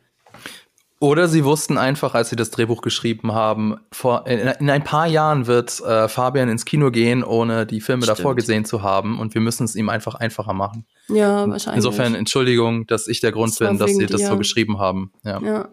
Oder 1.02 1.30
sie 1.30 1.46
wussten 1.46 1.78
einfach, 1.78 2.14
als 2.14 2.30
sie 2.30 2.36
das 2.36 2.52
Drehbuch 2.52 2.82
geschrieben 2.82 3.32
haben, 3.34 3.78
vor, 3.90 4.28
in, 4.28 4.40
in 4.40 4.70
ein 4.70 4.84
paar 4.84 5.08
Jahren 5.08 5.48
wird 5.48 5.80
äh, 5.80 6.10
Fabian 6.10 6.50
ins 6.50 6.66
Kino 6.66 6.92
gehen, 6.92 7.24
ohne 7.24 7.66
die 7.66 7.80
Filme 7.80 8.04
Stimmt. 8.04 8.20
davor 8.20 8.36
gesehen 8.36 8.66
zu 8.66 8.84
haben. 8.84 9.18
Und 9.18 9.34
wir 9.34 9.40
müssen 9.40 9.64
es 9.64 9.76
ihm 9.76 9.88
einfach 9.88 10.16
einfacher 10.16 10.54
machen. 10.54 10.86
Ja, 11.08 11.50
wahrscheinlich. 11.50 11.78
Insofern 11.78 12.16
Entschuldigung, 12.16 12.86
dass 12.86 13.08
ich 13.08 13.22
der 13.22 13.32
Grund 13.32 13.52
Das 13.52 13.60
bin, 13.60 13.78
dass 13.78 13.96
sie 13.96 14.08
das 14.08 14.20
dir. 14.20 14.28
so 14.28 14.38
geschrieben 14.38 14.80
haben. 14.80 15.14
Ja. 15.24 15.42
Ja. 15.42 15.70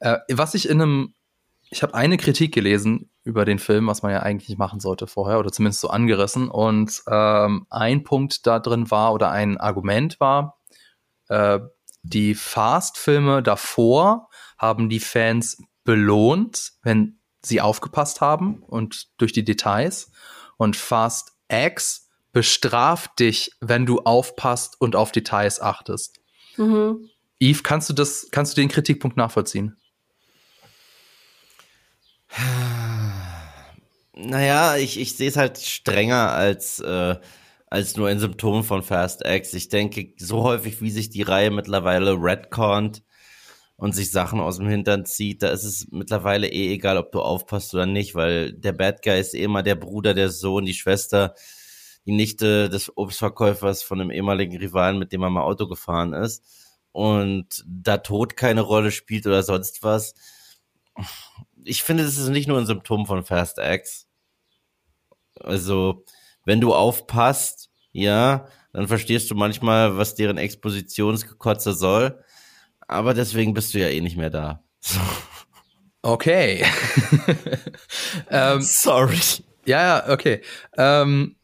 Äh, 0.00 0.18
was 0.32 0.54
ich 0.54 0.68
in 0.68 0.82
einem, 0.82 1.14
ich 1.70 1.84
habe 1.84 1.94
eine 1.94 2.16
Kritik 2.16 2.52
gelesen 2.52 3.10
über 3.28 3.44
den 3.44 3.58
Film, 3.58 3.86
was 3.88 4.02
man 4.02 4.10
ja 4.10 4.20
eigentlich 4.20 4.48
nicht 4.48 4.58
machen 4.58 4.80
sollte 4.80 5.06
vorher, 5.06 5.38
oder 5.38 5.52
zumindest 5.52 5.82
so 5.82 5.90
angerissen. 5.90 6.48
Und 6.48 7.02
ähm, 7.06 7.66
ein 7.68 8.02
Punkt 8.02 8.46
da 8.46 8.58
drin 8.58 8.90
war, 8.90 9.12
oder 9.12 9.30
ein 9.30 9.58
Argument 9.58 10.18
war, 10.18 10.58
äh, 11.28 11.60
die 12.02 12.34
Fast-Filme 12.34 13.42
davor 13.42 14.30
haben 14.56 14.88
die 14.88 14.98
Fans 14.98 15.62
belohnt, 15.84 16.72
wenn 16.82 17.18
sie 17.42 17.60
aufgepasst 17.60 18.22
haben 18.22 18.62
und 18.62 19.08
durch 19.20 19.32
die 19.32 19.44
Details. 19.44 20.10
Und 20.56 20.74
Fast 20.76 21.32
X 21.50 22.08
bestraft 22.32 23.18
dich, 23.18 23.52
wenn 23.60 23.84
du 23.84 24.00
aufpasst 24.00 24.80
und 24.80 24.96
auf 24.96 25.12
Details 25.12 25.60
achtest. 25.60 26.18
Mhm. 26.56 27.10
Yves, 27.40 27.62
kannst 27.62 27.90
du 27.90 27.92
das, 27.92 28.28
kannst 28.30 28.56
du 28.56 28.62
den 28.62 28.70
Kritikpunkt 28.70 29.18
nachvollziehen? 29.18 29.76
Naja, 34.20 34.76
ich, 34.76 34.98
ich 34.98 35.14
sehe 35.16 35.28
es 35.28 35.36
halt 35.36 35.58
strenger 35.58 36.32
als, 36.32 36.80
äh, 36.80 37.16
als 37.68 37.96
nur 37.96 38.08
ein 38.08 38.18
Symptom 38.18 38.64
von 38.64 38.82
Fast 38.82 39.24
X. 39.24 39.54
Ich 39.54 39.68
denke, 39.68 40.12
so 40.18 40.42
häufig, 40.42 40.80
wie 40.82 40.90
sich 40.90 41.08
die 41.10 41.22
Reihe 41.22 41.50
mittlerweile 41.52 42.14
redconnt 42.14 43.04
und 43.76 43.94
sich 43.94 44.10
Sachen 44.10 44.40
aus 44.40 44.58
dem 44.58 44.68
Hintern 44.68 45.06
zieht, 45.06 45.42
da 45.42 45.50
ist 45.50 45.62
es 45.64 45.88
mittlerweile 45.92 46.48
eh 46.48 46.72
egal, 46.74 46.98
ob 46.98 47.12
du 47.12 47.20
aufpasst 47.22 47.74
oder 47.74 47.86
nicht, 47.86 48.16
weil 48.16 48.52
der 48.54 48.72
Bad 48.72 49.02
Guy 49.02 49.20
ist 49.20 49.34
eh 49.34 49.44
immer 49.44 49.62
der 49.62 49.76
Bruder, 49.76 50.14
der 50.14 50.30
Sohn, 50.30 50.64
die 50.64 50.74
Schwester, 50.74 51.34
die 52.06 52.12
Nichte 52.12 52.68
des 52.70 52.96
Obstverkäufers 52.96 53.82
von 53.84 54.00
einem 54.00 54.10
ehemaligen 54.10 54.56
Rivalen, 54.58 54.98
mit 54.98 55.12
dem 55.12 55.22
er 55.22 55.30
mal 55.30 55.42
Auto 55.44 55.68
gefahren 55.68 56.12
ist. 56.12 56.44
Und 56.92 57.64
da 57.68 57.98
Tod 57.98 58.36
keine 58.36 58.62
Rolle 58.62 58.90
spielt 58.90 59.26
oder 59.28 59.44
sonst 59.44 59.84
was. 59.84 60.14
Ich 61.64 61.82
finde, 61.84 62.04
das 62.04 62.18
ist 62.18 62.28
nicht 62.30 62.48
nur 62.48 62.58
ein 62.58 62.66
Symptom 62.66 63.06
von 63.06 63.24
Fast 63.24 63.58
X. 63.58 64.07
Also, 65.40 66.04
wenn 66.44 66.60
du 66.60 66.74
aufpasst, 66.74 67.70
ja, 67.92 68.46
dann 68.72 68.88
verstehst 68.88 69.30
du 69.30 69.34
manchmal, 69.34 69.96
was 69.96 70.14
deren 70.14 70.38
Expositionsgekotze 70.38 71.72
soll. 71.72 72.22
Aber 72.86 73.14
deswegen 73.14 73.54
bist 73.54 73.74
du 73.74 73.78
ja 73.78 73.88
eh 73.88 74.00
nicht 74.00 74.16
mehr 74.16 74.30
da. 74.30 74.62
So. 74.80 75.00
Okay. 76.02 76.64
ähm, 78.30 78.60
Sorry. 78.62 79.18
ja, 79.66 79.98
ja, 79.98 80.12
okay. 80.12 80.40
Ähm, 80.76 81.36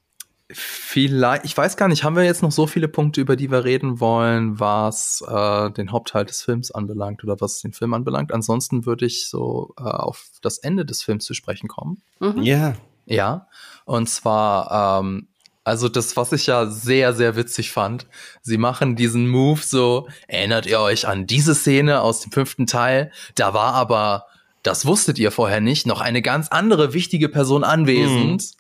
vielleicht, 0.51 1.45
ich 1.45 1.57
weiß 1.57 1.77
gar 1.77 1.89
nicht, 1.89 2.05
haben 2.05 2.17
wir 2.17 2.25
jetzt 2.25 2.43
noch 2.43 2.53
so 2.53 2.67
viele 2.67 2.89
Punkte, 2.89 3.21
über 3.21 3.37
die 3.37 3.51
wir 3.51 3.65
reden 3.65 4.01
wollen, 4.01 4.61
was 4.61 5.25
äh, 5.27 5.71
den 5.71 5.91
Hauptteil 5.91 6.25
des 6.25 6.43
Films 6.43 6.71
anbelangt 6.71 7.25
oder 7.25 7.41
was 7.41 7.61
den 7.61 7.73
Film 7.73 7.95
anbelangt? 7.95 8.33
Ansonsten 8.33 8.87
würde 8.87 9.07
ich 9.07 9.29
so 9.29 9.75
äh, 9.79 9.83
auf 9.83 10.31
das 10.43 10.59
Ende 10.59 10.85
des 10.85 11.03
Films 11.03 11.25
zu 11.25 11.35
sprechen 11.35 11.69
kommen. 11.69 12.03
Mhm. 12.21 12.43
Ja. 12.43 12.75
Ja, 13.07 13.49
und 13.85 14.09
zwar, 14.09 15.01
ähm, 15.01 15.29
also 15.63 15.89
das, 15.89 16.17
was 16.17 16.33
ich 16.33 16.47
ja 16.47 16.67
sehr, 16.67 17.15
sehr 17.15 17.37
witzig 17.37 17.71
fand, 17.73 18.07
sie 18.43 18.59
machen 18.59 18.97
diesen 18.97 19.29
Move 19.29 19.61
so, 19.63 20.09
erinnert 20.29 20.67
ihr 20.67 20.81
euch 20.81 21.07
an 21.07 21.27
diese 21.27 21.55
Szene 21.55 22.01
aus 22.01 22.21
dem 22.21 22.33
fünften 22.33 22.67
Teil? 22.67 23.11
Da 23.35 23.55
war 23.55 23.75
aber, 23.75 24.27
das 24.63 24.87
wusstet 24.87 25.19
ihr 25.19 25.31
vorher 25.31 25.61
nicht, 25.61 25.87
noch 25.87 26.01
eine 26.01 26.23
ganz 26.23 26.49
andere 26.49 26.93
wichtige 26.93 27.29
Person 27.29 27.65
anwesend. 27.65 28.53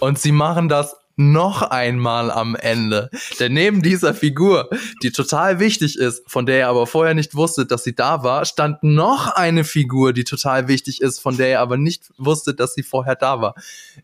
Und 0.00 0.18
sie 0.18 0.32
machen 0.32 0.68
das 0.68 0.96
noch 1.16 1.62
einmal 1.62 2.30
am 2.30 2.54
Ende. 2.54 3.10
Denn 3.40 3.54
neben 3.54 3.82
dieser 3.82 4.14
Figur, 4.14 4.68
die 5.02 5.10
total 5.10 5.58
wichtig 5.58 5.98
ist, 5.98 6.22
von 6.30 6.44
der 6.44 6.58
ihr 6.58 6.68
aber 6.68 6.86
vorher 6.86 7.14
nicht 7.14 7.34
wusstet, 7.34 7.70
dass 7.70 7.84
sie 7.84 7.94
da 7.94 8.22
war, 8.22 8.44
stand 8.44 8.82
noch 8.82 9.28
eine 9.34 9.64
Figur, 9.64 10.12
die 10.12 10.24
total 10.24 10.68
wichtig 10.68 11.00
ist, 11.00 11.18
von 11.20 11.36
der 11.36 11.48
ihr 11.48 11.60
aber 11.60 11.78
nicht 11.78 12.12
wusstet, 12.18 12.60
dass 12.60 12.74
sie 12.74 12.82
vorher 12.82 13.16
da 13.16 13.40
war. 13.40 13.54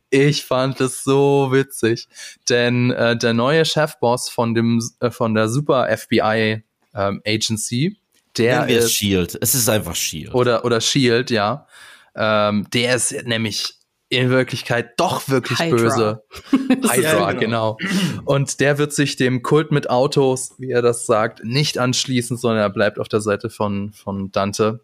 Ich 0.08 0.44
fand 0.44 0.80
es 0.80 1.04
so 1.04 1.50
witzig, 1.52 2.08
denn 2.48 2.90
äh, 2.90 3.16
der 3.16 3.34
neue 3.34 3.64
Chefboss 3.64 4.30
von 4.30 4.54
dem 4.54 4.80
äh, 5.00 5.10
von 5.10 5.34
der 5.34 5.48
Super 5.48 5.94
FBI 5.94 6.62
ähm, 6.94 7.22
Agency, 7.26 7.98
der 8.38 8.66
ist 8.68 8.92
Shield. 8.92 9.36
Es 9.40 9.54
ist 9.54 9.68
einfach 9.68 9.94
Shield. 9.94 10.34
oder 10.34 10.64
oder 10.64 10.80
Shield, 10.80 11.30
ja, 11.30 11.66
ähm, 12.14 12.66
der 12.72 12.96
ist 12.96 13.12
nämlich 13.26 13.74
in 14.12 14.28
Wirklichkeit 14.30 14.98
doch 14.98 15.28
wirklich 15.28 15.58
Hydra. 15.58 15.76
böse. 15.76 16.24
Hydra, 16.50 16.92
Ja, 17.00 17.32
genau. 17.32 17.78
Und 18.24 18.60
der 18.60 18.76
wird 18.76 18.92
sich 18.92 19.16
dem 19.16 19.42
Kult 19.42 19.72
mit 19.72 19.88
Autos, 19.88 20.54
wie 20.58 20.70
er 20.70 20.82
das 20.82 21.06
sagt, 21.06 21.42
nicht 21.44 21.78
anschließen, 21.78 22.36
sondern 22.36 22.60
er 22.60 22.70
bleibt 22.70 22.98
auf 22.98 23.08
der 23.08 23.22
Seite 23.22 23.48
von, 23.48 23.92
von 23.92 24.30
Dante. 24.30 24.80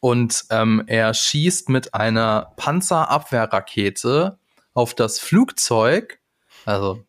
Und 0.00 0.44
ähm, 0.50 0.82
er 0.86 1.14
schießt 1.14 1.70
mit 1.70 1.94
einer 1.94 2.52
Panzerabwehrrakete 2.56 4.38
auf 4.74 4.94
das 4.94 5.18
Flugzeug. 5.18 6.18
Also 6.66 7.02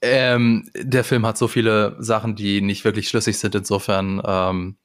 ähm, 0.00 0.68
der 0.76 1.02
Film 1.02 1.26
hat 1.26 1.38
so 1.38 1.48
viele 1.48 1.96
Sachen, 1.98 2.36
die 2.36 2.60
nicht 2.60 2.84
wirklich 2.84 3.08
schlüssig 3.08 3.38
sind. 3.38 3.54
Insofern 3.54 4.22
ähm, 4.24 4.76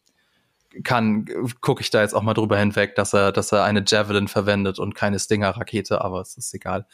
kann 0.84 1.25
gucke 1.61 1.82
ich 1.82 1.89
da 1.89 2.01
jetzt 2.01 2.13
auch 2.13 2.21
mal 2.21 2.34
drüber 2.34 2.57
hinweg, 2.57 2.95
dass 2.95 3.13
er, 3.13 3.32
dass 3.32 3.51
er 3.51 3.63
eine 3.63 3.84
Javelin 3.86 4.27
verwendet 4.27 4.80
und 4.80 4.95
keine 4.95 5.19
Stinger-Rakete, 5.19 6.01
aber 6.01 6.21
es 6.21 6.38
ist 6.38 6.53
egal. 6.53 6.86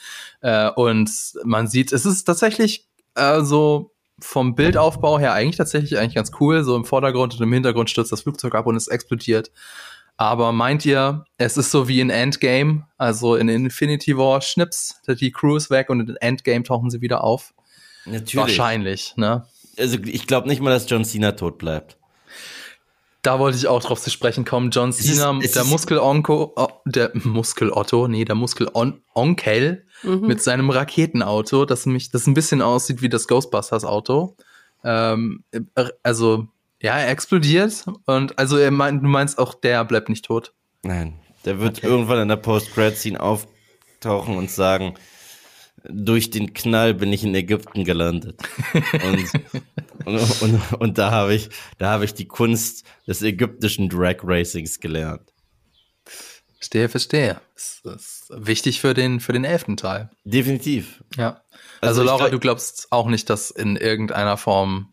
Äh, 0.41 0.69
und 0.71 1.09
man 1.43 1.67
sieht, 1.67 1.91
es 1.91 2.05
ist 2.05 2.23
tatsächlich 2.23 2.87
äh, 3.15 3.41
so 3.41 3.91
vom 4.19 4.55
Bildaufbau 4.55 5.19
her 5.19 5.33
eigentlich 5.33 5.57
tatsächlich 5.57 5.97
eigentlich 5.97 6.15
ganz 6.15 6.31
cool. 6.39 6.63
So 6.63 6.75
im 6.75 6.85
Vordergrund 6.85 7.33
und 7.35 7.41
im 7.41 7.51
Hintergrund 7.53 7.89
stürzt 7.89 8.11
das 8.11 8.21
Flugzeug 8.21 8.55
ab 8.55 8.65
und 8.65 8.75
es 8.75 8.87
explodiert. 8.87 9.51
Aber 10.17 10.53
meint 10.53 10.85
ihr, 10.85 11.25
es 11.37 11.57
ist 11.57 11.71
so 11.71 11.89
wie 11.89 11.99
in 11.99 12.09
Endgame, 12.09 12.87
also 12.97 13.35
in 13.35 13.49
Infinity 13.49 14.17
War 14.17 14.41
Schnips, 14.41 15.01
die 15.07 15.31
Crew 15.31 15.57
ist 15.57 15.69
weg 15.69 15.89
und 15.89 16.09
in 16.09 16.15
Endgame 16.17 16.63
tauchen 16.63 16.89
sie 16.89 17.01
wieder 17.01 17.23
auf? 17.23 17.53
Natürlich. 18.05 18.35
Wahrscheinlich, 18.35 19.13
ne? 19.17 19.45
Also 19.77 19.97
ich 20.03 20.25
glaube 20.25 20.47
nicht 20.47 20.61
mal, 20.61 20.69
dass 20.69 20.89
John 20.89 21.03
Cena 21.03 21.33
tot 21.33 21.57
bleibt. 21.57 21.97
Da 23.25 23.39
wollte 23.39 23.57
ich 23.57 23.67
auch 23.67 23.81
drauf 23.81 23.99
zu 23.99 24.11
sprechen 24.11 24.45
kommen. 24.45 24.69
John 24.69 24.93
Cena, 24.93 25.39
ist, 25.41 25.55
der 25.55 25.63
Muskel-Onko, 25.63 26.53
oh, 26.55 26.67
der 26.85 27.09
Muskel-Otto, 27.15 28.07
nee, 28.07 28.23
der 28.23 28.35
Muskel-Onkel 28.35 29.87
mhm. 30.03 30.27
mit 30.27 30.43
seinem 30.43 30.69
Raketenauto, 30.69 31.65
das 31.65 31.87
mich, 31.87 32.11
das 32.11 32.27
ein 32.27 32.35
bisschen 32.35 32.61
aussieht 32.61 33.01
wie 33.01 33.09
das 33.09 33.27
Ghostbusters-Auto. 33.27 34.37
Ähm, 34.83 35.43
also, 36.03 36.47
ja, 36.79 36.99
er 36.99 37.09
explodiert 37.09 37.85
und 38.05 38.37
also 38.37 38.57
er 38.57 38.69
meint, 38.69 39.03
du 39.03 39.07
meinst 39.07 39.39
auch, 39.39 39.55
der 39.55 39.83
bleibt 39.85 40.09
nicht 40.09 40.25
tot. 40.25 40.53
Nein, 40.83 41.19
der 41.45 41.59
wird 41.59 41.79
okay. 41.79 41.87
irgendwann 41.87 42.21
in 42.21 42.27
der 42.27 42.35
Post-Grad-Scene 42.35 43.19
auftauchen 43.19 44.37
und 44.37 44.51
sagen, 44.51 44.93
durch 45.89 46.29
den 46.29 46.53
Knall 46.53 46.93
bin 46.93 47.11
ich 47.13 47.23
in 47.23 47.35
Ägypten 47.35 47.83
gelandet. 47.83 48.41
und, 48.93 50.05
und, 50.05 50.41
und, 50.41 50.73
und, 50.73 50.97
da 50.97 51.11
habe 51.11 51.33
ich, 51.33 51.49
da 51.77 51.91
habe 51.91 52.05
ich 52.05 52.13
die 52.13 52.27
Kunst 52.27 52.85
des 53.07 53.21
ägyptischen 53.21 53.89
Drag 53.89 54.17
Racings 54.23 54.79
gelernt. 54.79 55.33
Verstehe, 56.57 56.89
verstehe. 56.89 57.41
Das 57.53 57.81
ist 57.95 58.25
wichtig 58.29 58.81
für 58.81 58.93
den, 58.93 59.19
für 59.19 59.33
den 59.33 59.43
elften 59.43 59.77
Teil. 59.77 60.09
Definitiv. 60.23 61.03
Ja. 61.15 61.41
Also, 61.81 62.01
also 62.01 62.03
Laura, 62.03 62.17
glaub, 62.17 62.31
du 62.31 62.39
glaubst 62.39 62.87
auch 62.91 63.07
nicht, 63.07 63.29
dass 63.29 63.51
in 63.51 63.75
irgendeiner 63.75 64.37
Form 64.37 64.91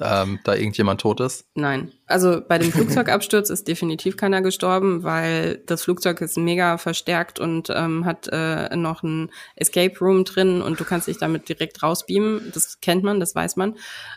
ähm, 0.00 0.38
da 0.44 0.54
irgendjemand 0.54 1.00
tot 1.00 1.20
ist? 1.20 1.46
Nein. 1.54 1.92
Also 2.06 2.40
bei 2.46 2.58
dem 2.58 2.72
Flugzeugabsturz 2.72 3.50
ist 3.50 3.68
definitiv 3.68 4.16
keiner 4.16 4.42
gestorben, 4.42 5.02
weil 5.02 5.62
das 5.66 5.84
Flugzeug 5.84 6.20
ist 6.20 6.36
mega 6.36 6.78
verstärkt 6.78 7.38
und 7.38 7.70
ähm, 7.70 8.04
hat 8.04 8.28
äh, 8.30 8.74
noch 8.76 9.02
ein 9.02 9.30
Escape 9.56 9.98
Room 10.00 10.24
drin 10.24 10.62
und 10.62 10.80
du 10.80 10.84
kannst 10.84 11.08
dich 11.08 11.18
damit 11.18 11.48
direkt 11.48 11.82
rausbeamen. 11.82 12.50
Das 12.54 12.80
kennt 12.80 13.02
man, 13.02 13.20
das 13.20 13.34
weiß 13.34 13.56
man. 13.56 13.76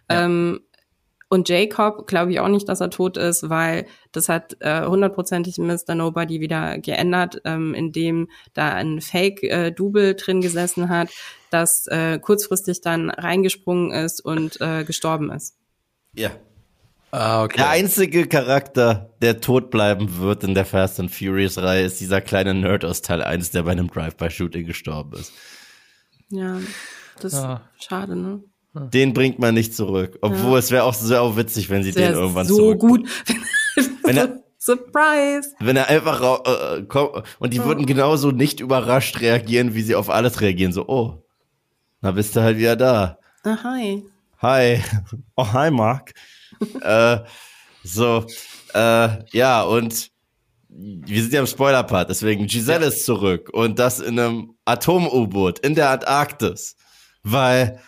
Ja. 0.09 0.25
Ähm, 0.25 0.61
und 1.34 1.47
Jacob 1.47 2.07
glaube 2.07 2.34
ich 2.34 2.41
auch 2.41 2.49
nicht, 2.49 2.67
dass 2.67 2.82
er 2.82 2.89
tot 2.89 3.15
ist, 3.15 3.49
weil 3.49 3.86
das 4.11 4.27
hat 4.27 4.57
äh, 4.59 4.86
hundertprozentig 4.86 5.57
äh, 5.59 5.61
Mr. 5.61 5.95
Nobody 5.95 6.41
wieder 6.41 6.77
geändert, 6.77 7.41
ähm, 7.45 7.73
indem 7.73 8.27
da 8.53 8.73
ein 8.73 8.99
Fake-Double 8.99 10.09
äh, 10.09 10.15
drin 10.15 10.41
gesessen 10.41 10.89
hat, 10.89 11.09
das 11.49 11.88
äh, 11.88 12.19
kurzfristig 12.19 12.82
dann 12.82 13.09
reingesprungen 13.09 13.91
ist 13.91 14.19
und 14.19 14.59
äh, 14.59 14.84
gestorben 14.84 15.32
ist. 15.32 15.55
Ja. 16.14 16.32
Ah, 17.12 17.43
okay. 17.43 17.57
Der 17.57 17.70
einzige 17.70 18.26
Charakter, 18.26 19.09
der 19.22 19.41
tot 19.41 19.70
bleiben 19.70 20.20
wird 20.20 20.43
in 20.43 20.53
der 20.53 20.66
Fast 20.66 20.99
and 20.99 21.12
Furious 21.12 21.57
Reihe, 21.57 21.84
ist 21.84 21.99
dieser 21.99 22.22
kleine 22.22 22.53
Nerd 22.53 22.86
aus 22.86 23.01
Teil 23.01 23.22
1, 23.22 23.51
der 23.51 23.64
bei 23.64 23.72
einem 23.72 23.89
Drive-by-Shooting 23.89 24.66
gestorben 24.66 25.20
ist. 25.20 25.34
Ja, 26.30 26.59
das 27.20 27.34
ist 27.34 27.39
ah. 27.39 27.62
schade, 27.78 28.16
ne? 28.16 28.41
Den 28.74 29.14
bringt 29.14 29.39
man 29.39 29.53
nicht 29.53 29.76
zurück. 29.76 30.18
Obwohl 30.22 30.53
ja. 30.53 30.57
es 30.59 30.72
wäre 30.72 30.84
auch 30.84 31.12
auch 31.12 31.36
witzig, 31.36 31.70
wenn 31.70 31.84
sie 31.84 31.91
den 31.91 32.14
irgendwann 32.14 32.47
so 32.47 32.55
zurück. 32.55 32.82
So 32.82 32.88
gut. 32.88 33.09
wenn 34.03 34.16
er, 34.16 34.41
Surprise! 34.57 35.49
Wenn 35.59 35.76
er 35.76 35.89
einfach 35.89 36.22
äh, 36.45 36.78
äh, 36.78 36.84
kommt 36.84 37.24
und 37.39 37.53
die 37.53 37.59
oh. 37.59 37.66
würden 37.66 37.86
genauso 37.86 38.32
nicht 38.32 38.62
überrascht 38.62 39.20
reagieren, 39.20 39.74
wie 39.74 39.82
sie 39.82 39.95
auf 39.95 40.09
alles 40.09 40.39
reagieren. 40.39 40.72
So, 40.72 40.88
oh, 40.88 41.24
na 41.99 42.12
bist 42.12 42.36
du 42.36 42.41
halt 42.41 42.57
wieder 42.57 42.78
da. 42.78 43.18
Ah, 43.43 43.57
hi. 43.64 44.03
Hi. 44.41 44.81
Oh, 45.35 45.53
hi, 45.53 45.71
Mark. 45.71 46.13
äh, 46.81 47.19
so, 47.83 48.25
äh, 48.73 49.09
ja, 49.31 49.63
und 49.63 50.11
wir 50.69 51.21
sind 51.21 51.33
ja 51.33 51.41
im 51.41 51.47
Spoiler-Part, 51.47 52.09
deswegen 52.09 52.47
Giselle 52.47 52.81
ja. 52.81 52.87
ist 52.87 53.05
zurück 53.05 53.49
und 53.51 53.79
das 53.79 53.99
in 53.99 54.19
einem 54.19 54.55
Atom-U-Boot 54.65 55.59
in 55.59 55.75
der 55.75 55.89
Antarktis. 55.89 56.75
Weil, 57.23 57.79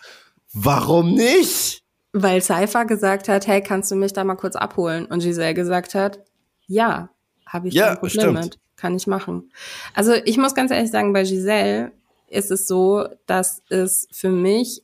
warum 0.54 1.14
nicht? 1.14 1.84
Weil 2.12 2.42
Cypher 2.42 2.86
gesagt 2.86 3.30
hat, 3.30 3.48
hey, 3.48 3.62
kannst 3.62 3.92
du 3.92 3.96
mich 3.96 4.14
da 4.14 4.24
mal 4.24 4.36
kurz 4.36 4.56
abholen? 4.56 5.06
Und 5.06 5.22
Giselle 5.22 5.54
gesagt 5.54 5.96
hat, 5.96 6.20
ja, 6.68 7.10
habe 7.46 7.68
ich 7.68 7.74
ja, 7.74 7.90
kein 7.90 7.98
Problem 8.00 8.22
stimmt. 8.22 8.40
mit, 8.40 8.60
kann 8.76 8.96
ich 8.96 9.08
machen. 9.08 9.52
Also 9.94 10.14
ich 10.26 10.38
muss 10.38 10.56
ganz 10.56 10.72
ehrlich 10.72 10.92
sagen, 10.92 11.14
bei 11.14 11.24
Giselle 11.24 11.92
ist 12.28 12.52
es 12.52 12.68
so, 12.68 13.08
dass 13.26 13.62
es 13.70 14.08
für 14.12 14.30
mich 14.30 14.82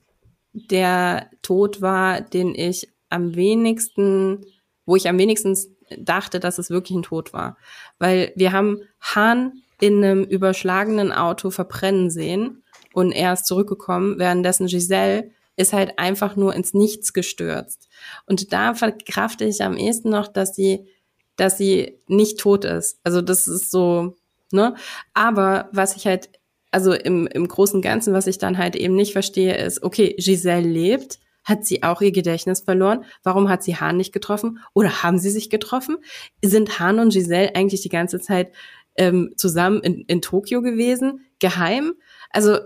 der 0.53 1.29
Tod 1.49 1.81
war, 1.81 2.21
den 2.21 2.53
ich 2.53 2.93
am 3.09 3.35
wenigsten, 3.35 4.45
wo 4.85 4.95
ich 4.95 5.09
am 5.09 5.17
wenigsten 5.17 5.57
dachte, 5.97 6.39
dass 6.39 6.59
es 6.59 6.69
wirklich 6.69 6.95
ein 6.95 7.01
Tod 7.01 7.33
war. 7.33 7.57
Weil 7.97 8.33
wir 8.35 8.51
haben 8.51 8.81
Hahn 9.01 9.63
in 9.81 10.03
einem 10.03 10.23
überschlagenen 10.23 11.11
Auto 11.11 11.49
verbrennen 11.49 12.11
sehen 12.11 12.61
und 12.93 13.11
er 13.13 13.33
ist 13.33 13.47
zurückgekommen, 13.47 14.19
währenddessen 14.19 14.67
Giselle 14.67 15.31
ist 15.55 15.73
halt 15.73 15.97
einfach 15.97 16.35
nur 16.35 16.53
ins 16.53 16.75
Nichts 16.75 17.13
gestürzt. 17.13 17.89
Und 18.27 18.53
da 18.53 18.75
verkrafte 18.75 19.45
ich 19.45 19.63
am 19.63 19.75
ehesten 19.75 20.11
noch, 20.11 20.27
dass 20.27 20.53
sie, 20.53 20.87
dass 21.35 21.57
sie 21.57 21.99
nicht 22.05 22.39
tot 22.39 22.63
ist. 22.63 22.99
Also 23.03 23.23
das 23.23 23.47
ist 23.47 23.71
so, 23.71 24.17
ne? 24.51 24.75
Aber 25.15 25.67
was 25.71 25.95
ich 25.95 26.05
halt 26.05 26.29
also 26.69 26.93
im, 26.93 27.25
im 27.25 27.47
großen 27.47 27.81
Ganzen, 27.81 28.13
was 28.13 28.27
ich 28.27 28.37
dann 28.37 28.59
halt 28.59 28.75
eben 28.75 28.95
nicht 28.95 29.13
verstehe, 29.13 29.57
ist, 29.57 29.81
okay, 29.81 30.15
Giselle 30.19 30.67
lebt, 30.67 31.19
hat 31.49 31.65
sie 31.65 31.83
auch 31.83 32.01
ihr 32.01 32.11
Gedächtnis 32.11 32.61
verloren? 32.61 33.05
Warum 33.23 33.49
hat 33.49 33.63
sie 33.63 33.75
Hahn 33.75 33.97
nicht 33.97 34.13
getroffen? 34.13 34.59
Oder 34.73 35.03
haben 35.03 35.19
sie 35.19 35.29
sich 35.29 35.49
getroffen? 35.49 35.97
Sind 36.43 36.79
Hahn 36.79 36.99
und 36.99 37.13
Giselle 37.13 37.55
eigentlich 37.55 37.81
die 37.81 37.89
ganze 37.89 38.19
Zeit 38.19 38.53
ähm, 38.95 39.33
zusammen 39.35 39.81
in, 39.81 40.05
in 40.07 40.21
Tokio 40.21 40.61
gewesen, 40.61 41.25
geheim? 41.39 41.93
Also 42.31 42.59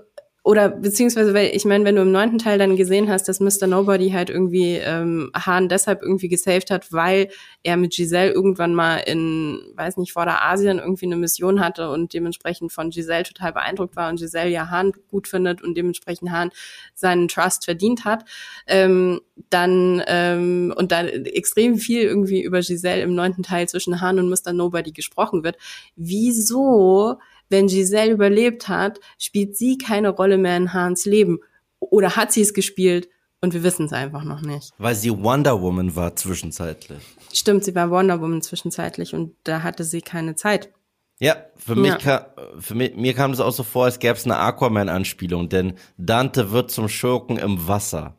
oder 0.45 0.67
beziehungsweise, 0.67 1.33
weil 1.33 1.55
ich 1.55 1.63
meine, 1.63 1.85
wenn 1.85 1.95
du 1.95 2.01
im 2.01 2.11
neunten 2.11 2.37
Teil 2.37 2.57
dann 2.57 2.75
gesehen 2.75 3.09
hast, 3.09 3.29
dass 3.29 3.39
Mr. 3.39 3.65
Nobody 3.65 4.09
halt 4.09 4.29
irgendwie 4.29 4.73
ähm, 4.73 5.31
Hahn 5.33 5.69
deshalb 5.69 6.01
irgendwie 6.01 6.27
gesaved 6.27 6.69
hat, 6.69 6.91
weil 6.91 7.29
er 7.63 7.77
mit 7.77 7.95
Giselle 7.95 8.33
irgendwann 8.33 8.75
mal 8.75 8.97
in, 8.97 9.61
weiß 9.75 9.95
nicht, 9.95 10.11
Vorderasien 10.11 10.79
irgendwie 10.79 11.05
eine 11.05 11.15
Mission 11.15 11.61
hatte 11.61 11.89
und 11.89 12.13
dementsprechend 12.13 12.73
von 12.73 12.89
Giselle 12.89 13.23
total 13.23 13.53
beeindruckt 13.53 13.95
war 13.95 14.09
und 14.09 14.19
Giselle 14.19 14.49
ja 14.49 14.69
Hahn 14.69 14.91
gut 15.07 15.29
findet 15.29 15.63
und 15.63 15.77
dementsprechend 15.77 16.29
Hahn 16.31 16.51
seinen 16.93 17.29
Trust 17.29 17.63
verdient 17.63 18.03
hat, 18.03 18.25
ähm, 18.67 19.21
dann 19.49 20.03
ähm, 20.07 20.73
und 20.75 20.91
dann 20.91 21.07
extrem 21.07 21.77
viel 21.77 22.01
irgendwie 22.01 22.43
über 22.43 22.59
Giselle 22.59 23.01
im 23.01 23.15
neunten 23.15 23.43
Teil 23.43 23.69
zwischen 23.69 24.01
Hahn 24.01 24.19
und 24.19 24.27
Mr. 24.27 24.51
Nobody 24.51 24.91
gesprochen 24.91 25.45
wird. 25.45 25.55
Wieso 25.95 27.17
wenn 27.49 27.67
Giselle 27.67 28.11
überlebt 28.11 28.67
hat, 28.67 28.99
spielt 29.17 29.55
sie 29.57 29.77
keine 29.77 30.09
Rolle 30.09 30.37
mehr 30.37 30.57
in 30.57 30.73
Hans 30.73 31.05
Leben. 31.05 31.39
Oder 31.79 32.15
hat 32.15 32.31
sie 32.31 32.41
es 32.41 32.53
gespielt 32.53 33.09
und 33.41 33.53
wir 33.53 33.63
wissen 33.63 33.85
es 33.85 33.93
einfach 33.93 34.23
noch 34.23 34.41
nicht. 34.41 34.71
Weil 34.77 34.95
sie 34.95 35.11
Wonder 35.11 35.61
Woman 35.61 35.95
war 35.95 36.15
zwischenzeitlich. 36.15 37.03
Stimmt, 37.33 37.65
sie 37.65 37.75
war 37.75 37.91
Wonder 37.91 38.21
Woman 38.21 38.41
zwischenzeitlich 38.41 39.13
und 39.13 39.35
da 39.43 39.63
hatte 39.63 39.83
sie 39.83 40.01
keine 40.01 40.35
Zeit. 40.35 40.71
Ja, 41.19 41.35
für 41.57 41.75
mich, 41.75 41.91
ja. 41.91 41.97
Kam, 41.97 42.21
für 42.59 42.75
mich 42.75 42.95
mir 42.95 43.13
kam 43.13 43.31
es 43.31 43.39
auch 43.39 43.51
so 43.51 43.63
vor, 43.63 43.85
als 43.85 43.99
gäbe 43.99 44.13
es 44.13 44.25
eine 44.25 44.37
Aquaman-Anspielung, 44.37 45.49
denn 45.49 45.73
Dante 45.97 46.51
wird 46.51 46.71
zum 46.71 46.89
Schurken 46.89 47.37
im 47.37 47.67
Wasser. 47.67 48.17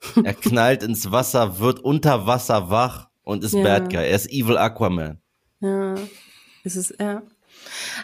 Er 0.22 0.34
knallt 0.34 0.82
ins 0.82 1.10
Wasser, 1.10 1.58
wird 1.58 1.80
unter 1.80 2.26
Wasser 2.26 2.70
wach 2.70 3.08
und 3.22 3.42
ist 3.42 3.54
ja. 3.54 3.62
Bad 3.62 3.90
Guy. 3.90 4.04
Er 4.04 4.16
ist 4.16 4.30
Evil 4.30 4.56
Aquaman. 4.56 5.18
Ja, 5.60 5.94
ist 6.62 6.76
es, 6.76 6.94
ja. 6.98 7.22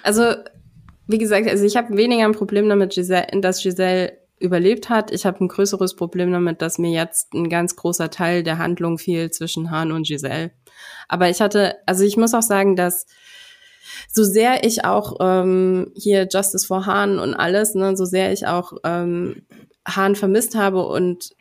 Also, 0.03 0.35
wie 1.07 1.19
gesagt, 1.19 1.49
also 1.49 1.65
ich 1.65 1.77
habe 1.77 1.97
weniger 1.97 2.24
ein 2.24 2.32
Problem 2.32 2.69
damit, 2.69 2.95
Giselle, 2.95 3.27
dass 3.41 3.62
Giselle 3.62 4.19
überlebt 4.39 4.89
hat. 4.89 5.11
Ich 5.11 5.27
habe 5.27 5.45
ein 5.45 5.49
größeres 5.49 5.95
Problem 5.95 6.32
damit, 6.32 6.62
dass 6.62 6.78
mir 6.78 6.91
jetzt 6.91 7.35
ein 7.35 7.49
ganz 7.51 7.77
großer 7.77 8.11
Teil 8.11 8.43
der 8.43 8.59
Handlung 8.59 8.99
fiel 8.99 9.31
zwischen 9.31 9.70
Han 9.70 9.93
und 9.93 10.07
Giselle. 10.07 10.51
Aber 11.09 11.28
ich 11.28 11.41
hatte, 11.41 11.77
also 11.87 12.05
ich 12.05 12.16
muss 12.16 12.35
auch 12.35 12.43
sagen, 12.43 12.74
dass 12.74 13.07
so 14.09 14.24
sehr 14.24 14.65
ich 14.65 14.85
auch 14.85 15.16
ähm, 15.20 15.93
hier 15.95 16.27
Justice 16.32 16.66
for 16.66 16.87
Han 16.87 17.19
und 17.19 17.35
alles, 17.35 17.74
ne, 17.74 17.97
so 17.97 18.05
sehr 18.05 18.32
ich 18.32 18.47
auch 18.47 18.73
ähm, 18.85 19.43
Han 19.87 20.16
vermisst 20.16 20.55
habe 20.55 20.87
und 20.87 21.35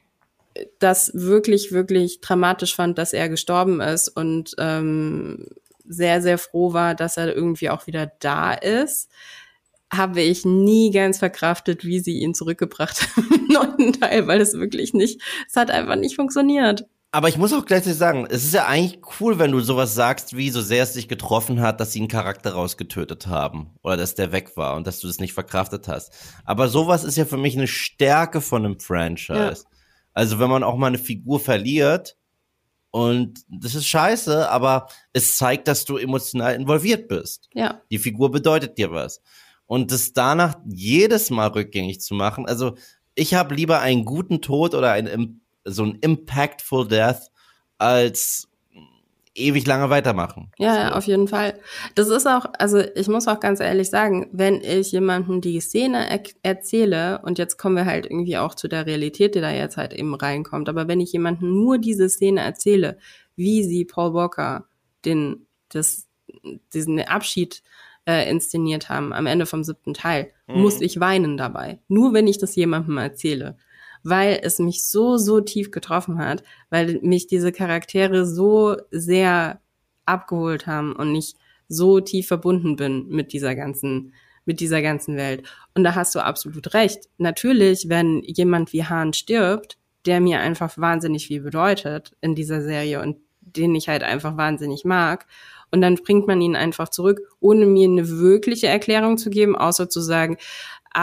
das 0.80 1.12
wirklich, 1.14 1.72
wirklich 1.72 2.20
dramatisch 2.22 2.76
fand, 2.76 2.98
dass 2.98 3.14
er 3.14 3.30
gestorben 3.30 3.80
ist 3.80 4.10
und 4.10 4.56
ähm, 4.58 5.48
sehr, 5.90 6.22
sehr 6.22 6.38
froh 6.38 6.72
war, 6.72 6.96
dass 6.96 7.18
er 7.18 7.36
irgendwie 7.36 7.70
auch 7.70 7.88
wieder 7.88 8.12
da 8.20 8.54
ist, 8.54 9.10
habe 9.92 10.22
ich 10.22 10.46
nie 10.46 10.92
ganz 10.92 11.18
verkraftet, 11.18 11.84
wie 11.84 12.00
sie 12.00 12.20
ihn 12.20 12.34
zurückgebracht 12.34 13.02
haben 13.18 13.34
im 13.34 13.48
neunten 13.48 13.94
Teil, 13.94 14.28
weil 14.28 14.40
es 14.40 14.54
wirklich 14.54 14.94
nicht, 14.94 15.22
es 15.48 15.56
hat 15.56 15.72
einfach 15.72 15.96
nicht 15.96 16.16
funktioniert. 16.16 16.86
Aber 17.12 17.28
ich 17.28 17.38
muss 17.38 17.54
auch 17.54 17.66
gleichzeitig 17.66 17.98
sagen, 17.98 18.28
es 18.30 18.44
ist 18.44 18.54
ja 18.54 18.68
eigentlich 18.68 19.02
cool, 19.20 19.40
wenn 19.40 19.52
du 19.52 19.62
sowas 19.62 19.96
sagst, 19.96 20.38
wie 20.38 20.52
so 20.52 20.62
sehr 20.62 20.84
es 20.84 20.94
dich 20.94 21.08
getroffen 21.08 21.60
hat, 21.60 21.80
dass 21.80 21.92
sie 21.92 22.00
einen 22.00 22.08
Charakter 22.08 22.54
rausgetötet 22.54 23.26
haben 23.26 23.72
oder 23.82 23.98
dass 23.98 24.14
der 24.14 24.32
weg 24.32 24.56
war 24.58 24.76
und 24.76 24.86
dass 24.86 25.00
du 25.00 25.08
das 25.08 25.20
nicht 25.20 25.34
verkraftet 25.34 25.88
hast. 25.88 26.14
Aber 26.46 26.68
sowas 26.68 27.04
ist 27.04 27.18
ja 27.18 27.26
für 27.26 27.38
mich 27.38 27.58
eine 27.58 27.66
Stärke 27.66 28.42
von 28.42 28.64
einem 28.64 28.80
Franchise. 28.80 29.34
Ja. 29.34 29.78
Also 30.14 30.38
wenn 30.38 30.52
man 30.52 30.62
auch 30.62 30.78
mal 30.78 30.88
eine 30.88 31.00
Figur 31.00 31.40
verliert 31.40 32.16
und 32.92 33.42
das 33.48 33.76
ist 33.76 33.88
scheiße, 33.88 34.50
aber 34.50 34.88
es 35.14 35.38
zeigt, 35.38 35.68
dass 35.68 35.86
du 35.86 35.98
emotional 35.98 36.56
involviert 36.56 37.08
bist. 37.08 37.50
Ja. 37.54 37.82
Die 37.92 38.00
Figur 38.00 38.32
bedeutet 38.32 38.78
dir 38.78 38.92
was. 38.92 39.22
Und 39.66 39.92
das 39.92 40.14
danach 40.14 40.56
jedes 40.66 41.30
Mal 41.30 41.48
rückgängig 41.48 42.02
zu 42.02 42.16
machen, 42.16 42.48
also 42.48 42.76
ich 43.14 43.34
habe 43.34 43.54
lieber 43.54 43.82
einen 43.82 44.06
guten 44.06 44.42
Tod 44.42 44.74
oder 44.74 44.92
ein, 44.92 45.42
so 45.66 45.84
ein 45.84 46.00
impactful 46.02 46.88
Death 46.88 47.30
als 47.78 48.49
ewig 49.40 49.66
lange 49.66 49.90
weitermachen. 49.90 50.52
Ja, 50.58 50.74
so. 50.74 50.80
ja, 50.80 50.92
auf 50.94 51.06
jeden 51.06 51.28
Fall. 51.28 51.60
Das 51.96 52.10
ist 52.10 52.28
auch, 52.28 52.46
also 52.58 52.80
ich 52.80 53.08
muss 53.08 53.28
auch 53.28 53.40
ganz 53.40 53.60
ehrlich 53.60 53.90
sagen, 53.90 54.30
wenn 54.32 54.62
ich 54.62 54.92
jemandem 54.92 55.42
die 55.42 55.60
Szene 55.60 56.10
er 56.10 56.22
erzähle, 56.44 57.22
und 57.24 57.38
jetzt 57.38 57.58
kommen 57.58 57.76
wir 57.76 57.86
halt 57.86 58.06
irgendwie 58.06 58.38
auch 58.38 58.56
zu 58.56 58.68
der 58.68 58.86
Realität, 58.86 59.36
die 59.36 59.42
da 59.42 59.52
jetzt 59.52 59.78
halt 59.78 59.94
eben 59.94 60.14
reinkommt, 60.14 60.70
aber 60.70 60.88
wenn 60.88 61.00
ich 61.00 61.12
jemandem 61.14 61.54
nur 61.54 61.78
diese 61.78 62.10
Szene 62.10 62.42
erzähle, 62.42 62.98
wie 63.36 63.64
sie 63.64 63.86
Paul 63.86 64.14
Walker 64.14 64.66
den, 65.06 65.48
das, 65.70 66.08
diesen 66.74 67.00
Abschied 67.00 67.64
äh, 68.06 68.30
inszeniert 68.30 68.90
haben 68.90 69.14
am 69.14 69.26
Ende 69.26 69.46
vom 69.46 69.64
siebten 69.64 69.94
Teil, 69.94 70.32
mhm. 70.48 70.62
muss 70.62 70.82
ich 70.82 71.00
weinen 71.00 71.38
dabei. 71.38 71.80
Nur 71.88 72.14
wenn 72.14 72.28
ich 72.28 72.38
das 72.38 72.56
jemandem 72.56 72.98
erzähle 72.98 73.58
weil 74.04 74.40
es 74.42 74.60
mich 74.60 74.86
so, 74.86 75.18
so 75.18 75.42
tief 75.42 75.72
getroffen 75.72 76.18
hat, 76.18 76.44
weil 76.70 77.00
mich 77.02 77.28
diese 77.28 77.52
Charaktere 77.52 78.26
so 78.26 78.78
sehr 78.92 79.62
abgeholt 80.06 80.68
haben 80.68 80.96
und 80.96 81.16
ich 81.16 81.36
so 81.68 82.00
tief 82.00 82.28
verbunden 82.28 82.76
bin 82.76 83.08
mit 83.08 83.32
dieser 83.32 83.56
ganzen, 83.56 84.14
mit 84.46 84.60
dieser 84.60 84.82
ganzen 84.82 85.16
Welt. 85.16 85.44
Und 85.76 85.84
da 85.84 85.96
hast 85.96 86.16
du 86.16 86.20
absolut 86.20 86.74
recht. 86.74 87.08
Natürlich, 87.18 87.90
wenn 87.90 88.24
jemand 88.24 88.74
wie 88.74 88.86
Hahn 88.86 89.14
stirbt, 89.14 89.78
der 90.06 90.20
mir 90.20 90.40
einfach 90.40 90.78
wahnsinnig 90.78 91.28
viel 91.28 91.42
bedeutet 91.42 92.16
in 92.22 92.34
dieser 92.36 92.62
Serie 92.62 93.02
und 93.02 93.18
den 93.42 93.76
ich 93.76 93.90
halt 93.90 94.04
einfach 94.04 94.38
wahnsinnig 94.38 94.86
mag. 94.86 95.26
Und 95.72 95.82
dann 95.82 95.96
bringt 95.96 96.26
man 96.26 96.42
ihn 96.42 96.56
einfach 96.56 96.90
zurück, 96.90 97.20
ohne 97.40 97.66
mir 97.66 97.88
eine 97.88 98.10
wirkliche 98.10 98.68
Erklärung 98.68 99.18
zu 99.18 99.30
geben, 99.30 99.56
außer 99.56 99.90
zu 99.90 100.02
sagen, 100.02 100.38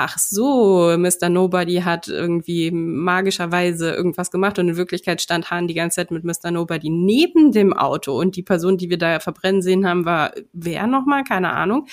ach 0.04 0.18
so, 0.18 0.96
Mr. 0.96 1.28
Nobody 1.28 1.76
hat 1.76 2.08
irgendwie 2.08 2.70
magischerweise 2.70 3.90
irgendwas 3.94 4.30
gemacht 4.30 4.58
und 4.58 4.68
in 4.68 4.76
Wirklichkeit 4.76 5.22
stand 5.22 5.50
Hahn 5.50 5.68
die 5.68 5.74
ganze 5.74 5.96
Zeit 5.96 6.10
mit 6.10 6.24
Mr. 6.24 6.50
Nobody 6.50 6.90
neben 6.90 7.52
dem 7.52 7.72
Auto 7.72 8.18
und 8.18 8.36
die 8.36 8.42
Person, 8.42 8.76
die 8.76 8.90
wir 8.90 8.98
da 8.98 9.20
verbrennen 9.20 9.62
sehen 9.62 9.86
haben, 9.86 10.04
war 10.04 10.32
wer 10.52 10.86
nochmal? 10.86 11.24
Keine 11.24 11.52
Ahnung. 11.52 11.86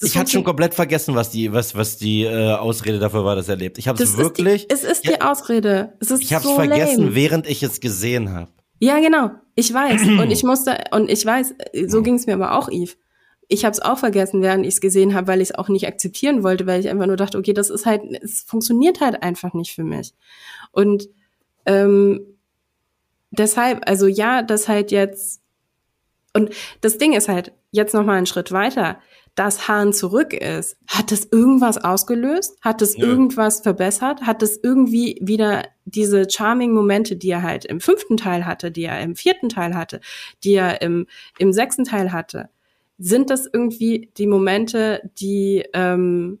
Das 0.00 0.10
ich 0.10 0.18
hatte 0.18 0.30
schon 0.30 0.44
komplett 0.44 0.74
vergessen, 0.74 1.14
was 1.14 1.30
die, 1.30 1.52
was, 1.52 1.74
was 1.74 1.96
die 1.96 2.24
äh, 2.24 2.52
Ausrede 2.52 2.98
dafür 2.98 3.24
war, 3.24 3.36
dass 3.36 3.48
er 3.48 3.56
lebt. 3.56 3.78
Ich 3.78 3.88
habe 3.88 4.02
es 4.02 4.16
wirklich. 4.18 4.68
Die, 4.68 4.74
es 4.74 4.84
ist 4.84 5.06
die 5.06 5.20
Ausrede. 5.20 5.94
Es 6.00 6.10
ist 6.10 6.22
ich 6.22 6.34
habe 6.34 6.44
es 6.44 6.50
so 6.50 6.56
vergessen, 6.56 7.04
lame. 7.04 7.14
während 7.14 7.48
ich 7.48 7.62
es 7.62 7.80
gesehen 7.80 8.32
habe. 8.32 8.50
Ja, 8.80 9.00
genau. 9.00 9.30
Ich 9.54 9.72
weiß. 9.72 10.02
und 10.02 10.30
ich 10.30 10.42
musste, 10.44 10.76
und 10.92 11.10
ich 11.10 11.24
weiß, 11.24 11.54
so 11.86 12.02
ging 12.02 12.14
es 12.14 12.26
mir 12.26 12.34
aber 12.34 12.52
auch, 12.52 12.70
Eve 12.70 12.92
ich 13.48 13.64
habe 13.64 13.72
es 13.72 13.80
auch 13.80 13.98
vergessen, 13.98 14.42
während 14.42 14.66
ich 14.66 14.74
es 14.74 14.80
gesehen 14.80 15.14
habe, 15.14 15.26
weil 15.26 15.40
ich 15.40 15.50
es 15.50 15.54
auch 15.54 15.68
nicht 15.68 15.86
akzeptieren 15.86 16.42
wollte, 16.42 16.66
weil 16.66 16.80
ich 16.80 16.88
einfach 16.88 17.06
nur 17.06 17.16
dachte, 17.16 17.38
okay, 17.38 17.54
das 17.54 17.70
ist 17.70 17.86
halt, 17.86 18.02
es 18.22 18.42
funktioniert 18.42 19.00
halt 19.00 19.22
einfach 19.22 19.54
nicht 19.54 19.74
für 19.74 19.84
mich. 19.84 20.12
Und 20.70 21.08
ähm, 21.64 22.20
deshalb, 23.30 23.88
also 23.88 24.06
ja, 24.06 24.42
das 24.42 24.68
halt 24.68 24.90
jetzt 24.90 25.40
und 26.34 26.50
das 26.82 26.98
Ding 26.98 27.14
ist 27.14 27.28
halt 27.28 27.52
jetzt 27.70 27.94
noch 27.94 28.04
mal 28.04 28.16
einen 28.16 28.26
Schritt 28.26 28.52
weiter. 28.52 28.98
Dass 29.34 29.68
Hahn 29.68 29.92
zurück 29.92 30.32
ist, 30.32 30.76
hat 30.88 31.12
das 31.12 31.24
irgendwas 31.24 31.78
ausgelöst? 31.78 32.56
Hat 32.60 32.80
das 32.80 32.94
irgendwas 32.94 33.60
verbessert? 33.60 34.22
Hat 34.22 34.42
das 34.42 34.56
irgendwie 34.56 35.16
wieder 35.20 35.64
diese 35.84 36.28
charming 36.28 36.72
Momente, 36.72 37.16
die 37.16 37.30
er 37.30 37.42
halt 37.42 37.64
im 37.64 37.80
fünften 37.80 38.16
Teil 38.16 38.46
hatte, 38.46 38.72
die 38.72 38.84
er 38.84 39.00
im 39.00 39.14
vierten 39.14 39.48
Teil 39.48 39.74
hatte, 39.74 40.00
die 40.42 40.54
er 40.54 40.82
im, 40.82 41.06
im 41.38 41.52
sechsten 41.52 41.84
Teil 41.84 42.12
hatte? 42.12 42.50
Sind 42.98 43.30
das 43.30 43.46
irgendwie 43.46 44.10
die 44.16 44.26
Momente, 44.26 45.10
die, 45.18 45.64
ähm, 45.72 46.40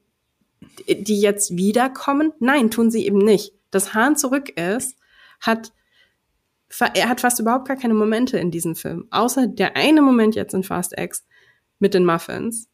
die 0.88 1.20
jetzt 1.20 1.56
wiederkommen? 1.56 2.32
Nein, 2.40 2.70
tun 2.70 2.90
sie 2.90 3.06
eben 3.06 3.18
nicht. 3.18 3.54
Dass 3.70 3.94
Hahn 3.94 4.16
zurück 4.16 4.50
ist, 4.50 4.96
hat 5.40 5.72
er 6.94 7.08
hat 7.08 7.20
fast 7.20 7.40
überhaupt 7.40 7.66
gar 7.66 7.76
keine 7.76 7.94
Momente 7.94 8.38
in 8.38 8.50
diesem 8.50 8.76
Film, 8.76 9.06
außer 9.10 9.46
der 9.46 9.76
eine 9.76 10.02
Moment 10.02 10.34
jetzt 10.34 10.52
in 10.52 10.64
Fast 10.64 10.98
X 10.98 11.26
mit 11.78 11.94
den 11.94 12.04
Muffins, 12.04 12.68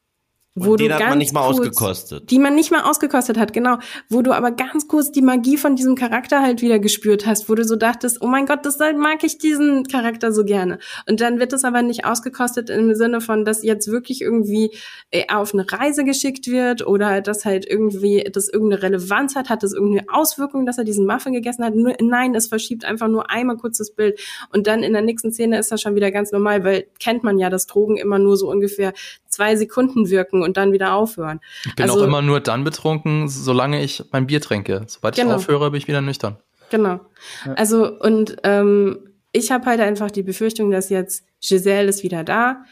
wo 0.56 0.72
und 0.72 0.80
den 0.80 0.90
du 0.90 0.94
hat 0.94 1.08
man 1.08 1.18
nicht 1.18 1.32
mal 1.32 1.46
kurz, 1.46 1.58
ausgekostet. 1.58 2.30
Die 2.30 2.38
man 2.38 2.54
nicht 2.54 2.70
mal 2.70 2.82
ausgekostet 2.82 3.36
hat, 3.38 3.52
genau. 3.52 3.78
Wo 4.08 4.22
du 4.22 4.32
aber 4.32 4.52
ganz 4.52 4.86
kurz 4.86 5.10
die 5.10 5.20
Magie 5.20 5.56
von 5.56 5.74
diesem 5.74 5.96
Charakter 5.96 6.42
halt 6.42 6.62
wieder 6.62 6.78
gespürt 6.78 7.26
hast, 7.26 7.48
wo 7.48 7.56
du 7.56 7.64
so 7.64 7.74
dachtest, 7.74 8.22
oh 8.22 8.28
mein 8.28 8.46
Gott, 8.46 8.64
das 8.64 8.78
mag 8.78 9.24
ich 9.24 9.38
diesen 9.38 9.82
Charakter 9.84 10.32
so 10.32 10.44
gerne. 10.44 10.78
Und 11.08 11.20
dann 11.20 11.40
wird 11.40 11.52
es 11.52 11.64
aber 11.64 11.82
nicht 11.82 12.04
ausgekostet 12.04 12.70
im 12.70 12.94
Sinne 12.94 13.20
von, 13.20 13.44
dass 13.44 13.64
jetzt 13.64 13.88
wirklich 13.88 14.20
irgendwie 14.20 14.70
äh, 15.10 15.24
auf 15.28 15.54
eine 15.54 15.70
Reise 15.70 16.04
geschickt 16.04 16.46
wird 16.46 16.86
oder 16.86 17.20
dass 17.20 17.44
halt 17.44 17.66
irgendwie 17.68 18.22
das 18.32 18.48
irgendeine 18.48 18.82
Relevanz 18.82 19.34
hat, 19.34 19.48
hat 19.48 19.64
das 19.64 19.72
irgendeine 19.72 20.06
Auswirkung, 20.08 20.66
dass 20.66 20.78
er 20.78 20.84
diesen 20.84 21.04
Muffin 21.04 21.32
gegessen 21.32 21.64
hat. 21.64 21.74
Nur, 21.74 21.94
nein, 22.00 22.36
es 22.36 22.46
verschiebt 22.46 22.84
einfach 22.84 23.08
nur 23.08 23.28
einmal 23.28 23.56
kurz 23.56 23.78
das 23.78 23.90
Bild 23.90 24.20
und 24.52 24.68
dann 24.68 24.84
in 24.84 24.92
der 24.92 25.02
nächsten 25.02 25.32
Szene 25.32 25.58
ist 25.58 25.72
das 25.72 25.80
schon 25.80 25.96
wieder 25.96 26.12
ganz 26.12 26.30
normal, 26.30 26.62
weil 26.62 26.86
kennt 27.00 27.24
man 27.24 27.38
ja, 27.38 27.50
dass 27.50 27.66
Drogen 27.66 27.96
immer 27.96 28.20
nur 28.20 28.36
so 28.36 28.48
ungefähr 28.48 28.92
zwei 29.34 29.56
Sekunden 29.56 30.08
wirken 30.10 30.42
und 30.42 30.56
dann 30.56 30.72
wieder 30.72 30.94
aufhören. 30.94 31.40
Ich 31.64 31.74
bin 31.74 31.84
also, 31.84 32.00
auch 32.00 32.06
immer 32.06 32.22
nur 32.22 32.40
dann 32.40 32.64
betrunken, 32.64 33.28
solange 33.28 33.82
ich 33.82 34.04
mein 34.12 34.26
Bier 34.26 34.40
trinke. 34.40 34.84
Sobald 34.86 35.16
genau. 35.16 35.30
ich 35.30 35.36
aufhöre, 35.36 35.70
bin 35.70 35.78
ich 35.78 35.88
wieder 35.88 36.00
nüchtern. 36.00 36.36
Genau. 36.70 37.00
Ja. 37.44 37.54
Also 37.54 37.98
und 38.00 38.36
ähm, 38.44 38.98
ich 39.32 39.50
habe 39.50 39.66
halt 39.66 39.80
einfach 39.80 40.10
die 40.10 40.22
Befürchtung, 40.22 40.70
dass 40.70 40.88
jetzt 40.88 41.24
Giselle 41.40 41.88
ist 41.88 42.02
wieder 42.02 42.24
da. 42.24 42.64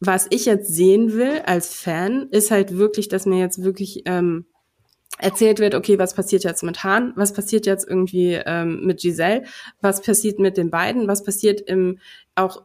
Was 0.00 0.26
ich 0.30 0.46
jetzt 0.46 0.74
sehen 0.74 1.12
will 1.12 1.42
als 1.44 1.74
Fan, 1.74 2.28
ist 2.30 2.50
halt 2.50 2.78
wirklich, 2.78 3.08
dass 3.08 3.26
mir 3.26 3.38
jetzt 3.38 3.62
wirklich 3.62 4.02
ähm, 4.06 4.46
erzählt 5.18 5.58
wird, 5.58 5.74
okay, 5.74 5.98
was 5.98 6.14
passiert 6.14 6.44
jetzt 6.44 6.62
mit 6.62 6.82
Hahn, 6.82 7.12
was 7.16 7.32
passiert 7.34 7.66
jetzt 7.66 7.86
irgendwie 7.86 8.40
ähm, 8.44 8.86
mit 8.86 9.00
Giselle, 9.00 9.44
was 9.82 10.00
passiert 10.00 10.38
mit 10.38 10.56
den 10.56 10.70
beiden, 10.70 11.06
was 11.06 11.22
passiert 11.22 11.60
im 11.60 11.98
auch 12.34 12.62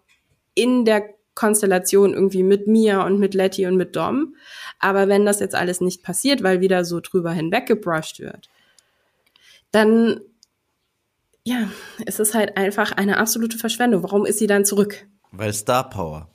in 0.54 0.86
der 0.86 1.04
Konstellation 1.36 2.14
irgendwie 2.14 2.44
mit 2.44 2.68
Mia 2.68 3.06
und 3.06 3.20
mit 3.20 3.34
Letty 3.34 3.68
und 3.68 3.76
mit 3.76 3.96
Dom. 3.96 4.36
Aber 4.80 5.08
wenn 5.08 5.26
das 5.26 5.40
jetzt 5.40 5.56
alles 5.56 5.82
nicht 5.82 6.02
passiert, 6.02 6.42
weil 6.42 6.62
wieder 6.62 6.86
so 6.86 7.00
drüber 7.02 7.32
hinweggebrushed 7.32 8.20
wird, 8.20 8.50
dann 9.72 10.22
ja, 11.48 11.70
es 12.06 12.20
ist 12.20 12.34
halt 12.34 12.58
einfach 12.58 12.92
eine 12.92 13.18
absolute 13.18 13.58
Verschwendung. 13.58 14.02
Warum 14.02 14.26
ist 14.26 14.40
sie 14.40 14.48
dann 14.48 14.66
zurück? 14.66 15.06
Weil 15.32 15.54
Star 15.54 15.88
Power. 15.88 16.28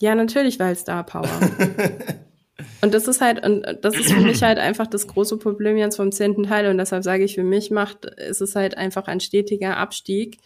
Ja, 0.00 0.14
natürlich, 0.14 0.60
weil 0.60 0.76
Star 0.76 1.02
Power. 1.02 1.28
und 2.82 2.92
das 2.92 3.08
ist 3.08 3.22
halt, 3.22 3.42
und 3.42 3.64
das 3.80 3.96
ist 3.96 4.12
für 4.12 4.20
mich 4.20 4.42
halt 4.42 4.58
einfach 4.58 4.86
das 4.86 5.06
große 5.06 5.38
Problem 5.38 5.78
jetzt 5.78 5.96
vom 5.96 6.12
zehnten 6.12 6.42
Teil. 6.42 6.68
Und 6.68 6.76
deshalb 6.76 7.04
sage 7.04 7.24
ich, 7.24 7.36
für 7.36 7.42
mich 7.42 7.70
macht, 7.70 8.04
ist 8.04 8.42
es 8.42 8.54
halt 8.54 8.76
einfach 8.76 9.06
ein 9.06 9.20
stetiger 9.20 9.78
Abstieg. 9.78 10.38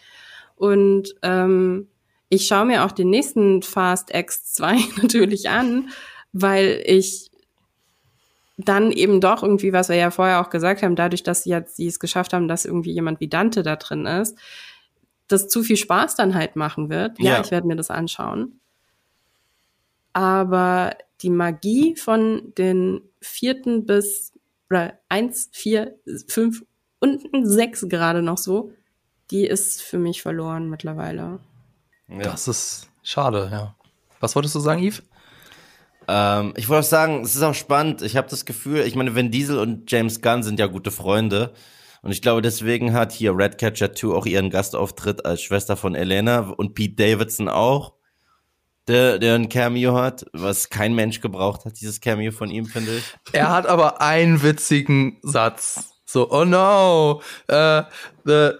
Und 0.55 1.17
ähm, 1.23 1.89
ich 2.31 2.47
schaue 2.47 2.65
mir 2.65 2.85
auch 2.85 2.93
den 2.93 3.11
nächsten 3.11 3.61
Fast 3.63 4.15
X2 4.15 5.03
natürlich 5.03 5.51
an, 5.51 5.91
weil 6.33 6.83
ich 6.87 7.31
dann 8.57 8.93
eben 8.93 9.21
doch 9.21 9.43
irgendwie, 9.43 9.73
was 9.73 9.89
wir 9.89 9.97
ja 9.97 10.11
vorher 10.11 10.41
auch 10.41 10.51
gesagt 10.51 10.83
haben, 10.83 10.97
dadurch, 10.97 11.23
dass 11.23 11.43
sie 11.43 11.51
jetzt 11.51 11.77
sie 11.77 11.87
es 11.87 11.99
geschafft 11.99 12.33
haben, 12.33 12.47
dass 12.47 12.65
irgendwie 12.65 12.93
jemand 12.93 13.21
wie 13.21 13.29
Dante 13.29 13.63
da 13.63 13.77
drin 13.77 14.07
ist, 14.07 14.39
das 15.29 15.49
zu 15.49 15.63
viel 15.63 15.77
Spaß 15.77 16.15
dann 16.17 16.35
halt 16.35 16.57
machen 16.57 16.89
wird. 16.89 17.19
Ja, 17.19 17.35
ja. 17.35 17.41
ich 17.41 17.51
werde 17.51 17.67
mir 17.67 17.77
das 17.77 17.91
anschauen. 17.91 18.61
Aber 20.13 20.97
die 21.23 21.31
Magie 21.31 21.97
von 21.97 22.53
den 22.57 23.01
vierten 23.21 23.87
bis 23.87 24.33
oder 24.69 24.99
eins, 25.09 25.51
vier, 25.53 25.97
fünf 26.29 26.65
und 27.01 27.23
sechs 27.43 27.89
gerade 27.89 28.23
noch 28.23 28.39
so, 28.39 28.73
die 29.31 29.47
ist 29.47 29.83
für 29.83 29.99
mich 29.99 30.23
verloren 30.23 30.69
mittlerweile. 30.69 31.41
Ja. 32.11 32.31
Das 32.31 32.49
ist 32.49 32.89
schade, 33.03 33.49
ja. 33.53 33.75
Was 34.21 34.35
wolltest 34.35 34.55
du 34.55 34.61
sagen, 34.61 34.83
Yves? 34.83 35.03
Ähm, 36.09 36.55
ich 36.57 36.69
wollte 36.69 36.87
auch 36.87 36.91
sagen, 36.91 37.23
es 37.23 37.37
ist 37.37 37.43
auch 37.43 37.55
spannend. 37.55 38.03
Ich 38.03 38.17
habe 38.17 38.29
das 38.29 38.45
Gefühl, 38.45 38.81
ich 38.81 38.97
meine, 38.97 39.15
Vin 39.15 39.31
Diesel 39.31 39.59
und 39.59 39.91
James 39.91 40.21
Gunn 40.21 40.43
sind 40.43 40.59
ja 40.59 40.67
gute 40.67 40.91
Freunde. 40.91 41.55
Und 42.03 42.13
ich 42.13 42.23
glaube, 42.23 42.43
deswegen 42.43 42.95
hat 42.95 43.13
hier 43.13 43.37
Redcatcher 43.37 43.95
2 43.95 44.09
auch 44.09 44.27
ihren 44.27 44.51
Gastauftritt 44.51 45.25
als 45.25 45.43
Schwester 45.43 45.77
von 45.77 45.95
Elena 45.95 46.51
und 46.57 46.75
Pete 46.75 46.95
Davidson 46.97 47.49
auch, 47.49 47.95
der, 48.89 49.19
der 49.19 49.35
ein 49.35 49.49
Cameo 49.49 49.95
hat, 49.95 50.25
was 50.33 50.71
kein 50.71 50.95
Mensch 50.95 51.21
gebraucht 51.21 51.65
hat, 51.65 51.81
dieses 51.81 52.01
Cameo 52.01 52.33
von 52.33 52.51
ihm, 52.51 52.65
finde 52.65 52.97
ich. 52.97 53.05
Er 53.33 53.51
hat 53.51 53.67
aber 53.67 54.01
einen 54.01 54.43
witzigen 54.43 55.19
Satz. 55.23 55.90
So, 56.13 56.29
oh 56.33 56.45
no, 56.45 57.23
äh, 57.49 57.83
äh, 58.27 58.55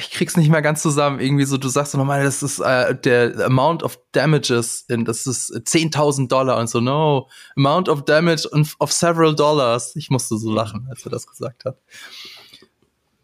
ich 0.00 0.10
krieg's 0.10 0.36
nicht 0.36 0.50
mehr 0.50 0.60
ganz 0.60 0.82
zusammen. 0.82 1.18
Irgendwie 1.18 1.46
so, 1.46 1.56
du 1.56 1.68
sagst 1.68 1.92
so 1.92 1.98
nochmal, 1.98 2.22
das 2.22 2.42
ist 2.42 2.58
äh, 2.58 2.94
der 2.94 3.46
Amount 3.46 3.82
of 3.82 3.98
Damages, 4.12 4.84
in, 4.88 5.06
das 5.06 5.26
ist 5.26 5.50
10.000 5.50 6.28
Dollar 6.28 6.58
und 6.58 6.68
so, 6.68 6.80
no, 6.80 7.28
Amount 7.56 7.88
of 7.88 8.04
Damage 8.04 8.46
of 8.80 8.92
several 8.92 9.34
Dollars. 9.34 9.96
Ich 9.96 10.10
musste 10.10 10.36
so 10.36 10.52
lachen, 10.52 10.86
als 10.90 11.02
er 11.06 11.10
das 11.10 11.26
gesagt 11.26 11.64
hat. 11.64 11.78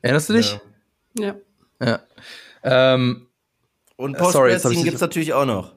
Erinnerst 0.00 0.30
du 0.30 0.32
dich? 0.32 0.58
Ja. 1.18 1.34
Ja. 1.78 2.00
Ähm, 2.62 3.26
Und 3.96 4.14
Äh, 4.14 4.18
Post-Credit-Scene 4.18 4.74
dich- 4.74 4.84
gibt's 4.84 5.00
natürlich 5.02 5.34
auch 5.34 5.44
noch. 5.44 5.72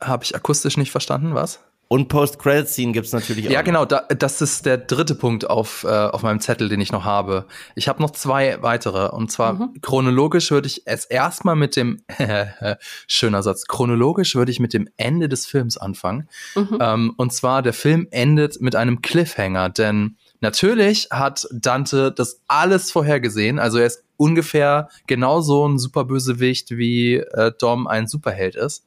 Habe 0.00 0.24
ich 0.24 0.34
akustisch 0.36 0.76
nicht 0.76 0.90
verstanden, 0.90 1.34
was? 1.34 1.60
Und 1.88 2.08
Post-Credit-Scene 2.08 2.90
gibt's 2.92 3.12
natürlich 3.12 3.46
auch 3.46 3.52
Ja, 3.52 3.62
genau, 3.62 3.84
da, 3.84 4.00
das 4.08 4.42
ist 4.42 4.66
der 4.66 4.76
dritte 4.76 5.14
Punkt 5.14 5.48
auf, 5.48 5.84
äh, 5.84 5.88
auf 5.88 6.22
meinem 6.22 6.40
Zettel, 6.40 6.68
den 6.68 6.80
ich 6.80 6.90
noch 6.90 7.04
habe. 7.04 7.46
Ich 7.76 7.86
habe 7.86 8.02
noch 8.02 8.10
zwei 8.10 8.60
weitere. 8.60 9.08
Und 9.14 9.30
zwar 9.30 9.52
Mhm. 9.54 9.80
chronologisch 9.82 10.50
würde 10.50 10.66
ich 10.66 10.82
es 10.86 11.04
erstmal 11.04 11.54
mit 11.54 11.76
dem, 11.76 12.02
schöner 13.06 13.42
Satz, 13.44 13.66
chronologisch 13.66 14.34
würde 14.34 14.50
ich 14.50 14.58
mit 14.58 14.72
dem 14.74 14.88
Ende 14.96 15.28
des 15.28 15.46
Films 15.46 15.76
anfangen. 15.78 16.28
Mhm. 16.56 16.78
Ähm, 16.80 17.14
und 17.16 17.32
zwar, 17.32 17.62
der 17.62 17.72
Film 17.72 18.08
endet 18.10 18.60
mit 18.60 18.74
einem 18.74 19.00
Cliffhanger, 19.00 19.68
denn 19.70 20.16
natürlich 20.40 21.08
hat 21.12 21.46
Dante 21.52 22.10
das 22.10 22.42
alles 22.48 22.90
vorhergesehen. 22.90 23.58
Also 23.60 23.78
er 23.78 23.86
ist 23.86 24.02
ungefähr 24.16 24.88
genauso 25.06 25.66
ein 25.68 25.78
Superbösewicht, 25.78 26.70
wie 26.76 27.14
äh, 27.16 27.52
Dom 27.60 27.86
ein 27.86 28.08
Superheld 28.08 28.56
ist. 28.56 28.86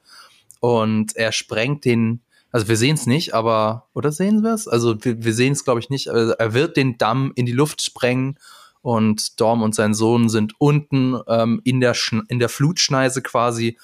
Und 0.59 1.15
er 1.15 1.31
sprengt 1.31 1.85
den, 1.85 2.21
also 2.51 2.67
wir 2.67 2.77
sehen 2.77 2.95
es 2.95 3.05
nicht, 3.05 3.33
aber, 3.33 3.87
oder 3.93 4.11
sehen 4.11 4.43
wir 4.43 4.53
es? 4.53 4.67
Also 4.67 5.03
wir, 5.03 5.23
wir 5.23 5.33
sehen 5.33 5.53
es, 5.53 5.63
glaube 5.63 5.79
ich, 5.79 5.89
nicht. 5.89 6.09
Also 6.09 6.33
er 6.33 6.53
wird 6.53 6.77
den 6.77 6.97
Damm 6.97 7.31
in 7.35 7.45
die 7.45 7.51
Luft 7.51 7.81
sprengen 7.81 8.39
und 8.81 9.39
Dom 9.39 9.61
und 9.61 9.75
sein 9.75 9.93
Sohn 9.93 10.29
sind 10.29 10.53
unten 10.57 11.19
ähm, 11.27 11.61
in, 11.63 11.79
der 11.79 11.95
in 12.27 12.39
der 12.39 12.49
Flutschneise 12.49 13.21
quasi. 13.21 13.77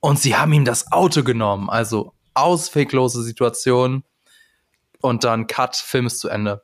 Und 0.00 0.18
sie 0.18 0.36
haben 0.36 0.52
ihm 0.52 0.64
das 0.64 0.92
Auto 0.92 1.22
genommen. 1.22 1.70
Also 1.70 2.12
ausweglose 2.34 3.22
Situation. 3.22 4.04
Und 5.00 5.24
dann 5.24 5.46
Cut, 5.46 5.76
Film 5.76 6.06
ist 6.06 6.18
zu 6.18 6.28
Ende. 6.28 6.62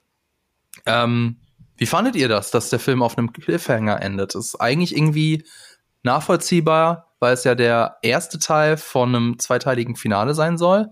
Ähm, 0.87 1.39
wie 1.77 1.87
fandet 1.87 2.15
ihr 2.17 2.29
das, 2.29 2.51
dass 2.51 2.71
der 2.71 2.79
Film 2.79 3.03
auf 3.03 3.17
einem 3.17 3.33
Cliffhanger 3.33 4.03
endet? 4.03 4.35
Ist 4.35 4.57
eigentlich 4.57 4.97
irgendwie 4.97 5.45
nachvollziehbar, 6.03 7.15
weil 7.21 7.35
es 7.35 7.45
ja 7.45 7.55
der 7.55 7.99
erste 8.03 8.39
Teil 8.39 8.77
von 8.77 9.15
einem 9.15 9.39
zweiteiligen 9.39 9.97
Finale 9.97 10.35
sein 10.35 10.59
soll. 10.59 10.91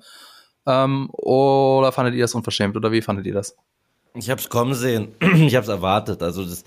Ähm, 0.67 1.09
oder 1.13 1.93
fandet 1.93 2.15
ihr 2.15 2.23
das 2.23 2.35
unverschämt? 2.35 2.77
Oder 2.77 2.93
wie 2.93 3.03
fandet 3.03 3.27
ihr 3.27 3.35
das? 3.35 3.57
Ich 4.15 4.31
hab's 4.31 4.49
kommen 4.49 4.75
sehen. 4.75 5.15
Ich 5.21 5.55
hab's 5.55 5.69
erwartet. 5.69 6.23
Also 6.23 6.45
das, 6.45 6.65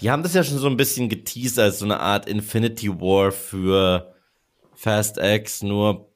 die 0.00 0.10
haben 0.10 0.22
das 0.22 0.34
ja 0.34 0.44
schon 0.44 0.58
so 0.58 0.68
ein 0.68 0.76
bisschen 0.76 1.08
geteased 1.08 1.58
als 1.58 1.80
so 1.80 1.84
eine 1.84 2.00
Art 2.00 2.28
Infinity 2.28 2.88
War 2.88 3.32
für 3.32 4.14
Fast 4.74 5.18
X. 5.18 5.62
Nur 5.62 6.08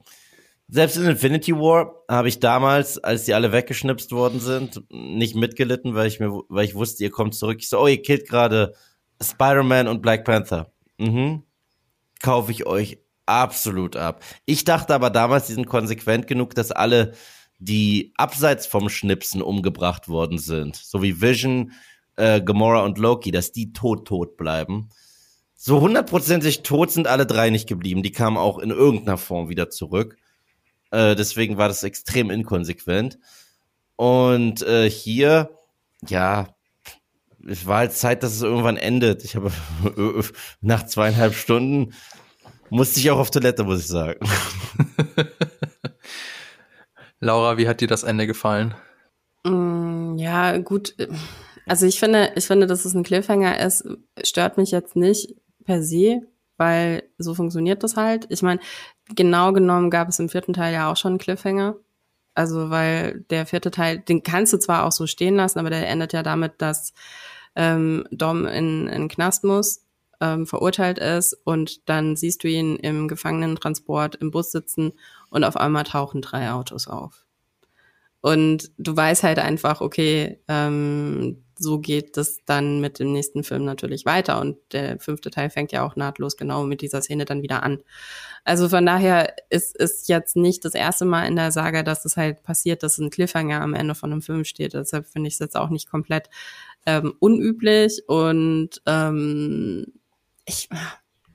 selbst 0.69 0.97
in 0.97 1.05
Infinity 1.05 1.53
War 1.53 1.93
habe 2.09 2.29
ich 2.29 2.39
damals, 2.39 2.97
als 2.97 3.25
die 3.25 3.33
alle 3.33 3.51
weggeschnipst 3.51 4.11
worden 4.11 4.39
sind, 4.39 4.83
nicht 4.89 5.35
mitgelitten, 5.35 5.95
weil 5.95 6.07
ich 6.07 6.19
mir, 6.19 6.31
weil 6.49 6.65
ich 6.65 6.75
wusste, 6.75 7.03
ihr 7.03 7.11
kommt 7.11 7.35
zurück. 7.35 7.57
Ich 7.59 7.69
so, 7.69 7.81
oh, 7.81 7.87
ihr 7.87 8.01
killt 8.01 8.27
gerade 8.29 8.73
Spider-Man 9.21 9.87
und 9.87 10.01
Black 10.01 10.25
Panther. 10.25 10.71
Mhm. 10.97 11.43
Kaufe 12.21 12.51
ich 12.51 12.65
euch 12.65 13.02
absolut 13.25 13.95
ab. 13.95 14.23
Ich 14.45 14.63
dachte 14.63 14.93
aber 14.93 15.09
damals, 15.09 15.47
die 15.47 15.53
sind 15.53 15.67
konsequent 15.67 16.27
genug, 16.27 16.55
dass 16.55 16.71
alle 16.71 17.13
die 17.59 18.13
abseits 18.17 18.67
vom 18.67 18.89
Schnipsen 18.89 19.41
umgebracht 19.41 20.09
worden 20.09 20.37
sind, 20.37 20.75
so 20.75 21.01
wie 21.01 21.21
Vision, 21.21 21.71
äh, 22.17 22.41
Gamora 22.41 22.81
und 22.83 22.97
Loki, 22.97 23.31
dass 23.31 23.51
die 23.51 23.73
tot 23.73 24.07
tot 24.07 24.37
bleiben. 24.37 24.89
So 25.55 25.79
hundertprozentig 25.79 26.63
tot 26.63 26.91
sind 26.91 27.07
alle 27.07 27.25
drei 27.25 27.49
nicht 27.49 27.69
geblieben. 27.69 28.03
Die 28.03 28.11
kamen 28.11 28.37
auch 28.37 28.59
in 28.59 28.69
irgendeiner 28.69 29.17
Form 29.17 29.47
wieder 29.47 29.69
zurück. 29.69 30.17
Äh, 30.91 31.15
deswegen 31.15 31.57
war 31.57 31.69
das 31.69 31.83
extrem 31.83 32.29
inkonsequent. 32.29 33.17
Und 33.95 34.61
äh, 34.63 34.89
hier, 34.89 35.57
ja, 36.05 36.49
es 37.47 37.65
war 37.65 37.77
halt 37.77 37.93
Zeit, 37.93 38.23
dass 38.23 38.33
es 38.33 38.41
irgendwann 38.41 38.77
endet. 38.77 39.23
Ich 39.23 39.35
habe 39.35 39.51
nach 40.61 40.85
zweieinhalb 40.85 41.33
Stunden 41.33 41.93
musste 42.73 42.99
ich 42.99 43.09
auch 43.11 43.19
auf 43.19 43.31
Toilette, 43.31 43.63
muss 43.63 43.79
ich 43.81 43.87
sagen. 43.87 44.19
Laura, 47.19 47.57
wie 47.57 47.67
hat 47.67 47.81
dir 47.81 47.87
das 47.87 48.03
Ende 48.03 48.27
gefallen? 48.27 48.73
Mm, 49.45 50.17
Ja, 50.17 50.57
gut. 50.57 50.95
Also 51.65 51.85
ich 51.85 51.99
finde, 51.99 52.31
ich 52.35 52.45
finde, 52.45 52.67
dass 52.67 52.83
es 52.85 52.93
ein 52.93 53.03
Cliffhanger 53.03 53.59
ist, 53.59 53.87
stört 54.23 54.57
mich 54.57 54.71
jetzt 54.71 54.95
nicht 54.95 55.35
per 55.63 55.81
se, 55.81 56.21
weil 56.57 57.03
so 57.17 57.33
funktioniert 57.33 57.83
das 57.83 57.95
halt. 57.95 58.25
Ich 58.29 58.41
meine, 58.41 58.59
genau 59.15 59.53
genommen 59.53 59.89
gab 59.89 60.09
es 60.09 60.19
im 60.19 60.27
vierten 60.29 60.53
Teil 60.53 60.73
ja 60.73 60.91
auch 60.91 60.97
schon 60.97 61.13
einen 61.13 61.19
Cliffhanger. 61.19 61.75
Also 62.35 62.69
weil 62.69 63.21
der 63.29 63.45
vierte 63.45 63.71
Teil, 63.71 63.99
den 63.99 64.23
kannst 64.23 64.51
du 64.53 64.57
zwar 64.57 64.85
auch 64.85 64.91
so 64.91 65.07
stehen 65.07 65.35
lassen, 65.35 65.59
aber 65.59 65.69
der 65.69 65.87
endet 65.87 66.13
ja 66.13 66.23
damit, 66.23 66.53
dass 66.57 66.93
ähm, 67.55 68.05
Dom 68.11 68.45
in, 68.47 68.87
in 68.87 69.01
den 69.03 69.07
Knast 69.07 69.43
muss, 69.43 69.85
ähm, 70.23 70.47
verurteilt 70.47 70.99
ist 70.99 71.37
und 71.43 71.89
dann 71.89 72.15
siehst 72.15 72.43
du 72.43 72.47
ihn 72.47 72.77
im 72.77 73.09
Gefangenentransport 73.09 74.15
im 74.15 74.31
Bus 74.31 74.51
sitzen 74.51 74.93
und 75.29 75.43
auf 75.43 75.57
einmal 75.57 75.83
tauchen 75.83 76.21
drei 76.21 76.51
Autos 76.51 76.87
auf. 76.87 77.25
Und 78.21 78.71
du 78.77 78.95
weißt 78.95 79.23
halt 79.23 79.37
einfach, 79.37 79.81
okay, 79.81 80.39
ähm, 80.47 81.43
so 81.59 81.79
geht 81.79 82.15
das 82.15 82.37
dann 82.45 82.79
mit 82.79 82.99
dem 82.99 83.11
nächsten 83.11 83.43
Film 83.43 83.65
natürlich 83.65 84.05
weiter. 84.05 84.39
Und 84.39 84.57
der 84.71 84.97
fünfte 84.99 85.29
Teil 85.29 85.49
fängt 85.49 85.73
ja 85.73 85.85
auch 85.85 85.97
nahtlos 85.97 86.37
genau 86.37 86.63
mit 86.63 86.79
dieser 86.79 87.01
Szene 87.01 87.25
dann 87.25 87.41
wieder 87.41 87.63
an. 87.63 87.83
Also 88.45 88.69
von 88.69 88.85
daher 88.85 89.35
ist 89.49 89.77
es 89.77 90.07
jetzt 90.07 90.37
nicht 90.37 90.63
das 90.63 90.73
erste 90.73 91.03
Mal 91.03 91.25
in 91.25 91.35
der 91.35 91.51
Saga, 91.51 91.83
dass 91.83 92.05
es 92.05 92.15
halt 92.15 92.43
passiert, 92.43 92.81
dass 92.81 92.97
ein 92.97 93.09
Cliffhanger 93.09 93.61
am 93.61 93.73
Ende 93.73 93.93
von 93.93 94.13
einem 94.13 94.21
Film 94.21 94.45
steht. 94.45 94.73
Deshalb 94.73 95.05
finde 95.05 95.27
ich 95.27 95.33
es 95.33 95.39
jetzt 95.39 95.57
auch 95.57 95.69
nicht 95.69 95.89
komplett 95.91 96.29
ähm, 96.85 97.13
unüblich. 97.19 98.03
Und 98.07 98.81
ähm, 98.85 99.87
ich, 100.45 100.69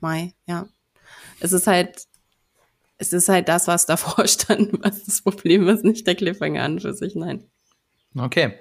Mai, 0.01 0.35
ja. 0.47 0.67
Es 1.41 1.53
ist 1.53 1.67
halt 1.67 2.07
es 2.99 3.13
ist 3.13 3.29
halt 3.29 3.49
das, 3.49 3.67
was 3.67 3.87
davor 3.87 4.27
stand, 4.27 4.83
was 4.83 5.05
das 5.05 5.23
Problem 5.23 5.69
ist, 5.69 5.85
nicht 5.85 6.07
der 6.07 6.17
Cliffhanger 6.17 6.63
an 6.63 6.81
für 6.81 6.93
sich, 6.93 7.15
nein. 7.15 7.45
Okay. 8.17 8.55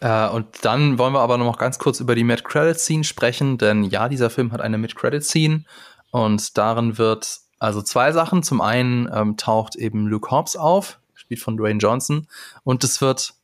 Äh, 0.00 0.28
und 0.30 0.46
dann 0.62 0.98
wollen 0.98 1.12
wir 1.12 1.20
aber 1.20 1.38
noch 1.38 1.58
ganz 1.58 1.78
kurz 1.78 2.00
über 2.00 2.14
die 2.14 2.24
Mid-Credit-Scene 2.24 3.04
sprechen, 3.04 3.58
denn 3.58 3.84
ja, 3.84 4.08
dieser 4.08 4.30
Film 4.30 4.52
hat 4.52 4.60
eine 4.60 4.78
Mid-Credit-Scene 4.78 5.64
und 6.10 6.58
darin 6.58 6.98
wird 6.98 7.38
also 7.58 7.82
zwei 7.82 8.12
Sachen. 8.12 8.42
Zum 8.42 8.60
einen 8.60 9.08
ähm, 9.12 9.36
taucht 9.36 9.76
eben 9.76 10.06
Luke 10.06 10.30
Hobbs 10.30 10.56
auf, 10.56 11.00
gespielt 11.14 11.40
von 11.40 11.56
Dwayne 11.56 11.78
Johnson, 11.78 12.26
und 12.64 12.82
es 12.82 13.00
wird 13.00 13.34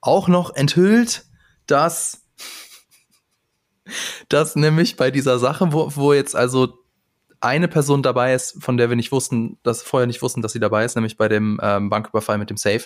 auch 0.00 0.28
noch 0.28 0.54
enthüllt, 0.54 1.26
dass, 1.66 2.19
dass 4.28 4.56
nämlich 4.56 4.96
bei 4.96 5.10
dieser 5.10 5.38
Sache, 5.38 5.72
wo, 5.72 5.90
wo 5.94 6.12
jetzt 6.12 6.36
also 6.36 6.74
eine 7.40 7.68
Person 7.68 8.02
dabei 8.02 8.34
ist, 8.34 8.62
von 8.62 8.76
der 8.76 8.90
wir 8.90 8.96
nicht 8.96 9.12
wussten, 9.12 9.56
dass 9.62 9.82
vorher 9.82 10.06
nicht 10.06 10.20
wussten, 10.20 10.42
dass 10.42 10.52
sie 10.52 10.60
dabei 10.60 10.84
ist, 10.84 10.94
nämlich 10.94 11.16
bei 11.16 11.26
dem 11.28 11.58
ähm, 11.62 11.88
Banküberfall 11.88 12.36
mit 12.36 12.50
dem 12.50 12.58
Safe. 12.58 12.82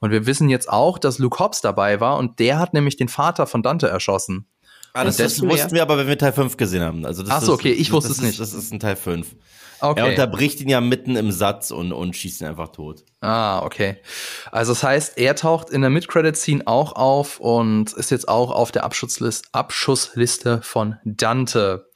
Und 0.00 0.10
wir 0.10 0.24
wissen 0.26 0.48
jetzt 0.48 0.70
auch, 0.70 0.98
dass 0.98 1.18
Luke 1.18 1.38
Hobbs 1.38 1.60
dabei 1.60 2.00
war 2.00 2.16
und 2.16 2.38
der 2.38 2.58
hat 2.58 2.72
nämlich 2.72 2.96
den 2.96 3.08
Vater 3.08 3.46
von 3.46 3.62
Dante 3.62 3.88
erschossen. 3.88 4.46
Ah, 4.94 5.04
das, 5.04 5.18
das 5.18 5.40
wussten 5.42 5.72
wir 5.72 5.82
aber, 5.82 5.98
wenn 5.98 6.08
wir 6.08 6.18
Teil 6.18 6.32
5 6.32 6.56
gesehen 6.56 6.82
haben. 6.82 7.04
Also 7.04 7.22
das 7.22 7.30
Ach 7.30 7.40
so, 7.42 7.52
ist- 7.52 7.58
okay, 7.60 7.72
ich 7.72 7.92
wusste 7.92 8.10
es 8.10 8.20
nicht. 8.22 8.40
Das 8.40 8.54
ist 8.54 8.72
ein 8.72 8.80
Teil 8.80 8.96
5. 8.96 9.36
Er 9.82 9.88
Okay. 9.90 10.10
unterbricht 10.10 10.60
ihn 10.60 10.68
ja 10.68 10.80
mitten 10.80 11.16
im 11.16 11.30
Satz 11.32 11.70
und, 11.70 11.92
und 11.92 12.14
schießt 12.16 12.40
ihn 12.42 12.46
einfach 12.48 12.68
tot. 12.72 13.04
Ah, 13.20 13.60
okay. 13.64 13.96
Also 14.52 14.72
das 14.72 14.82
heißt, 14.82 15.18
er 15.18 15.34
taucht 15.36 15.70
in 15.70 15.80
der 15.80 15.90
Mid-Credit-Scene 15.90 16.66
auch 16.66 16.92
auf 16.92 17.40
und 17.40 17.92
ist 17.94 18.10
jetzt 18.10 18.28
auch 18.28 18.50
auf 18.50 18.72
der 18.72 18.84
Abschussliste, 18.84 19.48
Abschussliste 19.52 20.60
von 20.62 20.96
Dante. 21.04 21.86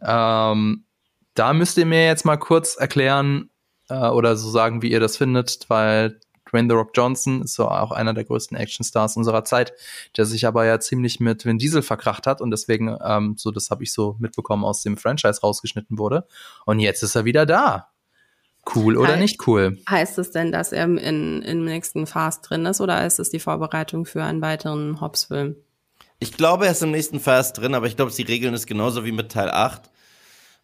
Ähm, 0.00 0.86
da 1.34 1.52
müsst 1.52 1.78
ihr 1.78 1.86
mir 1.86 2.04
jetzt 2.06 2.24
mal 2.24 2.36
kurz 2.36 2.76
erklären 2.76 3.50
äh, 3.88 4.08
oder 4.08 4.36
so 4.36 4.50
sagen, 4.50 4.82
wie 4.82 4.90
ihr 4.90 5.00
das 5.00 5.16
findet, 5.16 5.66
weil 5.68 6.20
Dwayne 6.52 6.68
The 6.68 6.76
Rock 6.76 6.90
Johnson 6.94 7.42
ist 7.42 7.54
so 7.54 7.68
auch 7.68 7.92
einer 7.92 8.14
der 8.14 8.24
größten 8.24 8.56
Actionstars 8.56 9.16
unserer 9.16 9.44
Zeit, 9.44 9.72
der 10.16 10.26
sich 10.26 10.46
aber 10.46 10.64
ja 10.66 10.78
ziemlich 10.80 11.20
mit 11.20 11.44
Vin 11.44 11.58
Diesel 11.58 11.82
verkracht 11.82 12.26
hat 12.26 12.40
und 12.40 12.50
deswegen, 12.50 12.96
ähm, 13.04 13.34
so 13.38 13.50
das 13.50 13.70
habe 13.70 13.82
ich 13.82 13.92
so 13.92 14.16
mitbekommen, 14.18 14.64
aus 14.64 14.82
dem 14.82 14.96
Franchise 14.96 15.40
rausgeschnitten 15.40 15.98
wurde. 15.98 16.26
Und 16.66 16.78
jetzt 16.80 17.02
ist 17.02 17.14
er 17.14 17.24
wieder 17.24 17.46
da. 17.46 17.88
Cool 18.74 18.96
oder 18.96 19.16
nicht 19.16 19.46
cool? 19.48 19.78
Heißt 19.90 20.18
es 20.18 20.30
denn, 20.30 20.52
dass 20.52 20.72
er 20.72 20.84
in, 20.84 21.42
im 21.42 21.64
nächsten 21.64 22.06
Fast 22.06 22.48
drin 22.48 22.64
ist 22.66 22.80
oder 22.80 23.04
ist 23.04 23.18
es 23.18 23.28
die 23.28 23.40
Vorbereitung 23.40 24.06
für 24.06 24.22
einen 24.22 24.40
weiteren 24.40 25.00
Hobbs-Film? 25.00 25.56
Ich 26.20 26.36
glaube, 26.36 26.66
er 26.66 26.72
ist 26.72 26.82
im 26.84 26.92
nächsten 26.92 27.18
Vers 27.18 27.52
drin, 27.52 27.74
aber 27.74 27.86
ich 27.86 27.96
glaube, 27.96 28.12
die 28.12 28.22
Regeln 28.22 28.54
ist 28.54 28.68
genauso 28.68 29.04
wie 29.04 29.10
mit 29.10 29.32
Teil 29.32 29.50
8. 29.50 29.90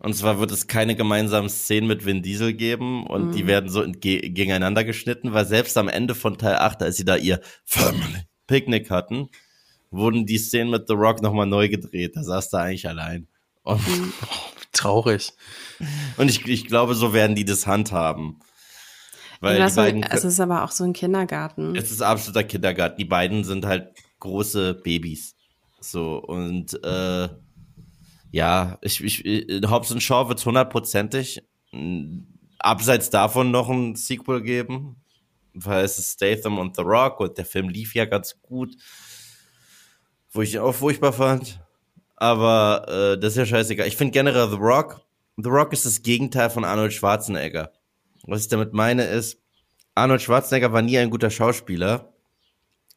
Und 0.01 0.15
zwar 0.15 0.39
wird 0.39 0.53
es 0.53 0.69
keine 0.69 0.95
gemeinsamen 0.95 1.49
Szenen 1.49 1.89
mit 1.89 2.07
Vin 2.07 2.23
Diesel 2.23 2.55
geben 2.55 3.05
und 3.05 3.33
die 3.33 3.49
werden 3.49 3.69
so 3.69 3.85
gegeneinander 3.85 4.85
geschnitten, 4.85 5.33
weil 5.33 5.45
selbst 5.45 5.77
am 5.77 5.89
Ende 5.89 6.15
von 6.15 6.39
Teil 6.39 6.57
8, 6.57 6.83
als 6.83 6.97
sie 6.97 7.05
da 7.05 7.17
ihr 7.17 7.41
Family 7.65 8.23
Picknick 8.47 8.91
hatten, 8.91 9.29
wurden 9.91 10.25
die 10.25 10.39
Szenen 10.39 10.71
mit 10.71 10.87
The 10.87 10.95
Rock 10.95 11.21
nochmal 11.21 11.47
neu 11.47 11.69
gedreht. 11.69 12.15
Da 12.15 12.23
saß 12.23 12.53
er 12.53 12.61
eigentlich 12.61 12.89
allein. 12.89 13.27
Und, 13.63 13.81
Traurig. 14.73 15.33
und 16.17 16.29
ich, 16.31 16.47
ich 16.47 16.67
glaube, 16.67 16.95
so 16.95 17.13
werden 17.13 17.35
die 17.35 17.45
das 17.45 17.67
handhaben. 17.67 18.41
Weil 19.41 19.65
die 19.65 19.75
beiden, 19.75 20.03
es 20.03 20.25
ist 20.25 20.41
aber 20.41 20.65
auch 20.65 20.71
so 20.71 20.85
ein 20.85 20.93
Kindergarten. 20.93 21.77
es 21.77 21.91
ist 21.91 22.03
absoluter 22.03 22.45
Kindergarten. 22.45 22.97
Die 22.99 23.05
beiden 23.05 23.45
sind 23.45 23.67
halt 23.67 23.89
große 24.21 24.75
Babys. 24.75 25.37
So, 25.81 26.19
und 26.19 26.75
äh, 26.83 27.29
ja, 28.31 28.79
ich, 28.83 29.03
ich, 29.03 29.69
Hobbs 29.71 29.91
und 29.91 30.03
Shaw 30.03 30.29
wird 30.29 30.45
hundertprozentig 30.45 31.43
abseits 32.59 33.11
davon 33.11 33.51
noch 33.51 33.69
ein 33.69 33.97
Sequel 33.97 34.43
geben, 34.43 34.97
weil 35.55 35.85
es 35.85 35.99
ist 35.99 36.15
Statham 36.15 36.59
und 36.59 36.77
The 36.77 36.83
Rock 36.83 37.21
und 37.21 37.39
der 37.39 37.45
Film 37.45 37.69
lief 37.69 37.95
ja 37.95 38.05
ganz 38.05 38.41
gut, 38.43 38.77
wo 40.33 40.43
ich 40.43 40.59
auch 40.59 40.75
furchtbar 40.75 41.13
fand. 41.13 41.61
Aber 42.17 42.85
äh, 42.89 43.21
das 43.21 43.33
ist 43.33 43.39
ja 43.39 43.47
scheißegal. 43.47 43.87
Ich 43.87 43.97
finde 43.97 44.13
generell 44.13 44.51
The 44.51 44.57
Rock, 44.57 45.01
The 45.37 45.49
Rock 45.49 45.73
ist 45.73 45.87
das 45.87 46.03
Gegenteil 46.03 46.51
von 46.51 46.65
Arnold 46.65 46.93
Schwarzenegger. 46.93 47.73
Was 48.25 48.43
ich 48.43 48.49
damit 48.49 48.73
meine 48.73 49.05
ist, 49.05 49.41
Arnold 49.95 50.21
Schwarzenegger 50.21 50.73
war 50.73 50.83
nie 50.83 50.99
ein 50.99 51.11
guter 51.11 51.31
Schauspieler, 51.31 52.13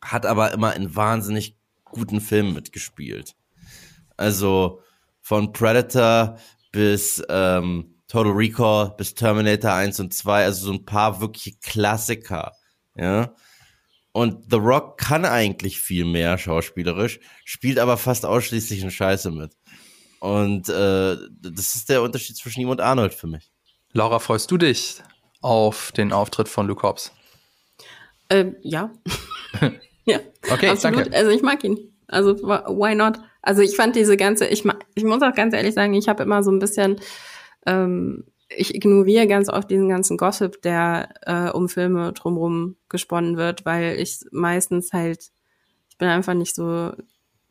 hat 0.04 0.26
aber 0.26 0.52
immer 0.52 0.76
in 0.76 0.96
wahnsinnig 0.96 1.56
guten 1.86 2.20
Filmen 2.20 2.54
mitgespielt. 2.54 3.36
Also 4.18 4.82
von 5.22 5.52
Predator 5.52 6.38
bis 6.72 7.24
ähm, 7.30 7.96
Total 8.08 8.32
Recall 8.34 8.94
bis 8.98 9.14
Terminator 9.14 9.74
1 9.74 10.00
und 10.02 10.14
2, 10.14 10.44
also 10.44 10.66
so 10.66 10.74
ein 10.74 10.86
paar 10.86 11.22
wirkliche 11.22 11.58
Klassiker, 11.60 12.52
ja. 12.96 13.34
Und 14.14 14.52
The 14.52 14.58
Rock 14.58 14.98
kann 14.98 15.24
eigentlich 15.24 15.80
viel 15.80 16.04
mehr 16.04 16.38
schauspielerisch, 16.38 17.22
spielt 17.46 17.80
aber 17.80 17.96
fast 17.96 18.26
ausschließlich 18.26 18.82
in 18.82 18.92
Scheiße 18.92 19.32
mit. 19.32 19.54
Und 20.20 20.68
äh, 20.68 21.16
das 21.42 21.76
ist 21.76 21.88
der 21.88 22.02
Unterschied 22.02 22.36
zwischen 22.36 22.60
ihm 22.62 22.70
und 22.70 22.82
Arnold 22.82 23.14
für 23.14 23.28
mich. 23.28 23.52
Laura, 23.94 24.20
freust 24.20 24.52
du 24.52 24.58
dich 24.58 25.02
auf 25.42 25.92
den 25.94 26.12
Auftritt 26.12 26.50
von 26.50 26.68
Luke 26.68 26.86
Hobbs? 26.86 27.12
Ähm, 28.30 28.56
ja. 28.62 28.92
ja. 30.06 30.20
Okay, 30.50 30.70
absolut. 30.70 31.00
danke. 31.00 31.16
Also 31.18 31.32
ich 31.32 31.42
mag 31.42 31.64
ihn. 31.64 31.91
Also 32.12 32.38
why 32.38 32.94
not? 32.96 33.20
Also 33.42 33.62
ich 33.62 33.76
fand 33.76 33.96
diese 33.96 34.18
ganze, 34.18 34.46
ich, 34.46 34.64
ich 34.96 35.04
muss 35.04 35.22
auch 35.22 35.34
ganz 35.34 35.54
ehrlich 35.54 35.74
sagen, 35.74 35.94
ich 35.94 36.08
habe 36.08 36.24
immer 36.24 36.44
so 36.44 36.52
ein 36.52 36.60
bisschen, 36.60 37.00
ähm, 37.66 38.26
ich 38.50 38.76
ignoriere 38.76 39.28
ganz 39.28 39.50
oft 39.50 39.72
diesen 39.72 39.90
ganzen 39.90 40.18
Gossip, 40.18 40.62
der 40.62 41.10
äh, 41.22 41.50
um 41.52 41.70
Filme 41.70 42.14
drumherum 42.14 42.76
gesponnen 42.90 43.38
wird, 43.38 43.66
weil 43.66 44.00
ich 44.00 44.20
meistens 44.32 44.94
halt, 44.94 45.32
ich 45.90 45.98
bin 45.98 46.10
einfach 46.10 46.34
nicht 46.34 46.54
so 46.54 46.92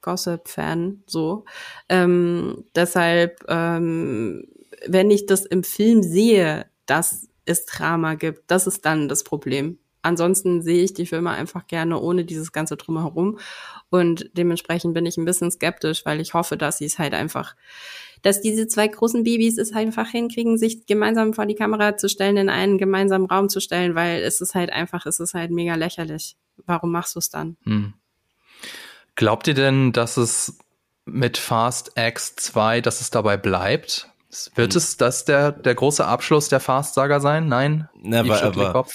Gossip-Fan, 0.03 1.03
so. 1.07 1.45
Ähm, 1.89 2.65
deshalb, 2.74 3.45
ähm, 3.49 4.47
wenn 4.87 5.11
ich 5.11 5.27
das 5.27 5.47
im 5.47 5.65
Film 5.65 6.03
sehe, 6.03 6.66
dass 6.87 7.28
es 7.45 7.66
Drama 7.66 8.15
gibt, 8.15 8.51
das 8.51 8.66
ist 8.66 8.85
dann 8.85 9.09
das 9.09 9.24
Problem. 9.24 9.78
Ansonsten 10.03 10.63
sehe 10.63 10.83
ich 10.83 10.95
die 10.95 11.07
Filme 11.07 11.31
einfach 11.31 11.67
gerne 11.67 12.01
ohne 12.01 12.25
dieses 12.25 12.53
ganze 12.53 12.77
Drumherum. 12.77 13.39
Und 13.91 14.31
dementsprechend 14.35 14.95
bin 14.95 15.05
ich 15.05 15.17
ein 15.17 15.25
bisschen 15.25 15.51
skeptisch, 15.51 16.07
weil 16.07 16.21
ich 16.21 16.33
hoffe, 16.33 16.57
dass 16.57 16.79
sie 16.79 16.87
es 16.87 16.99
halt 16.99 17.13
einfach, 17.13 17.55
dass 18.23 18.41
diese 18.41 18.67
zwei 18.67 18.89
großen 18.89 19.25
Babys 19.25 19.59
es 19.59 19.75
halt 19.75 19.87
einfach 19.89 20.09
hinkriegen, 20.09 20.57
sich 20.57 20.87
gemeinsam 20.87 21.35
vor 21.35 21.47
die 21.47 21.55
Kamera 21.55 21.97
zu 21.97 22.09
stellen, 22.09 22.37
in 22.37 22.49
einen 22.49 22.79
gemeinsamen 22.79 23.27
Raum 23.27 23.49
zu 23.49 23.61
stellen, 23.61 23.95
weil 23.95 24.23
es 24.23 24.41
ist 24.41 24.55
halt 24.55 24.71
einfach, 24.71 25.07
es 25.07 25.21
ist 25.21 25.35
halt 25.35 25.51
mega 25.51 25.75
lächerlich. 25.75 26.37
Warum 26.67 26.93
machst 26.93 27.15
du 27.15 27.19
es 27.19 27.29
dann? 27.29 27.57
Hm. 27.65 27.95
Glaubt 29.17 29.49
ihr 29.49 29.55
denn, 29.55 29.93
dass 29.93 30.17
es 30.17 30.59
mit 31.05 31.37
Fast 31.37 31.93
X 31.97 32.37
2, 32.37 32.81
dass 32.81 33.01
es 33.01 33.11
dabei 33.11 33.37
bleibt? 33.37 34.09
Wird 34.55 34.75
hm. 34.75 34.79
es 34.79 34.97
das 34.97 35.25
der, 35.25 35.53
der 35.53 35.75
große 35.75 36.07
Abschluss 36.07 36.49
der 36.49 36.61
Fast-Saga 36.61 37.21
sein? 37.21 37.49
Nein? 37.49 37.89
Never 37.95 38.43
ever. 38.43 38.87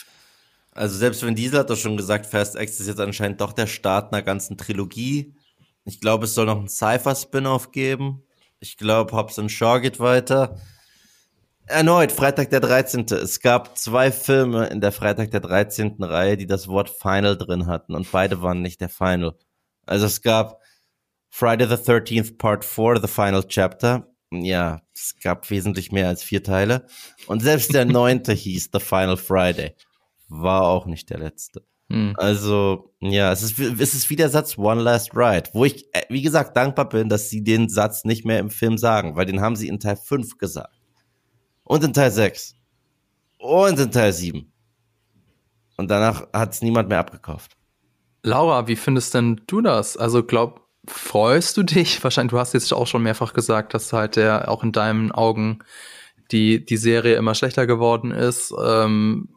Also 0.75 0.97
selbst 0.97 1.25
wenn 1.25 1.35
Diesel 1.35 1.59
hat 1.59 1.69
doch 1.69 1.77
schon 1.77 1.95
gesagt, 1.95 2.25
Fast 2.25 2.59
X 2.59 2.81
ist 2.81 2.87
jetzt 2.87 2.99
anscheinend 2.99 3.39
doch 3.39 3.53
der 3.53 3.65
Start 3.65 4.13
einer 4.13 4.21
ganzen 4.21 4.57
Trilogie. 4.57 5.33
Ich 5.85 6.01
glaube, 6.01 6.25
es 6.25 6.35
soll 6.35 6.47
noch 6.47 6.57
einen 6.57 6.67
Cypher-Spin-Off 6.67 7.71
geben. 7.71 8.23
Ich 8.59 8.75
glaube, 8.75 9.13
Hobbs 9.13 9.39
und 9.39 9.49
Shaw 9.49 9.79
geht 9.79 10.01
weiter. 10.01 10.57
Erneut, 11.65 12.11
Freitag 12.11 12.49
der 12.49 12.59
13. 12.59 13.05
Es 13.11 13.39
gab 13.39 13.77
zwei 13.77 14.11
Filme 14.11 14.67
in 14.67 14.81
der 14.81 14.91
Freitag 14.91 15.31
der 15.31 15.39
13. 15.39 15.95
Reihe, 16.03 16.35
die 16.35 16.45
das 16.45 16.67
Wort 16.67 16.89
Final 16.89 17.37
drin 17.37 17.67
hatten 17.67 17.95
und 17.95 18.11
beide 18.11 18.41
waren 18.41 18.61
nicht 18.61 18.81
der 18.81 18.89
Final. 18.89 19.35
Also 19.85 20.05
es 20.07 20.21
gab 20.21 20.61
Friday 21.29 21.67
the 21.67 21.75
13th 21.75 22.37
Part 22.37 22.65
4, 22.65 22.99
The 23.01 23.07
Final 23.07 23.43
Chapter. 23.47 24.07
Ja, 24.31 24.81
es 24.93 25.15
gab 25.23 25.49
wesentlich 25.49 25.93
mehr 25.93 26.09
als 26.09 26.21
vier 26.21 26.43
Teile. 26.43 26.85
Und 27.27 27.41
selbst 27.41 27.73
der 27.73 27.85
neunte 27.85 28.33
hieß 28.33 28.71
The 28.73 28.79
Final 28.81 29.15
Friday 29.15 29.73
war 30.27 30.63
auch 30.63 30.85
nicht 30.85 31.09
der 31.09 31.19
letzte. 31.19 31.63
Hm. 31.89 32.13
Also, 32.17 32.93
ja, 32.99 33.31
es 33.31 33.43
ist, 33.43 33.59
es 33.59 33.93
ist 33.93 34.09
wie 34.09 34.15
der 34.15 34.29
Satz 34.29 34.57
One 34.57 34.81
Last 34.81 35.15
Ride, 35.15 35.49
wo 35.53 35.65
ich, 35.65 35.85
äh, 35.93 36.01
wie 36.09 36.23
gesagt, 36.23 36.57
dankbar 36.57 36.89
bin, 36.89 37.09
dass 37.09 37.29
sie 37.29 37.43
den 37.43 37.69
Satz 37.69 38.05
nicht 38.05 38.25
mehr 38.25 38.39
im 38.39 38.49
Film 38.49 38.77
sagen, 38.77 39.15
weil 39.15 39.25
den 39.25 39.41
haben 39.41 39.55
sie 39.55 39.67
in 39.67 39.79
Teil 39.79 39.95
5 39.95 40.37
gesagt. 40.37 40.73
Und 41.63 41.83
in 41.83 41.93
Teil 41.93 42.11
6. 42.11 42.55
Und 43.37 43.79
in 43.79 43.91
Teil 43.91 44.13
7. 44.13 44.51
Und 45.77 45.91
danach 45.91 46.27
hat 46.33 46.53
es 46.53 46.61
niemand 46.61 46.89
mehr 46.89 46.99
abgekauft. 46.99 47.55
Laura, 48.23 48.67
wie 48.67 48.75
findest 48.75 49.13
denn 49.13 49.41
du 49.45 49.61
das? 49.61 49.97
Also, 49.97 50.23
glaub, 50.23 50.67
freust 50.87 51.55
du 51.57 51.63
dich? 51.63 52.03
Wahrscheinlich, 52.03 52.31
du 52.31 52.39
hast 52.39 52.53
jetzt 52.53 52.73
auch 52.73 52.87
schon 52.87 53.03
mehrfach 53.03 53.33
gesagt, 53.33 53.75
dass 53.75 53.93
halt 53.93 54.15
der 54.15 54.49
auch 54.49 54.63
in 54.63 54.71
deinen 54.71 55.11
Augen 55.11 55.59
die, 56.31 56.65
die 56.65 56.77
Serie 56.77 57.15
immer 57.15 57.35
schlechter 57.35 57.67
geworden 57.67 58.09
ist. 58.09 58.51
Ähm, 58.59 59.29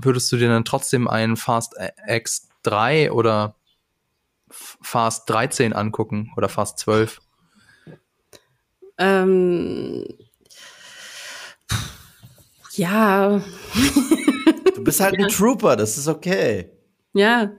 würdest 0.00 0.30
du 0.32 0.36
dir 0.36 0.48
dann 0.48 0.64
trotzdem 0.64 1.08
einen 1.08 1.36
Fast 1.36 1.74
X 2.06 2.48
3 2.62 3.12
oder 3.12 3.56
Fast 4.50 5.28
13 5.30 5.72
angucken 5.72 6.32
oder 6.36 6.48
Fast 6.48 6.78
12? 6.78 7.20
Ähm, 8.98 10.04
ja. 12.72 13.40
du 14.74 14.84
bist 14.84 15.00
halt 15.00 15.14
ja. 15.18 15.26
ein 15.26 15.30
Trooper, 15.30 15.76
das 15.76 15.98
ist 15.98 16.08
okay. 16.08 16.70
Ja, 17.12 17.52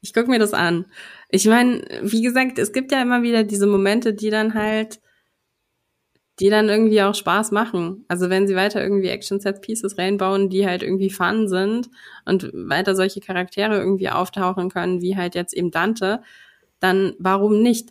ich 0.00 0.12
guck 0.12 0.28
mir 0.28 0.38
das 0.38 0.52
an. 0.52 0.86
Ich 1.28 1.46
meine, 1.46 1.84
wie 2.02 2.22
gesagt, 2.22 2.58
es 2.58 2.72
gibt 2.72 2.92
ja 2.92 3.02
immer 3.02 3.22
wieder 3.22 3.42
diese 3.42 3.66
Momente, 3.66 4.14
die 4.14 4.30
dann 4.30 4.54
halt 4.54 5.00
die 6.38 6.50
dann 6.50 6.68
irgendwie 6.68 7.02
auch 7.02 7.14
Spaß 7.14 7.50
machen. 7.50 8.04
Also 8.08 8.28
wenn 8.28 8.46
sie 8.46 8.56
weiter 8.56 8.82
irgendwie 8.82 9.08
Action-Set-Pieces 9.08 9.96
reinbauen, 9.96 10.50
die 10.50 10.66
halt 10.66 10.82
irgendwie 10.82 11.10
fun 11.10 11.48
sind 11.48 11.88
und 12.26 12.50
weiter 12.52 12.94
solche 12.94 13.20
Charaktere 13.20 13.78
irgendwie 13.78 14.10
auftauchen 14.10 14.70
können, 14.70 15.00
wie 15.00 15.16
halt 15.16 15.34
jetzt 15.34 15.54
eben 15.54 15.70
Dante, 15.70 16.22
dann 16.78 17.14
warum 17.18 17.62
nicht? 17.62 17.90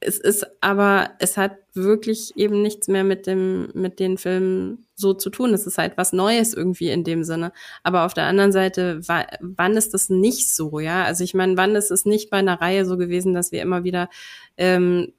Es 0.00 0.18
ist 0.18 0.46
aber, 0.60 1.12
es 1.18 1.38
hat 1.38 1.56
wirklich 1.72 2.36
eben 2.36 2.60
nichts 2.60 2.88
mehr 2.88 3.04
mit 3.04 3.26
dem, 3.26 3.70
mit 3.72 3.98
den 3.98 4.18
Filmen 4.18 4.86
so 4.94 5.14
zu 5.14 5.30
tun. 5.30 5.54
Es 5.54 5.66
ist 5.66 5.78
halt 5.78 5.96
was 5.96 6.12
Neues 6.12 6.52
irgendwie 6.52 6.90
in 6.90 7.04
dem 7.04 7.24
Sinne. 7.24 7.52
Aber 7.82 8.04
auf 8.04 8.12
der 8.12 8.24
anderen 8.24 8.52
Seite, 8.52 9.00
wann 9.00 9.76
ist 9.78 9.94
das 9.94 10.10
nicht 10.10 10.54
so, 10.54 10.78
ja? 10.78 11.04
Also 11.04 11.24
ich 11.24 11.32
meine, 11.32 11.56
wann 11.56 11.74
ist 11.74 11.90
es 11.90 12.04
nicht 12.04 12.28
bei 12.28 12.36
einer 12.36 12.60
Reihe 12.60 12.84
so 12.84 12.98
gewesen, 12.98 13.32
dass 13.32 13.50
wir 13.50 13.62
immer 13.62 13.82
wieder 13.84 14.10
ähm, 14.58 15.14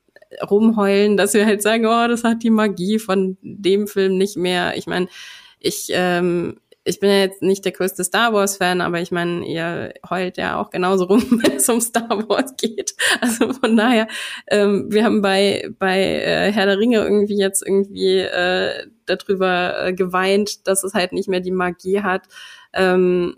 rumheulen, 0.49 1.17
dass 1.17 1.33
wir 1.33 1.45
halt 1.45 1.61
sagen, 1.61 1.85
oh, 1.85 2.07
das 2.07 2.23
hat 2.23 2.43
die 2.43 2.49
Magie 2.49 2.99
von 2.99 3.37
dem 3.41 3.87
Film 3.87 4.17
nicht 4.17 4.37
mehr. 4.37 4.77
Ich 4.77 4.87
meine, 4.87 5.07
ich, 5.59 5.87
ähm, 5.91 6.59
ich 6.87 6.99
bin 6.99 7.09
ja 7.09 7.17
jetzt 7.17 7.41
nicht 7.41 7.65
der 7.65 7.71
größte 7.71 8.03
Star 8.03 8.31
Wars-Fan, 8.31 8.79
aber 8.79 9.01
ich 9.01 9.11
meine, 9.11 9.45
ihr 9.45 9.93
heult 10.07 10.37
ja 10.37 10.59
auch 10.59 10.69
genauso 10.69 11.05
rum, 11.05 11.23
wenn 11.43 11.57
es 11.57 11.67
um 11.67 11.81
Star 11.81 12.29
Wars 12.29 12.55
geht. 12.57 12.93
Also 13.21 13.53
von 13.53 13.75
daher, 13.75 14.07
ähm, 14.47 14.87
wir 14.89 15.03
haben 15.03 15.21
bei, 15.21 15.69
bei 15.79 15.99
äh, 15.99 16.51
Herr 16.51 16.67
der 16.67 16.77
Ringe 16.77 16.99
irgendwie 16.99 17.37
jetzt 17.37 17.65
irgendwie 17.65 18.19
äh, 18.19 18.87
darüber 19.07 19.87
äh, 19.87 19.93
geweint, 19.93 20.67
dass 20.67 20.83
es 20.83 20.93
halt 20.93 21.11
nicht 21.11 21.27
mehr 21.27 21.39
die 21.39 21.51
Magie 21.51 22.01
hat. 22.01 22.27
Ähm, 22.73 23.37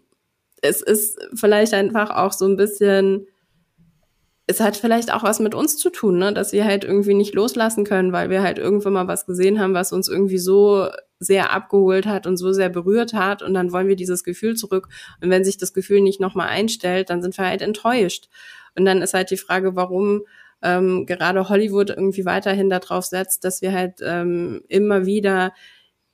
es 0.62 0.82
ist 0.82 1.18
vielleicht 1.34 1.74
einfach 1.74 2.10
auch 2.10 2.34
so 2.34 2.46
ein 2.46 2.58
bisschen 2.58 3.28
es 4.50 4.62
hat 4.62 4.78
vielleicht 4.78 5.14
auch 5.14 5.24
was 5.24 5.42
mit 5.42 5.54
uns 5.54 5.78
zu 5.78 5.90
tun, 5.90 6.18
ne? 6.18 6.34
dass 6.34 6.54
wir 6.54 6.64
halt 6.64 6.86
irgendwie 6.86 7.14
nicht 7.14 7.36
loslassen 7.36 7.84
können, 7.84 8.14
weil 8.14 8.30
wir 8.30 8.42
halt 8.42 8.58
irgendwann 8.58 8.94
mal 8.94 9.08
was 9.08 9.26
gesehen 9.26 9.60
haben, 9.60 9.74
was 9.74 9.92
uns 9.92 10.08
irgendwie 10.08 10.38
so 10.38 10.88
sehr 11.20 11.52
abgeholt 11.52 12.06
hat 12.06 12.26
und 12.28 12.38
so 12.38 12.54
sehr 12.54 12.70
berührt 12.70 13.14
hat 13.14 13.42
und 13.42 13.54
dann 13.54 13.74
wollen 13.74 13.90
wir 13.90 13.98
dieses 13.98 14.24
Gefühl 14.24 14.56
zurück 14.56 14.88
und 15.22 15.30
wenn 15.30 15.44
sich 15.44 15.58
das 15.58 15.74
Gefühl 15.74 16.00
nicht 16.00 16.22
nochmal 16.22 16.48
einstellt, 16.48 17.10
dann 17.10 17.22
sind 17.22 17.38
wir 17.38 17.46
halt 17.46 17.62
enttäuscht 17.62 18.30
und 18.76 18.86
dann 18.86 19.02
ist 19.02 19.14
halt 19.14 19.32
die 19.32 19.38
Frage, 19.38 19.76
warum 19.76 20.24
ähm, 20.62 21.06
gerade 21.06 21.50
Hollywood 21.50 21.90
irgendwie 21.90 22.26
weiterhin 22.26 22.70
darauf 22.70 23.06
setzt, 23.06 23.44
dass 23.44 23.62
wir 23.62 23.74
halt 23.74 24.00
ähm, 24.02 24.62
immer 24.70 25.06
wieder 25.06 25.54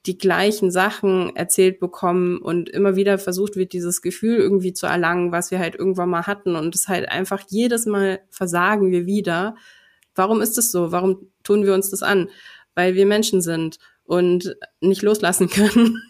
die 0.05 0.17
gleichen 0.17 0.69
Sachen 0.69 1.35
erzählt 1.35 1.79
bekommen 1.79 2.37
und 2.37 2.69
immer 2.69 2.95
wieder 2.95 3.17
versucht 3.17 3.55
wird, 3.55 3.71
dieses 3.71 4.01
Gefühl 4.01 4.37
irgendwie 4.37 4.73
zu 4.73 4.85
erlangen, 4.85 5.31
was 5.31 5.49
wir 5.49 5.59
halt 5.59 5.75
irgendwann 5.75 6.09
mal 6.09 6.27
hatten 6.27 6.55
und 6.55 6.75
es 6.75 6.89
halt 6.89 7.07
einfach 7.09 7.41
jedes 7.47 7.85
Mal 7.85 8.19
versagen 8.29 8.91
wir 8.91 9.05
wieder. 9.05 9.55
Warum 10.13 10.41
ist 10.41 10.57
es 10.57 10.71
so? 10.71 10.91
Warum 10.91 11.29
tun 11.43 11.65
wir 11.65 11.73
uns 11.73 11.89
das 11.89 12.03
an? 12.03 12.29
Weil 12.75 12.95
wir 12.95 13.05
Menschen 13.05 13.41
sind 13.41 13.79
und 14.03 14.55
nicht 14.81 15.01
loslassen 15.01 15.49
können. 15.49 16.01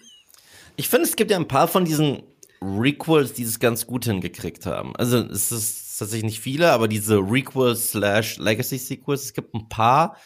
Ich 0.75 0.89
finde, 0.89 1.05
es 1.05 1.15
gibt 1.15 1.29
ja 1.29 1.37
ein 1.37 1.47
paar 1.47 1.67
von 1.67 1.85
diesen 1.85 2.23
Requels, 2.63 3.33
die 3.33 3.43
es 3.43 3.59
ganz 3.59 3.85
gut 3.85 4.05
hingekriegt 4.05 4.65
haben. 4.65 4.95
Also 4.95 5.17
es 5.17 5.51
ist 5.51 5.99
tatsächlich 5.99 6.31
nicht 6.31 6.39
viele, 6.39 6.71
aber 6.71 6.87
diese 6.87 7.17
Requels 7.17 7.91
slash 7.91 8.37
Legacy 8.37 8.77
Sequels, 8.77 9.25
es 9.25 9.33
gibt 9.33 9.53
ein 9.53 9.69
paar, 9.69 10.17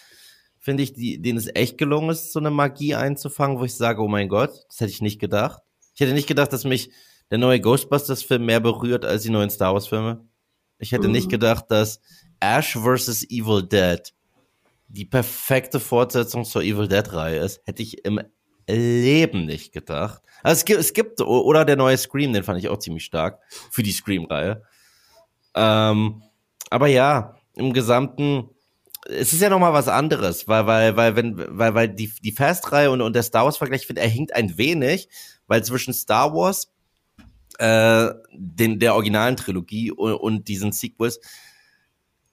finde 0.67 0.83
ich, 0.83 0.91
die, 0.91 1.21
denen 1.21 1.37
es 1.37 1.47
echt 1.55 1.77
gelungen 1.77 2.09
ist, 2.09 2.33
so 2.33 2.39
eine 2.39 2.51
Magie 2.51 2.93
einzufangen, 2.93 3.57
wo 3.57 3.63
ich 3.63 3.73
sage, 3.73 4.01
oh 4.01 4.09
mein 4.09 4.27
Gott, 4.27 4.65
das 4.67 4.81
hätte 4.81 4.91
ich 4.91 5.01
nicht 5.01 5.17
gedacht. 5.17 5.61
Ich 5.93 6.01
hätte 6.01 6.11
nicht 6.11 6.27
gedacht, 6.27 6.51
dass 6.51 6.65
mich 6.65 6.91
der 7.31 7.37
neue 7.37 7.61
Ghostbusters-Film 7.61 8.45
mehr 8.45 8.59
berührt 8.59 9.05
als 9.05 9.23
die 9.23 9.29
neuen 9.29 9.49
Star 9.49 9.73
Wars-Filme. 9.73 10.25
Ich 10.77 10.91
hätte 10.91 11.07
mhm. 11.07 11.13
nicht 11.13 11.29
gedacht, 11.29 11.67
dass 11.69 12.01
Ash 12.41 12.73
vs. 12.77 13.23
Evil 13.29 13.63
Dead 13.63 14.13
die 14.89 15.05
perfekte 15.05 15.79
Fortsetzung 15.79 16.43
zur 16.43 16.63
Evil 16.63 16.89
Dead-Reihe 16.89 17.39
ist. 17.39 17.61
Hätte 17.63 17.81
ich 17.81 18.03
im 18.03 18.19
Leben 18.67 19.45
nicht 19.45 19.71
gedacht. 19.71 20.21
Also 20.43 20.59
es 20.59 20.65
gibt, 20.65 20.79
es 20.81 20.91
gibt, 20.91 21.21
oder 21.21 21.63
der 21.63 21.77
neue 21.77 21.97
Scream, 21.97 22.33
den 22.33 22.43
fand 22.43 22.59
ich 22.59 22.67
auch 22.67 22.79
ziemlich 22.79 23.05
stark 23.05 23.39
für 23.71 23.83
die 23.83 23.93
Scream-Reihe. 23.93 24.63
Ähm, 25.55 26.23
aber 26.69 26.87
ja, 26.87 27.37
im 27.55 27.71
Gesamten, 27.71 28.49
es 29.09 29.33
ist 29.33 29.41
ja 29.41 29.49
noch 29.49 29.59
mal 29.59 29.73
was 29.73 29.87
anderes, 29.87 30.47
weil, 30.47 30.65
weil, 30.67 30.97
weil, 30.97 31.15
wenn, 31.15 31.37
weil, 31.57 31.73
weil 31.73 31.89
die, 31.89 32.11
die 32.21 32.31
Fast-Reihe 32.31 32.91
und, 32.91 33.01
und 33.01 33.13
der 33.13 33.23
Star 33.23 33.45
Wars-Vergleich, 33.45 33.81
ich 33.81 33.87
finde, 33.87 34.01
er 34.01 34.09
hinkt 34.09 34.35
ein 34.35 34.57
wenig, 34.57 35.09
weil 35.47 35.63
zwischen 35.63 35.93
Star 35.93 36.33
Wars, 36.33 36.71
äh, 37.59 38.09
den, 38.31 38.79
der 38.79 38.95
originalen 38.95 39.37
Trilogie 39.37 39.91
und, 39.91 40.13
und 40.13 40.47
diesen 40.47 40.71
Sequels, 40.71 41.19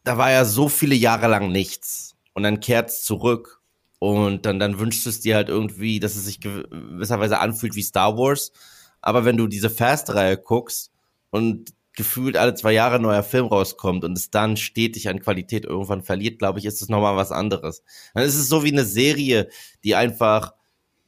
da 0.02 0.18
war 0.18 0.30
ja 0.30 0.44
so 0.44 0.68
viele 0.68 0.94
Jahre 0.94 1.28
lang 1.28 1.50
nichts. 1.50 2.16
Und 2.34 2.42
dann 2.42 2.60
kehrt 2.60 2.90
es 2.90 3.04
zurück 3.04 3.62
und 4.00 4.44
dann, 4.44 4.58
dann 4.58 4.78
wünschst 4.78 5.06
du 5.06 5.10
es 5.10 5.20
dir 5.20 5.36
halt 5.36 5.48
irgendwie, 5.48 6.00
dass 6.00 6.16
es 6.16 6.24
sich 6.24 6.40
gewisserweise 6.40 7.38
anfühlt 7.38 7.76
wie 7.76 7.82
Star 7.82 8.16
Wars. 8.18 8.52
Aber 9.00 9.24
wenn 9.24 9.36
du 9.36 9.46
diese 9.46 9.70
Fast-Reihe 9.70 10.36
guckst 10.36 10.90
und 11.30 11.73
gefühlt 11.96 12.36
alle 12.36 12.54
zwei 12.54 12.72
Jahre 12.72 12.96
ein 12.96 13.02
neuer 13.02 13.22
Film 13.22 13.46
rauskommt 13.46 14.04
und 14.04 14.18
es 14.18 14.30
dann 14.30 14.56
stetig 14.56 15.08
an 15.08 15.20
Qualität 15.20 15.64
irgendwann 15.64 16.02
verliert, 16.02 16.38
glaube 16.38 16.58
ich, 16.58 16.64
ist 16.64 16.82
es 16.82 16.88
nochmal 16.88 17.16
was 17.16 17.32
anderes. 17.32 17.82
Dann 18.14 18.24
ist 18.24 18.34
es 18.34 18.48
so 18.48 18.64
wie 18.64 18.72
eine 18.72 18.84
Serie, 18.84 19.48
die 19.84 19.94
einfach 19.94 20.54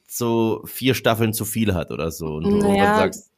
so 0.06 0.62
vier 0.64 0.94
Staffeln 0.94 1.32
zu 1.32 1.44
viel 1.44 1.74
hat 1.74 1.90
oder 1.90 2.10
so. 2.10 2.26
Und 2.36 2.44
du 2.44 2.56
naja, 2.58 2.96
sagst, 2.98 3.30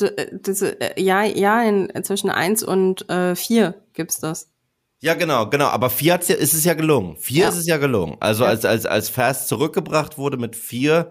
äh, 0.00 0.26
das, 0.32 0.62
äh, 0.62 1.00
ja, 1.00 1.24
ja, 1.24 1.62
in, 1.62 1.90
zwischen 2.04 2.30
eins 2.30 2.62
und 2.62 3.08
äh, 3.10 3.34
vier 3.34 3.74
gibt's 3.92 4.20
das. 4.20 4.48
Ja, 5.00 5.14
genau, 5.14 5.50
genau. 5.50 5.66
Aber 5.66 5.90
vier 5.90 6.14
hat's 6.14 6.28
ja, 6.28 6.36
ist 6.36 6.54
es 6.54 6.64
ja 6.64 6.74
gelungen. 6.74 7.16
Vier 7.16 7.42
ja. 7.42 7.48
ist 7.48 7.56
es 7.56 7.66
ja 7.66 7.76
gelungen. 7.76 8.16
Also 8.20 8.44
ja. 8.44 8.50
als, 8.50 8.64
als, 8.64 8.86
als 8.86 9.08
Fast 9.08 9.48
zurückgebracht 9.48 10.16
wurde 10.16 10.36
mit 10.36 10.54
vier, 10.54 11.10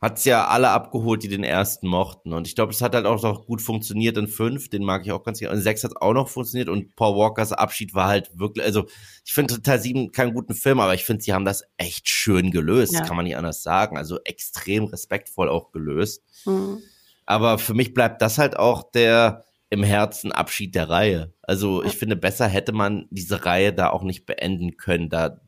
hat's 0.00 0.24
ja 0.24 0.46
alle 0.46 0.70
abgeholt, 0.70 1.22
die 1.22 1.28
den 1.28 1.44
ersten 1.44 1.86
mochten. 1.86 2.32
Und 2.32 2.46
ich 2.46 2.54
glaube, 2.54 2.72
es 2.72 2.80
hat 2.80 2.94
halt 2.94 3.04
auch 3.04 3.22
noch 3.22 3.44
gut 3.44 3.60
funktioniert 3.60 4.16
in 4.16 4.28
fünf, 4.28 4.70
den 4.70 4.82
mag 4.82 5.02
ich 5.04 5.12
auch 5.12 5.22
ganz 5.22 5.40
gerne. 5.40 5.54
Und 5.54 5.62
sechs 5.62 5.84
hat 5.84 6.00
auch 6.00 6.14
noch 6.14 6.28
funktioniert 6.28 6.70
und 6.70 6.96
Paul 6.96 7.16
Walkers 7.16 7.52
Abschied 7.52 7.92
war 7.94 8.08
halt 8.08 8.30
wirklich, 8.38 8.64
also 8.64 8.86
ich 9.26 9.34
finde 9.34 9.60
Teil 9.60 9.78
sieben 9.78 10.10
keinen 10.10 10.32
guten 10.32 10.54
Film, 10.54 10.80
aber 10.80 10.94
ich 10.94 11.04
finde, 11.04 11.22
sie 11.22 11.34
haben 11.34 11.44
das 11.44 11.64
echt 11.76 12.08
schön 12.08 12.50
gelöst, 12.50 12.94
ja. 12.94 13.02
kann 13.02 13.16
man 13.16 13.26
nicht 13.26 13.36
anders 13.36 13.62
sagen. 13.62 13.98
Also 13.98 14.18
extrem 14.24 14.84
respektvoll 14.84 15.50
auch 15.50 15.70
gelöst. 15.70 16.22
Mhm. 16.46 16.78
Aber 17.26 17.58
für 17.58 17.74
mich 17.74 17.92
bleibt 17.92 18.22
das 18.22 18.38
halt 18.38 18.58
auch 18.58 18.90
der, 18.90 19.44
im 19.68 19.84
Herzen 19.84 20.32
Abschied 20.32 20.74
der 20.74 20.88
Reihe. 20.88 21.32
Also 21.42 21.84
ich 21.84 21.96
finde, 21.96 22.16
besser 22.16 22.48
hätte 22.48 22.72
man 22.72 23.06
diese 23.10 23.44
Reihe 23.44 23.72
da 23.72 23.90
auch 23.90 24.02
nicht 24.02 24.26
beenden 24.26 24.76
können. 24.76 25.08
Da, 25.08 25.40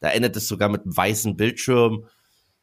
da 0.00 0.10
endet 0.10 0.34
es 0.36 0.48
sogar 0.48 0.68
mit 0.68 0.82
einem 0.82 0.96
weißen 0.96 1.36
Bildschirm 1.36 2.06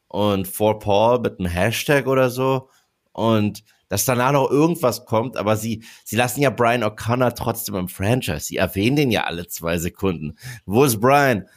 und 0.08 0.48
For 0.48 0.80
Paul 0.80 1.20
mit 1.20 1.40
einem 1.40 1.50
Hashtag 1.50 2.08
oder 2.08 2.30
so. 2.30 2.70
Und 3.12 3.64
dass 3.90 4.06
danach 4.06 4.32
noch 4.32 4.50
irgendwas 4.50 5.06
kommt, 5.06 5.38
aber 5.38 5.58
sie, 5.58 5.84
sie 6.04 6.16
lassen 6.16 6.42
ja 6.42 6.50
Brian 6.50 6.84
O'Connor 6.84 7.36
trotzdem 7.36 7.76
im 7.76 7.88
Franchise. 7.88 8.48
Sie 8.48 8.58
erwähnen 8.58 8.96
den 8.96 9.12
ja 9.12 9.26
alle 9.26 9.48
zwei 9.48 9.78
Sekunden. 9.78 10.38
Wo 10.66 10.84
ist 10.84 11.00
Brian? 11.00 11.48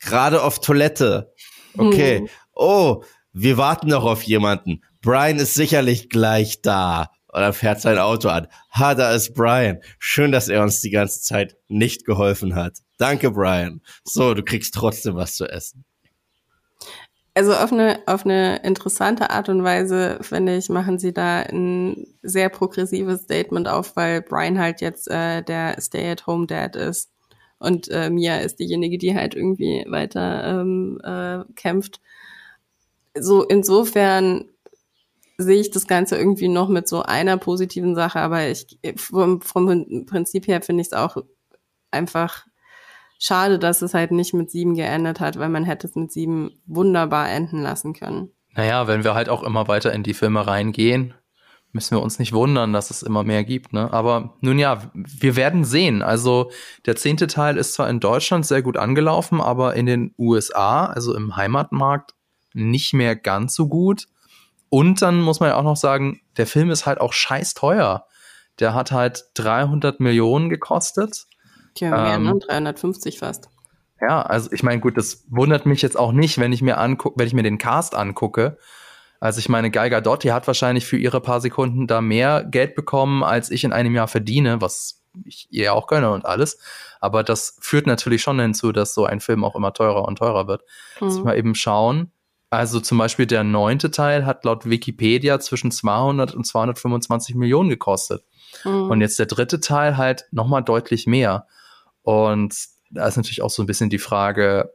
Gerade 0.00 0.42
auf 0.42 0.60
Toilette. 0.60 1.32
Okay. 1.76 2.18
Hm. 2.20 2.28
Oh, 2.54 3.04
wir 3.32 3.56
warten 3.56 3.88
noch 3.88 4.04
auf 4.04 4.22
jemanden. 4.22 4.82
Brian 5.00 5.38
ist 5.38 5.54
sicherlich 5.54 6.08
gleich 6.08 6.62
da. 6.62 7.10
Und 7.32 7.40
dann 7.42 7.52
fährt 7.52 7.80
sein 7.80 7.98
Auto 7.98 8.28
an. 8.28 8.48
Ha, 8.72 8.94
da 8.94 9.12
ist 9.12 9.34
Brian. 9.34 9.78
Schön, 10.00 10.32
dass 10.32 10.48
er 10.48 10.62
uns 10.62 10.80
die 10.80 10.90
ganze 10.90 11.22
Zeit 11.22 11.56
nicht 11.68 12.04
geholfen 12.04 12.56
hat. 12.56 12.78
Danke, 12.98 13.30
Brian. 13.30 13.82
So, 14.04 14.34
du 14.34 14.42
kriegst 14.42 14.74
trotzdem 14.74 15.14
was 15.14 15.36
zu 15.36 15.46
essen. 15.46 15.84
Also 17.40 17.54
auf 17.54 17.72
eine, 17.72 18.02
auf 18.04 18.26
eine 18.26 18.58
interessante 18.64 19.30
Art 19.30 19.48
und 19.48 19.64
Weise, 19.64 20.18
finde 20.20 20.58
ich, 20.58 20.68
machen 20.68 20.98
sie 20.98 21.14
da 21.14 21.38
ein 21.40 22.06
sehr 22.20 22.50
progressives 22.50 23.22
Statement 23.22 23.66
auf, 23.66 23.96
weil 23.96 24.20
Brian 24.20 24.58
halt 24.58 24.82
jetzt 24.82 25.10
äh, 25.10 25.40
der 25.40 25.80
Stay-at-home-Dad 25.80 26.76
ist. 26.76 27.10
Und 27.58 27.88
äh, 27.88 28.10
Mia 28.10 28.40
ist 28.40 28.60
diejenige, 28.60 28.98
die 28.98 29.14
halt 29.14 29.34
irgendwie 29.34 29.86
weiter 29.88 30.60
ähm, 30.60 31.00
äh, 31.02 31.50
kämpft. 31.54 32.02
So 33.18 33.42
insofern 33.44 34.44
sehe 35.38 35.62
ich 35.62 35.70
das 35.70 35.86
Ganze 35.86 36.18
irgendwie 36.18 36.48
noch 36.48 36.68
mit 36.68 36.88
so 36.88 37.00
einer 37.00 37.38
positiven 37.38 37.94
Sache, 37.94 38.20
aber 38.20 38.48
ich 38.48 38.78
vom, 38.96 39.40
vom 39.40 40.04
Prinzip 40.04 40.46
her 40.46 40.60
finde 40.60 40.82
ich 40.82 40.88
es 40.88 40.92
auch 40.92 41.16
einfach 41.90 42.44
schade, 43.20 43.60
dass 43.60 43.82
es 43.82 43.94
halt 43.94 44.10
nicht 44.10 44.34
mit 44.34 44.50
sieben 44.50 44.74
geendet 44.74 45.20
hat, 45.20 45.38
weil 45.38 45.50
man 45.50 45.64
hätte 45.64 45.86
es 45.86 45.94
mit 45.94 46.10
sieben 46.10 46.50
wunderbar 46.66 47.30
enden 47.30 47.62
lassen 47.62 47.92
können. 47.92 48.30
Naja, 48.54 48.88
wenn 48.88 49.04
wir 49.04 49.14
halt 49.14 49.28
auch 49.28 49.44
immer 49.44 49.68
weiter 49.68 49.92
in 49.92 50.02
die 50.02 50.14
Filme 50.14 50.44
reingehen, 50.44 51.14
müssen 51.72 51.96
wir 51.96 52.02
uns 52.02 52.18
nicht 52.18 52.32
wundern, 52.32 52.72
dass 52.72 52.90
es 52.90 53.04
immer 53.04 53.22
mehr 53.22 53.44
gibt. 53.44 53.72
Ne? 53.72 53.92
Aber 53.92 54.34
nun 54.40 54.58
ja, 54.58 54.90
wir 54.94 55.36
werden 55.36 55.64
sehen. 55.64 56.02
Also 56.02 56.50
der 56.86 56.96
zehnte 56.96 57.28
Teil 57.28 57.56
ist 57.56 57.74
zwar 57.74 57.88
in 57.88 58.00
Deutschland 58.00 58.44
sehr 58.44 58.62
gut 58.62 58.76
angelaufen, 58.76 59.40
aber 59.40 59.74
in 59.74 59.86
den 59.86 60.12
USA, 60.18 60.86
also 60.86 61.14
im 61.14 61.36
Heimatmarkt, 61.36 62.14
nicht 62.54 62.92
mehr 62.92 63.14
ganz 63.14 63.54
so 63.54 63.68
gut. 63.68 64.06
Und 64.68 65.02
dann 65.02 65.20
muss 65.20 65.38
man 65.38 65.50
ja 65.50 65.56
auch 65.56 65.62
noch 65.62 65.76
sagen, 65.76 66.20
der 66.36 66.46
Film 66.46 66.70
ist 66.70 66.86
halt 66.86 67.00
auch 67.00 67.12
scheiß 67.12 67.54
teuer. 67.54 68.06
Der 68.58 68.74
hat 68.74 68.90
halt 68.90 69.26
300 69.34 70.00
Millionen 70.00 70.48
gekostet. 70.48 71.26
Tja, 71.74 71.90
mehr, 71.90 72.14
ähm, 72.14 72.24
ne? 72.24 72.38
350 72.38 73.18
fast. 73.18 73.48
Ja, 74.00 74.22
also 74.22 74.50
ich 74.52 74.62
meine, 74.62 74.80
gut, 74.80 74.96
das 74.96 75.24
wundert 75.28 75.66
mich 75.66 75.82
jetzt 75.82 75.98
auch 75.98 76.12
nicht, 76.12 76.38
wenn 76.38 76.52
ich 76.52 76.62
mir 76.62 76.78
angucke, 76.78 77.18
wenn 77.18 77.26
ich 77.26 77.34
mir 77.34 77.42
den 77.42 77.58
Cast 77.58 77.94
angucke. 77.94 78.56
Also 79.20 79.38
ich 79.38 79.50
meine, 79.50 79.70
Geiger 79.70 80.00
Dotti 80.00 80.28
hat 80.28 80.46
wahrscheinlich 80.46 80.86
für 80.86 80.96
ihre 80.96 81.20
paar 81.20 81.42
Sekunden 81.42 81.86
da 81.86 82.00
mehr 82.00 82.42
Geld 82.44 82.74
bekommen, 82.74 83.22
als 83.22 83.50
ich 83.50 83.64
in 83.64 83.72
einem 83.72 83.94
Jahr 83.94 84.08
verdiene, 84.08 84.62
was 84.62 85.02
ich 85.24 85.48
ihr 85.50 85.74
auch 85.74 85.86
gönne 85.86 86.10
und 86.10 86.24
alles. 86.24 86.58
Aber 87.00 87.22
das 87.22 87.58
führt 87.60 87.86
natürlich 87.86 88.22
schon 88.22 88.40
hinzu, 88.40 88.72
dass 88.72 88.94
so 88.94 89.04
ein 89.04 89.20
Film 89.20 89.44
auch 89.44 89.56
immer 89.56 89.74
teurer 89.74 90.06
und 90.06 90.16
teurer 90.16 90.46
wird. 90.46 90.62
Mhm. 91.00 91.08
Ich 91.08 91.22
mal 91.22 91.36
eben 91.36 91.54
schauen. 91.54 92.12
Also 92.48 92.80
zum 92.80 92.98
Beispiel 92.98 93.26
der 93.26 93.44
neunte 93.44 93.90
Teil 93.90 94.26
hat 94.26 94.44
laut 94.44 94.68
Wikipedia 94.68 95.38
zwischen 95.38 95.70
200 95.70 96.34
und 96.34 96.44
225 96.44 97.34
Millionen 97.36 97.68
gekostet. 97.68 98.24
Mhm. 98.64 98.90
Und 98.90 99.00
jetzt 99.02 99.18
der 99.18 99.26
dritte 99.26 99.60
Teil 99.60 99.98
halt 99.98 100.26
nochmal 100.32 100.64
deutlich 100.64 101.06
mehr. 101.06 101.46
Und 102.02 102.54
da 102.90 103.06
ist 103.06 103.16
natürlich 103.16 103.42
auch 103.42 103.50
so 103.50 103.62
ein 103.62 103.66
bisschen 103.66 103.90
die 103.90 103.98
Frage, 103.98 104.72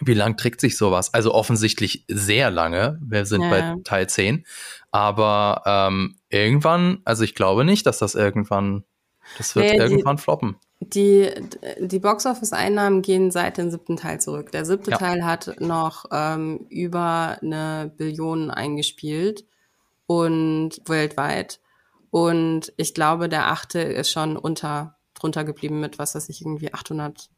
wie 0.00 0.14
lang 0.14 0.36
trägt 0.36 0.60
sich 0.60 0.76
sowas? 0.76 1.14
Also 1.14 1.32
offensichtlich 1.32 2.04
sehr 2.08 2.50
lange. 2.50 2.98
Wir 3.00 3.24
sind 3.24 3.42
ja. 3.42 3.50
bei 3.50 3.74
Teil 3.84 4.08
10. 4.08 4.44
Aber 4.90 5.62
ähm, 5.64 6.16
irgendwann, 6.28 7.00
also 7.04 7.24
ich 7.24 7.34
glaube 7.34 7.64
nicht, 7.64 7.86
dass 7.86 7.98
das 7.98 8.14
irgendwann, 8.14 8.84
das 9.38 9.54
wird 9.54 9.70
nee, 9.70 9.76
irgendwann 9.76 10.18
floppen. 10.18 10.56
Die, 10.80 11.30
die 11.80 11.98
Boxoffice-Einnahmen 11.98 13.00
gehen 13.02 13.30
seit 13.30 13.56
dem 13.56 13.70
siebten 13.70 13.96
Teil 13.96 14.20
zurück. 14.20 14.52
Der 14.52 14.64
siebte 14.64 14.90
ja. 14.90 14.98
Teil 14.98 15.24
hat 15.24 15.60
noch 15.60 16.06
ähm, 16.12 16.66
über 16.68 17.38
eine 17.40 17.92
Billion 17.96 18.50
eingespielt 18.50 19.46
und 20.06 20.80
weltweit. 20.86 21.60
Und 22.10 22.72
ich 22.76 22.92
glaube, 22.92 23.28
der 23.28 23.48
achte 23.48 23.80
ist 23.80 24.10
schon 24.10 24.36
unter 24.36 24.95
drunter 25.16 25.44
geblieben 25.44 25.80
mit, 25.80 25.98
was 25.98 26.14
weiß 26.14 26.28
ich, 26.28 26.42
irgendwie 26.42 26.72
800 26.72 27.30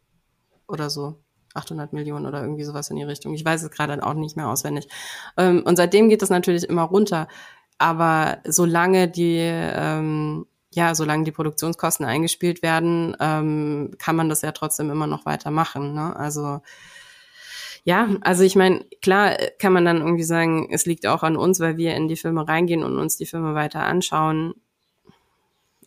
oder 0.66 0.90
so. 0.90 1.22
800 1.54 1.92
Millionen 1.92 2.26
oder 2.26 2.42
irgendwie 2.42 2.64
sowas 2.64 2.90
in 2.90 2.96
die 2.96 3.04
Richtung. 3.04 3.32
Ich 3.32 3.44
weiß 3.44 3.62
es 3.62 3.70
gerade 3.70 4.04
auch 4.04 4.14
nicht 4.14 4.36
mehr 4.36 4.48
auswendig. 4.48 4.86
Ähm, 5.36 5.62
und 5.64 5.76
seitdem 5.76 6.08
geht 6.08 6.22
es 6.22 6.28
natürlich 6.30 6.64
immer 6.64 6.82
runter. 6.82 7.26
Aber 7.78 8.38
solange 8.44 9.08
die 9.08 9.38
ähm, 9.38 10.46
ja, 10.70 10.94
solange 10.94 11.24
die 11.24 11.32
Produktionskosten 11.32 12.04
eingespielt 12.04 12.62
werden, 12.62 13.16
ähm, 13.20 13.94
kann 13.98 14.16
man 14.16 14.28
das 14.28 14.42
ja 14.42 14.52
trotzdem 14.52 14.90
immer 14.90 15.06
noch 15.06 15.24
weitermachen. 15.24 15.94
Ne? 15.94 16.14
Also 16.14 16.60
ja, 17.84 18.08
also 18.20 18.42
ich 18.42 18.54
meine, 18.54 18.84
klar 19.00 19.36
kann 19.58 19.72
man 19.72 19.84
dann 19.84 19.98
irgendwie 19.98 20.24
sagen, 20.24 20.68
es 20.70 20.84
liegt 20.84 21.06
auch 21.06 21.22
an 21.22 21.36
uns, 21.36 21.58
weil 21.60 21.78
wir 21.78 21.94
in 21.94 22.08
die 22.08 22.16
Filme 22.16 22.46
reingehen 22.46 22.82
und 22.82 22.98
uns 22.98 23.16
die 23.16 23.26
Filme 23.26 23.54
weiter 23.54 23.84
anschauen. 23.84 24.54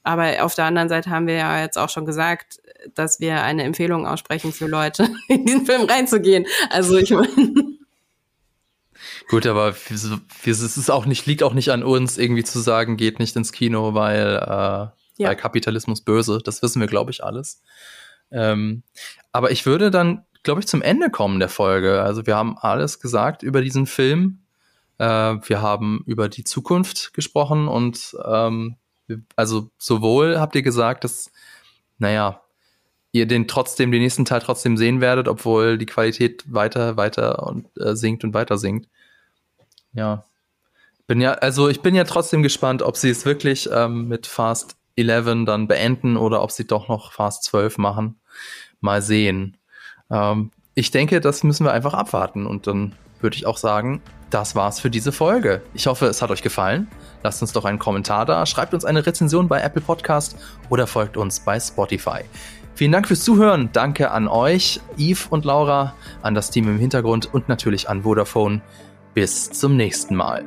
Aber 0.03 0.44
auf 0.44 0.56
der 0.56 0.65
anderen 0.65 0.90
Seite 0.90 1.10
haben 1.10 1.28
wir 1.28 1.36
ja 1.36 1.61
jetzt 1.61 1.78
auch 1.78 1.90
schon 1.90 2.06
gesagt, 2.06 2.60
dass 2.95 3.19
wir 3.19 3.44
eine 3.44 3.64
Empfehlung 3.64 4.07
aussprechen 4.07 4.52
für 4.52 4.68
Leute, 4.68 5.07
in 5.28 5.45
diesen 5.45 5.65
Film 5.65 5.84
reinzugehen. 5.84 6.45
Also 6.69 6.98
ich 6.98 7.11
meine. 7.11 7.78
Gut, 9.30 9.45
aber 9.48 9.69
es 9.90 10.03
ist 10.44 10.90
auch 10.90 11.06
nicht, 11.06 11.26
liegt 11.26 11.44
auch 11.44 11.53
nicht 11.53 11.69
an 11.69 11.84
uns, 11.84 12.18
irgendwie 12.18 12.44
zu 12.44 12.60
sagen, 12.60 12.98
geht 12.98 13.19
nicht 13.19 13.36
ins 13.36 13.52
Kino, 13.52 13.94
weil 13.94 14.36
äh, 14.36 14.48
Ja. 14.48 14.94
weil 15.30 15.36
Kapitalismus 15.36 16.02
böse, 16.02 16.40
das 16.44 16.61
wissen 16.61 16.80
wir, 16.80 16.88
glaube 16.88 17.11
ich, 17.11 17.23
alles. 17.23 17.61
Ähm, 18.32 18.84
aber 19.32 19.52
ich 19.52 19.65
würde 19.65 19.91
dann, 19.91 20.26
glaube 20.44 20.60
ich, 20.61 20.68
zum 20.68 20.82
Ende 20.82 21.10
kommen 21.10 21.40
der 21.40 21.49
Folge. 21.49 22.02
Also 22.02 22.26
wir 22.26 22.36
haben 22.36 22.57
alles 22.57 22.99
gesagt 22.99 23.44
über 23.44 23.61
diesen 23.61 23.86
Film. 23.86 24.40
Äh, 24.98 25.06
wir 25.06 25.61
haben 25.61 26.03
über 26.06 26.28
die 26.28 26.44
Zukunft 26.44 27.14
gesprochen 27.14 27.68
und 27.68 28.15
ähm, 28.26 28.76
also 29.35 29.69
sowohl 29.77 30.39
habt 30.39 30.55
ihr 30.55 30.61
gesagt, 30.61 31.03
dass, 31.03 31.31
naja, 31.97 32.41
ihr 33.11 33.27
den 33.27 33.47
trotzdem, 33.47 33.91
den 33.91 34.01
nächsten 34.01 34.25
Teil 34.25 34.41
trotzdem 34.41 34.77
sehen 34.77 35.01
werdet, 35.01 35.27
obwohl 35.27 35.77
die 35.77 35.85
Qualität 35.85 36.43
weiter, 36.51 36.97
weiter 36.97 37.45
und 37.45 37.67
äh, 37.77 37.95
sinkt 37.95 38.23
und 38.23 38.33
weiter 38.33 38.57
sinkt. 38.57 38.88
Ja. 39.93 40.23
Bin 41.07 41.19
ja, 41.19 41.33
also 41.33 41.67
ich 41.67 41.81
bin 41.81 41.95
ja 41.95 42.05
trotzdem 42.05 42.41
gespannt, 42.43 42.81
ob 42.81 42.95
sie 42.95 43.09
es 43.09 43.25
wirklich 43.25 43.69
ähm, 43.71 44.07
mit 44.07 44.27
Fast 44.27 44.77
11 44.95 45.45
dann 45.45 45.67
beenden 45.67 46.15
oder 46.15 46.41
ob 46.41 46.51
sie 46.51 46.65
doch 46.65 46.88
noch 46.88 47.11
Fast 47.11 47.43
12 47.45 47.77
machen. 47.77 48.19
Mal 48.79 49.01
sehen. 49.01 49.57
Ähm, 50.09 50.51
ich 50.73 50.91
denke, 50.91 51.19
das 51.19 51.43
müssen 51.43 51.65
wir 51.65 51.73
einfach 51.73 51.93
abwarten 51.93 52.45
und 52.45 52.67
dann 52.67 52.93
würde 53.23 53.35
ich 53.35 53.45
auch 53.45 53.57
sagen, 53.57 54.02
das 54.30 54.56
war's 54.56 54.80
für 54.80 54.89
diese 54.89 55.11
Folge. 55.11 55.61
Ich 55.73 55.88
hoffe, 55.88 56.06
es 56.06 56.22
hat 56.22 56.31
euch 56.31 56.41
gefallen. 56.41 56.88
Lasst 57.23 57.41
uns 57.41 57.52
doch 57.52 57.65
einen 57.65 57.80
Kommentar 57.80 58.26
da, 58.26 58.45
schreibt 58.45 58.73
uns 58.73 58.85
eine 58.85 59.06
Rezension 59.06 59.48
bei 59.48 59.61
Apple 59.61 59.81
Podcast 59.81 60.38
oder 60.69 60.88
folgt 60.88 61.18
uns 61.18 61.39
bei 61.41 61.60
Spotify. 61.60 62.22
Vielen 62.76 62.93
Dank 62.93 63.07
fürs 63.07 63.23
Zuhören. 63.23 63.69
Danke 63.73 64.11
an 64.11 64.27
euch, 64.27 64.80
Yves 64.98 65.27
und 65.27 65.45
Laura, 65.45 65.93
an 66.22 66.34
das 66.34 66.49
Team 66.49 66.68
im 66.68 66.80
Hintergrund 66.80 67.31
und 67.34 67.49
natürlich 67.49 67.89
an 67.89 68.03
Vodafone. 68.03 68.61
Bis 69.14 69.52
zum 69.52 69.76
nächsten 69.76 70.15
Mal. 70.15 70.45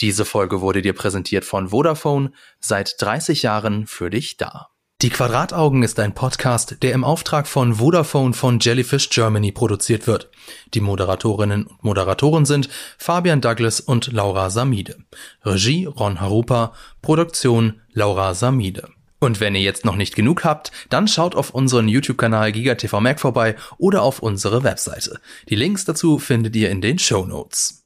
Diese 0.00 0.24
Folge 0.24 0.60
wurde 0.62 0.82
dir 0.82 0.94
präsentiert 0.94 1.44
von 1.44 1.68
Vodafone, 1.68 2.32
seit 2.58 3.00
30 3.00 3.42
Jahren 3.42 3.86
für 3.86 4.10
dich 4.10 4.38
da. 4.38 4.70
Die 5.02 5.08
Quadrataugen 5.08 5.82
ist 5.82 5.98
ein 5.98 6.14
Podcast, 6.14 6.76
der 6.82 6.92
im 6.92 7.04
Auftrag 7.04 7.46
von 7.46 7.76
Vodafone 7.76 8.34
von 8.34 8.58
Jellyfish 8.60 9.08
Germany 9.08 9.50
produziert 9.50 10.06
wird. 10.06 10.28
Die 10.74 10.82
Moderatorinnen 10.82 11.64
und 11.64 11.82
Moderatoren 11.82 12.44
sind 12.44 12.68
Fabian 12.98 13.40
Douglas 13.40 13.80
und 13.80 14.12
Laura 14.12 14.50
Samide. 14.50 14.98
Regie 15.42 15.86
Ron 15.86 16.20
Harupa, 16.20 16.74
Produktion 17.00 17.80
Laura 17.94 18.34
Samide. 18.34 18.90
Und 19.20 19.40
wenn 19.40 19.54
ihr 19.54 19.62
jetzt 19.62 19.86
noch 19.86 19.96
nicht 19.96 20.16
genug 20.16 20.44
habt, 20.44 20.70
dann 20.90 21.08
schaut 21.08 21.34
auf 21.34 21.54
unseren 21.54 21.88
YouTube-Kanal 21.88 22.52
GigaTV 22.52 23.00
Mac 23.00 23.20
vorbei 23.20 23.56
oder 23.78 24.02
auf 24.02 24.18
unsere 24.18 24.64
Webseite. 24.64 25.18
Die 25.48 25.56
Links 25.56 25.86
dazu 25.86 26.18
findet 26.18 26.54
ihr 26.56 26.68
in 26.68 26.82
den 26.82 26.98
Show 26.98 27.24
Notes. 27.24 27.79